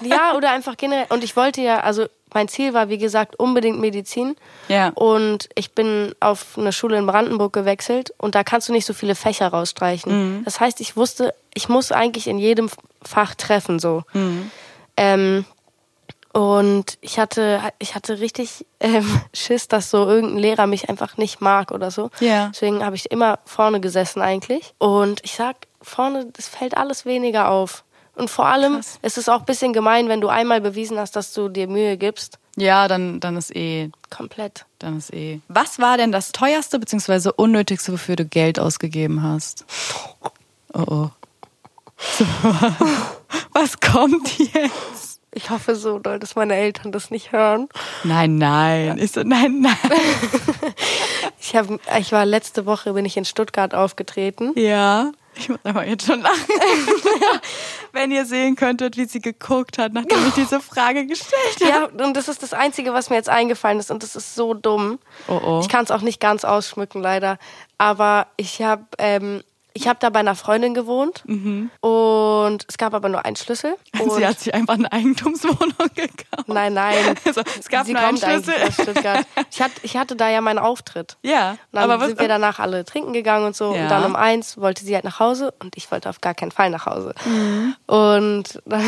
Ja, 0.01 0.33
oder 0.37 0.51
einfach 0.51 0.77
generell. 0.77 1.07
Und 1.09 1.25
ich 1.25 1.35
wollte 1.35 1.59
ja, 1.61 1.81
also 1.81 2.05
mein 2.33 2.47
Ziel 2.47 2.73
war, 2.73 2.87
wie 2.87 2.97
gesagt, 2.97 3.37
unbedingt 3.37 3.81
Medizin. 3.81 4.37
Ja. 4.69 4.89
Und 4.95 5.49
ich 5.55 5.71
bin 5.73 6.13
auf 6.21 6.57
eine 6.57 6.71
Schule 6.71 6.97
in 6.97 7.05
Brandenburg 7.05 7.51
gewechselt 7.51 8.13
und 8.17 8.33
da 8.33 8.45
kannst 8.45 8.69
du 8.69 8.71
nicht 8.71 8.85
so 8.85 8.93
viele 8.93 9.13
Fächer 9.15 9.49
rausstreichen. 9.49 10.43
Das 10.45 10.61
heißt, 10.61 10.79
ich 10.79 10.95
wusste, 10.95 11.33
ich 11.53 11.67
muss 11.67 11.91
eigentlich 11.91 12.27
in 12.27 12.37
jedem 12.37 12.69
Fach 13.01 13.35
treffen, 13.35 13.77
so. 13.79 14.03
Ähm, 14.95 15.43
und 16.33 16.97
ich 17.01 17.17
hatte, 17.19 17.59
ich 17.79 17.95
hatte 17.95 18.19
richtig 18.19 18.65
ähm, 18.79 19.21
Schiss, 19.33 19.67
dass 19.67 19.89
so 19.89 20.07
irgendein 20.07 20.37
Lehrer 20.37 20.67
mich 20.67 20.89
einfach 20.89 21.17
nicht 21.17 21.41
mag 21.41 21.71
oder 21.71 21.91
so. 21.91 22.11
Ja. 22.19 22.49
Deswegen 22.49 22.85
habe 22.85 22.95
ich 22.95 23.11
immer 23.11 23.39
vorne 23.45 23.79
gesessen 23.79 24.21
eigentlich. 24.21 24.73
Und 24.77 25.21
ich 25.23 25.33
sag, 25.33 25.55
vorne, 25.81 26.27
es 26.37 26.47
fällt 26.47 26.77
alles 26.77 27.05
weniger 27.05 27.49
auf. 27.49 27.83
Und 28.15 28.29
vor 28.29 28.47
allem, 28.47 28.75
Krass. 28.75 28.99
es 29.01 29.17
ist 29.17 29.29
auch 29.29 29.39
ein 29.39 29.45
bisschen 29.45 29.73
gemein, 29.73 30.09
wenn 30.09 30.21
du 30.21 30.27
einmal 30.27 30.61
bewiesen 30.61 30.99
hast, 30.99 31.15
dass 31.15 31.33
du 31.33 31.47
dir 31.47 31.67
Mühe 31.67 31.97
gibst. 31.97 32.37
Ja, 32.57 32.89
dann, 32.89 33.21
dann 33.21 33.37
ist 33.37 33.55
eh, 33.55 33.89
Komplett. 34.09 34.65
dann 34.79 34.97
ist 34.97 35.13
eh. 35.13 35.39
Was 35.47 35.79
war 35.79 35.97
denn 35.97 36.11
das 36.11 36.33
teuerste 36.33 36.79
bzw. 36.79 37.31
unnötigste, 37.35 37.93
wofür 37.93 38.17
du 38.17 38.25
Geld 38.25 38.59
ausgegeben 38.59 39.23
hast? 39.23 39.65
Oh 40.21 40.29
oh. 40.73 41.09
So, 42.17 42.25
was 43.53 43.79
kommt 43.79 44.37
jetzt? 44.37 45.08
Ich 45.31 45.49
hoffe 45.49 45.75
so 45.75 45.99
doll, 45.99 46.19
dass 46.19 46.35
meine 46.35 46.55
Eltern 46.55 46.91
das 46.91 47.11
nicht 47.11 47.31
hören. 47.31 47.69
Nein, 48.03 48.37
nein. 48.37 48.97
Ich 48.97 49.11
so, 49.11 49.23
nein, 49.23 49.61
nein. 49.61 49.75
Ich, 51.41 51.55
hab, 51.55 51.67
ich 51.97 52.11
war 52.11 52.25
letzte 52.25 52.65
Woche, 52.65 52.93
bin 52.93 53.05
ich 53.05 53.15
in 53.15 53.25
Stuttgart 53.25 53.73
aufgetreten. 53.73 54.51
Ja. 54.55 55.11
Ich 55.35 55.47
muss 55.47 55.59
aber 55.63 55.87
jetzt 55.87 56.05
schon 56.05 56.21
lachen. 56.21 56.35
Wenn 57.93 58.11
ihr 58.11 58.25
sehen 58.25 58.55
könntet, 58.55 58.97
wie 58.97 59.05
sie 59.05 59.21
geguckt 59.21 59.77
hat, 59.77 59.93
nachdem 59.93 60.27
ich 60.27 60.33
diese 60.33 60.59
Frage 60.59 61.05
gestellt 61.05 61.73
habe. 61.73 61.97
Ja, 61.97 62.05
und 62.05 62.17
das 62.17 62.27
ist 62.27 62.43
das 62.43 62.53
Einzige, 62.53 62.93
was 62.93 63.09
mir 63.09 63.15
jetzt 63.15 63.29
eingefallen 63.29 63.79
ist. 63.79 63.89
Und 63.89 64.03
das 64.03 64.15
ist 64.15 64.35
so 64.35 64.53
dumm. 64.53 64.99
Oh, 65.27 65.39
oh. 65.43 65.59
Ich 65.61 65.69
kann 65.69 65.85
es 65.85 65.91
auch 65.91 66.01
nicht 66.01 66.19
ganz 66.19 66.43
ausschmücken, 66.43 67.01
leider. 67.01 67.39
Aber 67.77 68.27
ich 68.35 68.61
habe 68.61 68.85
ähm, 68.97 69.41
ich 69.79 69.87
hab 69.87 69.99
da 70.01 70.09
bei 70.09 70.19
einer 70.19 70.35
Freundin 70.35 70.73
gewohnt. 70.73 71.23
Und 71.25 72.65
es 72.67 72.77
gab 72.77 72.93
aber 72.93 73.07
nur 73.07 73.23
einen 73.23 73.37
Schlüssel. 73.37 73.75
Und 73.97 74.11
Sie 74.15 74.27
hat 74.27 74.39
sich 74.39 74.53
einfach 74.53 74.73
eine 74.73 74.91
Eigentumswohnung 74.91 75.73
gekauft. 75.95 76.47
nein, 76.47 76.73
nein. 76.73 77.15
Also, 77.25 77.41
es 77.59 77.69
gab 77.69 77.85
Sie 77.85 77.93
nur 77.93 78.01
einen 78.01 78.17
Schlüssel. 78.17 78.55
Ich 79.51 79.61
hatte, 79.61 79.73
ich 79.83 79.97
hatte 79.97 80.15
da 80.15 80.29
ja 80.29 80.41
meinen 80.41 80.59
Auftritt. 80.59 81.17
Ja, 81.23 81.51
Und 81.51 81.59
dann 81.71 81.83
aber 81.83 81.99
was, 81.99 82.07
sind 82.09 82.19
wir 82.19 82.27
danach 82.27 82.59
alle 82.59 82.83
trinken 82.85 83.13
gegangen 83.13 83.45
und 83.45 83.55
so. 83.55 83.73
Ja. 83.73 83.83
Und 83.83 83.89
dann 83.89 84.03
um 84.03 84.15
eins 84.15 84.57
wollte 84.57 84.83
sie 84.83 84.93
halt 84.93 85.05
nach 85.05 85.19
Hause 85.19 85.53
und 85.59 85.77
ich 85.77 85.89
wollte 85.91 86.09
auf 86.09 86.21
gar 86.21 86.33
keinen 86.33 86.51
Fall 86.51 86.69
nach 86.69 86.85
Hause. 86.85 87.13
Mhm. 87.25 87.75
Und 87.87 88.61
dann 88.65 88.85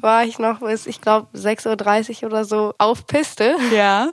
war 0.00 0.24
ich 0.24 0.38
noch 0.38 0.60
bis, 0.60 0.86
ich 0.86 1.00
glaube, 1.00 1.26
6.30 1.36 2.22
Uhr 2.22 2.30
oder 2.30 2.44
so 2.44 2.74
auf 2.78 3.06
Piste 3.06 3.56
ja. 3.74 4.10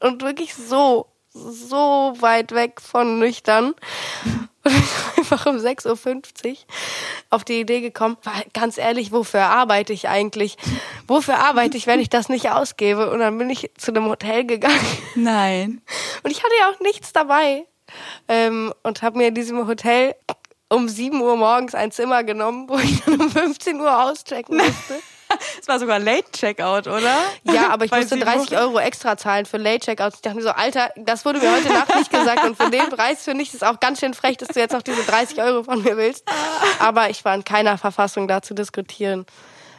und 0.00 0.22
wirklich 0.22 0.54
so, 0.54 1.06
so 1.40 2.14
weit 2.20 2.52
weg 2.52 2.80
von 2.80 3.18
nüchtern. 3.18 3.74
Und 4.62 4.72
ich 4.74 4.80
bin 4.80 5.18
einfach 5.18 5.46
um 5.46 5.56
6.50 5.56 5.86
Uhr 6.50 6.56
auf 7.30 7.44
die 7.44 7.60
Idee 7.60 7.80
gekommen, 7.80 8.18
weil 8.24 8.44
ganz 8.52 8.76
ehrlich, 8.76 9.10
wofür 9.10 9.44
arbeite 9.44 9.94
ich 9.94 10.08
eigentlich? 10.08 10.58
Wofür 11.06 11.38
arbeite 11.38 11.78
ich, 11.78 11.86
wenn 11.86 11.98
ich 11.98 12.10
das 12.10 12.28
nicht 12.28 12.50
ausgebe? 12.50 13.10
Und 13.10 13.20
dann 13.20 13.38
bin 13.38 13.48
ich 13.48 13.70
zu 13.78 13.90
einem 13.90 14.04
Hotel 14.06 14.44
gegangen. 14.44 14.98
Nein. 15.14 15.80
Und 16.22 16.30
ich 16.30 16.42
hatte 16.42 16.52
ja 16.58 16.70
auch 16.70 16.80
nichts 16.80 17.12
dabei. 17.12 17.64
Ähm, 18.28 18.72
und 18.84 19.02
habe 19.02 19.18
mir 19.18 19.28
in 19.28 19.34
diesem 19.34 19.66
Hotel 19.66 20.14
um 20.68 20.88
7 20.88 21.20
Uhr 21.20 21.36
morgens 21.36 21.74
ein 21.74 21.90
Zimmer 21.90 22.22
genommen, 22.22 22.68
wo 22.68 22.78
ich 22.78 23.02
dann 23.02 23.20
um 23.20 23.30
15 23.30 23.80
Uhr 23.80 24.04
auschecken 24.04 24.56
musste. 24.58 24.94
Es 25.60 25.68
war 25.68 25.78
sogar 25.78 25.98
Late 25.98 26.30
Checkout, 26.32 26.86
oder? 26.86 27.14
Ja, 27.44 27.70
aber 27.70 27.84
ich 27.84 27.90
Weil 27.92 28.00
musste 28.00 28.16
sie 28.16 28.20
30 28.22 28.50
wurde- 28.50 28.60
Euro 28.62 28.78
extra 28.80 29.16
zahlen 29.16 29.46
für 29.46 29.56
Late 29.58 29.80
Checkouts. 29.86 30.16
Ich 30.16 30.22
dachte 30.22 30.36
mir 30.36 30.42
so, 30.42 30.50
Alter, 30.50 30.90
das 30.96 31.24
wurde 31.24 31.38
mir 31.40 31.52
heute 31.52 31.72
Nacht 31.72 31.94
nicht 31.96 32.10
gesagt 32.10 32.44
und 32.44 32.56
für 32.56 32.70
den 32.70 32.88
Preis 32.90 33.22
finde 33.24 33.42
ich 33.42 33.52
es 33.54 33.62
auch 33.62 33.78
ganz 33.80 34.00
schön 34.00 34.14
frech, 34.14 34.36
dass 34.38 34.48
du 34.48 34.60
jetzt 34.60 34.72
noch 34.72 34.82
diese 34.82 35.02
30 35.04 35.40
Euro 35.42 35.62
von 35.64 35.82
mir 35.82 35.96
willst. 35.96 36.24
Aber 36.78 37.10
ich 37.10 37.24
war 37.24 37.34
in 37.34 37.44
keiner 37.44 37.78
Verfassung 37.78 38.26
da 38.28 38.42
zu 38.42 38.54
diskutieren. 38.54 39.26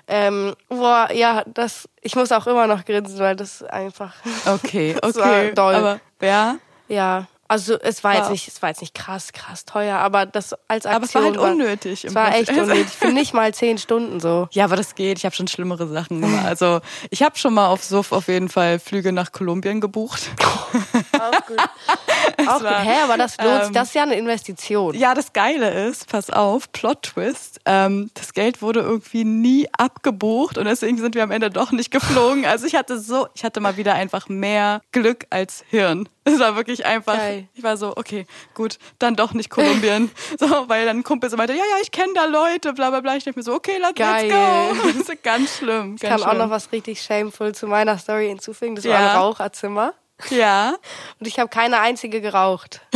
Ähm, 0.08 0.56
boah, 0.68 1.10
ja, 1.14 1.44
das, 1.48 1.88
ich 2.02 2.16
muss 2.16 2.32
auch 2.32 2.46
immer 2.48 2.68
noch 2.68 2.84
grinsen, 2.86 3.20
weil 3.20 3.36
das 3.36 3.64
einfach, 3.64 4.14
Okay, 4.46 4.96
Das 5.02 5.16
okay. 5.16 5.48
war 5.48 5.52
doll. 5.54 5.76
Aber, 5.76 6.00
ja. 6.22 6.56
ja, 6.90 7.28
also 7.52 7.78
es 7.82 8.02
war 8.02 8.14
jetzt 8.14 8.24
Wow. 8.28 8.32
nicht, 8.32 8.48
es 8.48 8.62
war 8.62 8.70
jetzt 8.70 8.80
nicht 8.80 8.94
krass, 8.94 9.34
krass 9.34 9.66
teuer, 9.66 9.98
aber 9.98 10.26
das 10.26 10.56
als 10.70 10.86
Aktion 10.86 10.96
Aber 10.96 11.06
es 11.06 11.16
war 11.16 11.24
halt 11.24 11.38
unnötig. 11.38 12.06
Es 12.06 12.16
war 12.16 12.32
Prinzip. 12.32 12.50
echt 12.50 12.62
unnötig. 12.62 12.88
Für 12.88 13.08
nicht 13.12 13.34
mal 13.34 13.54
10 13.54 13.78
Stunden 13.78 14.22
so. 14.22 14.48
Ja, 14.54 14.64
aber 14.64 14.78
das 14.78 14.96
geht. 14.96 15.18
Ich 15.18 15.26
habe 15.26 15.36
schon 15.36 15.50
schlimmere 15.50 15.86
Sachen 15.90 16.22
gemacht. 16.22 16.46
Also 16.46 16.80
ich 17.10 17.24
habe 17.24 17.38
schon 17.38 17.54
mal 17.54 17.68
auf 17.68 17.84
Suff 17.84 18.14
auf 18.14 18.30
jeden 18.30 18.48
Fall 18.48 18.80
Flüge 18.80 19.12
nach 19.12 19.34
Kolumbien 19.34 19.82
gebucht. 19.82 20.30
Auch 21.20 21.46
gut. 21.46 21.58
Auch 22.48 22.54
gut. 22.54 22.64
war, 22.64 22.80
Hä, 22.80 23.04
aber 23.04 23.18
das 23.18 23.36
lohnt 23.38 23.66
ähm, 23.66 23.74
Das 23.74 23.90
ist 23.90 23.96
ja 23.96 24.04
eine 24.04 24.16
Investition. 24.16 24.96
Ja, 24.96 25.14
das 25.14 25.34
Geile 25.34 25.88
ist, 25.90 26.08
pass 26.08 26.30
auf, 26.30 26.72
Plot-Twist, 26.72 27.60
ähm, 27.66 28.12
das 28.14 28.34
Geld 28.34 28.62
wurde 28.62 28.80
irgendwie 28.80 29.26
nie 29.26 29.68
abgebucht 29.78 30.58
und 30.58 30.66
deswegen 30.66 30.98
sind 30.98 31.16
wir 31.16 31.24
am 31.24 31.32
Ende 31.32 31.50
doch 31.50 31.74
nicht 31.74 31.92
geflogen. 31.92 32.46
Also 32.46 32.66
ich 32.66 32.76
hatte 32.76 32.98
so, 32.98 33.28
ich 33.36 33.44
hatte 33.44 33.60
mal 33.60 33.76
wieder 33.76 33.94
einfach 33.96 34.30
mehr 34.30 34.82
Glück 34.94 35.26
als 35.30 35.66
Hirn. 35.70 36.08
Es 36.24 36.38
war 36.40 36.56
wirklich 36.56 36.86
einfach, 36.86 37.16
Geil. 37.18 37.48
ich 37.56 37.64
war 37.64 37.78
so, 37.78 37.94
okay, 37.98 38.28
gut, 38.54 38.78
dann 39.00 39.16
doch 39.16 39.34
nicht 39.34 39.50
Kolumbien. 39.50 40.12
so, 40.40 40.70
weil 40.70 40.86
dann 40.86 40.98
ein 41.00 41.04
Kumpel 41.04 41.30
so 41.32 41.38
meinte, 41.38 41.54
ja, 41.54 41.60
ja, 41.64 41.78
ich 41.82 41.92
kenne 41.92 42.14
da 42.14 42.26
Leute, 42.26 42.74
bla 42.74 42.92
bla 42.92 43.00
bla. 43.00 43.16
Ich 43.16 43.24
dachte 43.24 43.40
mir 43.40 43.44
so, 43.44 43.54
okay, 43.56 43.78
let's, 43.80 43.96
Geil. 43.96 44.28
let's 44.28 44.80
go. 44.84 44.88
Das 45.00 45.10
ist 45.10 45.24
ganz 45.24 45.58
schlimm. 45.58 45.96
Ich 45.96 46.02
Ganz 46.02 46.22
kann 46.22 46.22
auch 46.30 46.34
schlimm. 46.36 46.44
noch 46.46 46.50
was 46.52 46.72
richtig 46.72 47.02
shameful 47.02 47.56
zu 47.56 47.66
meiner 47.68 47.98
Story 47.98 48.28
hinzufügen. 48.28 48.76
Das 48.76 48.86
war 48.86 48.92
Ja. 48.92 49.12
ein 49.14 49.18
Raucherzimmer. 49.18 49.94
Ja. 50.30 50.76
Und 51.20 51.26
ich 51.28 51.40
habe 51.40 51.50
keine 51.50 51.80
einzige 51.80 52.22
geraucht. 52.22 52.82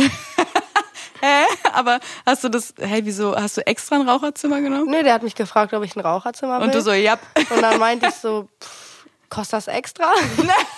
Hä? 1.20 1.44
Aber 1.72 1.98
hast 2.26 2.44
du 2.44 2.48
das, 2.48 2.74
hey, 2.78 3.00
wieso, 3.04 3.34
hast 3.34 3.56
du 3.56 3.66
extra 3.66 3.96
ein 3.96 4.08
Raucherzimmer 4.08 4.60
genommen? 4.60 4.90
Nö, 4.90 5.02
der 5.02 5.14
hat 5.14 5.22
mich 5.22 5.34
gefragt, 5.34 5.72
ob 5.72 5.82
ich 5.82 5.96
ein 5.96 6.00
Raucherzimmer 6.00 6.58
will. 6.60 6.66
Und 6.66 6.74
du 6.74 6.82
so, 6.82 6.92
ja. 6.92 7.18
Und 7.50 7.62
dann 7.62 7.78
meinte 7.80 8.06
ich 8.08 8.14
so, 8.14 8.48
pff, 8.62 8.85
kostet 9.28 9.54
das 9.54 9.68
extra? 9.68 10.12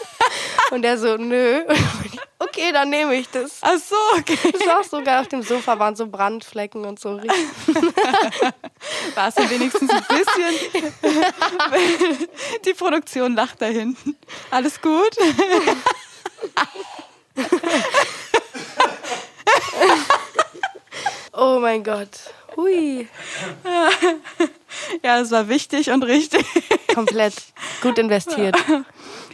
Und 0.71 0.83
der 0.83 0.99
so, 0.99 1.17
nö. 1.17 1.63
Okay, 2.41 2.71
dann 2.73 2.89
nehme 2.91 3.17
ich 3.17 3.29
das. 3.31 3.59
Ach 3.63 3.79
so, 3.79 3.97
okay. 4.17 4.39
Das 4.53 4.65
war 4.65 4.81
auch 4.81 4.85
so 4.85 5.03
geil. 5.03 5.21
Auf 5.21 5.27
dem 5.27 5.43
Sofa 5.43 5.77
waren 5.81 5.97
so 5.97 6.07
Brandflecken 6.07 6.85
und 6.85 7.01
so. 7.01 7.21
War 9.15 9.29
es 9.29 9.35
denn 9.35 9.51
wenigstens 9.51 9.91
ein 9.91 10.05
bisschen? 10.09 10.55
Die 12.65 12.75
Produktion 12.75 13.35
lacht 13.35 13.61
da 13.61 13.67
hinten. 13.67 14.17
Alles 14.53 14.81
gut? 14.81 15.17
Oh 21.33 21.59
mein 21.61 21.83
Gott. 21.83 22.33
Hui. 22.57 23.09
Ja, 25.05 25.21
es 25.21 25.31
war 25.31 25.49
wichtig 25.49 25.91
und 25.91 26.03
richtig. 26.03 26.45
Komplett. 26.95 27.35
Gut 27.83 27.99
investiert. 27.99 28.57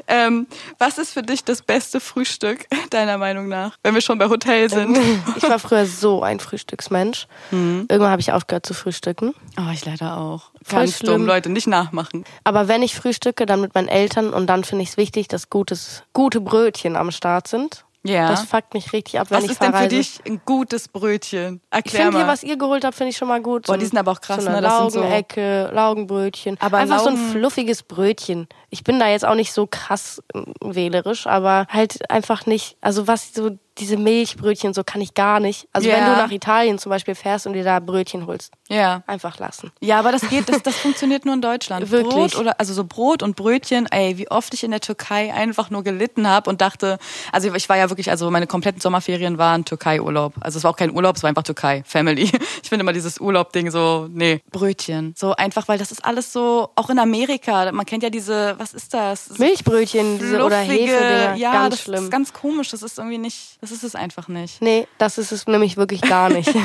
Ähm, 0.07 0.47
was 0.79 0.99
ist 0.99 1.15
für 1.15 1.23
dich 1.23 1.45
das 1.45 1.63
beste 1.63 1.99
Frühstück, 1.99 2.67
deiner 2.91 3.17
Meinung 3.17 3.49
nach, 3.49 3.79
wenn 3.83 3.95
wir 3.95 4.03
schon 4.03 4.19
bei 4.19 4.29
Hotel 4.29 4.69
sind? 4.69 4.99
Ich 5.37 5.43
war 5.45 5.59
früher 5.59 5.87
so 5.87 6.23
ein 6.23 6.41
Frühstücksmensch. 6.41 7.27
Irgendwann 7.51 8.11
habe 8.11 8.21
ich 8.21 8.31
aufgehört 8.31 8.67
zu 8.67 8.75
frühstücken. 8.75 9.35
Oh, 9.59 9.71
ich 9.73 9.85
leider 9.87 10.19
auch. 10.19 10.51
Voll 10.63 10.81
Ganz 10.81 10.99
schlimm. 10.99 11.13
dumm, 11.13 11.27
Leute, 11.27 11.49
nicht 11.49 11.67
nachmachen. 11.69 12.25
Aber 12.45 12.69
wenn 12.69 12.83
ich 12.83 12.95
frühstücke, 12.95 13.47
dann 13.47 13.63
mit 13.63 13.75
meinen 13.75 13.89
Eltern 13.89 14.35
und 14.35 14.47
dann 14.47 14.65
finde 14.65 14.83
ich 14.83 14.91
es 14.91 14.97
wichtig, 14.99 15.29
dass 15.29 15.49
gutes, 15.49 16.03
gute 16.13 16.43
Brötchen 16.43 16.97
am 16.97 17.11
Start 17.11 17.49
sind. 17.49 17.87
Ja. 18.07 18.29
Das 18.29 18.43
fuckt 18.43 18.75
mich 18.75 18.93
richtig 18.93 19.19
ab, 19.19 19.31
wenn 19.31 19.39
was 19.39 19.45
ich 19.45 19.53
ist 19.53 19.61
denn 19.63 19.69
für 19.73 19.79
verreise. 19.79 19.97
dich 19.97 20.21
ein 20.27 20.41
gutes 20.45 20.89
Brötchen? 20.89 21.63
Ich 21.71 21.77
Erklär 21.77 22.03
finde 22.03 22.19
hier, 22.19 22.27
was 22.27 22.43
ihr 22.43 22.59
geholt 22.59 22.85
habt, 22.85 22.95
finde 22.95 23.11
ich 23.11 23.17
schon 23.17 23.29
mal 23.29 23.41
gut. 23.41 23.67
Boah, 23.67 23.79
die 23.79 23.87
sind 23.87 23.97
aber 23.99 24.13
auch 24.13 24.21
krass, 24.21 24.43
so 24.43 24.49
eine 24.49 24.61
ne? 24.61 24.63
Das 24.63 24.79
sind 24.79 24.93
so- 24.93 25.01
Laugenecke, 25.01 25.71
Laugenbrötchen. 25.73 26.57
Aber 26.61 26.79
Einfach 26.79 27.01
so 27.01 27.09
ein 27.09 27.15
Laugen- 27.17 27.31
fluffiges 27.31 27.83
Brötchen. 27.83 28.47
Ich 28.69 28.85
bin 28.85 28.99
da 29.01 29.09
jetzt 29.09 29.25
auch 29.25 29.35
nicht 29.35 29.53
so 29.55 29.67
krass 29.67 30.23
äh, 30.35 30.43
wählerisch, 30.61 31.27
aber 31.27 31.67
halt 31.71 32.11
einfach 32.11 32.45
nicht, 32.47 32.77
also 32.83 33.07
was 33.09 33.33
so 33.33 33.59
diese 33.79 33.97
Milchbrötchen, 33.97 34.73
so 34.73 34.85
kann 34.85 35.01
ich 35.01 35.15
gar 35.15 35.41
nicht. 35.41 35.67
Also 35.73 35.89
Ja. 35.89 35.97
wenn 35.97 36.05
du 36.05 36.13
nach 36.13 36.31
Italien 36.31 36.79
zum 36.79 36.91
Beispiel 36.91 37.15
fährst 37.15 37.47
und 37.47 37.55
dir 37.55 37.65
da 37.65 37.81
Brötchen 37.81 38.27
holst, 38.27 38.53
Ja. 38.69 39.03
einfach 39.07 39.39
lassen. 39.39 39.73
Ja, 39.81 39.99
aber 39.99 40.13
das 40.13 40.29
geht, 40.29 40.49
das, 40.49 40.63
das 40.63 40.77
funktioniert 40.77 41.25
nur 41.25 41.35
in 41.35 41.41
Deutschland. 41.43 41.91
Wirklich? 41.91 42.15
Brot 42.33 42.37
oder 42.37 42.61
also 42.61 42.73
so 42.73 42.85
Brot 42.85 43.23
und 43.23 43.35
Brötchen, 43.37 43.87
ey, 43.91 44.17
wie 44.17 44.31
oft 44.31 44.55
ich 44.55 44.63
in 44.63 44.71
der 44.71 44.81
Türkei 44.81 45.35
einfach 45.35 45.71
nur 45.71 45.83
gelitten 45.83 46.29
habe 46.29 46.49
und 46.51 46.61
dachte, 46.61 46.99
also 47.33 47.53
ich 47.53 47.69
war 47.69 47.77
ja 47.77 47.91
wirklich, 47.91 48.11
also 48.11 48.31
meine 48.31 48.47
kompletten 48.47 48.81
Sommerferien 48.81 49.39
waren 49.39 49.65
Türkei-Urlaub. 49.65 50.35
Also 50.41 50.59
es 50.59 50.65
war 50.65 50.71
auch 50.71 50.77
kein 50.77 50.93
Urlaub, 50.95 51.17
es 51.17 51.23
war 51.25 51.29
einfach 51.29 51.43
Türkei, 51.43 51.83
Family. 51.87 52.31
Ich 52.63 52.69
finde 52.71 52.83
immer 52.83 52.93
dieses 52.93 53.21
Urlaub-Ding 53.21 53.71
so, 53.71 54.09
nee, 54.11 54.41
Brötchen. 54.51 55.15
So 55.19 55.35
einfach, 55.35 55.69
weil 55.69 55.79
das 55.79 55.91
ist 55.93 56.05
alles 56.05 56.33
so, 56.33 56.71
auch 56.77 56.89
in 56.91 56.99
Amerika, 56.99 57.71
man 57.73 57.85
kennt 57.85 58.03
ja 58.03 58.09
diese, 58.11 58.55
was 58.59 58.73
ist 58.73 58.95
das? 58.95 59.39
Milchbrötchen 59.39 60.19
diese, 60.19 60.43
oder 60.43 60.59
Hefedinger, 60.59 61.35
Ja, 61.37 61.53
ganz 61.53 61.75
das 61.75 61.83
schlimm. 61.85 62.05
ist 62.05 62.11
ganz 62.11 62.33
komisch, 62.33 62.71
das 62.71 62.83
ist 62.83 62.99
irgendwie 62.99 63.19
nicht, 63.19 63.59
das 63.65 63.73
ist 63.73 63.83
es 63.83 63.95
einfach 63.95 64.29
nicht. 64.29 64.61
nee, 64.61 64.87
das 64.99 65.17
ist 65.17 65.33
es 65.33 65.47
nämlich 65.47 65.79
wirklich 65.79 66.03
gar 66.03 66.29
nicht. 66.29 66.53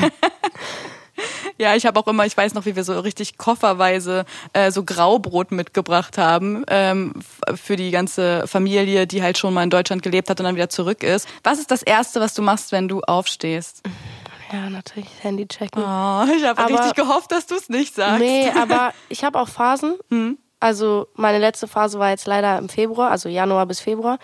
Ja, 1.58 1.74
ich 1.74 1.84
habe 1.84 2.00
auch 2.00 2.06
immer, 2.06 2.24
ich 2.24 2.34
weiß 2.34 2.54
noch, 2.54 2.64
wie 2.64 2.74
wir 2.74 2.84
so 2.84 2.98
richtig 3.00 3.36
kofferweise 3.36 4.24
äh, 4.54 4.70
so 4.70 4.82
Graubrot 4.82 5.52
mitgebracht 5.52 6.16
haben 6.16 6.64
ähm, 6.68 7.12
für 7.54 7.76
die 7.76 7.90
ganze 7.90 8.46
Familie, 8.46 9.06
die 9.06 9.22
halt 9.22 9.36
schon 9.36 9.52
mal 9.52 9.62
in 9.62 9.68
Deutschland 9.68 10.02
gelebt 10.02 10.30
hat 10.30 10.40
und 10.40 10.44
dann 10.44 10.54
wieder 10.54 10.70
zurück 10.70 11.02
ist. 11.02 11.28
Was 11.44 11.58
ist 11.58 11.70
das 11.70 11.82
Erste, 11.82 12.18
was 12.18 12.32
du 12.32 12.40
machst, 12.40 12.72
wenn 12.72 12.88
du 12.88 13.02
aufstehst? 13.02 13.82
ja, 14.50 14.70
natürlich 14.70 15.10
Handy 15.20 15.46
checken. 15.46 15.82
Oh, 15.82 16.24
ich 16.34 16.44
habe 16.44 16.66
richtig 16.66 16.94
gehofft, 16.94 17.30
dass 17.30 17.46
du 17.46 17.56
es 17.56 17.68
nicht 17.68 17.94
sagst. 17.94 18.20
Nee, 18.20 18.50
aber 18.58 18.94
ich 19.10 19.22
habe 19.22 19.38
auch 19.38 19.48
Phasen. 19.48 19.96
Hm. 20.08 20.38
Also 20.60 21.08
meine 21.14 21.38
letzte 21.38 21.68
Phase 21.68 21.98
war 21.98 22.10
jetzt 22.10 22.26
leider 22.26 22.58
im 22.58 22.68
Februar, 22.68 23.10
also 23.10 23.28
Januar 23.28 23.66
bis 23.66 23.80
Februar. 23.80 24.18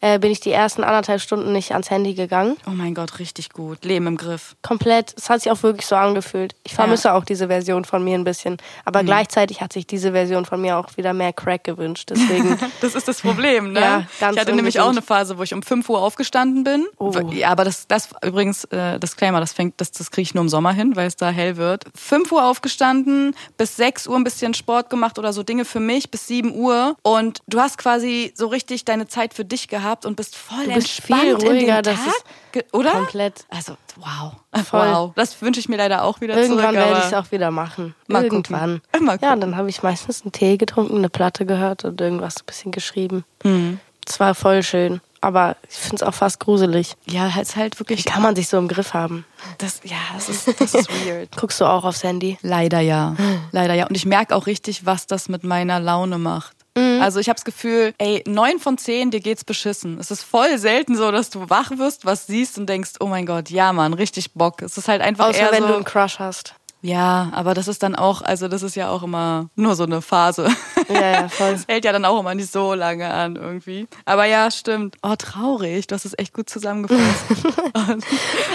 Äh, 0.00 0.18
bin 0.18 0.30
ich 0.30 0.40
die 0.40 0.52
ersten 0.52 0.84
anderthalb 0.84 1.20
Stunden 1.20 1.52
nicht 1.52 1.72
ans 1.72 1.90
Handy 1.90 2.14
gegangen. 2.14 2.56
Oh 2.66 2.70
mein 2.70 2.94
Gott, 2.94 3.18
richtig 3.18 3.50
gut. 3.50 3.84
Leben 3.84 4.06
im 4.06 4.16
Griff. 4.16 4.54
Komplett. 4.62 5.14
Es 5.16 5.28
hat 5.28 5.42
sich 5.42 5.50
auch 5.50 5.62
wirklich 5.62 5.86
so 5.86 5.96
angefühlt. 5.96 6.54
Ich 6.64 6.74
vermisse 6.74 7.12
auch 7.14 7.24
diese 7.24 7.48
Version 7.48 7.84
von 7.84 8.04
mir 8.04 8.14
ein 8.14 8.24
bisschen. 8.24 8.58
Aber 8.84 9.02
gleichzeitig 9.02 9.60
hat 9.60 9.72
sich 9.72 9.86
diese 9.86 10.12
Version 10.12 10.44
von 10.44 10.60
mir 10.60 10.76
auch 10.76 10.96
wieder 10.96 11.12
mehr 11.12 11.32
Crack 11.32 11.64
gewünscht. 11.64 12.10
Deswegen. 12.10 12.58
Das 12.80 12.94
ist 12.94 13.08
das 13.08 13.22
Problem, 13.22 13.72
ne? 13.72 13.80
Ja, 13.80 14.02
ganz 14.20 14.36
ich 14.36 14.40
hatte 14.40 14.54
nämlich 14.54 14.78
auch 14.78 14.90
eine 14.90 15.02
Phase, 15.02 15.36
wo 15.36 15.42
ich 15.42 15.52
um 15.52 15.62
5 15.62 15.88
Uhr 15.88 16.00
aufgestanden 16.00 16.64
bin. 16.64 16.86
Oh. 16.98 17.12
Ja, 17.32 17.48
aber 17.48 17.64
das, 17.64 17.86
das 17.86 18.10
übrigens, 18.22 18.64
äh, 18.64 18.98
Disclaimer, 19.00 19.40
das 19.40 19.52
fängt, 19.52 19.80
das, 19.80 19.90
das 19.90 20.10
kriege 20.10 20.22
ich 20.22 20.34
nur 20.34 20.42
im 20.42 20.48
Sommer 20.48 20.72
hin, 20.72 20.94
weil 20.96 21.06
es 21.06 21.16
da 21.16 21.30
hell 21.30 21.56
wird. 21.56 21.84
5 21.94 22.30
Uhr 22.30 22.44
aufgestanden, 22.44 23.34
bis 23.56 23.76
6 23.76 24.06
Uhr 24.06 24.16
ein 24.16 24.24
bisschen 24.24 24.54
Sport 24.54 24.90
gemacht 24.90 25.18
oder 25.18 25.32
so 25.32 25.42
Dinge 25.42 25.64
für 25.64 25.80
mich, 25.80 26.10
bis 26.10 26.26
7 26.28 26.54
Uhr. 26.54 26.96
Und 27.02 27.40
du 27.46 27.58
hast 27.58 27.78
quasi 27.78 28.32
so 28.36 28.46
richtig 28.46 28.84
deine 28.84 29.08
Zeit 29.08 29.34
für 29.34 29.44
dich 29.44 29.68
gehabt 29.68 29.87
und 30.04 30.16
bist 30.16 30.36
voll 30.36 30.64
Du 30.66 30.74
bist 30.74 31.02
viel 31.02 31.34
ruhiger, 31.34 31.82
das 31.82 31.98
ist 31.98 32.24
oder? 32.72 32.92
komplett. 32.92 33.44
Also, 33.48 33.76
wow. 33.96 34.32
Voll. 34.64 34.88
Wow. 34.88 35.12
Das 35.14 35.40
wünsche 35.42 35.60
ich 35.60 35.68
mir 35.68 35.76
leider 35.76 36.02
auch 36.04 36.20
wieder 36.20 36.36
Irgendwann 36.36 36.58
zurück. 36.58 36.74
werde 36.74 36.90
aber 36.90 36.98
ich 36.98 37.04
es 37.06 37.14
auch 37.14 37.30
wieder 37.32 37.50
machen. 37.50 37.94
Mal 38.06 38.24
Irgendwann. 38.24 38.80
gucken. 38.92 39.06
Mal 39.06 39.18
Ja, 39.20 39.36
dann 39.36 39.56
habe 39.56 39.68
ich 39.68 39.82
meistens 39.82 40.22
einen 40.22 40.32
Tee 40.32 40.56
getrunken, 40.56 40.96
eine 40.98 41.08
Platte 41.08 41.46
gehört 41.46 41.84
und 41.84 42.00
irgendwas 42.00 42.38
ein 42.38 42.46
bisschen 42.46 42.72
geschrieben. 42.72 43.24
Mhm. 43.44 43.80
Es 44.06 44.18
war 44.20 44.34
voll 44.34 44.62
schön. 44.62 45.00
Aber 45.20 45.56
ich 45.68 45.76
finde 45.76 45.96
es 45.96 46.02
auch 46.04 46.14
fast 46.14 46.38
gruselig. 46.38 46.94
Ja, 47.06 47.28
es 47.28 47.48
ist 47.50 47.56
halt 47.56 47.78
wirklich. 47.80 48.00
Wie 48.00 48.04
kann 48.04 48.22
man 48.22 48.36
sich 48.36 48.46
so 48.48 48.56
im 48.56 48.68
Griff 48.68 48.94
haben? 48.94 49.24
Das, 49.58 49.80
ja, 49.82 49.96
das 50.14 50.28
ist, 50.28 50.60
das 50.60 50.74
ist 50.74 50.88
weird. 51.06 51.36
Guckst 51.36 51.60
du 51.60 51.64
auch 51.64 51.84
aufs 51.84 52.04
Handy? 52.04 52.38
Leider 52.42 52.78
ja. 52.80 53.16
Leider 53.50 53.74
ja. 53.74 53.86
Und 53.88 53.96
ich 53.96 54.06
merke 54.06 54.34
auch 54.36 54.46
richtig, 54.46 54.86
was 54.86 55.06
das 55.08 55.28
mit 55.28 55.42
meiner 55.42 55.80
Laune 55.80 56.18
macht. 56.18 56.56
Mhm. 56.98 57.02
Also 57.02 57.18
ich 57.20 57.28
habe 57.28 57.36
das 57.36 57.44
Gefühl, 57.44 57.94
ey, 57.98 58.22
neun 58.26 58.58
von 58.58 58.78
zehn, 58.78 59.10
dir 59.10 59.20
geht's 59.20 59.44
beschissen. 59.44 59.98
Es 59.98 60.10
ist 60.10 60.22
voll 60.22 60.58
selten 60.58 60.96
so, 60.96 61.10
dass 61.10 61.30
du 61.30 61.48
wach 61.50 61.70
wirst, 61.76 62.04
was 62.04 62.26
siehst 62.26 62.58
und 62.58 62.66
denkst, 62.68 62.92
oh 63.00 63.06
mein 63.06 63.26
Gott, 63.26 63.50
ja 63.50 63.72
Mann, 63.72 63.94
richtig 63.94 64.34
Bock. 64.34 64.62
Es 64.62 64.76
ist 64.78 64.88
halt 64.88 65.00
einfach 65.02 65.28
Außer 65.28 65.38
eher 65.40 65.52
wenn 65.52 65.62
so, 65.62 65.68
du 65.68 65.74
einen 65.76 65.84
Crush 65.84 66.18
hast. 66.18 66.54
ja, 66.82 67.30
aber 67.32 67.54
das 67.54 67.66
ist 67.66 67.82
dann 67.82 67.96
auch, 67.96 68.22
also 68.22 68.46
das 68.48 68.62
ist 68.62 68.76
ja 68.76 68.88
auch 68.90 69.02
immer 69.02 69.48
nur 69.56 69.74
so 69.74 69.82
eine 69.84 70.00
Phase. 70.02 70.48
Ja, 70.88 71.00
ja, 71.10 71.28
voll. 71.28 71.52
Das 71.52 71.66
hält 71.66 71.84
ja 71.84 71.92
dann 71.92 72.04
auch 72.04 72.20
immer 72.20 72.34
nicht 72.34 72.52
so 72.52 72.74
lange 72.74 73.08
an 73.12 73.34
irgendwie. 73.36 73.88
Aber 74.04 74.24
ja, 74.26 74.50
stimmt. 74.50 74.96
Oh, 75.02 75.14
traurig. 75.16 75.86
Du 75.88 75.94
hast 75.94 76.04
es 76.04 76.16
echt 76.18 76.32
gut 76.32 76.48
zusammengefasst. 76.48 77.24
oh, 77.74 77.80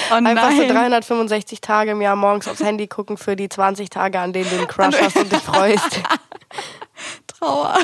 oh 0.10 0.14
Einfach 0.14 0.52
so 0.52 0.58
nein. 0.58 0.70
365 0.70 1.60
Tage 1.62 1.92
im 1.92 2.02
Jahr 2.02 2.16
morgens 2.16 2.48
aufs 2.48 2.64
Handy 2.64 2.88
gucken 2.88 3.18
für 3.18 3.36
die 3.36 3.50
20 3.50 3.90
Tage, 3.90 4.20
an 4.20 4.32
denen 4.34 4.50
du 4.50 4.58
einen 4.58 4.68
Crush 4.68 4.96
hast 5.02 5.18
und 5.18 5.32
dich 5.32 5.40
freust. 5.42 6.02
Trauer. 7.28 7.78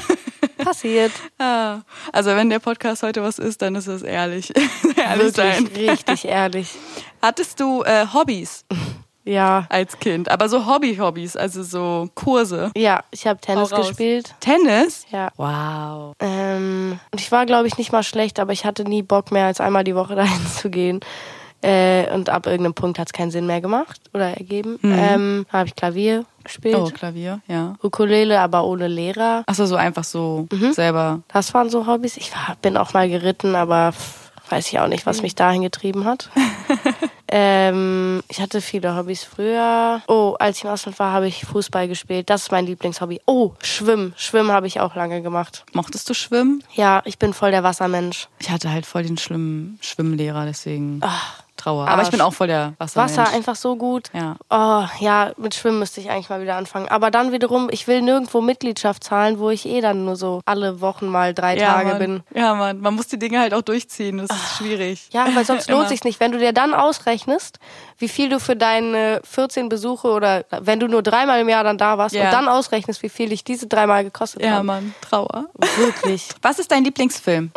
Passiert. 0.74 1.12
Ah, 1.40 1.80
Also 2.14 2.30
wenn 2.36 2.52
der 2.52 2.60
Podcast 2.60 3.02
heute 3.02 3.24
was 3.24 3.40
ist, 3.40 3.64
dann 3.64 3.74
ist 3.74 3.88
es 3.88 4.04
ehrlich. 4.04 4.54
ehrlich 4.98 5.34
sein. 5.36 5.68
Richtig 5.76 6.26
ehrlich. 6.26 6.76
Hattest 7.24 7.60
du 7.60 7.82
äh, 7.82 8.06
Hobbys 8.14 8.66
Ja. 9.26 9.66
als 9.70 9.98
Kind? 10.00 10.30
Aber 10.30 10.48
so 10.48 10.68
Hobby-Hobbys, 10.68 11.36
also 11.36 11.64
so 11.64 12.08
Kurse. 12.14 12.70
Ja, 12.78 13.04
ich 13.10 13.26
habe 13.26 13.40
Tennis 13.42 13.72
gespielt. 13.72 14.36
Tennis? 14.42 15.08
Ja. 15.12 15.30
Wow. 15.38 16.14
Ähm, 16.20 17.00
und 17.12 17.20
ich 17.20 17.32
war, 17.32 17.48
glaube 17.48 17.68
ich, 17.68 17.78
nicht 17.80 17.92
mal 17.92 18.04
schlecht, 18.04 18.40
aber 18.40 18.54
ich 18.54 18.64
hatte 18.64 18.84
nie 18.84 19.02
Bock 19.02 19.32
mehr, 19.32 19.46
als 19.48 19.60
einmal 19.60 19.84
die 19.84 19.96
Woche 19.96 20.14
dahin 20.16 20.46
zu 20.48 20.70
gehen. 20.70 21.00
Äh, 21.62 22.10
und 22.14 22.30
ab 22.30 22.46
irgendeinem 22.46 22.74
Punkt 22.74 23.00
hat 23.00 23.08
es 23.10 23.14
keinen 23.14 23.32
Sinn 23.32 23.46
mehr 23.46 23.60
gemacht 23.60 24.00
oder 24.14 24.38
ergeben. 24.38 24.80
Ähm, 24.84 25.46
habe 25.52 25.68
ich 25.68 25.76
Klavier 25.76 26.24
gespielt. 26.44 26.76
Oh, 26.78 26.86
Klavier, 26.90 27.42
ja. 27.48 27.76
Ukulele, 27.84 28.40
aber 28.40 28.64
ohne 28.64 28.88
Lehrer. 28.88 29.44
Achso, 29.46 29.66
so 29.66 29.76
einfach 29.76 30.06
so 30.06 30.48
Mhm. 30.52 30.72
selber. 30.74 31.22
Das 31.28 31.54
waren 31.54 31.70
so 31.70 31.86
Hobbys. 31.86 32.16
Ich 32.18 32.32
war, 32.34 32.56
bin 32.62 32.78
auch 32.78 32.94
mal 32.94 33.10
geritten, 33.10 33.56
aber 33.56 33.92
weiß 34.50 34.70
ich 34.70 34.80
auch 34.80 34.88
nicht, 34.88 35.06
was 35.06 35.22
mich 35.22 35.36
dahin 35.36 35.62
getrieben 35.62 36.06
hat. 36.06 36.30
ähm, 37.32 38.22
ich 38.28 38.42
hatte 38.42 38.62
viele 38.62 38.96
Hobbys 38.96 39.24
früher. 39.24 40.02
Oh, 40.08 40.36
als 40.40 40.58
ich 40.58 40.64
im 40.64 40.70
Ausland 40.72 40.98
war, 41.00 41.12
habe 41.12 41.28
ich 41.28 41.46
Fußball 41.46 41.88
gespielt. 41.88 42.30
Das 42.30 42.44
ist 42.44 42.52
mein 42.52 42.66
Lieblingshobby. 42.66 43.22
Oh, 43.26 43.52
Schwimmen. 43.62 44.14
Schwimmen 44.18 44.52
habe 44.52 44.68
ich 44.68 44.80
auch 44.80 44.96
lange 44.96 45.22
gemacht. 45.22 45.66
Mochtest 45.74 46.10
du 46.10 46.14
schwimmen? 46.14 46.64
Ja, 46.74 47.02
ich 47.06 47.20
bin 47.20 47.34
voll 47.34 47.52
der 47.52 47.64
Wassermensch. 47.64 48.28
Ich 48.40 48.50
hatte 48.50 48.72
halt 48.72 48.86
voll 48.86 49.04
den 49.04 49.18
schlimmen 49.18 49.78
Schwimmlehrer, 49.82 50.46
deswegen 50.46 51.00
Ach, 51.04 51.44
Trauer. 51.60 51.88
Aber 51.88 52.02
ich 52.02 52.10
bin 52.10 52.22
Arsch. 52.22 52.28
auch 52.30 52.34
voll 52.34 52.48
der 52.48 52.74
Wassermensch. 52.80 53.18
Wasser 53.18 53.34
einfach 53.36 53.56
so 53.56 53.76
gut. 53.76 54.10
Ja. 54.14 54.36
Oh, 54.50 54.86
ja, 55.00 55.32
mit 55.38 55.54
Schwimmen 55.56 55.80
müsste 55.80 56.00
ich 56.02 56.10
eigentlich 56.10 56.30
mal 56.30 56.42
wieder 56.42 56.56
anfangen. 56.56 56.88
Aber 56.88 57.12
dann 57.12 57.32
wiederum, 57.32 57.68
ich 57.72 57.88
will 57.88 58.02
nirgendwo 58.02 58.42
Mitgliedschaft 58.42 59.04
zahlen, 59.04 59.40
wo 59.40 59.50
ich 59.50 59.66
eh 59.68 59.82
dann 59.82 60.06
nur 60.06 60.16
so 60.16 60.42
alle 60.46 60.82
Wochen 60.82 61.08
mal 61.08 61.34
drei 61.34 61.58
ja, 61.58 61.74
Tage 61.74 61.90
Mann. 61.90 62.00
bin. 62.00 62.24
Ja, 62.34 62.56
man, 62.56 62.80
man 62.80 62.94
muss 62.96 63.08
die 63.08 63.20
Dinge 63.20 63.40
halt 63.40 63.54
auch 63.54 63.62
durchziehen. 63.62 64.18
Das 64.18 64.30
ist 64.30 64.58
schwierig. 64.58 65.10
Ja, 65.12 65.28
weil 65.36 65.46
sonst 65.46 65.70
lohnt 65.70 65.90
sich 65.90 66.04
nicht. 66.04 66.20
Wenn 66.20 66.32
du 66.32 66.40
dir 66.40 66.54
dann 66.54 66.74
ausrechnest, 66.74 67.60
wie 67.98 68.08
viel 68.08 68.30
du 68.30 68.40
für 68.40 68.56
deine 68.56 69.22
14 69.24 69.70
Besuche 69.70 70.08
oder 70.08 70.46
wenn 70.62 70.80
du 70.80 70.88
nur 70.88 71.04
dreimal 71.04 71.42
im 71.42 71.50
Jahr 71.50 71.64
dann 71.64 71.78
da 71.78 71.98
warst 71.98 72.16
Ja. 72.16 72.26
und 72.26 72.32
dann 72.34 72.48
ausrechnest, 72.48 73.04
wie 73.04 73.10
viel 73.10 73.30
dich 73.30 73.44
diese 73.44 73.68
dreimal 73.68 74.04
gekostet 74.04 74.44
Ja, 74.44 74.52
haben. 74.54 74.66
Mann, 74.66 74.96
Trauer. 75.02 75.46
Wirklich. 75.78 76.30
Was 76.42 76.58
ist 76.60 76.72
dein 76.72 76.84
Lieblingsfilm? 76.84 77.52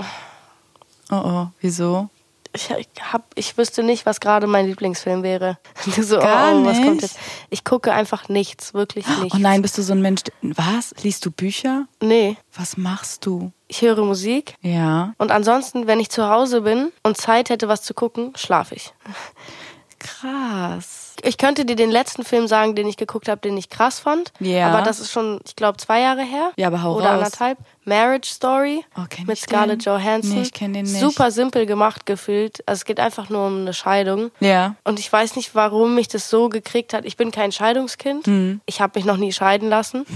Oh 1.10 1.14
oh, 1.24 1.46
wieso? 1.60 2.08
Ich, 2.54 2.68
hab, 3.12 3.24
ich 3.34 3.56
wüsste 3.56 3.82
nicht, 3.82 4.04
was 4.04 4.20
gerade 4.20 4.46
mein 4.46 4.66
Lieblingsfilm 4.66 5.22
wäre. 5.22 5.58
So, 6.02 6.18
Gar 6.18 6.54
oh, 6.54 6.58
oh, 6.58 6.64
was 6.66 6.76
kommt 6.78 6.90
nicht? 7.00 7.02
jetzt? 7.02 7.18
Ich 7.50 7.64
gucke 7.64 7.92
einfach 7.92 8.28
nichts, 8.28 8.74
wirklich 8.74 9.06
nichts. 9.20 9.34
Oh 9.34 9.38
nein, 9.38 9.62
bist 9.62 9.78
du 9.78 9.82
so 9.82 9.92
ein 9.94 10.02
Mensch. 10.02 10.22
Was? 10.42 10.94
Liest 11.02 11.24
du 11.24 11.30
Bücher? 11.30 11.86
Nee, 12.02 12.36
Was 12.56 12.76
machst 12.76 13.24
du? 13.26 13.52
ich 13.68 13.80
höre 13.80 14.04
Musik 14.04 14.54
Ja. 14.60 15.14
und 15.16 15.30
ansonsten, 15.30 15.86
wenn 15.86 15.98
ich 15.98 16.10
zu 16.10 16.28
Hause 16.28 16.60
bin 16.60 16.92
und 17.02 17.16
Zeit 17.16 17.48
hätte, 17.48 17.68
was 17.68 17.82
zu 17.82 17.94
gucken, 17.94 18.32
schlafe 18.36 18.74
ich. 18.74 18.92
Krass. 19.98 21.01
Ich 21.24 21.38
könnte 21.38 21.64
dir 21.64 21.76
den 21.76 21.90
letzten 21.90 22.24
Film 22.24 22.48
sagen, 22.48 22.74
den 22.74 22.88
ich 22.88 22.96
geguckt 22.96 23.28
habe, 23.28 23.40
den 23.40 23.56
ich 23.56 23.68
krass 23.68 24.00
fand. 24.00 24.32
Ja. 24.40 24.68
Aber 24.68 24.82
das 24.82 24.98
ist 25.00 25.12
schon, 25.12 25.40
ich 25.46 25.54
glaube, 25.56 25.78
zwei 25.78 26.00
Jahre 26.00 26.22
her. 26.22 26.50
Ja, 26.56 26.66
aber 26.66 26.82
hau 26.82 26.96
Oder 26.96 27.10
raus. 27.10 27.18
anderthalb. 27.18 27.58
Marriage 27.84 28.28
Story 28.30 28.84
Oh, 28.96 29.02
mit 29.26 29.38
Scarlett 29.38 29.84
den? 29.84 29.92
Johansson. 29.92 30.36
Nee, 30.36 30.42
ich 30.42 30.52
kenn 30.52 30.72
den 30.72 30.84
nicht. 30.84 31.00
Super 31.00 31.30
simpel 31.30 31.66
gemacht 31.66 32.06
gefühlt. 32.06 32.62
Also 32.66 32.80
es 32.80 32.84
geht 32.84 33.00
einfach 33.00 33.28
nur 33.28 33.46
um 33.46 33.60
eine 33.62 33.74
Scheidung. 33.74 34.30
Ja. 34.40 34.76
Und 34.84 34.98
ich 35.00 35.12
weiß 35.12 35.34
nicht, 35.36 35.54
warum 35.54 35.94
mich 35.94 36.08
das 36.08 36.30
so 36.30 36.48
gekriegt 36.48 36.94
hat. 36.94 37.04
Ich 37.04 37.16
bin 37.16 37.30
kein 37.32 37.50
Scheidungskind. 37.50 38.26
Hm. 38.26 38.60
Ich 38.66 38.80
habe 38.80 38.98
mich 38.98 39.04
noch 39.04 39.16
nie 39.16 39.32
scheiden 39.32 39.68
lassen. 39.68 40.06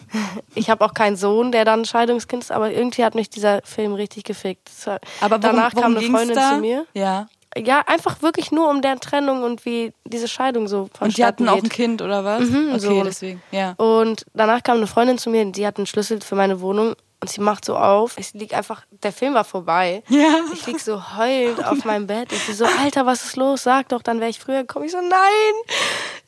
ich 0.54 0.70
habe 0.70 0.84
auch 0.84 0.94
keinen 0.94 1.16
Sohn, 1.16 1.52
der 1.52 1.64
dann 1.64 1.80
ein 1.80 1.84
Scheidungskind 1.84 2.44
ist. 2.44 2.52
Aber 2.52 2.70
irgendwie 2.72 3.04
hat 3.04 3.14
mich 3.14 3.28
dieser 3.30 3.60
Film 3.62 3.94
richtig 3.94 4.24
gefickt. 4.24 4.70
Aber 4.86 5.00
worum, 5.30 5.40
danach 5.40 5.74
worum 5.74 5.94
kam 5.94 5.96
eine 5.96 6.10
Freundin 6.10 6.36
da? 6.36 6.50
zu 6.50 6.58
mir. 6.58 6.86
Ja. 6.94 7.28
Ja, 7.64 7.82
einfach 7.86 8.22
wirklich 8.22 8.52
nur 8.52 8.68
um 8.68 8.82
deren 8.82 9.00
Trennung 9.00 9.42
und 9.42 9.64
wie 9.64 9.92
diese 10.04 10.28
Scheidung 10.28 10.68
so 10.68 10.88
Und 11.00 11.16
die 11.16 11.24
hatten 11.24 11.48
auch 11.48 11.54
geht. 11.56 11.64
ein 11.64 11.68
Kind 11.70 12.02
oder 12.02 12.24
was? 12.24 12.42
Mhm, 12.48 12.68
okay, 12.70 12.78
Sohn. 12.80 13.04
deswegen. 13.04 13.42
Ja. 13.50 13.72
Und 13.78 14.24
danach 14.34 14.62
kam 14.62 14.76
eine 14.78 14.86
Freundin 14.86 15.18
zu 15.18 15.30
mir, 15.30 15.42
und 15.42 15.52
die 15.56 15.66
hat 15.66 15.76
einen 15.78 15.86
Schlüssel 15.86 16.20
für 16.20 16.34
meine 16.34 16.60
Wohnung 16.60 16.94
und 17.18 17.30
sie 17.30 17.40
macht 17.40 17.64
so 17.64 17.76
auf. 17.76 18.18
Ich 18.18 18.34
lieg 18.34 18.52
einfach, 18.54 18.82
der 19.02 19.10
Film 19.10 19.32
war 19.32 19.44
vorbei. 19.44 20.02
Ja. 20.08 20.34
Ich 20.52 20.66
lieg 20.66 20.78
so 20.80 21.16
heulend 21.16 21.64
auf 21.64 21.82
meinem 21.86 22.06
Bett 22.06 22.30
und 22.30 22.38
sie 22.40 22.52
so, 22.52 22.66
Alter, 22.66 23.06
was 23.06 23.24
ist 23.24 23.36
los? 23.36 23.62
Sag 23.62 23.88
doch, 23.88 24.02
dann 24.02 24.20
wäre 24.20 24.28
ich 24.28 24.38
früher 24.38 24.60
gekommen. 24.60 24.84
Ich 24.84 24.92
so, 24.92 24.98
nein, 25.00 25.10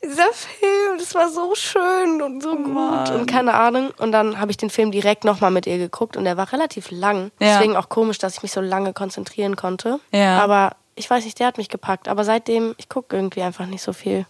dieser 0.03 0.31
Film, 0.33 0.97
das 0.97 1.13
war 1.13 1.29
so 1.29 1.53
schön 1.53 2.21
und 2.23 2.41
so 2.41 2.55
gut 2.55 2.65
Oh 2.65 2.69
Mann. 2.69 3.13
und 3.19 3.25
keine 3.29 3.53
Ahnung. 3.53 3.91
Und 3.99 4.11
dann 4.11 4.39
habe 4.39 4.49
ich 4.49 4.57
den 4.57 4.69
Film 4.71 4.91
direkt 4.91 5.25
nochmal 5.25 5.51
mit 5.51 5.67
ihr 5.67 5.77
geguckt 5.77 6.17
und 6.17 6.23
der 6.23 6.37
war 6.37 6.51
relativ 6.51 6.89
lang. 6.89 7.31
Ja. 7.39 7.57
Deswegen 7.57 7.75
auch 7.77 7.89
komisch, 7.89 8.17
dass 8.17 8.37
ich 8.37 8.41
mich 8.41 8.51
so 8.51 8.61
lange 8.61 8.93
konzentrieren 8.93 9.55
konnte. 9.55 9.99
Ja. 10.11 10.39
Aber 10.43 10.71
ich 10.99 11.09
weiß 11.09 11.23
nicht, 11.23 11.39
der 11.39 11.47
hat 11.47 11.57
mich 11.57 11.69
gepackt. 11.69 12.07
Aber 12.07 12.23
seitdem, 12.23 12.75
ich 12.77 12.89
gucke 12.89 13.15
irgendwie 13.15 13.41
einfach 13.41 13.65
nicht 13.65 13.81
so 13.81 13.93
viel. 13.93 14.25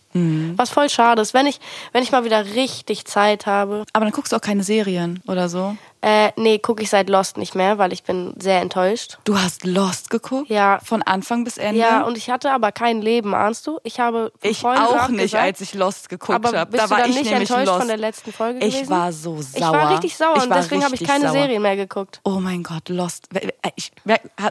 Was 0.56 0.70
voll 0.70 0.90
schade 0.90 1.22
ist. 1.22 1.34
Wenn 1.34 1.46
ich, 1.48 1.60
wenn 1.92 2.04
ich 2.04 2.12
mal 2.12 2.24
wieder 2.24 2.46
richtig 2.56 3.06
Zeit 3.06 3.46
habe, 3.46 3.84
Aber 3.94 4.06
dann 4.06 4.14
guckst 4.14 4.32
du 4.32 4.36
auch 4.38 4.42
keine 4.42 4.64
Serien 4.64 5.22
oder 5.28 5.50
so. 5.50 5.76
Äh, 6.02 6.32
nee, 6.38 6.60
gucke 6.60 6.82
ich 6.82 6.90
seit 6.90 7.10
Lost 7.10 7.38
nicht 7.38 7.56
mehr, 7.56 7.78
weil 7.78 7.92
ich 7.92 8.04
bin 8.04 8.34
sehr 8.40 8.62
enttäuscht. 8.62 9.18
Du 9.26 9.38
hast 9.38 9.66
Lost 9.66 10.10
geguckt? 10.10 10.50
Ja. 10.50 10.80
Von 10.84 11.02
Anfang 11.02 11.44
bis 11.44 11.58
Ende? 11.58 11.80
Ja, 11.82 12.04
und 12.04 12.18
ich 12.18 12.30
hatte 12.30 12.52
aber 12.52 12.72
kein 12.72 13.02
Leben, 13.02 13.36
ahnst 13.36 13.68
du? 13.68 13.80
Ich 13.84 14.00
habe 14.00 14.32
ich 14.42 14.64
auch 14.66 15.10
nicht, 15.10 15.36
abgesagt. 15.36 15.44
als 15.44 15.62
ich 15.62 15.74
Lost 15.74 16.08
geguckt 16.10 16.46
habe. 16.54 16.78
Da 16.78 16.90
war 16.90 17.00
ich 17.08 17.16
nicht 17.16 17.30
nämlich 17.30 17.50
enttäuscht 17.50 17.66
Lost. 17.68 17.80
von 17.80 17.88
der 17.90 17.98
letzten 17.98 18.32
Folge 18.32 18.60
Ich 18.66 18.74
gewesen? 18.76 18.90
war 18.90 19.12
so 19.12 19.42
sauer. 19.42 19.52
Ich 19.56 19.62
war 19.62 19.92
richtig 19.92 20.16
sauer 20.16 20.38
Ich 20.38 20.44
und 20.44 20.54
deswegen 20.54 20.84
habe 20.86 20.96
ich 20.96 21.04
keine 21.04 21.26
sauer. 21.26 21.32
Serien 21.34 21.62
mehr 21.62 21.76
geguckt. 21.76 22.22
Oh 22.24 22.40
mein 22.40 22.64
Gott, 22.64 22.88
Lost. 22.90 23.28
Ich, 23.76 23.92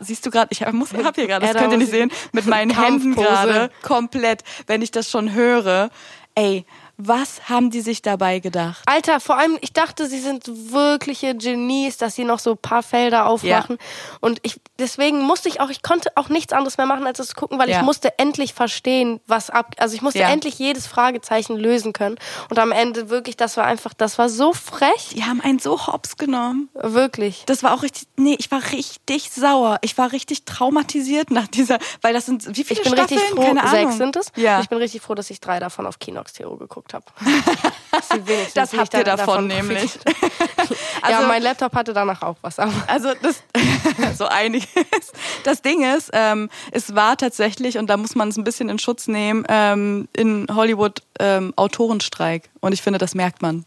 siehst 0.03 0.27
du 0.27 0.31
gerade, 0.31 0.49
ich 0.51 0.61
muss, 0.73 0.93
hab 0.93 1.15
hier 1.15 1.27
gerade, 1.27 1.47
das 1.47 1.57
könnt 1.57 1.73
ihr 1.73 1.79
nicht 1.79 1.91
sehen, 1.91 2.11
ich- 2.13 2.33
mit 2.33 2.47
meinen 2.47 2.71
Händen 2.79 3.15
gerade 3.15 3.71
komplett, 3.83 4.45
wenn 4.67 4.83
ich 4.83 4.91
das 4.91 5.11
schon 5.11 5.33
höre. 5.33 5.89
Ey, 6.35 6.67
was 7.01 7.49
haben 7.49 7.71
die 7.71 7.81
sich 7.81 8.03
dabei 8.03 8.41
gedacht? 8.41 8.83
Alter, 8.87 9.21
vor 9.21 9.39
allem, 9.39 9.57
ich 9.61 9.73
dachte, 9.73 10.07
sie 10.09 10.19
sind 10.19 10.45
wirkliche 10.73 11.37
Genies, 11.37 11.97
dass 11.97 12.17
sie 12.17 12.25
noch 12.25 12.41
so 12.41 12.51
ein 12.53 12.59
paar 12.59 12.83
Felder 12.83 13.27
aufmachen. 13.27 13.79
Und 14.21 14.41
ich, 14.43 14.61
deswegen 14.81 15.23
musste 15.23 15.49
ich 15.49 15.61
auch, 15.61 15.71
ich 15.71 15.83
konnte 15.83 16.11
auch 16.17 16.29
nichts 16.29 16.53
anderes 16.53 16.77
mehr 16.77 16.87
machen, 16.87 17.07
als 17.07 17.19
das 17.19 17.37
gucken, 17.37 17.59
weil 17.59 17.71
Ja. 17.71 17.79
ich 17.79 17.85
musste 17.85 18.19
endlich 18.19 18.53
verstehen, 18.53 19.21
was 19.29 19.49
ab, 19.49 19.77
also 19.79 19.95
ich 19.95 20.03
musste 20.03 20.19
Ja. 20.19 20.29
endlich 20.29 20.59
jedes 20.59 20.89
Fragezeichen 20.89 21.57
lösen 21.57 21.93
können. 21.93 22.17
Und 22.51 22.59
am 22.59 22.73
Ende 22.73 23.11
wirklich, 23.11 23.37
das 23.37 23.57
war 23.57 23.65
einfach, 23.65 23.95
das 23.95 24.19
war 24.19 24.29
so 24.29 24.53
frech. 24.53 25.11
Die 25.15 25.23
haben 25.25 25.41
einen 25.41 25.61
so 25.61 25.87
hops 25.87 26.17
genommen. 26.17 26.69
Wirklich. 26.75 27.45
Das 27.47 27.63
war 27.63 27.75
auch 27.75 27.83
richtig, 27.85 28.09
nee, 28.17 28.35
ich 28.41 28.51
war 28.51 28.61
richtig 28.73 29.31
sauer. 29.31 29.79
Ich 29.83 29.97
war 29.97 30.11
richtig 30.11 30.45
traumatisiert 30.47 31.31
nach 31.31 31.47
dieser, 31.47 31.79
weil 32.03 32.13
das 32.13 32.27
sind, 32.27 32.45
wie 32.57 32.65
viele 32.65 32.81
Ich 32.81 32.85
bin 32.89 32.93
Staffeln? 32.99 33.19
richtig 33.21 33.37
froh, 33.37 33.45
Keine 33.45 33.63
Ahnung. 33.63 33.71
sechs 33.73 33.97
sind 33.99 34.17
es. 34.17 34.33
Ja. 34.35 34.61
Ich 34.61 34.69
bin 34.69 34.79
richtig 34.79 35.01
froh, 35.01 35.15
dass 35.15 35.31
ich 35.31 35.41
drei 35.41 35.61
davon 35.61 35.87
auf 35.87 36.01
Kinox 36.01 36.33
Theo 36.33 36.57
geguckt 36.89 36.95
habe. 36.95 37.05
Das 38.55 38.73
nicht 38.73 38.81
habt 38.81 38.95
ihr 38.95 39.05
da- 39.05 39.17
davon 39.17 39.47
nämlich. 39.47 39.99
profitiert. 39.99 40.17
ja, 41.03 41.17
Also- 41.17 41.27
mein 41.29 41.43
Laptop 41.43 41.75
hatte 41.75 41.93
danach 41.93 42.23
auch 42.23 42.37
was. 42.43 42.59
Aber 42.59 42.73
Also 42.87 43.11
das 43.23 43.43
so 44.17 44.27
einiges. 44.27 44.69
Das 45.45 45.63
Ding 45.63 45.83
ist, 45.85 46.11
ähm, 46.13 46.49
es 46.71 46.95
war 46.95 47.17
tatsächlich 47.17 47.79
und 47.79 47.89
da 47.89 47.97
muss 47.97 48.15
man 48.15 48.29
es 48.29 48.37
ein 48.37 48.45
bisschen 48.45 48.69
in 48.69 48.79
Schutz 48.79 49.09
nehmen 49.09 49.45
ähm, 49.49 50.09
in 50.15 50.47
Hollywood 50.53 51.03
ähm, 51.19 51.53
Autorenstreik 51.57 52.51
und 52.61 52.73
ich 52.73 52.83
finde, 52.83 52.99
das 52.99 53.15
merkt 53.15 53.43
man. 53.43 53.65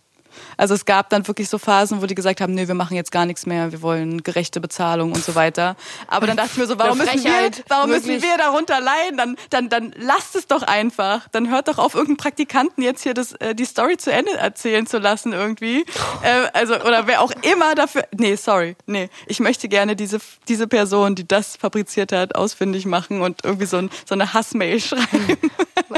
Also 0.58 0.74
es 0.74 0.86
gab 0.86 1.10
dann 1.10 1.28
wirklich 1.28 1.50
so 1.50 1.58
Phasen, 1.58 2.02
wo 2.02 2.06
die 2.06 2.16
gesagt 2.16 2.42
haben, 2.42 2.54
nee, 2.54 2.68
wir 2.68 2.76
machen 2.76 2.96
jetzt 2.96 3.12
gar 3.12 3.26
nichts 3.26 3.46
mehr, 3.46 3.72
wir 3.72 3.82
wollen 3.82 4.24
gerechte 4.24 4.60
Bezahlung 4.62 5.12
und 5.14 5.24
so 5.24 5.36
weiter. 5.36 5.76
Aber 6.08 6.28
dann 6.28 6.38
dachte 6.38 6.52
ich 6.54 6.58
mir 6.58 6.68
so, 6.68 6.78
warum 6.78 6.98
müssen 6.98 7.24
wir, 7.24 7.52
warum 7.68 7.90
müssen 7.90 8.22
wir 8.22 8.38
darunter 8.38 8.80
leiden? 8.80 9.18
Dann, 9.18 9.36
dann, 9.50 9.70
dann 9.70 9.94
lasst 9.98 10.36
es 10.36 10.48
doch 10.48 10.64
einfach. 10.64 11.28
Dann 11.32 11.50
hört 11.50 11.68
doch 11.68 11.78
auf, 11.78 11.94
irgendeinen 11.94 12.18
Praktikanten 12.18 12.84
jetzt 12.84 13.04
hier 13.04 13.14
das, 13.14 13.34
äh, 13.34 13.56
die 13.56 13.66
Story 13.66 13.98
zu 13.98 14.12
Ende 14.12 14.32
erzählen 14.38 14.86
zu 14.86 14.98
lassen 15.00 15.34
irgendwie. 15.34 15.86
Äh, 16.22 16.48
also 16.54 16.76
oder 16.76 17.08
wer 17.08 17.22
auch 17.22 17.32
immer 17.42 17.76
dafür. 17.76 18.04
Nee, 18.18 18.36
sorry, 18.36 18.76
nee. 18.86 19.10
Ich 19.28 19.40
möchte 19.40 19.68
gerne 19.68 19.96
diese 19.96 20.20
diese 20.48 20.68
Person, 20.68 21.16
die 21.16 21.28
das 21.28 21.56
fabriziert 21.56 22.12
hat, 22.12 22.36
ausfindig 22.36 22.86
machen 22.86 23.22
und 23.22 23.44
irgendwie 23.44 23.66
so, 23.66 23.78
ein, 23.78 23.90
so 24.06 24.16
eine 24.16 24.34
Hassmail 24.34 24.80
schreiben. 24.82 25.38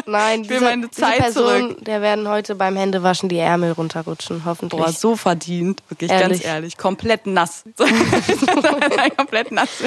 Nein, 0.06 0.42
Ich 0.44 0.50
will 0.50 0.58
diese, 0.60 0.70
meine 0.70 0.92
Zeit 0.92 1.14
diese 1.26 1.34
Person, 1.34 1.70
zurück. 1.70 1.86
der 1.86 2.02
werden 2.02 2.28
heute 2.28 2.56
beim 2.56 2.76
Händewaschen 2.76 3.30
die 3.30 3.38
Ärmel 3.38 3.72
runterrutschen, 3.72 4.23
hoffentlich. 4.46 4.82
Boah, 4.82 4.92
so 4.92 5.16
verdient, 5.16 5.82
wirklich 5.90 6.12
Ehrlich. 6.12 6.42
ganz 6.42 6.46
ehrlich, 6.46 6.78
komplett 6.78 7.26
nass, 7.26 7.64
komplett 9.18 9.52
nass. 9.52 9.70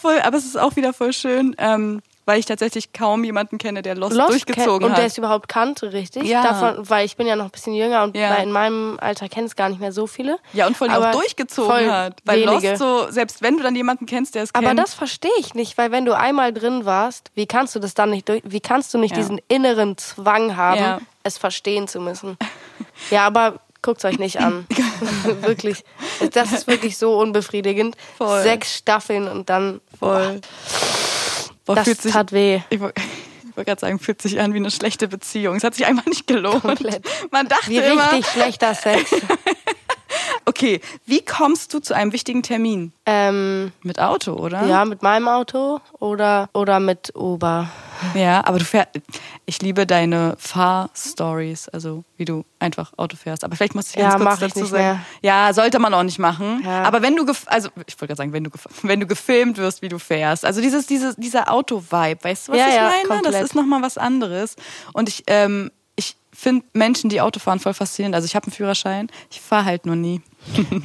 voll, 0.00 0.20
aber 0.20 0.36
es 0.36 0.44
ist 0.44 0.58
auch 0.58 0.76
wieder 0.76 0.92
voll 0.92 1.12
schön, 1.12 1.54
ähm, 1.58 2.02
weil 2.28 2.38
ich 2.38 2.44
tatsächlich 2.46 2.92
kaum 2.92 3.24
jemanden 3.24 3.56
kenne, 3.58 3.80
der 3.80 3.94
Lost, 3.94 4.14
Lost 4.14 4.28
durchgezogen 4.30 4.64
kennt- 4.66 4.82
und 4.84 4.90
hat. 4.92 4.98
der 4.98 5.06
es 5.06 5.16
überhaupt 5.16 5.48
kannte, 5.48 5.92
richtig? 5.94 6.24
Ja. 6.24 6.42
Davon, 6.42 6.88
weil 6.90 7.06
ich 7.06 7.16
bin 7.16 7.26
ja 7.26 7.36
noch 7.36 7.46
ein 7.46 7.50
bisschen 7.50 7.72
jünger 7.74 8.02
und 8.04 8.14
Ja. 8.16 8.34
in 8.34 8.52
meinem 8.52 8.98
Alter 9.00 9.28
kennen 9.30 9.46
es 9.46 9.56
gar 9.56 9.70
nicht 9.70 9.80
mehr 9.80 9.92
so 9.92 10.06
viele. 10.06 10.38
ja, 10.52 10.66
und 10.66 10.76
vor 10.76 10.86
allem 10.88 10.96
auch 11.02 11.06
Aber 11.08 11.12
durchgezogen 11.18 11.70
voll 11.70 11.90
hat. 11.90 12.18
Weil 12.24 12.46
wenige. 12.46 12.68
Lost 12.70 12.78
so, 12.78 13.10
selbst 13.10 13.40
wenn 13.42 13.56
du 13.56 13.62
dann 13.62 13.74
jemanden 13.74 14.04
kennst, 14.06 14.34
der 14.34 14.42
es 14.42 14.54
Aber 14.54 14.66
kennt. 14.68 14.78
das 14.78 14.92
verstehe 14.94 15.30
ich 15.40 15.54
nicht, 15.54 15.78
weil 15.78 15.90
wenn 15.90 16.04
du 16.04 16.16
einmal 16.16 16.52
drin 16.52 16.84
warst, 16.84 17.30
wie 17.34 17.46
kannst 17.46 17.74
du 17.74 17.78
das 17.80 17.94
dann 17.94 18.10
nicht 18.10 18.28
durch, 18.28 18.42
wie 18.44 18.60
kannst 18.60 18.92
du 18.92 18.98
nicht 18.98 19.12
Ja. 19.12 19.16
diesen 19.22 19.40
inneren 19.48 19.96
Zwang 19.96 20.56
haben, 20.56 21.06
es 21.22 21.38
verstehen 21.38 21.88
zu 21.88 21.98
müssen? 22.00 22.36
Ja, 23.10 23.26
aber 23.26 23.60
guckt's 23.80 24.04
euch 24.04 24.18
nicht 24.18 24.40
an. 24.40 24.66
wirklich. 25.42 25.84
Das 26.32 26.52
ist 26.52 26.66
wirklich 26.66 26.98
so 26.98 27.16
unbefriedigend. 27.18 27.96
Voll. 28.16 28.42
Sechs 28.42 28.74
Staffeln 28.76 29.28
und 29.28 29.48
dann 29.48 29.80
voll. 29.98 30.40
Boah, 30.40 30.40
das 31.76 31.84
fühlt 31.84 32.02
sich, 32.02 32.12
tat 32.12 32.32
weh. 32.32 32.60
ich 32.70 32.80
wollte 32.80 33.00
wollt 33.54 33.66
gerade 33.66 33.80
sagen, 33.80 33.98
fühlt 33.98 34.22
sich 34.22 34.40
an 34.40 34.54
wie 34.54 34.58
eine 34.58 34.70
schlechte 34.70 35.08
Beziehung. 35.08 35.56
Es 35.56 35.64
hat 35.64 35.74
sich 35.74 35.86
einfach 35.86 36.06
nicht 36.06 36.26
gelohnt. 36.26 36.62
Komplett. 36.62 37.04
Man 37.30 37.46
dachte 37.48 37.70
Wie 37.70 37.76
immer, 37.76 38.12
richtig 38.12 38.32
schlechter 38.32 38.74
Sex. 38.74 39.10
okay, 40.48 40.80
wie 41.06 41.24
kommst 41.24 41.72
du 41.74 41.78
zu 41.80 41.94
einem 41.94 42.12
wichtigen 42.12 42.42
Termin? 42.42 42.92
ähm, 43.06 43.72
Mit 43.82 43.98
Auto, 44.00 44.32
oder? 44.34 44.66
ja, 44.66 44.84
mit 44.84 45.02
meinem 45.02 45.28
Auto 45.28 45.80
oder, 45.98 46.48
oder 46.52 46.80
mit 46.80 47.12
Uber. 47.14 47.68
Ja, 48.14 48.44
aber 48.46 48.58
du 48.58 48.64
fährst. 48.64 48.90
Ich 49.46 49.60
liebe 49.62 49.86
deine 49.86 50.36
Fahrstories, 50.38 51.68
also 51.68 52.04
wie 52.16 52.24
du 52.24 52.44
einfach 52.58 52.92
Auto 52.96 53.16
fährst. 53.16 53.44
Aber 53.44 53.56
vielleicht 53.56 53.74
musst 53.74 53.94
du 53.96 54.00
Ja, 54.00 54.10
ganz 54.10 54.14
kurz 54.22 54.24
mach 54.24 54.34
ich 54.46 54.52
dazu 54.52 54.60
nicht 54.60 54.70
sagen. 54.70 54.82
mehr. 54.82 55.00
Ja, 55.22 55.52
sollte 55.52 55.78
man 55.78 55.94
auch 55.94 56.02
nicht 56.02 56.18
machen. 56.18 56.62
Ja. 56.64 56.82
Aber 56.82 57.02
wenn 57.02 57.16
du, 57.16 57.24
also 57.46 57.68
ich 57.86 57.94
wollte 57.94 58.06
gerade 58.08 58.16
sagen, 58.16 58.32
wenn 58.32 58.44
du, 58.44 58.50
wenn 58.82 59.00
du 59.00 59.06
gefilmt 59.06 59.58
wirst, 59.58 59.82
wie 59.82 59.88
du 59.88 59.98
fährst, 59.98 60.44
also 60.44 60.60
dieses, 60.60 60.86
dieses, 60.86 61.16
dieser 61.16 61.50
Auto-Vibe, 61.52 62.22
weißt 62.24 62.48
du, 62.48 62.52
was 62.52 62.58
Ja, 62.58 62.68
ich 62.68 62.74
ja, 62.74 62.82
meine? 62.84 63.02
Das 63.08 63.08
komplett. 63.22 63.42
ist 63.44 63.54
nochmal 63.54 63.82
was 63.82 63.98
anderes. 63.98 64.56
Und 64.92 65.08
ich, 65.08 65.24
ähm, 65.26 65.70
ich 65.96 66.16
finde 66.32 66.64
Menschen, 66.74 67.10
die 67.10 67.20
Auto 67.20 67.40
fahren, 67.40 67.58
voll 67.58 67.74
faszinierend. 67.74 68.14
Also 68.14 68.26
ich 68.26 68.36
habe 68.36 68.46
einen 68.46 68.52
Führerschein, 68.52 69.08
ich 69.30 69.40
fahre 69.40 69.64
halt 69.64 69.86
nur 69.86 69.96
nie. 69.96 70.20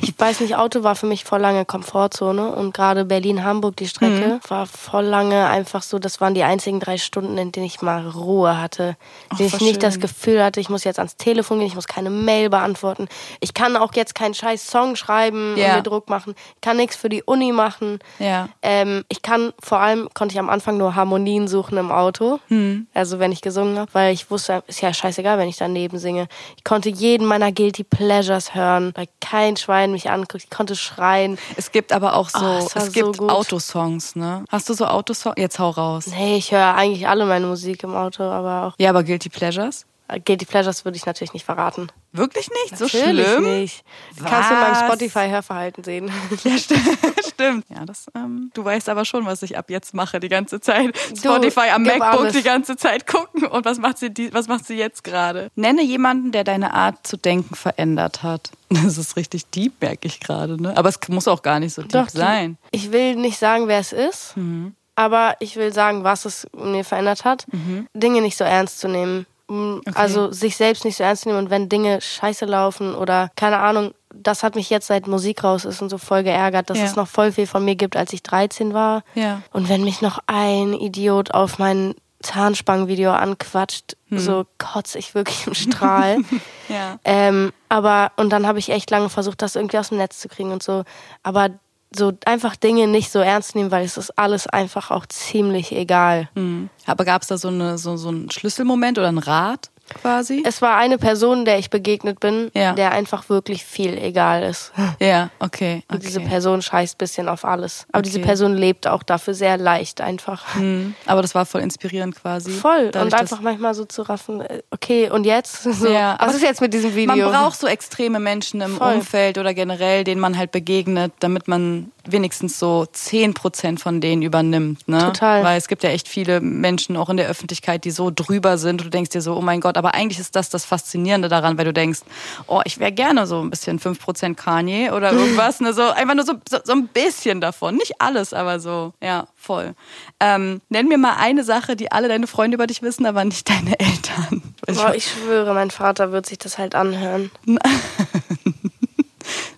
Ich 0.02 0.14
weiß 0.18 0.42
nicht, 0.42 0.56
Auto 0.58 0.84
war 0.84 0.96
für 0.96 1.06
mich 1.06 1.24
voll 1.24 1.40
lange 1.40 1.64
Komfortzone 1.66 2.50
und 2.50 2.74
gerade 2.74 3.06
Berlin-Hamburg, 3.06 3.76
die 3.78 3.88
Strecke, 3.88 4.40
Mhm. 4.44 4.50
war 4.50 4.66
voll 4.66 5.06
lange 5.06 5.48
einfach 5.48 5.82
so, 5.84 6.00
das 6.00 6.20
waren 6.20 6.34
die 6.34 6.44
einzigen 6.44 6.80
drei 6.80 6.98
Stunden, 6.98 7.38
in 7.38 7.52
denen 7.52 7.66
ich 7.66 7.82
mal 7.82 8.06
Ruhe 8.08 8.60
hatte. 8.60 8.98
In 9.32 9.38
denen 9.38 9.48
ich 9.50 9.62
nicht 9.62 9.84
das 9.84 9.94
schön. 9.96 10.02
Gefühl 10.02 10.44
hatte, 10.44 10.60
ich 10.60 10.70
muss 10.70 10.84
jetzt 10.84 11.00
ans 11.00 11.16
Telefon 11.18 11.60
gehen, 11.60 11.68
ich 11.68 11.76
muss 11.76 11.88
keine 11.88 12.10
Mail 12.10 12.50
beantworten. 12.50 13.08
Ich 13.40 13.54
kann 13.54 13.78
auch 13.78 13.94
jetzt 13.94 14.16
keinen 14.16 14.34
scheiß 14.34 14.68
Song 14.68 14.96
schreiben 14.96 15.56
Ja. 15.58 15.70
und 15.70 15.76
mir 15.78 15.82
Druck 15.84 16.10
machen. 16.10 16.36
Ich 16.56 16.62
kann 16.62 16.78
nichts 16.78 16.96
für 16.96 17.10
die 17.10 17.24
Uni 17.24 17.52
machen. 17.52 18.00
Ja. 18.20 18.50
Ähm, 18.62 19.06
ich 19.10 19.22
kann, 19.22 19.54
vor 19.62 19.80
allem 19.80 20.10
konnte 20.14 20.34
ich 20.34 20.40
am 20.40 20.50
Anfang 20.50 20.78
nur 20.78 20.96
Harmonien 20.96 21.48
suchen 21.48 21.78
im 21.78 21.92
Auto. 21.92 22.40
Hm. 22.50 22.88
Also 22.94 23.20
wenn 23.20 23.32
ich 23.32 23.42
gesungen 23.42 23.80
habe, 23.80 23.94
weil 23.94 24.14
ich 24.14 24.30
wusste, 24.30 24.64
ist 24.68 24.82
ja 24.82 24.94
scheißegal, 24.94 25.38
wenn 25.38 25.48
ich 25.50 25.58
daneben 25.58 26.00
singe. 26.00 26.28
Ich 26.58 26.64
konnte 26.64 26.90
jeden 26.90 27.26
meiner 27.28 27.52
Guilty 27.52 27.84
Pleasures 27.84 28.56
hören, 28.56 28.92
weil 28.96 29.08
kein 29.44 29.58
Schwein 29.58 29.92
mich 29.92 30.10
anguckt. 30.10 30.44
Ich 30.46 30.50
konnte 30.50 30.76
schreien. 30.76 31.38
Es 31.58 31.72
gibt 31.72 31.92
aber 31.92 32.16
auch 32.16 32.30
so, 32.30 32.38
Ah, 32.40 32.60
es 32.60 32.76
es 32.76 32.94
gibt 32.94 33.18
so. 33.18 33.28
Autosongs, 33.28 34.16
ne? 34.16 34.46
Hast 34.50 34.70
du 34.70 34.74
so 34.74 34.86
Autosongs? 34.86 35.36
Jetzt 35.38 35.60
hau 35.60 35.70
raus. 35.70 36.08
Nee, 36.08 36.38
ich 36.38 36.52
höre 36.52 36.76
eigentlich 36.76 37.08
alle 37.08 37.26
meine 37.26 37.46
Musik 37.48 37.84
im 37.84 37.94
Auto, 37.94 38.24
aber 38.24 38.68
auch 38.68 38.76
Ja, 38.80 38.90
aber 38.90 39.04
Guilty 39.04 39.30
Pleasures? 39.30 39.86
Guilty 40.26 40.46
Pleasures 40.46 40.86
würde 40.86 40.98
ich 40.98 41.06
natürlich 41.06 41.34
nicht 41.34 41.46
verraten. 41.46 41.88
Wirklich 42.12 42.48
nicht? 42.50 42.78
So 42.78 42.86
Natürlich 42.86 43.26
schlimm? 43.26 43.44
nicht. 43.62 43.84
Kannst 44.24 44.50
du 44.50 44.54
in 44.54 44.60
meinem 44.60 44.72
Was? 44.74 44.80
Spotify-Hörverhalten 44.82 45.84
sehen. 45.84 46.12
Ja, 46.44 46.58
stimmt. 46.58 46.82
stimmt. 47.26 47.66
Ja, 47.70 47.86
das, 47.86 48.06
ähm, 48.14 48.52
du 48.54 48.64
weißt 48.64 48.90
aber 48.90 49.06
schon, 49.06 49.26
was 49.26 49.42
ich 49.42 49.58
ab 49.58 49.70
jetzt 49.70 49.94
mache 49.94 50.20
die 50.20 50.30
ganze 50.30 50.60
Zeit. 50.62 50.94
Spotify 51.18 51.70
am 51.74 51.84
gib 51.86 51.98
MacBook 51.98 52.32
die 52.32 52.44
ganze 52.44 52.76
Zeit 52.76 53.08
gucken. 53.08 53.46
Und 53.48 53.66
was 53.66 53.80
macht 53.80 53.98
sie, 53.98 54.14
die, 54.14 54.32
was 54.34 54.48
macht 54.48 54.66
sie 54.68 54.76
jetzt 54.76 55.04
gerade? 55.04 55.50
Nenne 55.56 55.82
jemanden, 55.84 56.32
der 56.32 56.44
deine 56.44 56.74
Art 56.74 57.08
zu 57.08 57.18
denken 57.18 57.56
verändert 57.56 58.22
hat. 58.22 58.52
Das 58.84 58.98
ist 58.98 59.16
richtig 59.16 59.46
deep, 59.48 59.74
merke 59.82 60.08
ich 60.08 60.20
gerade. 60.20 60.62
Ne? 60.62 60.76
Aber 60.78 60.90
es 60.90 61.00
muss 61.10 61.28
auch 61.28 61.42
gar 61.42 61.60
nicht 61.60 61.74
so 61.74 61.82
deep 61.82 61.92
Doch, 61.92 62.10
sein. 62.10 62.58
Ich 62.72 62.92
will 62.92 63.16
nicht 63.16 63.38
sagen, 63.38 63.68
wer 63.68 63.80
es 63.80 63.92
ist, 63.94 64.36
Mhm. 64.38 64.74
aber 64.96 65.36
ich 65.40 65.56
will 65.56 65.74
sagen, 65.74 66.04
was 66.04 66.26
es 66.26 66.48
mir 66.56 66.84
verändert 66.84 67.26
hat. 67.26 67.46
Dinge 67.94 68.22
nicht 68.22 68.38
so 68.38 68.44
ernst 68.44 68.80
zu 68.80 68.88
nehmen. 68.88 69.26
Mm, 69.50 69.80
Also 69.94 70.32
sich 70.32 70.56
selbst 70.56 70.86
nicht 70.86 70.96
so 70.98 71.04
ernst 71.04 71.24
zu 71.24 71.30
nehmen 71.30 71.40
und 71.40 71.50
wenn 71.50 71.68
Dinge 71.70 72.00
scheiße 72.02 72.46
laufen 72.46 72.96
oder 72.96 73.30
keine 73.36 73.60
Ahnung, 73.60 73.94
das 74.16 74.44
hat 74.44 74.56
mich 74.56 74.70
jetzt 74.70 74.88
seit 74.88 75.08
Musik 75.08 75.44
raus 75.44 75.66
ist 75.66 75.82
und 75.82 75.90
so 75.90 75.98
voll 75.98 76.24
geärgert, 76.24 76.70
dass 76.70 76.78
Ja. 76.78 76.86
es 76.86 76.96
noch 76.96 77.08
voll 77.08 77.32
viel 77.32 77.48
von 77.48 77.66
mir 77.66 77.76
gibt, 77.76 77.98
als 77.98 78.14
ich 78.14 78.24
13 78.24 78.74
war. 78.74 79.04
Ja. 79.16 79.42
Und 79.52 79.68
wenn 79.70 79.84
mich 79.84 80.02
noch 80.02 80.20
ein 80.28 80.74
Idiot 80.74 81.34
auf 81.34 81.58
mein 81.60 81.96
Zahnspangenvideo 82.24 83.12
anquatscht, 83.12 83.96
so 84.10 84.46
kotze 84.58 84.98
ich 84.98 85.14
wirklich 85.16 85.48
im 85.48 85.54
Strahl. 85.54 86.18
Ja. 86.70 86.98
Ähm, 87.04 87.52
aber, 87.68 88.14
und 88.16 88.30
dann 88.30 88.48
habe 88.48 88.58
ich 88.58 88.70
echt 88.70 88.90
lange 88.90 89.10
versucht, 89.10 89.42
das 89.42 89.58
irgendwie 89.58 89.78
aus 89.78 89.90
dem 89.90 89.98
Netz 89.98 90.22
zu 90.22 90.30
kriegen 90.30 90.52
und 90.54 90.64
so. 90.64 90.86
Aber 91.22 91.50
so 91.94 92.14
einfach 92.26 92.56
Dinge 92.56 92.88
nicht 92.88 93.12
so 93.12 93.20
ernst 93.20 93.54
nehmen, 93.54 93.70
weil 93.70 93.84
es 93.84 93.98
ist 93.98 94.18
alles 94.18 94.48
einfach 94.48 94.90
auch 94.90 95.06
ziemlich 95.06 95.74
egal. 95.74 96.30
Mhm. 96.36 96.70
Aber 96.86 97.04
gab 97.06 97.22
es 97.22 97.28
da 97.28 97.38
so, 97.38 97.50
eine, 97.50 97.78
so, 97.78 97.98
so 97.98 98.08
einen 98.08 98.32
Schlüsselmoment 98.32 98.98
oder 98.98 99.10
einen 99.10 99.18
Rat? 99.18 99.72
Quasi? 99.94 100.44
Es 100.46 100.62
war 100.62 100.78
eine 100.78 100.98
Person, 100.98 101.46
der 101.46 101.60
ich 101.60 101.70
begegnet 101.70 102.20
bin, 102.20 102.50
Ja. 102.54 102.74
der 102.74 102.92
einfach 102.92 103.30
wirklich 103.30 103.64
viel 103.64 103.98
egal 103.98 104.44
ist. 104.44 104.72
Ja, 105.00 105.30
okay. 105.40 105.84
Und 105.90 105.98
okay. 105.98 106.06
diese 106.08 106.20
Person 106.22 106.62
scheißt 106.62 106.98
bisschen 106.98 107.30
auf 107.30 107.46
alles. 107.46 107.86
Aber 107.92 108.02
diese 108.02 108.20
Okay. 108.20 108.28
Person 108.28 108.54
lebt 108.56 108.88
auch 108.88 109.04
dafür 109.04 109.34
sehr 109.34 109.58
leicht 109.58 110.02
einfach. 110.02 110.56
Hm, 110.56 110.96
Aber 111.06 111.22
das 111.22 111.34
war 111.36 111.46
voll 111.46 111.62
inspirierend 111.62 112.16
quasi. 112.16 112.52
Voll. 112.52 112.90
Dadurch, 112.92 113.14
und 113.14 113.20
einfach 113.20 113.42
manchmal 113.42 113.74
so 113.74 113.86
zu 113.86 114.04
raffen, 114.04 114.42
äh, 114.42 114.62
okay, 114.72 115.10
und 115.10 115.26
jetzt? 115.26 115.64
So, 115.74 115.88
Ja, 115.92 116.16
aber 116.20 116.28
was 116.28 116.36
ist 116.36 116.44
jetzt 116.44 116.62
mit 116.62 116.74
diesem 116.74 116.96
Video? 116.96 117.16
Man 117.16 117.32
braucht 117.32 117.60
so 117.60 117.68
extreme 117.68 118.20
Menschen 118.20 118.62
im 118.62 118.78
Voll. 118.78 118.96
Umfeld 118.96 119.38
oder 119.38 119.54
generell, 119.54 120.04
denen 120.04 120.22
man 120.22 120.38
halt 120.38 120.52
begegnet, 120.52 121.12
damit 121.20 121.48
man 121.48 121.92
wenigstens 122.06 122.60
so 122.60 122.86
10% 122.94 123.80
von 123.80 124.02
denen 124.02 124.22
übernimmt. 124.22 124.88
Ne? 124.88 125.00
Total. 125.00 125.44
Weil 125.44 125.58
es 125.58 125.68
gibt 125.68 125.84
ja 125.84 125.90
echt 125.90 126.08
viele 126.08 126.42
Menschen 126.42 126.98
auch 126.98 127.10
in 127.10 127.18
der 127.18 127.28
Öffentlichkeit, 127.28 127.86
die 127.86 127.92
so 127.92 128.12
drüber 128.14 128.58
sind 128.58 128.82
und 128.82 128.86
du 128.86 128.90
denkst 128.90 129.12
dir 129.12 129.22
so, 129.22 129.36
oh 129.36 129.42
mein 129.42 129.62
Gott, 129.62 129.78
aber 129.78 129.94
eigentlich 129.94 130.20
ist 130.20 130.36
das 130.36 130.50
das 130.50 130.66
Faszinierende 130.66 131.30
daran, 131.30 131.58
weil 131.58 131.66
du 131.66 131.74
denkst, 131.74 132.02
oh, 132.48 132.62
ich 132.66 132.80
wäre 132.80 132.92
gerne 132.92 133.26
so 133.26 133.42
ein 133.42 133.50
bisschen 133.50 133.80
5% 133.80 134.36
Kanye 134.36 134.92
oder 134.92 135.12
irgendwas. 135.14 135.60
ne? 135.60 135.74
so, 135.74 135.84
einfach 135.84 136.16
nur 136.16 136.26
so, 136.26 136.34
so, 136.50 136.58
so 136.64 136.74
ein 136.74 136.88
bisschen 136.88 137.42
davon. 137.42 137.76
Nicht 137.76 138.02
alles, 138.02 138.34
aber 138.34 138.60
so, 138.60 138.94
ja, 139.02 139.28
voll. 139.36 139.74
Ähm, 140.20 140.62
nenn 140.70 140.88
mir 140.88 140.98
mal 140.98 141.16
eine 141.18 141.44
Sache, 141.44 141.76
die 141.76 141.92
alle 141.92 142.08
deine 142.08 142.28
Freunde 142.28 142.56
über 142.56 142.68
dich 142.68 142.82
wissen, 142.82 143.06
aber 143.06 143.24
nicht 143.24 143.50
deine 143.50 143.80
Eltern. 143.80 144.42
Boah, 144.68 144.94
ich 144.96 145.10
schwöre, 145.10 145.54
mein 145.54 145.72
Vater 145.72 146.12
wird 146.12 146.26
sich 146.26 146.38
das 146.38 146.58
halt 146.58 146.76
anhören. 146.76 147.32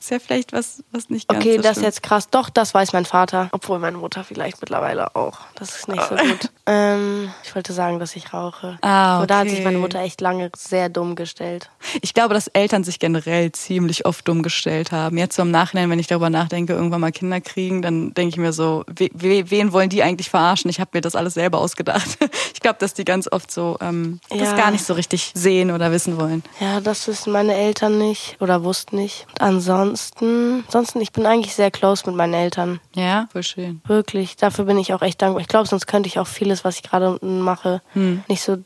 ist 0.05 0.11
ja 0.11 0.19
vielleicht 0.19 0.53
was, 0.53 0.83
was 0.91 1.09
nicht 1.09 1.27
ganz 1.27 1.43
Okay, 1.43 1.55
so 1.57 1.61
das 1.63 1.77
ist 1.77 1.83
jetzt 1.83 2.03
krass. 2.03 2.29
Doch, 2.29 2.49
das 2.49 2.73
weiß 2.73 2.93
mein 2.93 3.05
Vater. 3.05 3.49
Obwohl 3.51 3.79
meine 3.79 3.97
Mutter 3.97 4.23
vielleicht 4.23 4.61
mittlerweile 4.61 5.15
auch. 5.15 5.39
Das 5.55 5.75
ist 5.75 5.87
nicht 5.87 6.03
so 6.03 6.15
gut. 6.15 6.51
Ähm, 6.67 7.29
ich 7.43 7.53
wollte 7.55 7.73
sagen, 7.73 7.99
dass 7.99 8.15
ich 8.15 8.33
rauche. 8.33 8.77
Ah, 8.81 9.17
Aber 9.17 9.27
da 9.27 9.39
hat 9.39 9.45
sich 9.49 9.55
okay. 9.59 9.65
meine 9.65 9.77
Mutter 9.77 9.99
echt 9.99 10.19
lange 10.21 10.49
sehr 10.57 10.89
dumm 10.89 11.15
gestellt. 11.15 11.69
Ich 12.01 12.13
glaube, 12.13 12.33
dass 12.33 12.47
Eltern 12.47 12.83
sich 12.83 12.99
generell 12.99 13.51
ziemlich 13.51 14.05
oft 14.05 14.27
dumm 14.27 14.41
gestellt 14.43 14.91
haben. 14.91 15.17
Jetzt 15.17 15.35
so 15.35 15.43
im 15.43 15.51
Nachhinein, 15.51 15.89
wenn 15.89 15.99
ich 15.99 16.07
darüber 16.07 16.29
nachdenke, 16.29 16.73
irgendwann 16.73 17.01
mal 17.01 17.11
Kinder 17.11 17.39
kriegen, 17.41 17.81
dann 17.81 18.13
denke 18.13 18.29
ich 18.33 18.37
mir 18.37 18.51
so, 18.53 18.83
we, 18.87 19.09
we, 19.13 19.49
wen 19.51 19.73
wollen 19.73 19.89
die 19.89 20.01
eigentlich 20.03 20.29
verarschen? 20.29 20.69
Ich 20.69 20.79
habe 20.79 20.91
mir 20.93 21.01
das 21.01 21.15
alles 21.15 21.35
selber 21.35 21.59
ausgedacht. 21.59 22.17
Ich 22.55 22.61
glaube, 22.61 22.79
dass 22.79 22.95
die 22.95 23.05
ganz 23.05 23.31
oft 23.31 23.51
so 23.51 23.77
ähm, 23.79 24.19
das 24.29 24.39
Ja. 24.39 24.55
gar 24.55 24.71
nicht 24.71 24.83
so 24.85 24.93
richtig 24.95 25.31
sehen 25.35 25.69
oder 25.69 25.91
wissen 25.91 26.17
wollen. 26.17 26.41
Ja, 26.59 26.79
das 26.79 27.07
wissen 27.07 27.31
meine 27.31 27.53
Eltern 27.53 27.99
nicht 27.99 28.37
oder 28.39 28.63
wussten 28.63 28.95
nicht. 28.95 29.27
Und 29.33 29.41
ansonsten, 29.41 30.63
ansonsten, 30.65 31.01
ich 31.01 31.11
bin 31.11 31.25
eigentlich 31.27 31.53
sehr 31.53 31.69
close 31.69 32.03
mit 32.07 32.15
meinen 32.15 32.33
Eltern. 32.33 32.79
Ja, 32.95 33.27
voll 33.31 33.43
schön. 33.43 33.81
Wirklich. 33.85 34.35
Dafür 34.37 34.65
bin 34.65 34.79
ich 34.79 34.93
auch 34.93 35.01
echt 35.01 35.21
dankbar. 35.21 35.41
Ich 35.41 35.47
glaube, 35.47 35.67
sonst 35.67 35.85
könnte 35.85 36.07
ich 36.07 36.17
auch 36.17 36.27
vieles, 36.55 36.63
was 36.63 36.75
ich 36.77 36.83
gerade 36.83 37.17
mache, 37.21 37.81
nicht 38.27 38.41
so 38.41 38.57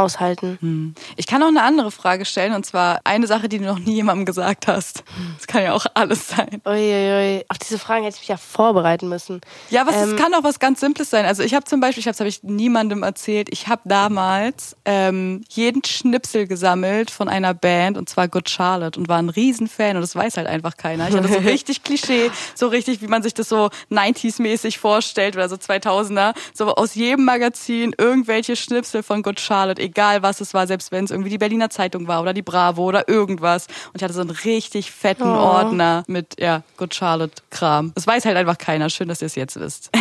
aushalten. 0.00 0.58
Hm. 0.60 0.94
Ich 1.16 1.26
kann 1.26 1.42
auch 1.42 1.48
eine 1.48 1.62
andere 1.62 1.90
Frage 1.90 2.24
stellen 2.24 2.54
und 2.54 2.66
zwar 2.66 3.00
eine 3.04 3.26
Sache, 3.26 3.48
die 3.48 3.58
du 3.58 3.64
noch 3.64 3.78
nie 3.78 3.94
jemandem 3.94 4.26
gesagt 4.26 4.66
hast. 4.66 5.04
Das 5.36 5.46
kann 5.46 5.62
ja 5.62 5.72
auch 5.72 5.86
alles 5.94 6.28
sein. 6.28 6.60
Uiuiui. 6.64 7.44
Auf 7.48 7.58
diese 7.58 7.78
Fragen 7.78 8.04
hätte 8.04 8.16
ich 8.16 8.22
mich 8.22 8.28
ja 8.28 8.36
vorbereiten 8.36 9.08
müssen. 9.08 9.40
Ja, 9.70 9.86
was 9.86 9.96
Ähm, 9.96 10.10
es 10.10 10.16
kann 10.16 10.34
auch 10.34 10.44
was 10.44 10.58
ganz 10.58 10.80
Simples 10.80 11.10
sein. 11.10 11.24
Also 11.24 11.42
ich 11.42 11.54
habe 11.54 11.64
zum 11.64 11.80
Beispiel, 11.80 12.00
ich 12.00 12.06
habe 12.06 12.14
es 12.14 12.20
habe 12.20 12.28
ich 12.28 12.42
niemandem 12.42 13.02
erzählt, 13.02 13.48
ich 13.50 13.68
habe 13.68 13.82
damals 13.84 14.76
ähm, 14.84 15.42
jeden 15.48 15.84
Schnipsel 15.84 16.46
gesammelt 16.46 17.10
von 17.10 17.28
einer 17.28 17.54
Band 17.54 17.98
und 17.98 18.08
zwar 18.08 18.28
Good 18.28 18.48
Charlotte 18.48 18.98
und 18.98 19.08
war 19.08 19.18
ein 19.18 19.28
Riesenfan 19.28 19.96
und 19.96 20.02
das 20.02 20.14
weiß 20.14 20.36
halt 20.36 20.46
einfach 20.46 20.76
keiner. 20.76 21.08
Ich 21.08 21.16
hatte 21.16 21.28
so 21.28 21.38
richtig 21.48 21.82
Klischee, 21.82 22.30
so 22.54 22.68
richtig, 22.68 23.02
wie 23.02 23.06
man 23.06 23.22
sich 23.22 23.34
das 23.34 23.48
so 23.48 23.70
90s-mäßig 23.90 24.78
vorstellt 24.78 25.36
oder 25.36 25.48
so 25.48 25.56
2000er, 25.56 26.34
so 26.52 26.74
aus 26.74 26.94
jedem 26.94 27.24
Magazin 27.24 27.94
irgendwelche 27.96 28.56
Schnipsel 28.56 29.02
von 29.02 29.22
Good 29.22 29.40
Charlotte, 29.40 29.80
egal 29.90 30.22
was 30.22 30.40
es 30.40 30.54
war, 30.54 30.66
selbst 30.66 30.92
wenn 30.92 31.04
es 31.04 31.10
irgendwie 31.10 31.30
die 31.30 31.38
Berliner 31.38 31.70
Zeitung 31.70 32.08
war 32.08 32.22
oder 32.22 32.32
die 32.32 32.42
Bravo 32.42 32.84
oder 32.84 33.08
irgendwas. 33.08 33.66
Und 33.88 33.96
ich 33.96 34.02
hatte 34.02 34.14
so 34.14 34.20
einen 34.20 34.30
richtig 34.30 34.90
fetten 34.90 35.22
Oh. 35.24 35.26
Ordner 35.26 36.04
mit, 36.06 36.40
ja, 36.40 36.62
Good 36.76 36.94
Charlotte-Kram. 36.94 37.92
Das 37.94 38.06
weiß 38.06 38.24
halt 38.24 38.36
einfach 38.36 38.58
keiner. 38.58 38.88
Schön, 38.90 39.08
dass 39.08 39.20
ihr 39.20 39.26
es 39.26 39.34
jetzt 39.34 39.58
wisst. 39.58 39.90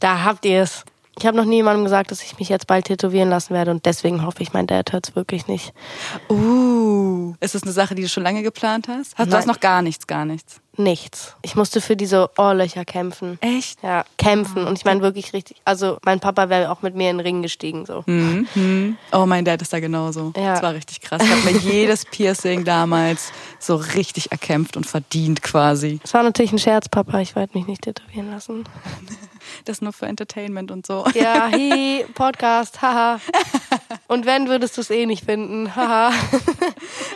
Da 0.00 0.22
habt 0.24 0.44
ihr 0.44 0.62
es. 0.62 0.84
Ich 1.18 1.24
habe 1.24 1.36
noch 1.36 1.44
nie 1.46 1.56
jemandem 1.56 1.84
gesagt, 1.84 2.10
dass 2.10 2.22
ich 2.22 2.38
mich 2.38 2.50
jetzt 2.50 2.66
bald 2.66 2.86
tätowieren 2.86 3.30
lassen 3.30 3.54
werde 3.54 3.70
und 3.70 3.86
deswegen 3.86 4.26
hoffe 4.26 4.42
ich, 4.42 4.52
mein 4.52 4.66
Dad 4.66 4.92
hört 4.92 5.08
es 5.08 5.16
wirklich 5.16 5.46
nicht. 5.46 5.72
Uh. 6.28 7.34
Ist 7.40 7.54
das 7.54 7.62
eine 7.62 7.72
Sache, 7.72 7.94
die 7.94 8.02
du 8.02 8.08
schon 8.08 8.22
lange 8.22 8.42
geplant 8.42 8.88
hast? 8.88 9.16
hast 9.16 9.32
du 9.32 9.36
hast 9.36 9.46
noch 9.46 9.60
gar 9.60 9.80
nichts, 9.80 10.06
gar 10.06 10.24
nichts. 10.24 10.60
Nichts. 10.76 11.34
Ich 11.42 11.54
musste 11.54 11.80
für 11.80 11.96
diese 11.96 12.30
Ohrlöcher 12.36 12.84
kämpfen. 12.84 13.38
Echt? 13.40 13.82
Ja, 13.82 14.04
kämpfen. 14.18 14.66
Und 14.66 14.78
ich 14.78 14.84
meine 14.84 15.00
wirklich 15.02 15.32
richtig. 15.32 15.56
Also 15.64 15.98
mein 16.04 16.20
Papa 16.20 16.48
wäre 16.48 16.70
auch 16.70 16.82
mit 16.82 16.94
mir 16.94 17.10
in 17.10 17.18
den 17.18 17.26
Ring 17.26 17.42
gestiegen. 17.42 17.86
so. 17.86 18.02
Mhm. 18.06 18.96
Oh, 19.12 19.26
mein 19.26 19.44
Dad 19.44 19.62
ist 19.62 19.72
da 19.72 19.80
genauso. 19.80 20.32
Ja. 20.36 20.54
Das 20.54 20.62
war 20.62 20.74
richtig 20.74 21.00
krass. 21.00 21.22
Ich 21.22 21.30
habe 21.30 21.42
mir 21.42 21.58
jedes 21.72 22.04
Piercing 22.04 22.64
damals 22.64 23.32
so 23.58 23.76
richtig 23.76 24.32
erkämpft 24.32 24.76
und 24.76 24.86
verdient 24.86 25.42
quasi. 25.42 26.00
Es 26.02 26.12
war 26.14 26.22
natürlich 26.22 26.52
ein 26.52 26.58
Scherz, 26.58 26.88
Papa. 26.88 27.20
Ich 27.20 27.36
werde 27.36 27.56
mich 27.56 27.66
nicht 27.66 27.82
tätowieren 27.82 28.30
lassen. 28.30 28.64
Das 29.66 29.82
nur 29.82 29.92
für 29.92 30.06
Entertainment 30.06 30.70
und 30.70 30.86
so. 30.86 31.04
Ja, 31.14 31.50
hi, 31.52 32.04
Podcast, 32.14 32.80
haha. 32.80 33.20
Und 34.08 34.26
wenn, 34.26 34.48
würdest 34.48 34.76
du 34.76 34.80
es 34.80 34.90
eh 34.90 35.06
nicht 35.06 35.24
finden, 35.24 35.76
haha. 35.76 36.12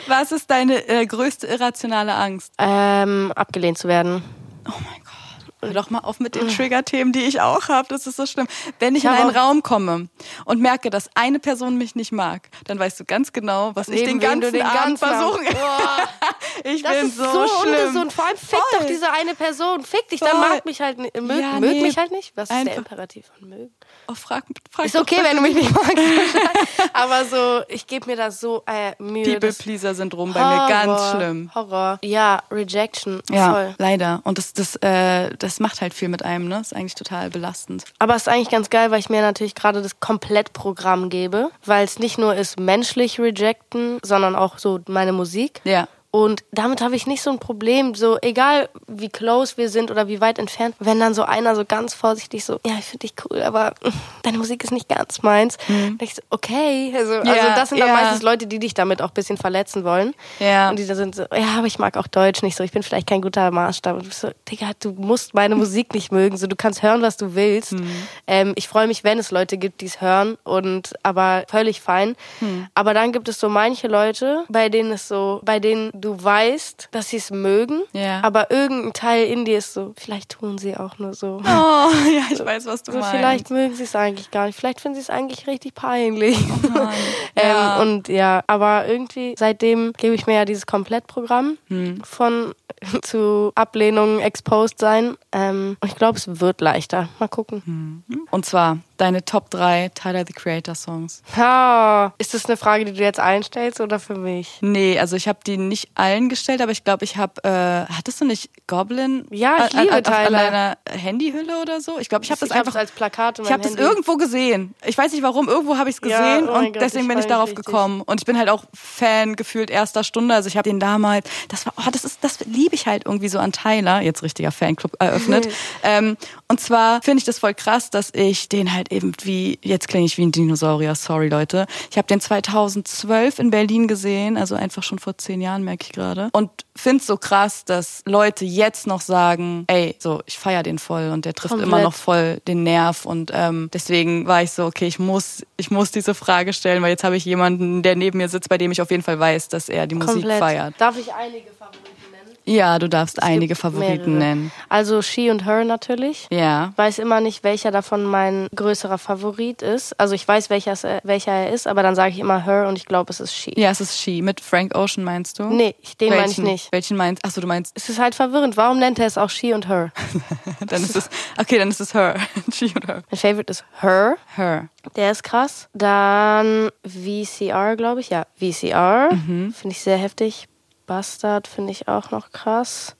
Was 0.06 0.32
ist 0.32 0.50
deine 0.50 0.86
äh, 0.88 1.06
größte 1.06 1.46
irrationale 1.46 2.14
Angst? 2.14 2.52
Ähm, 2.58 3.32
abgelehnt 3.48 3.78
zu 3.78 3.88
werden. 3.88 4.22
Oh 4.66 4.72
mein 4.84 5.00
Gott. 5.02 5.14
Hör 5.60 5.72
doch 5.72 5.90
mal 5.90 6.00
auf 6.00 6.20
mit 6.20 6.36
den 6.36 6.46
Trigger-Themen, 6.48 7.12
die 7.12 7.24
ich 7.24 7.40
auch 7.40 7.68
habe. 7.68 7.88
Das 7.88 8.06
ist 8.06 8.14
so 8.16 8.26
schlimm. 8.26 8.46
Wenn 8.78 8.94
ich, 8.94 9.02
Ich 9.04 9.10
in 9.10 9.16
einen 9.16 9.30
Raum 9.30 9.62
komme 9.64 10.08
und 10.44 10.60
merke, 10.60 10.88
dass 10.88 11.10
eine 11.16 11.40
Person 11.40 11.76
mich 11.78 11.96
nicht 11.96 12.12
mag, 12.12 12.48
dann 12.66 12.78
weißt 12.78 13.00
du 13.00 13.04
ganz 13.04 13.32
genau, 13.32 13.74
was 13.74 13.88
ich 13.88 14.04
den 14.04 14.20
ganzen, 14.20 14.52
den 14.52 14.62
Abend 14.62 15.00
Boah. 15.00 15.38
Ich 16.64 16.82
Das 16.82 16.92
bin 16.92 17.06
ist 17.08 17.16
so, 17.16 17.24
so, 17.24 17.46
schlimm. 17.62 17.74
ungesund. 17.74 18.12
Vor 18.12 18.26
allem 18.26 18.36
fick 18.36 18.50
Voll. 18.50 18.78
doch 18.80 18.86
diese 18.86 19.10
eine 19.12 19.34
Person. 19.34 19.82
Fick 19.84 20.08
dich, 20.08 20.20
dann 20.20 20.30
Voll. 20.30 20.40
mag 20.40 20.64
mich 20.64 20.80
halt 20.80 20.98
nicht. 20.98 21.20
Mög, 21.20 21.40
Ja, 21.40 21.58
mög 21.58 21.70
nee. 21.72 21.82
mich 21.82 21.96
halt 21.98 22.12
nicht. 22.12 22.36
Was 22.36 22.50
ist 22.50 22.66
der 22.66 22.76
Imperativ 22.76 23.26
von 23.38 23.48
mögen? 23.48 23.74
Oh, 24.10 24.14
frag, 24.14 24.42
frag 24.70 24.86
Ist 24.86 24.96
okay, 24.96 25.18
wenn 25.22 25.36
du 25.36 25.42
mich 25.42 25.54
nicht 25.54 25.70
magst. 25.70 25.98
Aber 26.94 27.26
so, 27.26 27.62
ich 27.68 27.86
gebe 27.86 28.06
mir 28.06 28.16
da 28.16 28.30
so 28.30 28.62
äh, 28.66 28.92
Mühe. 28.98 29.38
People-Pleaser-Syndrom 29.38 30.32
bei 30.32 30.40
mir 30.40 30.66
ganz 30.66 31.10
schlimm. 31.10 31.50
Horror. 31.54 31.98
Ja, 32.02 32.42
Rejection. 32.50 33.20
Ja, 33.30 33.52
Voll. 33.52 33.74
leider. 33.76 34.22
Und 34.24 34.38
das, 34.38 34.54
das, 34.54 34.76
äh, 34.76 35.36
das 35.38 35.60
macht 35.60 35.82
halt 35.82 35.92
viel 35.92 36.08
mit 36.08 36.24
einem, 36.24 36.48
ne? 36.48 36.58
Ist 36.58 36.74
eigentlich 36.74 36.94
total 36.94 37.28
belastend. 37.28 37.84
Aber 37.98 38.14
es 38.14 38.22
ist 38.22 38.28
eigentlich 38.28 38.48
ganz 38.48 38.70
geil, 38.70 38.90
weil 38.90 39.00
ich 39.00 39.10
mir 39.10 39.20
natürlich 39.20 39.54
gerade 39.54 39.82
das 39.82 40.00
Komplettprogramm 40.00 41.10
gebe, 41.10 41.50
weil 41.66 41.84
es 41.84 41.98
nicht 41.98 42.16
nur 42.16 42.34
ist 42.34 42.58
menschlich 42.58 43.20
rejecten, 43.20 43.98
sondern 44.02 44.34
auch 44.34 44.56
so 44.56 44.80
meine 44.88 45.12
Musik. 45.12 45.60
Ja. 45.64 45.86
Und 46.10 46.42
damit 46.52 46.80
habe 46.80 46.96
ich 46.96 47.06
nicht 47.06 47.20
so 47.22 47.30
ein 47.30 47.38
Problem, 47.38 47.94
so 47.94 48.16
egal 48.22 48.70
wie 48.86 49.10
close 49.10 49.58
wir 49.58 49.68
sind 49.68 49.90
oder 49.90 50.08
wie 50.08 50.22
weit 50.22 50.38
entfernt, 50.38 50.74
wenn 50.78 50.98
dann 50.98 51.12
so 51.12 51.22
einer 51.24 51.54
so 51.54 51.66
ganz 51.66 51.92
vorsichtig 51.92 52.44
so, 52.46 52.58
ja, 52.64 52.74
ich 52.78 52.86
finde 52.86 53.06
dich 53.06 53.14
cool, 53.24 53.42
aber 53.42 53.74
deine 54.22 54.38
Musik 54.38 54.64
ist 54.64 54.70
nicht 54.72 54.88
ganz 54.88 55.22
meins. 55.22 55.58
Denk 55.68 56.02
ich 56.02 56.14
so, 56.14 56.22
okay. 56.30 56.94
Also, 56.96 57.14
also 57.16 57.24
das 57.54 57.68
sind 57.68 57.78
dann 57.80 57.88
Mhm. 57.88 57.94
ja. 57.94 58.02
meistens 58.02 58.22
Leute, 58.22 58.46
die 58.46 58.58
dich 58.58 58.72
damit 58.74 59.02
auch 59.02 59.08
ein 59.08 59.14
bisschen 59.14 59.36
verletzen 59.36 59.84
wollen. 59.84 60.14
Ja. 60.38 60.70
Und 60.70 60.78
die 60.78 60.86
da 60.86 60.94
sind 60.94 61.14
so, 61.14 61.24
ja, 61.34 61.58
aber 61.58 61.66
ich 61.66 61.78
mag 61.78 61.96
auch 61.98 62.06
Deutsch 62.06 62.42
nicht 62.42 62.56
so, 62.56 62.64
ich 62.64 62.72
bin 62.72 62.82
vielleicht 62.82 63.06
kein 63.06 63.20
guter 63.20 63.50
Maßstab. 63.50 63.96
Und 63.96 64.04
du 64.04 64.08
bist 64.08 64.20
so, 64.20 64.30
Digga, 64.50 64.70
du 64.80 64.92
musst 64.92 65.34
meine 65.34 65.56
Musik 65.56 65.92
nicht 65.94 66.10
mögen, 66.10 66.36
so 66.38 66.46
du 66.46 66.56
kannst 66.56 66.82
hören, 66.82 67.02
was 67.02 67.16
du 67.18 67.34
willst. 67.34 67.72
Mhm. 67.72 67.90
Ähm, 68.26 68.52
ich 68.56 68.66
freue 68.66 68.86
mich, 68.86 69.04
wenn 69.04 69.18
es 69.18 69.30
Leute 69.30 69.58
gibt, 69.58 69.82
die 69.82 69.86
es 69.86 70.00
hören 70.00 70.38
und 70.44 70.94
aber 71.02 71.44
völlig 71.48 71.80
fein. 71.82 72.16
Hm. 72.38 72.66
Aber 72.74 72.94
dann 72.94 73.12
gibt 73.12 73.28
es 73.28 73.38
so 73.40 73.48
manche 73.48 73.88
Leute, 73.88 74.44
bei 74.48 74.68
denen 74.68 74.92
es 74.92 75.06
so, 75.08 75.40
bei 75.44 75.60
denen 75.60 75.90
du 76.00 76.22
weißt, 76.22 76.88
dass 76.92 77.08
sie 77.10 77.16
es 77.18 77.30
mögen, 77.30 77.82
Ja. 77.92 78.20
aber 78.22 78.50
irgendein 78.50 78.92
Teil 78.92 79.26
in 79.26 79.44
dir 79.44 79.58
ist 79.58 79.74
so, 79.74 79.92
vielleicht 79.98 80.30
tun 80.30 80.58
sie 80.58 80.76
auch 80.76 80.98
nur 80.98 81.14
so. 81.14 81.40
Oh, 81.42 81.44
ja, 81.46 82.22
ich 82.30 82.38
weiß, 82.44 82.66
was 82.66 82.82
du 82.82 82.92
So, 82.92 82.98
meinst. 82.98 83.14
vielleicht 83.16 83.50
mögen 83.50 83.74
sie 83.74 83.82
es 83.84 83.94
eigentlich 83.96 84.30
gar 84.30 84.46
nicht. 84.46 84.56
Vielleicht 84.58 84.80
finden 84.80 84.94
sie 84.96 85.02
es 85.02 85.10
eigentlich 85.10 85.46
richtig 85.46 85.74
peinlich. 85.74 86.38
Mann. 86.72 86.88
ähm, 87.36 87.48
Ja. 87.48 87.80
Und 87.82 88.08
ja, 88.08 88.42
aber 88.46 88.86
irgendwie 88.86 89.34
seitdem 89.38 89.92
gebe 89.96 90.14
ich 90.14 90.26
mir 90.26 90.34
ja 90.34 90.44
dieses 90.44 90.66
Komplettprogramm 90.66 91.58
Hm. 91.68 92.02
von 92.04 92.54
zu 93.02 93.52
Ablehnung 93.54 94.20
exposed 94.20 94.78
sein. 94.78 95.16
Ähm, 95.32 95.76
und 95.80 95.88
ich 95.88 95.96
glaube, 95.96 96.18
es 96.18 96.40
wird 96.40 96.60
leichter. 96.60 97.08
Mal 97.18 97.28
gucken. 97.28 97.62
Hm. 97.64 98.02
Und 98.30 98.46
zwar 98.46 98.78
deine 98.98 99.24
Top 99.24 99.50
3 99.50 99.90
Tyler 99.94 100.24
the 100.26 100.32
Creator 100.32 100.74
Songs. 100.74 101.22
Ha, 101.36 102.12
ist 102.18 102.34
das 102.34 102.44
eine 102.46 102.56
Frage, 102.56 102.84
die 102.84 102.92
du 102.92 103.02
jetzt 103.02 103.20
einstellst 103.20 103.80
oder 103.80 103.98
für 103.98 104.14
mich? 104.16 104.58
Nee, 104.60 104.98
also 104.98 105.16
ich 105.16 105.28
habe 105.28 105.38
die 105.46 105.56
nicht 105.56 105.88
allen 105.94 106.28
gestellt, 106.28 106.60
aber 106.60 106.72
ich 106.72 106.84
glaube, 106.84 107.04
ich 107.04 107.16
habe, 107.16 107.42
äh, 107.44 107.92
hattest 107.92 108.20
du 108.20 108.24
nicht 108.24 108.50
Goblin? 108.66 109.26
Ja, 109.30 109.66
ich 109.68 109.74
an, 109.74 109.82
liebe 109.84 109.94
an, 109.94 110.04
an 110.04 110.04
Tyler. 110.04 110.38
deiner 110.38 110.78
Handyhülle 110.90 111.60
oder 111.62 111.80
so? 111.80 111.98
Ich 111.98 112.08
glaube, 112.08 112.24
ich 112.24 112.30
habe 112.30 112.40
das 112.40 112.50
ich 112.50 112.54
einfach 112.54 112.74
als 112.74 112.90
Plakat 112.90 113.38
in 113.38 113.44
Ich 113.44 113.52
habe 113.52 113.62
das 113.62 113.74
irgendwo 113.74 114.16
gesehen. 114.16 114.74
Ich 114.84 114.98
weiß 114.98 115.12
nicht 115.12 115.22
warum, 115.22 115.48
irgendwo 115.48 115.78
habe 115.78 115.90
ich 115.90 115.96
es 116.02 116.08
Ja, 116.08 116.18
gesehen 116.18 116.48
oh 116.48 116.52
mein 116.52 116.66
und 116.66 116.72
Gott, 116.74 116.82
deswegen 116.82 117.04
ich 117.04 117.08
bin 117.08 117.18
ich 117.18 117.26
darauf 117.26 117.50
richtig. 117.50 117.64
gekommen. 117.64 118.02
Und 118.02 118.20
ich 118.20 118.26
bin 118.26 118.36
halt 118.36 118.48
auch 118.48 118.64
Fan 118.74 119.36
gefühlt 119.36 119.70
erster 119.70 120.04
Stunde. 120.04 120.34
Also 120.34 120.48
ich 120.48 120.56
habe 120.56 120.68
den 120.68 120.80
damals, 120.80 121.28
das 121.48 121.64
war, 121.66 121.72
oh, 121.78 121.90
das 121.90 122.04
ist, 122.04 122.18
das 122.22 122.40
liebe 122.40 122.74
ich 122.74 122.86
halt 122.86 123.06
irgendwie 123.06 123.28
so 123.28 123.38
an 123.38 123.52
Tyler, 123.52 124.00
jetzt 124.00 124.22
richtiger 124.22 124.50
Fanclub 124.50 124.96
eröffnet. 124.98 125.48
ähm, 125.82 126.16
und 126.48 126.60
zwar 126.60 127.00
finde 127.02 127.18
ich 127.18 127.24
das 127.24 127.38
voll 127.38 127.54
krass, 127.54 127.90
dass 127.90 128.10
ich 128.12 128.48
den 128.48 128.72
halt 128.74 128.87
halt 128.88 128.92
irgendwie, 128.92 129.58
jetzt 129.62 129.88
klinge 129.88 130.06
ich 130.06 130.18
wie 130.18 130.26
ein 130.26 130.32
Dinosaurier, 130.32 130.94
sorry 130.94 131.28
Leute. 131.28 131.66
Ich 131.90 131.98
habe 131.98 132.06
den 132.06 132.20
2012 132.20 133.38
in 133.38 133.50
Berlin 133.50 133.88
gesehen, 133.88 134.36
also 134.36 134.54
einfach 134.54 134.82
schon 134.82 134.98
vor 134.98 135.16
zehn 135.18 135.40
Jahren, 135.40 135.64
merke 135.64 135.84
ich 135.84 135.92
gerade. 135.92 136.30
Und 136.32 136.50
find's 136.76 137.06
so 137.06 137.16
krass, 137.16 137.64
dass 137.64 138.02
Leute 138.06 138.44
jetzt 138.44 138.86
noch 138.86 139.00
sagen, 139.00 139.64
ey, 139.68 139.96
so, 139.98 140.22
ich 140.26 140.38
feier 140.38 140.62
den 140.62 140.78
voll 140.78 141.10
und 141.10 141.24
der 141.24 141.34
trifft 141.34 141.50
Komplett. 141.50 141.68
immer 141.68 141.82
noch 141.82 141.94
voll 141.94 142.40
den 142.46 142.62
Nerv. 142.62 143.04
Und 143.04 143.30
ähm, 143.34 143.70
deswegen 143.72 144.26
war 144.26 144.42
ich 144.42 144.52
so, 144.52 144.66
okay, 144.66 144.86
ich 144.86 144.98
muss, 144.98 145.44
ich 145.56 145.70
muss 145.70 145.90
diese 145.90 146.14
Frage 146.14 146.52
stellen, 146.52 146.82
weil 146.82 146.90
jetzt 146.90 147.04
habe 147.04 147.16
ich 147.16 147.24
jemanden, 147.24 147.82
der 147.82 147.96
neben 147.96 148.18
mir 148.18 148.28
sitzt, 148.28 148.48
bei 148.48 148.58
dem 148.58 148.70
ich 148.72 148.80
auf 148.80 148.90
jeden 148.90 149.02
Fall 149.02 149.18
weiß, 149.18 149.48
dass 149.48 149.68
er 149.68 149.86
die 149.86 149.94
Musik 149.94 150.14
Komplett. 150.14 150.38
feiert. 150.38 150.74
Darf 150.78 150.98
ich 150.98 151.12
einige 151.12 151.48
Favoriten 151.58 152.10
nennen? 152.12 152.17
Ja, 152.48 152.78
du 152.78 152.88
darfst 152.88 153.22
einige 153.22 153.48
gibt 153.48 153.60
Favoriten 153.60 154.16
mehrere. 154.18 154.34
nennen. 154.34 154.52
Also 154.68 155.02
She 155.02 155.30
und 155.30 155.44
Her 155.44 155.64
natürlich. 155.64 156.26
Ja. 156.30 156.72
Weiß 156.76 156.98
immer 156.98 157.20
nicht, 157.20 157.44
welcher 157.44 157.70
davon 157.70 158.04
mein 158.04 158.48
größerer 158.54 158.98
Favorit 158.98 159.62
ist. 159.62 159.98
Also 160.00 160.14
ich 160.14 160.26
weiß, 160.26 160.48
welcher, 160.50 160.72
es- 160.72 160.84
äh, 160.84 161.00
welcher 161.04 161.32
er 161.32 161.50
ist, 161.52 161.66
aber 161.66 161.82
dann 161.82 161.94
sage 161.94 162.12
ich 162.12 162.18
immer 162.18 162.44
Her 162.44 162.66
und 162.68 162.76
ich 162.76 162.86
glaube, 162.86 163.10
es 163.12 163.20
ist 163.20 163.34
She. 163.34 163.52
Ja, 163.56 163.70
es 163.70 163.80
ist 163.80 163.98
She. 164.00 164.22
Mit 164.22 164.40
Frank 164.40 164.74
Ocean 164.74 165.04
meinst 165.04 165.38
du? 165.38 165.44
Nee, 165.44 165.74
den 166.00 166.10
meine 166.10 166.30
ich 166.30 166.38
nicht. 166.38 166.72
Welchen 166.72 166.96
meinst 166.96 167.24
Achso, 167.24 167.40
du 167.40 167.46
meinst, 167.46 167.72
Es 167.76 167.88
ist 167.88 167.98
halt 167.98 168.14
verwirrend. 168.14 168.56
Warum 168.56 168.78
nennt 168.78 168.98
er 168.98 169.06
es 169.06 169.18
auch 169.18 169.30
She 169.30 169.52
und 169.52 169.68
Her? 169.68 169.92
dann 170.66 170.82
ist 170.82 170.96
es, 170.96 171.10
okay, 171.38 171.58
dann 171.58 171.68
ist 171.68 171.80
es 171.80 171.92
Her. 171.94 172.16
She 172.52 172.72
und 172.74 172.86
Her. 172.88 173.02
Mein 173.10 173.18
Favorite 173.18 173.50
ist 173.50 173.64
Her. 173.82 174.16
Her. 174.36 174.68
Der 174.96 175.10
ist 175.10 175.22
krass. 175.22 175.68
Dann 175.74 176.70
VCR, 176.86 177.76
glaube 177.76 178.00
ich. 178.00 178.10
Ja, 178.10 178.24
VCR. 178.38 179.10
Mhm. 179.12 179.52
Finde 179.52 179.74
ich 179.74 179.80
sehr 179.82 179.98
heftig. 179.98 180.48
Bastard 180.88 181.46
finde 181.46 181.70
ich 181.70 181.86
auch 181.86 182.10
noch 182.10 182.32
krass. 182.32 182.96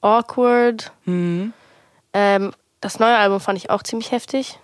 Awkward. 0.00 0.92
Mhm. 1.06 1.52
Ähm, 2.12 2.52
das 2.80 3.00
neue 3.00 3.16
Album 3.16 3.40
fand 3.40 3.58
ich 3.58 3.70
auch 3.70 3.82
ziemlich 3.82 4.12
heftig. 4.12 4.60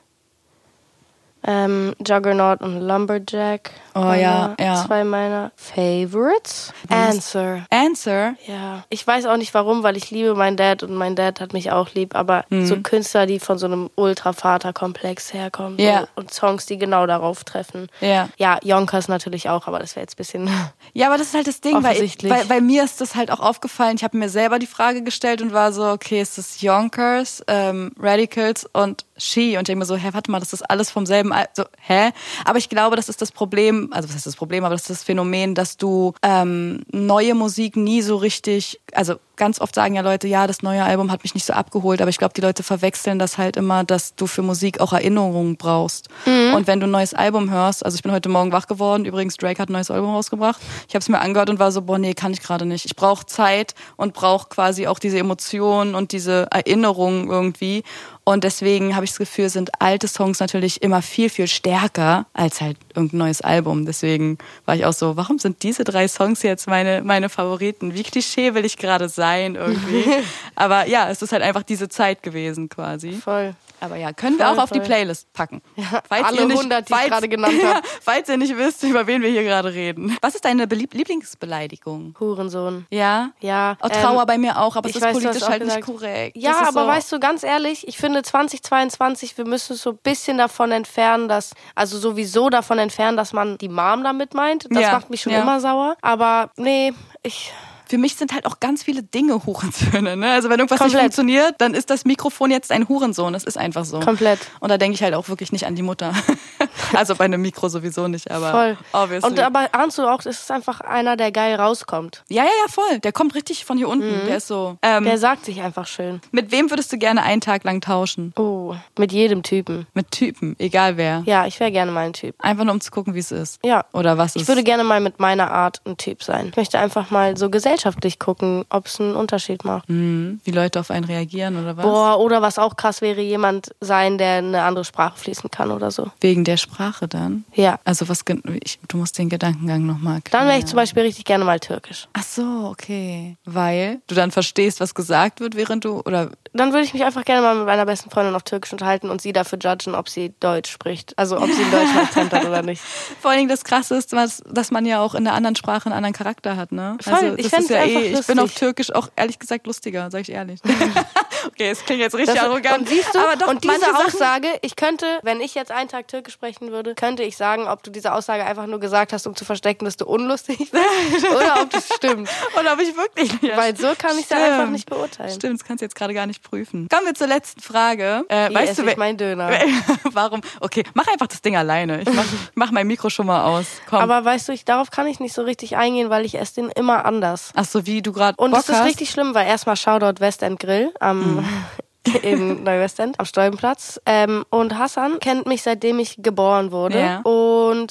Ähm, 1.42 1.94
Juggernaut 2.06 2.60
und 2.60 2.80
Lumberjack. 2.80 3.72
Oh 3.98 4.12
ja, 4.12 4.54
ja. 4.60 4.84
Zwei 4.86 5.04
meiner 5.04 5.50
Favorites. 5.56 6.72
Answer. 6.88 7.64
Answer. 7.70 8.34
Ja, 8.46 8.84
ich 8.90 9.06
weiß 9.06 9.26
auch 9.26 9.36
nicht 9.36 9.54
warum, 9.54 9.82
weil 9.82 9.96
ich 9.96 10.10
liebe 10.10 10.34
meinen 10.34 10.56
Dad 10.56 10.82
und 10.82 10.94
mein 10.94 11.16
Dad 11.16 11.40
hat 11.40 11.52
mich 11.52 11.70
auch 11.70 11.94
lieb, 11.94 12.14
aber 12.14 12.44
Mhm. 12.50 12.66
so 12.66 12.76
Künstler, 12.80 13.26
die 13.26 13.38
von 13.40 13.58
so 13.58 13.66
einem 13.66 13.88
Ultra-Vater-Komplex 13.94 15.32
herkommen 15.32 15.78
Ja. 15.78 16.00
so, 16.02 16.06
und 16.16 16.32
Songs, 16.32 16.66
die 16.66 16.78
genau 16.78 17.06
darauf 17.06 17.44
treffen. 17.44 17.88
Ja. 18.00 18.28
Ja, 18.36 18.58
Yonkers 18.62 19.08
natürlich 19.08 19.48
auch, 19.48 19.66
aber 19.66 19.78
das 19.78 19.96
wäre 19.96 20.02
jetzt 20.04 20.14
ein 20.14 20.18
bisschen. 20.18 20.50
Ja, 20.94 21.08
aber 21.08 21.18
das 21.18 21.28
ist 21.28 21.34
halt 21.34 21.46
das 21.46 21.60
Ding, 21.60 21.74
weil, 21.82 21.90
Offensichtlich. 21.92 22.32
weil, 22.32 22.48
weil 22.48 22.60
mir 22.62 22.82
ist 22.82 23.02
das 23.02 23.16
halt 23.16 23.30
auch 23.30 23.40
aufgefallen. 23.40 23.96
Ich 23.96 24.04
habe 24.04 24.16
mir 24.16 24.30
selber 24.30 24.58
die 24.58 24.66
Frage 24.66 25.02
gestellt 25.02 25.42
und 25.42 25.52
war 25.52 25.70
so, 25.72 25.84
okay, 25.84 26.22
ist 26.22 26.38
das 26.38 26.62
Yonkers, 26.62 27.42
ähm, 27.48 27.92
Radicals 28.00 28.64
und 28.72 29.04
She? 29.18 29.56
Und 29.56 29.62
ich 29.62 29.66
denke 29.66 29.80
mir 29.80 29.84
so, 29.84 29.96
hä, 29.96 30.08
warte 30.12 30.30
mal, 30.30 30.38
das 30.40 30.54
ist 30.54 30.62
alles 30.70 30.90
vom 30.90 31.04
selben 31.04 31.32
Al 31.34 31.48
so, 31.52 31.64
hä? 31.80 32.12
Aber 32.46 32.56
ich 32.58 32.70
glaube, 32.70 32.96
das 32.96 33.10
ist 33.10 33.20
das 33.20 33.30
Problem, 33.30 33.85
also 33.92 34.08
was 34.08 34.16
heißt 34.16 34.26
das 34.26 34.36
Problem, 34.36 34.64
aber 34.64 34.74
das 34.74 34.82
ist 34.82 34.90
das 34.90 35.04
Phänomen, 35.04 35.54
dass 35.54 35.76
du 35.76 36.14
ähm, 36.22 36.82
neue 36.92 37.34
Musik 37.34 37.76
nie 37.76 38.02
so 38.02 38.16
richtig, 38.16 38.80
also 38.92 39.16
ganz 39.36 39.60
oft 39.60 39.74
sagen 39.74 39.94
ja 39.94 40.02
Leute, 40.02 40.28
ja, 40.28 40.46
das 40.46 40.62
neue 40.62 40.82
Album 40.82 41.10
hat 41.10 41.22
mich 41.22 41.34
nicht 41.34 41.46
so 41.46 41.52
abgeholt, 41.52 42.00
aber 42.00 42.10
ich 42.10 42.18
glaube, 42.18 42.34
die 42.34 42.40
Leute 42.40 42.62
verwechseln 42.62 43.18
das 43.18 43.38
halt 43.38 43.56
immer, 43.56 43.84
dass 43.84 44.14
du 44.14 44.26
für 44.26 44.42
Musik 44.42 44.80
auch 44.80 44.92
Erinnerungen 44.92 45.56
brauchst. 45.56 46.08
Und 46.26 46.66
wenn 46.66 46.80
du 46.80 46.86
ein 46.86 46.90
neues 46.90 47.14
Album 47.14 47.50
hörst, 47.50 47.84
also 47.84 47.96
ich 47.96 48.02
bin 48.02 48.12
heute 48.12 48.28
Morgen 48.28 48.52
wach 48.52 48.66
geworden, 48.66 49.04
übrigens 49.04 49.36
Drake 49.36 49.60
hat 49.60 49.68
ein 49.68 49.72
neues 49.72 49.90
Album 49.90 50.10
rausgebracht. 50.10 50.60
Ich 50.88 50.94
habe 50.94 51.00
es 51.00 51.08
mir 51.08 51.20
angehört 51.20 51.50
und 51.50 51.58
war 51.58 51.72
so, 51.72 51.82
boah, 51.82 51.98
nee, 51.98 52.14
kann 52.14 52.32
ich 52.32 52.42
gerade 52.42 52.66
nicht. 52.66 52.86
Ich 52.86 52.96
brauche 52.96 53.26
Zeit 53.26 53.74
und 53.96 54.14
brauche 54.14 54.48
quasi 54.48 54.86
auch 54.86 54.98
diese 54.98 55.18
Emotionen 55.18 55.94
und 55.94 56.12
diese 56.12 56.48
Erinnerungen 56.50 57.28
irgendwie. 57.28 57.82
Und 58.28 58.42
deswegen 58.42 58.96
habe 58.96 59.04
ich 59.04 59.12
das 59.12 59.18
Gefühl, 59.18 59.48
sind 59.50 59.80
alte 59.80 60.08
Songs 60.08 60.40
natürlich 60.40 60.82
immer 60.82 61.00
viel, 61.00 61.30
viel 61.30 61.46
stärker 61.46 62.26
als 62.32 62.60
halt 62.60 62.76
irgendein 62.92 63.18
neues 63.18 63.40
Album. 63.40 63.86
Deswegen 63.86 64.38
war 64.64 64.74
ich 64.74 64.84
auch 64.84 64.92
so, 64.92 65.16
warum 65.16 65.38
sind 65.38 65.62
diese 65.62 65.84
drei 65.84 66.08
Songs 66.08 66.42
jetzt 66.42 66.66
meine, 66.66 67.02
meine 67.02 67.28
Favoriten? 67.28 67.94
Wie 67.94 68.02
Klischee 68.02 68.54
will 68.54 68.64
ich 68.64 68.78
gerade 68.78 69.08
sein 69.26 69.54
irgendwie? 69.54 70.04
Aber 70.54 70.86
ja, 70.86 71.10
es 71.10 71.20
ist 71.22 71.32
halt 71.32 71.42
einfach 71.42 71.62
diese 71.62 71.88
Zeit 71.88 72.22
gewesen 72.22 72.68
quasi. 72.68 73.12
Voll. 73.12 73.54
Aber 73.78 73.96
ja, 73.96 74.12
können 74.12 74.38
wir 74.38 74.46
Voll, 74.46 74.58
auch 74.58 74.62
auf 74.62 74.70
die. 74.70 74.80
Playlist 74.80 75.30
packen. 75.34 75.60
Ja, 75.76 76.02
alle 76.08 76.42
100, 76.42 76.88
die 76.88 76.94
ich 76.94 77.04
gerade 77.10 77.28
genannt 77.28 77.60
ja, 77.60 77.74
habe. 77.74 77.86
falls 78.00 78.28
ihr 78.28 78.36
nicht 78.38 78.56
wisst, 78.56 78.82
über 78.84 79.06
wen 79.06 79.20
wir 79.20 79.28
hier 79.28 79.42
gerade 79.42 79.72
reden. 79.72 80.16
Was 80.22 80.34
ist 80.34 80.44
deine 80.44 80.66
Belieb 80.66 80.94
Lieblingsbeleidigung? 80.94 82.14
Hurensohn. 82.18 82.86
Ja? 82.90 83.30
Ja. 83.40 83.76
Oh, 83.82 83.88
Trauer 83.88 84.22
ähm, 84.22 84.26
bei 84.26 84.38
mir 84.38 84.58
auch, 84.60 84.76
aber 84.76 84.88
es 84.88 84.96
ich 84.96 85.02
ist 85.02 85.06
weiß, 85.06 85.12
politisch 85.12 85.42
halt 85.48 85.64
nicht 85.64 85.76
gesagt- 85.76 85.86
korrekt. 85.86 86.36
Ja, 86.36 86.68
aber 86.68 86.82
so, 86.82 86.86
weißt 86.86 87.12
du, 87.12 87.20
ganz 87.20 87.42
ehrlich, 87.42 87.86
ich 87.86 87.98
finde 87.98 88.22
2022, 88.22 89.36
wir 89.36 89.44
müssen 89.44 89.76
so 89.76 89.90
ein 89.90 89.98
bisschen 90.02 90.38
davon 90.38 90.72
entfernen, 90.72 91.28
dass, 91.28 91.52
also 91.74 91.98
sowieso 91.98 92.48
davon 92.48 92.78
entfernen, 92.78 93.16
dass 93.16 93.32
man 93.32 93.58
die 93.58 93.68
Mom 93.68 94.04
damit 94.04 94.32
meint. 94.34 94.66
Das 94.70 94.82
Ja, 94.82 94.92
macht 94.92 95.10
mich 95.10 95.20
schon 95.20 95.32
ja. 95.32 95.42
immer 95.42 95.60
sauer. 95.60 95.96
Aber 96.00 96.50
nee, 96.56 96.92
ich. 97.22 97.52
Für 97.88 97.98
mich 97.98 98.16
sind 98.16 98.32
halt 98.32 98.46
auch 98.46 98.60
ganz 98.60 98.82
viele 98.82 99.02
Dinge 99.02 99.44
Hurensöhne. 99.46 100.16
Ne? 100.16 100.30
Also 100.32 100.48
wenn 100.50 100.58
irgendwas 100.58 100.78
Komplett. 100.78 101.02
nicht 101.04 101.14
funktioniert, 101.14 101.54
dann 101.58 101.74
ist 101.74 101.90
das 101.90 102.04
Mikrofon 102.04 102.50
jetzt 102.50 102.72
ein 102.72 102.88
Hurensohn. 102.88 103.32
Das 103.32 103.44
ist 103.44 103.56
einfach 103.56 103.84
so. 103.84 104.00
Komplett. 104.00 104.40
Und 104.60 104.70
da 104.70 104.78
denke 104.78 104.94
ich 104.94 105.02
halt 105.02 105.14
auch 105.14 105.28
wirklich 105.28 105.52
nicht 105.52 105.66
an 105.66 105.74
die 105.76 105.82
Mutter. 105.82 106.12
also 106.94 107.14
bei 107.14 107.24
einem 107.26 107.40
Mikro 107.42 107.68
sowieso 107.68 108.08
nicht, 108.08 108.30
aber 108.30 108.50
Voll. 108.50 108.78
obviously. 108.92 109.30
Und 109.30 109.40
aber 109.40 109.68
ahnst 109.72 109.98
du 109.98 110.02
auch, 110.06 110.20
es 110.20 110.26
ist 110.40 110.50
einfach 110.50 110.80
einer, 110.80 111.16
der 111.16 111.30
geil 111.32 111.54
rauskommt. 111.54 112.24
ja, 112.28 112.42
ja, 112.44 112.50
ja, 112.64 112.72
voll. 112.72 112.98
Der 113.00 113.12
kommt 113.12 113.34
richtig 113.34 113.64
von 113.64 113.76
hier 113.76 113.88
unten. 113.88 114.26
Der 114.26 114.38
ist 114.38 114.48
so. 114.48 114.76
Ähm, 114.82 115.04
Der 115.04 115.18
sagt 115.18 115.44
sich 115.44 115.60
einfach 115.62 115.86
schön. 115.86 116.20
mit 116.32 116.50
wem 116.50 116.70
würdest 116.70 116.92
du 116.92 116.98
gerne 116.98 117.22
einen 117.22 117.40
Tag 117.40 117.64
lang 117.64 117.80
tauschen? 117.80 118.32
Oh, 118.36 118.74
mit 118.98 119.12
jedem 119.12 119.42
Typen. 119.42 119.86
Mit 119.94 120.10
Typen, 120.10 120.56
egal 120.58 120.96
wer. 120.96 121.22
Ja, 121.26 121.46
ich 121.46 121.60
wäre 121.60 121.70
gerne 121.70 121.92
mal 121.92 122.06
ein 122.06 122.12
Typ. 122.12 122.34
Einfach 122.40 122.64
nur 122.64 122.74
um 122.74 122.80
zu 122.80 122.90
gucken, 122.90 123.14
wie 123.14 123.20
es 123.20 123.30
ist. 123.32 123.60
Ja. 123.64 123.84
Oder 123.92 124.18
was 124.18 124.34
Ich 124.36 124.42
ist. 124.42 124.48
würde 124.48 124.62
gerne 124.64 124.82
mal 124.84 125.00
mit 125.00 125.20
meiner 125.20 125.50
Art 125.52 125.80
ein 125.86 125.96
Typ 125.96 126.22
sein. 126.22 126.48
Ich 126.50 126.56
möchte 126.56 126.78
einfach 126.78 127.10
mal 127.10 127.36
so 127.36 127.48
gesellschaftlich 127.48 127.75
gucken, 128.18 128.64
ob 128.70 128.86
es 128.86 129.00
einen 129.00 129.14
Unterschied 129.14 129.64
macht. 129.64 129.88
Hm, 129.88 130.40
wie 130.44 130.50
Leute 130.50 130.80
auf 130.80 130.90
einen 130.90 131.04
reagieren 131.04 131.62
oder 131.62 131.76
was? 131.76 131.84
Boah, 131.84 132.20
oder 132.20 132.42
was 132.42 132.58
auch 132.58 132.76
krass 132.76 133.00
wäre, 133.00 133.20
jemand 133.20 133.70
sein, 133.80 134.18
der 134.18 134.38
eine 134.38 134.62
andere 134.62 134.84
Sprache 134.84 135.18
fließen 135.18 135.50
kann 135.50 135.70
oder 135.70 135.90
so. 135.90 136.10
Wegen 136.20 136.44
der 136.44 136.56
Sprache 136.56 137.08
dann? 137.08 137.44
Ja. 137.54 137.78
Also 137.84 138.08
was 138.08 138.24
ich, 138.64 138.78
du 138.88 138.96
musst 138.96 139.18
den 139.18 139.28
Gedankengang 139.28 139.86
nochmal 139.86 140.20
Dann 140.30 140.46
wäre 140.46 140.58
ich 140.58 140.66
zum 140.66 140.76
Beispiel 140.76 141.02
richtig 141.02 141.24
gerne 141.24 141.44
mal 141.44 141.60
türkisch. 141.60 142.08
Ach 142.12 142.22
so, 142.22 142.68
okay. 142.70 143.36
Weil 143.44 144.00
du 144.06 144.14
dann 144.14 144.30
verstehst, 144.30 144.80
was 144.80 144.94
gesagt 144.94 145.40
wird, 145.40 145.56
während 145.56 145.84
du 145.84 146.00
oder 146.00 146.30
Dann 146.52 146.72
würde 146.72 146.84
ich 146.84 146.92
mich 146.92 147.04
einfach 147.04 147.24
gerne 147.24 147.42
mal 147.42 147.54
mit 147.56 147.66
meiner 147.66 147.86
besten 147.86 148.10
Freundin 148.10 148.34
auf 148.34 148.42
Türkisch 148.42 148.72
unterhalten 148.72 149.10
und 149.10 149.20
sie 149.20 149.32
dafür 149.32 149.58
judgen, 149.58 149.94
ob 149.94 150.08
sie 150.08 150.34
Deutsch 150.40 150.70
spricht. 150.70 151.16
Also 151.18 151.36
ob 151.36 151.50
sie 151.50 151.62
einen 151.62 151.70
deutschen 151.70 151.98
Akzent 152.02 152.32
hat 152.32 152.44
oder 152.44 152.62
nicht. 152.62 152.82
vor 153.20 153.30
allen 153.30 153.38
Dingen 153.38 153.50
das 153.50 153.64
Krasse 153.64 153.96
ist, 153.96 154.12
was, 154.12 154.42
dass 154.48 154.70
man 154.70 154.86
ja 154.86 155.00
auch 155.00 155.14
in 155.14 155.24
der 155.24 155.34
anderen 155.34 155.56
Sprache 155.56 155.86
einen 155.86 155.94
anderen 155.94 156.14
Charakter 156.14 156.56
hat, 156.56 156.72
ne? 156.72 156.96
Voll, 157.00 157.14
also, 157.14 157.36
ich 157.36 157.44
das 157.44 157.54
fänd's 157.54 157.65
ist 157.70 157.70
ja 157.70 157.84
eh, 157.84 158.18
ich 158.18 158.26
bin 158.26 158.38
auf. 158.38 158.54
Türkisch 158.54 158.92
auch 158.92 159.08
ehrlich 159.16 159.38
gesagt 159.38 159.66
lustiger, 159.66 160.10
sag 160.10 160.22
ich 160.22 160.30
ehrlich. 160.30 160.60
okay, 161.46 161.70
es 161.70 161.84
klingt 161.84 162.00
jetzt 162.00 162.14
richtig 162.14 162.34
Das, 162.34 162.44
arrogant. 162.44 162.78
und 162.78 162.88
siehst 162.88 163.14
du, 163.14 163.18
aber 163.18 163.36
doch, 163.36 163.48
und 163.48 163.62
diese 163.64 163.96
Aussage, 163.96 164.48
ich 164.62 164.76
könnte, 164.76 165.18
wenn 165.22 165.40
ich 165.40 165.54
jetzt 165.54 165.70
einen 165.70 165.88
Tag 165.88 166.08
Türkisch 166.08 166.34
sprechen 166.34 166.70
würde, 166.70 166.94
könnte 166.94 167.22
ich 167.22 167.36
sagen, 167.36 167.66
ob 167.66 167.82
du 167.82 167.90
diese 167.90 168.12
Aussage 168.12 168.44
einfach 168.44 168.66
nur 168.66 168.80
gesagt 168.80 169.12
hast, 169.12 169.26
um 169.26 169.36
zu 169.36 169.44
verstecken, 169.44 169.84
dass 169.84 169.96
du 169.96 170.06
unlustig 170.06 170.58
bist 170.58 170.74
oder 171.30 171.62
ob 171.62 171.70
das 171.70 171.88
stimmt. 171.94 172.28
Oder 172.58 172.72
ob 172.72 172.80
ich 172.80 172.96
wirklich 172.96 173.40
nicht. 173.42 173.56
Weil 173.56 173.76
so 173.76 173.88
kann 173.98 174.16
ich 174.18 174.24
es 174.24 174.30
ja 174.30 174.36
einfach 174.38 174.70
nicht 174.70 174.88
beurteilen. 174.88 175.32
Stimmt, 175.34 175.60
das 175.60 175.66
kannst 175.66 175.82
du 175.82 175.84
jetzt 175.84 175.94
gerade 175.94 176.14
gar 176.14 176.26
nicht 176.26 176.42
prüfen. 176.42 176.88
Kommen 176.88 177.06
wir 177.06 177.14
zur 177.14 177.26
letzten 177.26 177.60
Frage. 177.60 178.24
Äh, 178.28 178.50
Wie 178.50 178.54
weißt 178.54 178.72
esse 178.72 178.82
du, 178.82 178.90
ich 178.90 178.96
meinen 178.96 179.16
Döner? 179.16 179.50
warum? 180.12 180.40
Okay, 180.60 180.84
mach 180.94 181.06
einfach 181.08 181.26
das 181.26 181.42
Ding 181.42 181.56
alleine. 181.56 182.02
Ich 182.02 182.12
mach, 182.12 182.24
mach 182.54 182.70
mein 182.70 182.86
Mikro 182.86 183.10
schon 183.10 183.26
mal 183.26 183.44
aus. 183.44 183.66
Komm. 183.88 184.00
Aber 184.00 184.24
weißt 184.24 184.48
du, 184.48 184.52
ich, 184.52 184.64
darauf 184.64 184.90
kann 184.90 185.06
ich 185.06 185.20
nicht 185.20 185.34
so 185.34 185.42
richtig 185.42 185.76
eingehen, 185.76 186.10
weil 186.10 186.24
ich 186.24 186.38
esse 186.38 186.54
den 186.56 186.70
immer 186.70 187.04
anders. 187.04 187.50
Ach 187.56 187.64
so, 187.64 187.86
wie 187.86 188.02
du 188.02 188.12
gerade 188.12 188.36
Und 188.36 188.52
es 188.52 188.68
ist 188.68 188.74
hast. 188.76 188.84
richtig 188.86 189.10
schlimm, 189.10 189.34
weil 189.34 189.46
erstmal 189.46 189.76
Shoutout 189.76 190.20
West 190.20 190.42
End 190.42 190.60
Grill 190.60 190.92
am 191.00 191.44
in 192.22 192.62
Neuwestend 192.62 193.18
am 193.18 193.26
Stolpenplatz. 193.26 194.00
Ähm, 194.06 194.44
und 194.50 194.78
Hassan 194.78 195.18
kennt 195.20 195.46
mich 195.46 195.62
seitdem 195.62 195.98
ich 195.98 196.16
geboren 196.22 196.70
wurde. 196.70 197.00
Ja. 197.00 197.20
Und 197.22 197.45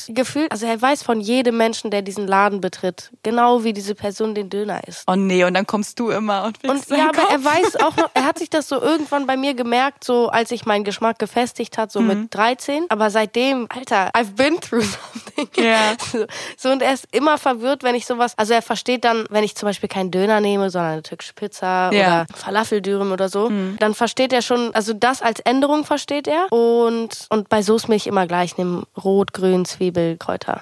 gefühlt, 0.09 0.51
also 0.51 0.65
er 0.65 0.81
weiß 0.81 1.03
von 1.03 1.21
jedem 1.21 1.57
Menschen, 1.57 1.91
der 1.91 2.01
diesen 2.01 2.27
Laden 2.27 2.61
betritt, 2.61 3.11
genau 3.23 3.63
wie 3.63 3.73
diese 3.73 3.95
Person 3.95 4.35
den 4.35 4.49
Döner 4.49 4.87
isst. 4.87 5.03
Oh 5.07 5.15
nee, 5.15 5.43
und 5.43 5.53
dann 5.53 5.65
kommst 5.67 5.99
du 5.99 6.09
immer 6.09 6.43
und 6.45 6.63
Und 6.63 6.75
wickst 6.75 6.89
ja, 6.91 6.97
deinen 6.97 7.09
aber 7.09 7.29
er 7.29 7.37
Kopf. 7.37 7.45
weiß 7.45 7.75
auch 7.81 7.95
noch, 7.97 8.09
er 8.13 8.25
hat 8.25 8.39
sich 8.39 8.49
das 8.49 8.67
so 8.67 8.81
irgendwann 8.81 9.25
bei 9.27 9.37
mir 9.37 9.53
gemerkt, 9.53 10.03
so 10.03 10.29
als 10.29 10.51
ich 10.51 10.65
meinen 10.65 10.83
Geschmack 10.83 11.19
gefestigt 11.19 11.77
hat, 11.77 11.91
so 11.91 11.99
Mhm. 12.01 12.07
mit 12.07 12.35
13. 12.35 12.85
Aber 12.89 13.09
seitdem, 13.09 13.67
Alter, 13.69 14.11
I've 14.15 14.35
been 14.35 14.59
through 14.59 14.83
something. 15.35 15.63
Ja. 15.63 15.95
So, 16.11 16.25
so, 16.57 16.69
und 16.69 16.81
er 16.81 16.93
ist 16.93 17.07
immer 17.11 17.37
verwirrt, 17.37 17.83
wenn 17.83 17.95
ich 17.95 18.05
sowas, 18.05 18.33
also 18.37 18.53
er 18.53 18.61
versteht 18.61 19.03
dann, 19.05 19.25
wenn 19.29 19.43
ich 19.43 19.55
zum 19.55 19.67
Beispiel 19.67 19.89
keinen 19.89 20.11
Döner 20.11 20.39
nehme, 20.41 20.69
sondern 20.69 20.93
eine 20.93 21.03
türkische 21.03 21.33
Pizza 21.33 21.91
Ja. 21.93 22.23
oder 22.23 22.25
Falafeldürüm 22.35 23.11
oder 23.11 23.29
so, 23.29 23.51
dann 23.79 23.93
versteht 23.93 24.31
er 24.33 24.41
schon, 24.41 24.73
also 24.73 24.93
das 24.93 25.21
als 25.21 25.39
Änderung 25.41 25.83
versteht 25.85 26.27
er. 26.27 26.51
Und, 26.51 27.27
und 27.29 27.49
bei 27.49 27.61
Soßmilch 27.61 28.07
immer 28.07 28.27
gleich, 28.27 28.57
nimm 28.57 28.85
rot, 29.03 29.33
grün, 29.33 29.64
Zwiebel, 29.65 30.17
Kräuter. 30.17 30.61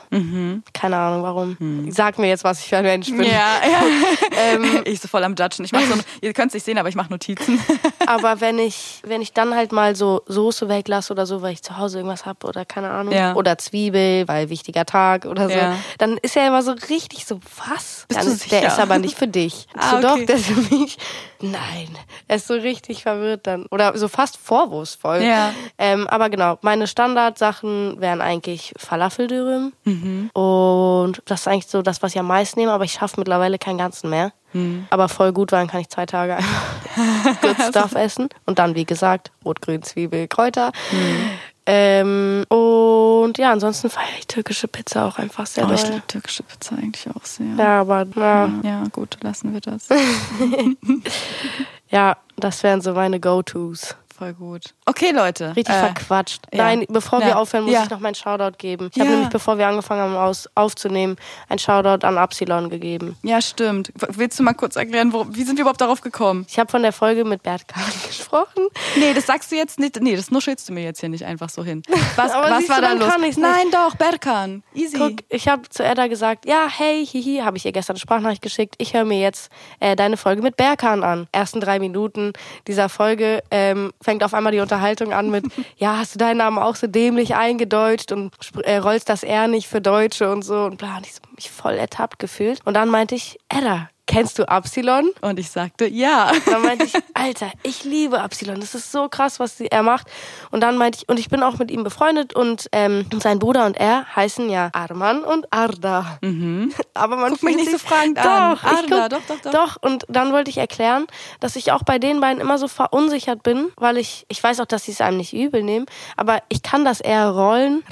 Keine 0.74 0.98
Ahnung 0.98 1.24
warum. 1.24 1.92
Sag 1.92 2.18
mir 2.18 2.28
jetzt, 2.28 2.44
was 2.44 2.60
ich 2.62 2.68
für 2.70 2.78
ein 2.78 2.84
Mensch 2.84 3.08
bin. 3.08 3.18
Mhm. 3.18 3.24
Ja, 3.24 3.30
ja. 3.64 3.82
Ähm, 4.36 4.82
ich 4.86 5.00
so 5.00 5.08
voll 5.08 5.24
am 5.24 5.36
Judgen. 5.36 5.64
Ich 5.64 5.72
mach 5.72 5.82
so, 5.82 5.94
ihr 6.22 6.34
könnt 6.34 6.48
es 6.48 6.54
nicht 6.56 6.64
sehen, 6.66 6.78
aber 6.80 6.90
ich 6.90 6.96
mache 6.96 7.12
Notizen. 7.12 7.60
aber 8.08 8.42
wenn 8.42 8.58
ich, 8.58 9.00
wenn 9.06 9.22
ich 9.22 9.32
dann 9.34 9.54
halt 9.56 9.72
mal 9.72 9.96
so 9.96 10.22
Soße 10.28 10.70
weglasse 10.70 11.14
oder 11.14 11.26
so, 11.26 11.42
weil 11.42 11.54
ich 11.54 11.62
zu 11.62 11.78
Hause 11.78 12.00
irgendwas 12.00 12.26
hab 12.26 12.44
oder 12.44 12.66
keine 12.66 12.90
Ahnung. 12.90 13.14
Ja. 13.14 13.36
Oder 13.36 13.58
Zwiebel, 13.58 14.28
weil 14.28 14.50
wichtiger 14.50 14.86
Tag 14.86 15.26
oder 15.26 15.50
so. 15.50 15.56
Ja. 15.56 15.76
Dann 16.00 16.18
ist 16.18 16.36
er 16.36 16.48
immer 16.48 16.64
so 16.64 16.72
richtig 16.90 17.26
so, 17.26 17.40
was? 17.68 18.06
Bist 18.08 18.20
dann, 18.20 18.26
du 18.28 18.34
ist- 18.34 18.52
Der 18.52 18.60
sicher? 18.62 18.72
ist 18.74 18.80
aber 18.80 18.98
nicht 18.98 19.18
für 19.18 19.28
dich. 19.28 19.68
Ah, 19.78 19.92
so, 19.92 20.02
doch, 20.02 20.12
okay. 20.14 20.26
der 20.26 20.36
ist 20.38 20.46
für 20.48 20.76
mich. 20.76 20.98
Nein. 21.40 21.90
Er 22.28 22.38
ist 22.38 22.48
so 22.48 22.54
richtig 22.56 23.04
verwirrt 23.04 23.46
dann. 23.48 23.66
Oder 23.68 23.98
so 23.98 24.08
fast 24.08 24.38
vorwurfsvoll. 24.38 25.22
Ja. 25.22 25.54
Ähm, 25.78 26.08
aber 26.08 26.30
genau, 26.30 26.58
meine 26.62 26.88
Standardsachen 26.88 28.00
wären 28.00 28.22
eigentlich 28.22 28.74
Falafeldürüm. 28.94 29.74
Mhm. 29.86 30.30
Und 30.34 31.24
das 31.26 31.42
ist 31.42 31.48
eigentlich 31.48 31.66
so 31.66 31.82
das, 31.82 32.04
was 32.04 32.14
ich 32.14 32.20
am 32.20 32.28
meisten 32.28 32.60
nehme, 32.60 32.72
aber 32.72 32.84
ich 32.84 32.94
schaffe 32.94 33.16
mittlerweile 33.18 33.58
keinen 33.58 33.80
ganzen 33.80 34.12
mehr. 34.12 34.34
Mhm. 34.54 34.86
Aber 34.92 35.10
voll 35.10 35.34
gut, 35.34 35.52
weil 35.52 35.62
dann 35.62 35.68
kann 35.68 35.82
ich 35.82 35.90
zwei 35.90 36.06
Tage 36.06 36.36
einfach 36.36 36.62
Good 37.42 37.58
Stuff 37.70 37.96
essen. 37.96 38.30
Und 38.46 38.60
dann, 38.60 38.76
wie 38.76 38.86
gesagt, 38.86 39.32
Rot, 39.44 39.62
Grün, 39.62 39.82
Zwiebel, 39.82 40.28
Kräuter. 40.28 40.72
Mhm. 40.92 41.30
Ähm, 41.66 42.44
und 42.50 43.38
ja, 43.40 43.52
ansonsten 43.52 43.90
feiere 43.90 44.20
ich 44.20 44.28
türkische 44.28 44.68
Pizza 44.68 45.06
auch 45.08 45.18
einfach 45.18 45.48
sehr 45.48 45.68
Oh, 45.68 45.74
ich 45.74 45.82
doll. 45.82 45.94
liebe 45.94 46.08
türkische 46.08 46.44
Pizza 46.44 46.76
eigentlich 46.78 47.08
auch 47.16 47.24
sehr. 47.26 47.48
Ja, 47.58 47.82
aber 47.82 48.06
ja, 48.16 48.50
Ja, 48.64 48.84
gut, 48.92 49.18
lassen 49.24 49.54
wir 49.54 49.62
das. 49.62 49.88
ja, 51.90 52.18
das 52.36 52.62
wären 52.62 52.82
so 52.82 52.94
meine 52.94 53.20
Go-Tos. 53.20 53.96
Voll 54.24 54.34
gut. 54.34 54.64
Okay, 54.86 55.12
Leute. 55.12 55.54
Richtig 55.56 55.76
äh, 55.76 55.80
verquatscht. 55.80 56.44
ja. 56.54 56.64
Nein, 56.64 56.86
bevor 56.88 57.20
wir 57.20 57.30
Ja. 57.30 57.36
aufhören, 57.36 57.66
muss 57.66 57.74
Ja. 57.74 57.84
ich 57.84 57.90
noch 57.90 58.00
meinen 58.00 58.16
Shoutout 58.16 58.58
geben. 58.58 58.90
Ich 58.94 59.00
habe 59.02 59.10
nämlich, 59.10 59.30
bevor 59.30 59.58
wir 59.58 59.68
angefangen 59.68 60.02
haben 60.02 60.16
aus, 60.16 60.50
aufzunehmen, 60.56 61.18
ein 61.50 61.60
Shoutout 61.60 62.06
an 62.08 62.18
Absilon 62.18 62.70
gegeben. 62.70 63.18
Ja, 63.22 63.42
stimmt. 63.42 63.92
Willst 63.96 64.40
du 64.40 64.44
mal 64.44 64.54
kurz 64.54 64.78
erklären, 64.78 65.12
wo, 65.12 65.26
wie 65.30 65.44
sind 65.44 65.58
wir 65.58 65.64
überhaupt 65.64 65.82
darauf 65.82 66.00
gekommen? 66.02 66.46
Ich 66.48 66.58
habe 66.58 66.72
von 66.72 66.82
der 66.84 66.94
Folge 66.94 67.26
mit 67.26 67.44
Bert 67.44 67.68
Kahn 67.68 67.84
gesprochen. 68.08 68.68
Nee, 68.96 69.14
das 69.14 69.26
sagst 69.26 69.52
du 69.52 69.56
jetzt 69.58 69.78
nicht. 69.80 70.00
Nee, 70.02 70.16
das 70.16 70.32
nuschelst 70.32 70.70
du 70.70 70.74
mir 70.74 70.84
jetzt 70.84 71.02
hier 71.02 71.10
nicht 71.10 71.26
einfach 71.26 71.50
so 71.50 71.64
hin. 71.64 71.82
Was, 72.16 72.32
was 72.34 72.70
war 72.70 72.82
du, 72.82 72.82
da 72.82 72.94
los? 72.94 73.38
Nein, 73.38 73.68
doch, 73.72 73.96
Berkan. 73.96 74.64
Easy. 74.74 74.98
Guck, 74.98 75.18
ich 75.30 75.48
habe 75.50 75.68
zu 75.70 75.84
Edda 75.84 76.08
gesagt, 76.08 76.46
ja, 76.46 76.68
hey, 76.70 77.06
hihi, 77.06 77.42
habe 77.44 77.58
ich 77.58 77.66
ihr 77.66 77.74
gestern 77.74 77.96
eine 77.96 78.00
Sprachnachricht 78.00 78.42
geschickt. 78.42 78.76
Ich 78.78 78.94
höre 78.94 79.04
mir 79.06 79.20
jetzt 79.20 79.52
äh, 79.82 79.96
deine 79.98 80.16
Folge 80.16 80.42
mit 80.42 80.56
Berkan 80.56 81.04
an. 81.04 81.28
Ersten 81.34 81.60
drei 81.60 81.80
Minuten 81.80 82.32
dieser 82.68 82.88
Folge 82.90 83.44
ähm, 83.52 83.92
fängt 84.14 84.24
auf 84.24 84.36
einmal 84.36 84.52
die 84.52 84.60
Unterhaltung 84.60 85.12
an 85.12 85.32
mit, 85.32 85.46
ja, 85.78 85.98
hast 85.98 86.14
du 86.14 86.20
deinen 86.20 86.38
Namen 86.38 86.60
auch 86.60 86.76
so 86.76 86.86
dämlich 86.86 87.34
eingedeutscht 87.34 88.12
und 88.12 88.32
äh, 88.64 88.78
rollst 88.78 89.10
das 89.10 89.24
R 89.24 89.48
nicht 89.48 89.68
für 89.68 89.82
Deutsche 89.82 90.32
und 90.32 90.44
so 90.44 90.66
und 90.66 90.78
bla. 90.78 90.98
Und 90.98 91.08
ich 91.08 91.16
so, 91.16 91.22
mich 91.36 91.50
voll 91.50 91.74
ertappt 91.74 92.20
gefühlt. 92.20 92.60
Und 92.64 92.76
dann 92.76 92.90
meinte 92.90 93.16
ich, 93.16 93.40
Edda, 93.50 93.90
kennst 94.08 94.38
du 94.40 94.48
Absilon? 94.48 95.10
Und 95.22 95.40
ich 95.40 95.50
sagte, 95.50 95.88
ja. 95.88 96.32
Dann 96.46 96.62
meinte 96.64 96.86
ich, 96.86 96.94
Alter, 97.14 97.52
ich 97.64 97.84
liebe 97.84 98.22
Absilon. 98.22 98.60
Das 98.60 98.76
ist 98.76 98.92
so 98.92 99.08
krass, 99.10 99.40
was 99.40 99.58
sie- 99.58 99.68
er 99.68 99.84
macht. 99.84 100.08
Und 100.52 100.62
dann 100.62 100.78
meinte 100.78 101.00
ich, 101.02 101.10
und 101.10 101.20
ich 101.20 101.30
bin 101.30 101.42
auch 101.44 101.58
mit 101.58 101.72
ihm 101.72 101.84
befreundet 101.84 102.36
und 102.36 102.68
ähm, 102.72 103.06
sein 103.22 103.40
Bruder 103.40 103.66
und 103.66 103.78
er 103.78 104.06
heißen 104.16 104.50
ja 104.50 104.70
Arman 104.74 105.24
und 105.24 105.52
Arda. 105.52 106.20
Aber 106.94 107.16
man 107.18 107.32
Mhm. 107.34 107.36
Guck 107.36 107.44
mich 107.44 107.56
nicht 107.56 107.72
so 107.72 107.78
fragend 107.80 108.18
doch, 108.18 108.24
an. 108.26 108.58
Arda, 108.64 109.08
guck, 109.10 109.10
doch, 109.10 109.36
doch, 109.36 109.42
doch. 109.42 109.52
Doch, 109.52 109.78
und 109.82 110.06
dann 110.10 110.32
wollte 110.34 110.50
ich 110.52 110.58
erklären, 110.58 111.08
dass 111.40 111.56
ich 111.56 111.72
auch 111.72 111.84
bei 111.84 111.98
den 112.00 112.20
beiden 112.20 112.42
immer 112.42 112.58
so 112.58 112.68
verunsichert 112.68 113.42
bin, 113.44 113.72
weil 113.78 113.98
ich, 113.98 114.26
ich 114.30 114.44
weiß 114.44 114.60
auch, 114.60 114.66
dass 114.66 114.84
sie 114.84 114.92
es 114.92 115.02
einem 115.02 115.18
nicht 115.18 115.34
übel 115.34 115.64
nehmen, 115.64 115.86
aber 116.18 116.40
ich 116.50 116.62
kann 116.62 116.86
das 116.86 117.00
eher 117.02 117.30
rollen. 117.30 117.84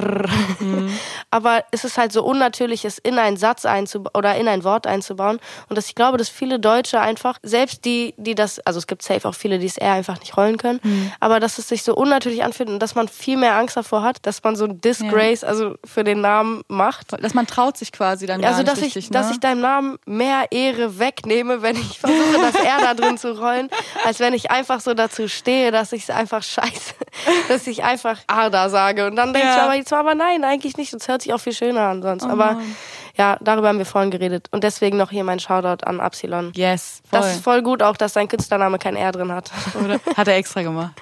Mhm. 0.59 0.91
Aber 1.33 1.63
es 1.71 1.85
ist 1.85 1.97
halt 1.97 2.11
so 2.11 2.23
unnatürlich, 2.23 2.83
es 2.83 2.97
in 2.97 3.17
einen 3.17 3.37
Satz 3.37 3.65
einzubauen 3.65 4.11
oder 4.15 4.35
in 4.35 4.47
ein 4.49 4.63
Wort 4.65 4.85
einzubauen. 4.85 5.39
Und 5.69 5.77
dass 5.77 5.87
ich 5.87 5.95
glaube, 6.01 6.17
dass 6.17 6.29
viele 6.29 6.59
Deutsche 6.59 6.99
einfach, 6.99 7.37
selbst 7.43 7.85
die, 7.85 8.13
die 8.17 8.33
das, 8.33 8.59
also 8.61 8.79
es 8.79 8.87
gibt 8.87 9.03
safe 9.03 9.27
auch 9.27 9.35
viele, 9.35 9.59
die 9.59 9.67
es 9.67 9.77
eher 9.77 9.93
einfach 9.93 10.19
nicht 10.19 10.35
rollen 10.35 10.57
können, 10.57 10.79
Mhm. 10.83 11.11
aber 11.19 11.39
dass 11.39 11.59
es 11.59 11.67
sich 11.67 11.83
so 11.83 11.93
unnatürlich 11.95 12.43
anfühlt 12.43 12.69
und 12.69 12.79
dass 12.79 12.95
man 12.95 13.07
viel 13.07 13.37
mehr 13.37 13.55
Angst 13.55 13.77
davor 13.77 14.01
hat, 14.01 14.17
dass 14.25 14.43
man 14.43 14.55
so 14.55 14.65
ein 14.65 14.81
Disgrace, 14.81 15.43
also 15.43 15.75
für 15.85 16.03
den 16.03 16.21
Namen 16.21 16.63
macht. 16.67 17.13
Dass 17.23 17.33
man 17.35 17.45
traut 17.45 17.77
sich 17.77 17.91
quasi 17.91 18.25
dann 18.25 18.43
Also, 18.43 18.63
dass 18.63 18.77
nicht 18.81 18.89
ich, 18.89 18.95
richtig, 18.97 19.11
dass 19.11 19.27
ne? 19.27 19.33
ich 19.33 19.39
deinem 19.39 19.61
Namen 19.61 19.97
mehr 20.05 20.45
Ehre 20.51 20.97
wegnehme, 20.97 21.61
wenn 21.61 21.75
ich 21.75 21.99
versuche, 21.99 22.41
das 22.41 22.55
R 22.55 22.77
da 22.81 22.93
drin 22.95 23.17
zu 23.19 23.39
rollen, 23.39 23.69
als 24.05 24.19
wenn 24.19 24.33
ich 24.33 24.49
einfach 24.49 24.79
so 24.81 24.93
dazu 24.95 25.27
stehe, 25.27 25.71
dass 25.71 25.91
ich 25.91 26.03
es 26.03 26.09
einfach 26.09 26.41
scheiße, 26.43 26.93
dass 27.47 27.67
ich 27.67 27.83
einfach 27.83 28.17
Arda 28.27 28.69
sage. 28.69 29.05
Und 29.05 29.15
dann 29.17 29.33
denke 29.33 29.47
Ja. 29.47 29.55
ich 29.55 29.61
aber 29.61 29.75
jetzt 29.75 29.93
aber 29.93 30.15
nein, 30.15 30.43
eigentlich 30.43 30.77
nicht. 30.77 30.93
Das 30.93 31.07
hört 31.07 31.21
sich 31.21 31.31
auch 31.33 31.39
viel 31.39 31.53
schöner 31.53 31.81
an 31.81 32.01
sonst. 32.01 32.23
aber 32.23 32.59
ja, 33.21 33.37
darüber 33.39 33.67
haben 33.67 33.77
wir 33.77 33.85
vorhin 33.85 34.09
geredet. 34.09 34.47
Und 34.49 34.63
deswegen 34.63 34.97
noch 34.97 35.11
hier 35.11 35.23
mein 35.23 35.39
Shoutout 35.39 35.85
an 35.85 35.99
Absilon. 35.99 36.51
Yes, 36.55 37.03
voll. 37.07 37.19
Das 37.19 37.31
ist 37.33 37.43
voll 37.43 37.61
gut 37.61 37.83
auch, 37.83 37.95
dass 37.95 38.13
sein 38.13 38.27
Künstlername 38.27 38.79
kein 38.79 38.95
R 38.95 39.11
drin 39.11 39.31
hat. 39.31 39.51
Oder? 39.83 39.99
Hat 40.17 40.27
er 40.27 40.37
extra 40.37 40.63
gemacht. 40.63 40.93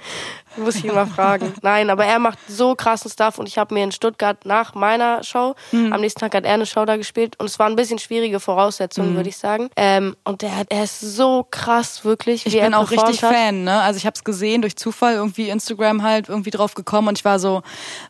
Muss 0.58 0.76
ich 0.76 0.86
ihn 0.86 0.94
mal 0.94 1.08
fragen. 1.08 1.54
Nein, 1.62 1.90
aber 1.90 2.06
er 2.06 2.20
macht 2.20 2.40
so 2.48 2.76
krassen 2.76 3.10
Stuff 3.12 3.38
und 3.38 3.48
ich 3.48 3.58
habe 3.58 3.74
mir 3.74 3.84
in 3.84 3.92
Stuttgart 3.92 4.46
nach 4.46 4.74
meiner 4.76 5.24
Show, 5.24 5.56
Hm. 5.72 5.94
am 5.94 6.02
nächsten 6.02 6.20
Tag 6.20 6.34
hat 6.36 6.46
er 6.46 6.54
eine 6.56 6.66
Show 6.66 6.84
da 6.86 6.98
gespielt 6.98 7.36
und 7.40 7.46
es 7.46 7.60
waren 7.60 7.74
ein 7.74 7.76
bisschen 7.76 8.00
schwierige. 8.00 8.40
Voraussetzungen, 8.40 9.16
würde 9.16 9.30
ich 9.30 9.38
sagen. 9.38 9.70
Ähm, 9.76 10.16
und 10.24 10.42
der, 10.42 10.52
er 10.70 10.84
ist 10.84 11.00
so 11.02 11.46
krass, 11.50 12.04
wirklich, 12.06 12.46
Ich 12.46 12.60
bin 12.60 12.74
auch 12.74 12.90
richtig 12.92 13.24
hat. 13.24 13.34
Fan, 13.34 13.64
ne? 13.64 13.82
Also 13.82 13.98
ich 13.98 14.06
habe 14.06 14.14
es 14.16 14.24
gesehen 14.24 14.62
durch 14.62 14.76
Zufall 14.76 15.14
irgendwie 15.14 15.50
Instagram 15.50 16.04
halt 16.04 16.30
irgendwie 16.30 16.50
drauf 16.52 16.74
gekommen 16.74 17.10
und 17.10 17.18
ich 17.18 17.26
war 17.26 17.40
so, 17.40 17.62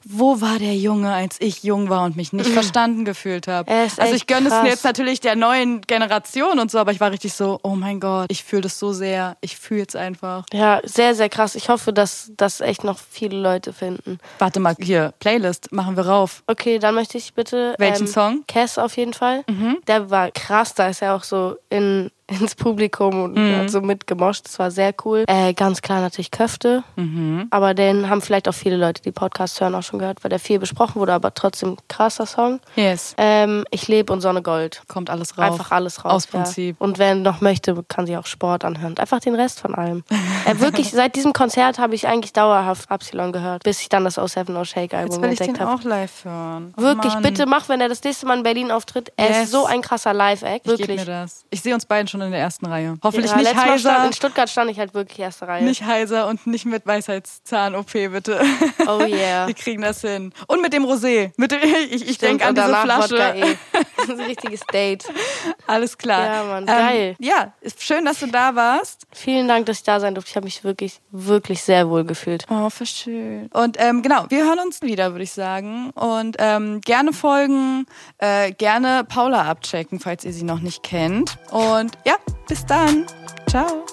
wo 0.05 0.41
war 0.41 0.59
der 0.59 0.75
Junge, 0.75 1.13
als 1.13 1.37
ich 1.39 1.63
jung 1.63 1.89
war 1.89 2.03
und 2.03 2.15
mich 2.15 2.31
nicht 2.33 2.49
verstanden 2.51 3.05
gefühlt 3.05 3.47
habe. 3.47 3.71
Also 3.71 4.13
ich 4.15 4.27
gönne 4.27 4.47
es 4.47 4.53
krass. 4.53 4.67
jetzt 4.67 4.83
natürlich 4.83 5.19
der 5.19 5.35
neuen 5.35 5.81
Generation 5.81 6.59
und 6.59 6.71
so, 6.71 6.79
aber 6.79 6.91
ich 6.91 6.99
war 6.99 7.11
richtig 7.11 7.33
so, 7.33 7.59
oh 7.63 7.75
mein 7.75 7.99
Gott, 7.99 8.27
ich 8.31 8.43
fühle 8.43 8.61
das 8.63 8.79
so 8.79 8.93
sehr, 8.93 9.37
ich 9.41 9.57
fühle 9.57 9.85
es 9.87 9.95
einfach. 9.95 10.45
Ja, 10.53 10.79
sehr, 10.83 11.15
sehr 11.15 11.29
krass. 11.29 11.55
Ich 11.55 11.69
hoffe, 11.69 11.91
dass 11.93 12.28
das 12.37 12.61
echt 12.61 12.83
noch 12.83 12.97
viele 12.97 13.37
Leute 13.37 13.73
finden. 13.73 14.19
Warte 14.37 14.59
mal, 14.59 14.75
hier 14.79 15.13
Playlist 15.19 15.71
machen 15.71 15.97
wir 15.97 16.05
rauf. 16.05 16.43
Okay, 16.47 16.79
dann 16.79 16.95
möchte 16.95 17.17
ich 17.17 17.33
bitte. 17.33 17.75
Welchen 17.77 18.07
ähm, 18.07 18.11
Song? 18.11 18.33
Mhm. 18.35 18.47
Cass 18.47 18.77
auf 18.77 18.97
jeden 18.97 19.13
Fall. 19.13 19.43
Der 19.87 20.09
war 20.09 20.31
krass, 20.31 20.73
da 20.73 20.89
ist 20.89 21.01
er 21.01 21.15
auch 21.15 21.23
so 21.23 21.57
in, 21.69 22.11
ins 22.29 22.55
Publikum 22.55 23.23
und 23.23 23.33
Mhm. 23.35 23.55
hat 23.57 23.69
so 23.69 23.81
mitgemoscht. 23.81 24.45
Das 24.45 24.59
war 24.59 24.71
sehr 24.71 24.93
cool. 25.05 25.23
Äh, 25.27 25.53
ganz 25.53 25.81
klar 25.81 25.99
natürlich 26.01 26.31
Köfte. 26.31 26.83
Mhm. 26.95 27.47
Aber 27.49 27.73
den 27.73 28.09
haben 28.09 28.21
vielleicht 28.21 28.47
auch 28.47 28.53
viele 28.53 28.77
Leute, 28.77 29.01
die 29.01 29.11
Podcasts 29.11 29.59
hören, 29.61 29.75
auch 29.75 29.83
schon 29.83 29.99
gehört, 29.99 30.23
weil 30.23 30.29
der 30.29 30.39
viel 30.39 30.59
besprochen 30.59 30.95
wurde, 30.95 31.13
aber 31.13 31.33
trotzdem 31.33 31.77
krasser 31.87 32.25
Song. 32.25 32.59
Yes, 32.75 33.15
Ähm, 33.17 33.65
ich 33.71 33.87
lebe 33.87 34.11
und 34.13 34.21
Sonne 34.21 34.41
Gold. 34.41 34.81
kommt 34.87 35.09
alles 35.09 35.37
rauf. 35.37 35.45
Einfach 35.45 35.71
alles 35.71 36.05
raus. 36.05 36.11
Aus 36.13 36.25
ja. 36.25 36.31
Prinzip. 36.39 36.75
Und 36.79 36.97
wer 36.99 37.15
noch 37.15 37.41
möchte, 37.41 37.83
kann 37.87 38.05
sich 38.05 38.17
auch 38.17 38.25
Sport 38.25 38.63
anhören. 38.65 38.97
Einfach 38.97 39.19
den 39.19 39.35
Rest 39.35 39.59
von 39.59 39.73
allem. 39.75 40.03
äh, 40.45 40.59
wirklich, 40.59 40.91
seit 40.91 41.15
diesem 41.15 41.33
Konzert 41.33 41.79
habe 41.79 41.95
ich 41.95 42.07
eigentlich 42.07 42.33
dauerhaft 42.33 42.89
Absilon 42.91 43.31
gehört, 43.31 43.63
bis 43.63 43.81
ich 43.81 43.89
dann 43.89 44.03
das 44.03 44.15
07 44.15 44.53
No 44.53 44.63
Shake 44.65 44.93
Jetzt 44.93 44.93
Album 44.93 45.21
will 45.23 45.31
ich 45.31 45.39
den 45.39 45.49
entdeckt 45.49 45.67
habe. 45.67 45.79
auch 45.79 45.83
live 45.83 46.25
hören. 46.25 46.73
Oh 46.77 46.81
Wirklich, 46.81 47.13
Mann. 47.13 47.23
bitte 47.23 47.45
mach, 47.45 47.69
wenn 47.69 47.81
er 47.81 47.89
das 47.89 48.03
nächste 48.03 48.25
Mal 48.25 48.37
in 48.37 48.43
Berlin 48.43 48.71
auftritt. 48.71 49.11
Er 49.17 49.29
Yes. 49.29 49.43
ist 49.45 49.51
so 49.51 49.65
ein 49.65 49.81
krasser 49.81 50.13
Live-Act. 50.13 50.65
Ich 50.65 50.71
Wirklich. 50.79 50.99
mir 50.99 51.05
das. 51.05 51.45
Ich 51.49 51.61
sehe 51.61 51.73
uns 51.73 51.85
beiden 51.85 52.07
schon 52.07 52.18
in 52.21 52.31
der 52.31 52.39
ersten 52.39 52.65
Reihe. 52.65 52.97
Hoffentlich 53.03 53.31
Ja, 53.31 53.37
nicht 53.37 53.45
letztes 53.45 53.65
Mal 53.65 53.79
stand, 53.79 53.95
heiser. 53.97 54.07
in 54.07 54.13
Stuttgart 54.13 54.49
stand 54.49 54.71
ich 54.71 54.79
halt 54.79 54.93
wirklich 54.93 55.19
erste 55.19 55.47
Reihe. 55.47 55.63
Nicht 55.63 55.83
heiser 55.85 56.27
und 56.27 56.45
nicht 56.47 56.65
mit 56.65 56.85
Weisheitszahn-OP, 56.85 57.91
bitte. 57.91 58.41
Oh 58.87 59.01
yeah. 59.03 59.47
Wir 59.47 59.53
kriegen 59.53 59.81
das 59.81 60.01
hin. 60.01 60.33
Und 60.47 60.61
mit 60.61 60.73
dem 60.73 60.83
Rosé. 60.85 61.31
Mit 61.37 61.51
dem, 61.51 61.59
ich 61.91 62.07
ich 62.09 62.17
denke 62.17 62.45
an 62.45 62.55
diese 62.55 62.67
Flasche. 62.67 63.13
Wodka 63.13 63.35
eh. 63.35 63.55
Das 63.97 64.07
ist 64.07 64.19
ein 64.21 64.25
richtiges 64.27 64.61
Date. 64.71 65.03
Alles 65.67 65.97
klar. 65.97 66.25
Ja, 66.25 66.43
Mann, 66.45 66.65
geil. 66.65 67.15
Ähm, 67.19 67.25
ja, 67.27 67.53
ist 67.59 67.83
schön, 67.83 68.05
dass 68.05 68.19
du 68.19 68.27
da 68.27 68.55
warst. 68.55 69.05
Vielen 69.11 69.47
Dank, 69.47 69.65
dass 69.65 69.77
ich 69.79 69.83
da 69.83 69.99
sein 69.99 70.15
durfte. 70.15 70.29
Ich 70.29 70.35
habe 70.37 70.45
mich 70.45 70.63
wirklich, 70.63 71.01
wirklich 71.11 71.61
sehr 71.61 71.89
wohl 71.89 72.05
gefühlt. 72.05 72.45
Oh, 72.49 72.69
für 72.69 72.85
schön. 72.85 73.47
Und 73.53 73.75
ähm, 73.79 74.01
genau, 74.01 74.25
wir 74.29 74.45
hören 74.45 74.59
uns 74.59 74.81
wieder, 74.81 75.11
würde 75.11 75.23
ich 75.23 75.31
sagen. 75.33 75.89
Und 75.91 76.37
ähm, 76.39 76.79
gerne 76.81 77.11
folgen, 77.13 77.85
äh, 78.19 78.51
gerne 78.53 79.03
Paula 79.03 79.43
abchecken, 79.43 79.99
falls 79.99 80.23
ihr 80.23 80.31
sie 80.33 80.43
noch 80.43 80.61
nicht 80.61 80.81
kennt. 80.81 81.37
Und 81.51 81.91
ja, 82.09 82.15
bis 82.47 82.65
dann. 82.65 83.05
Ciao. 83.47 83.85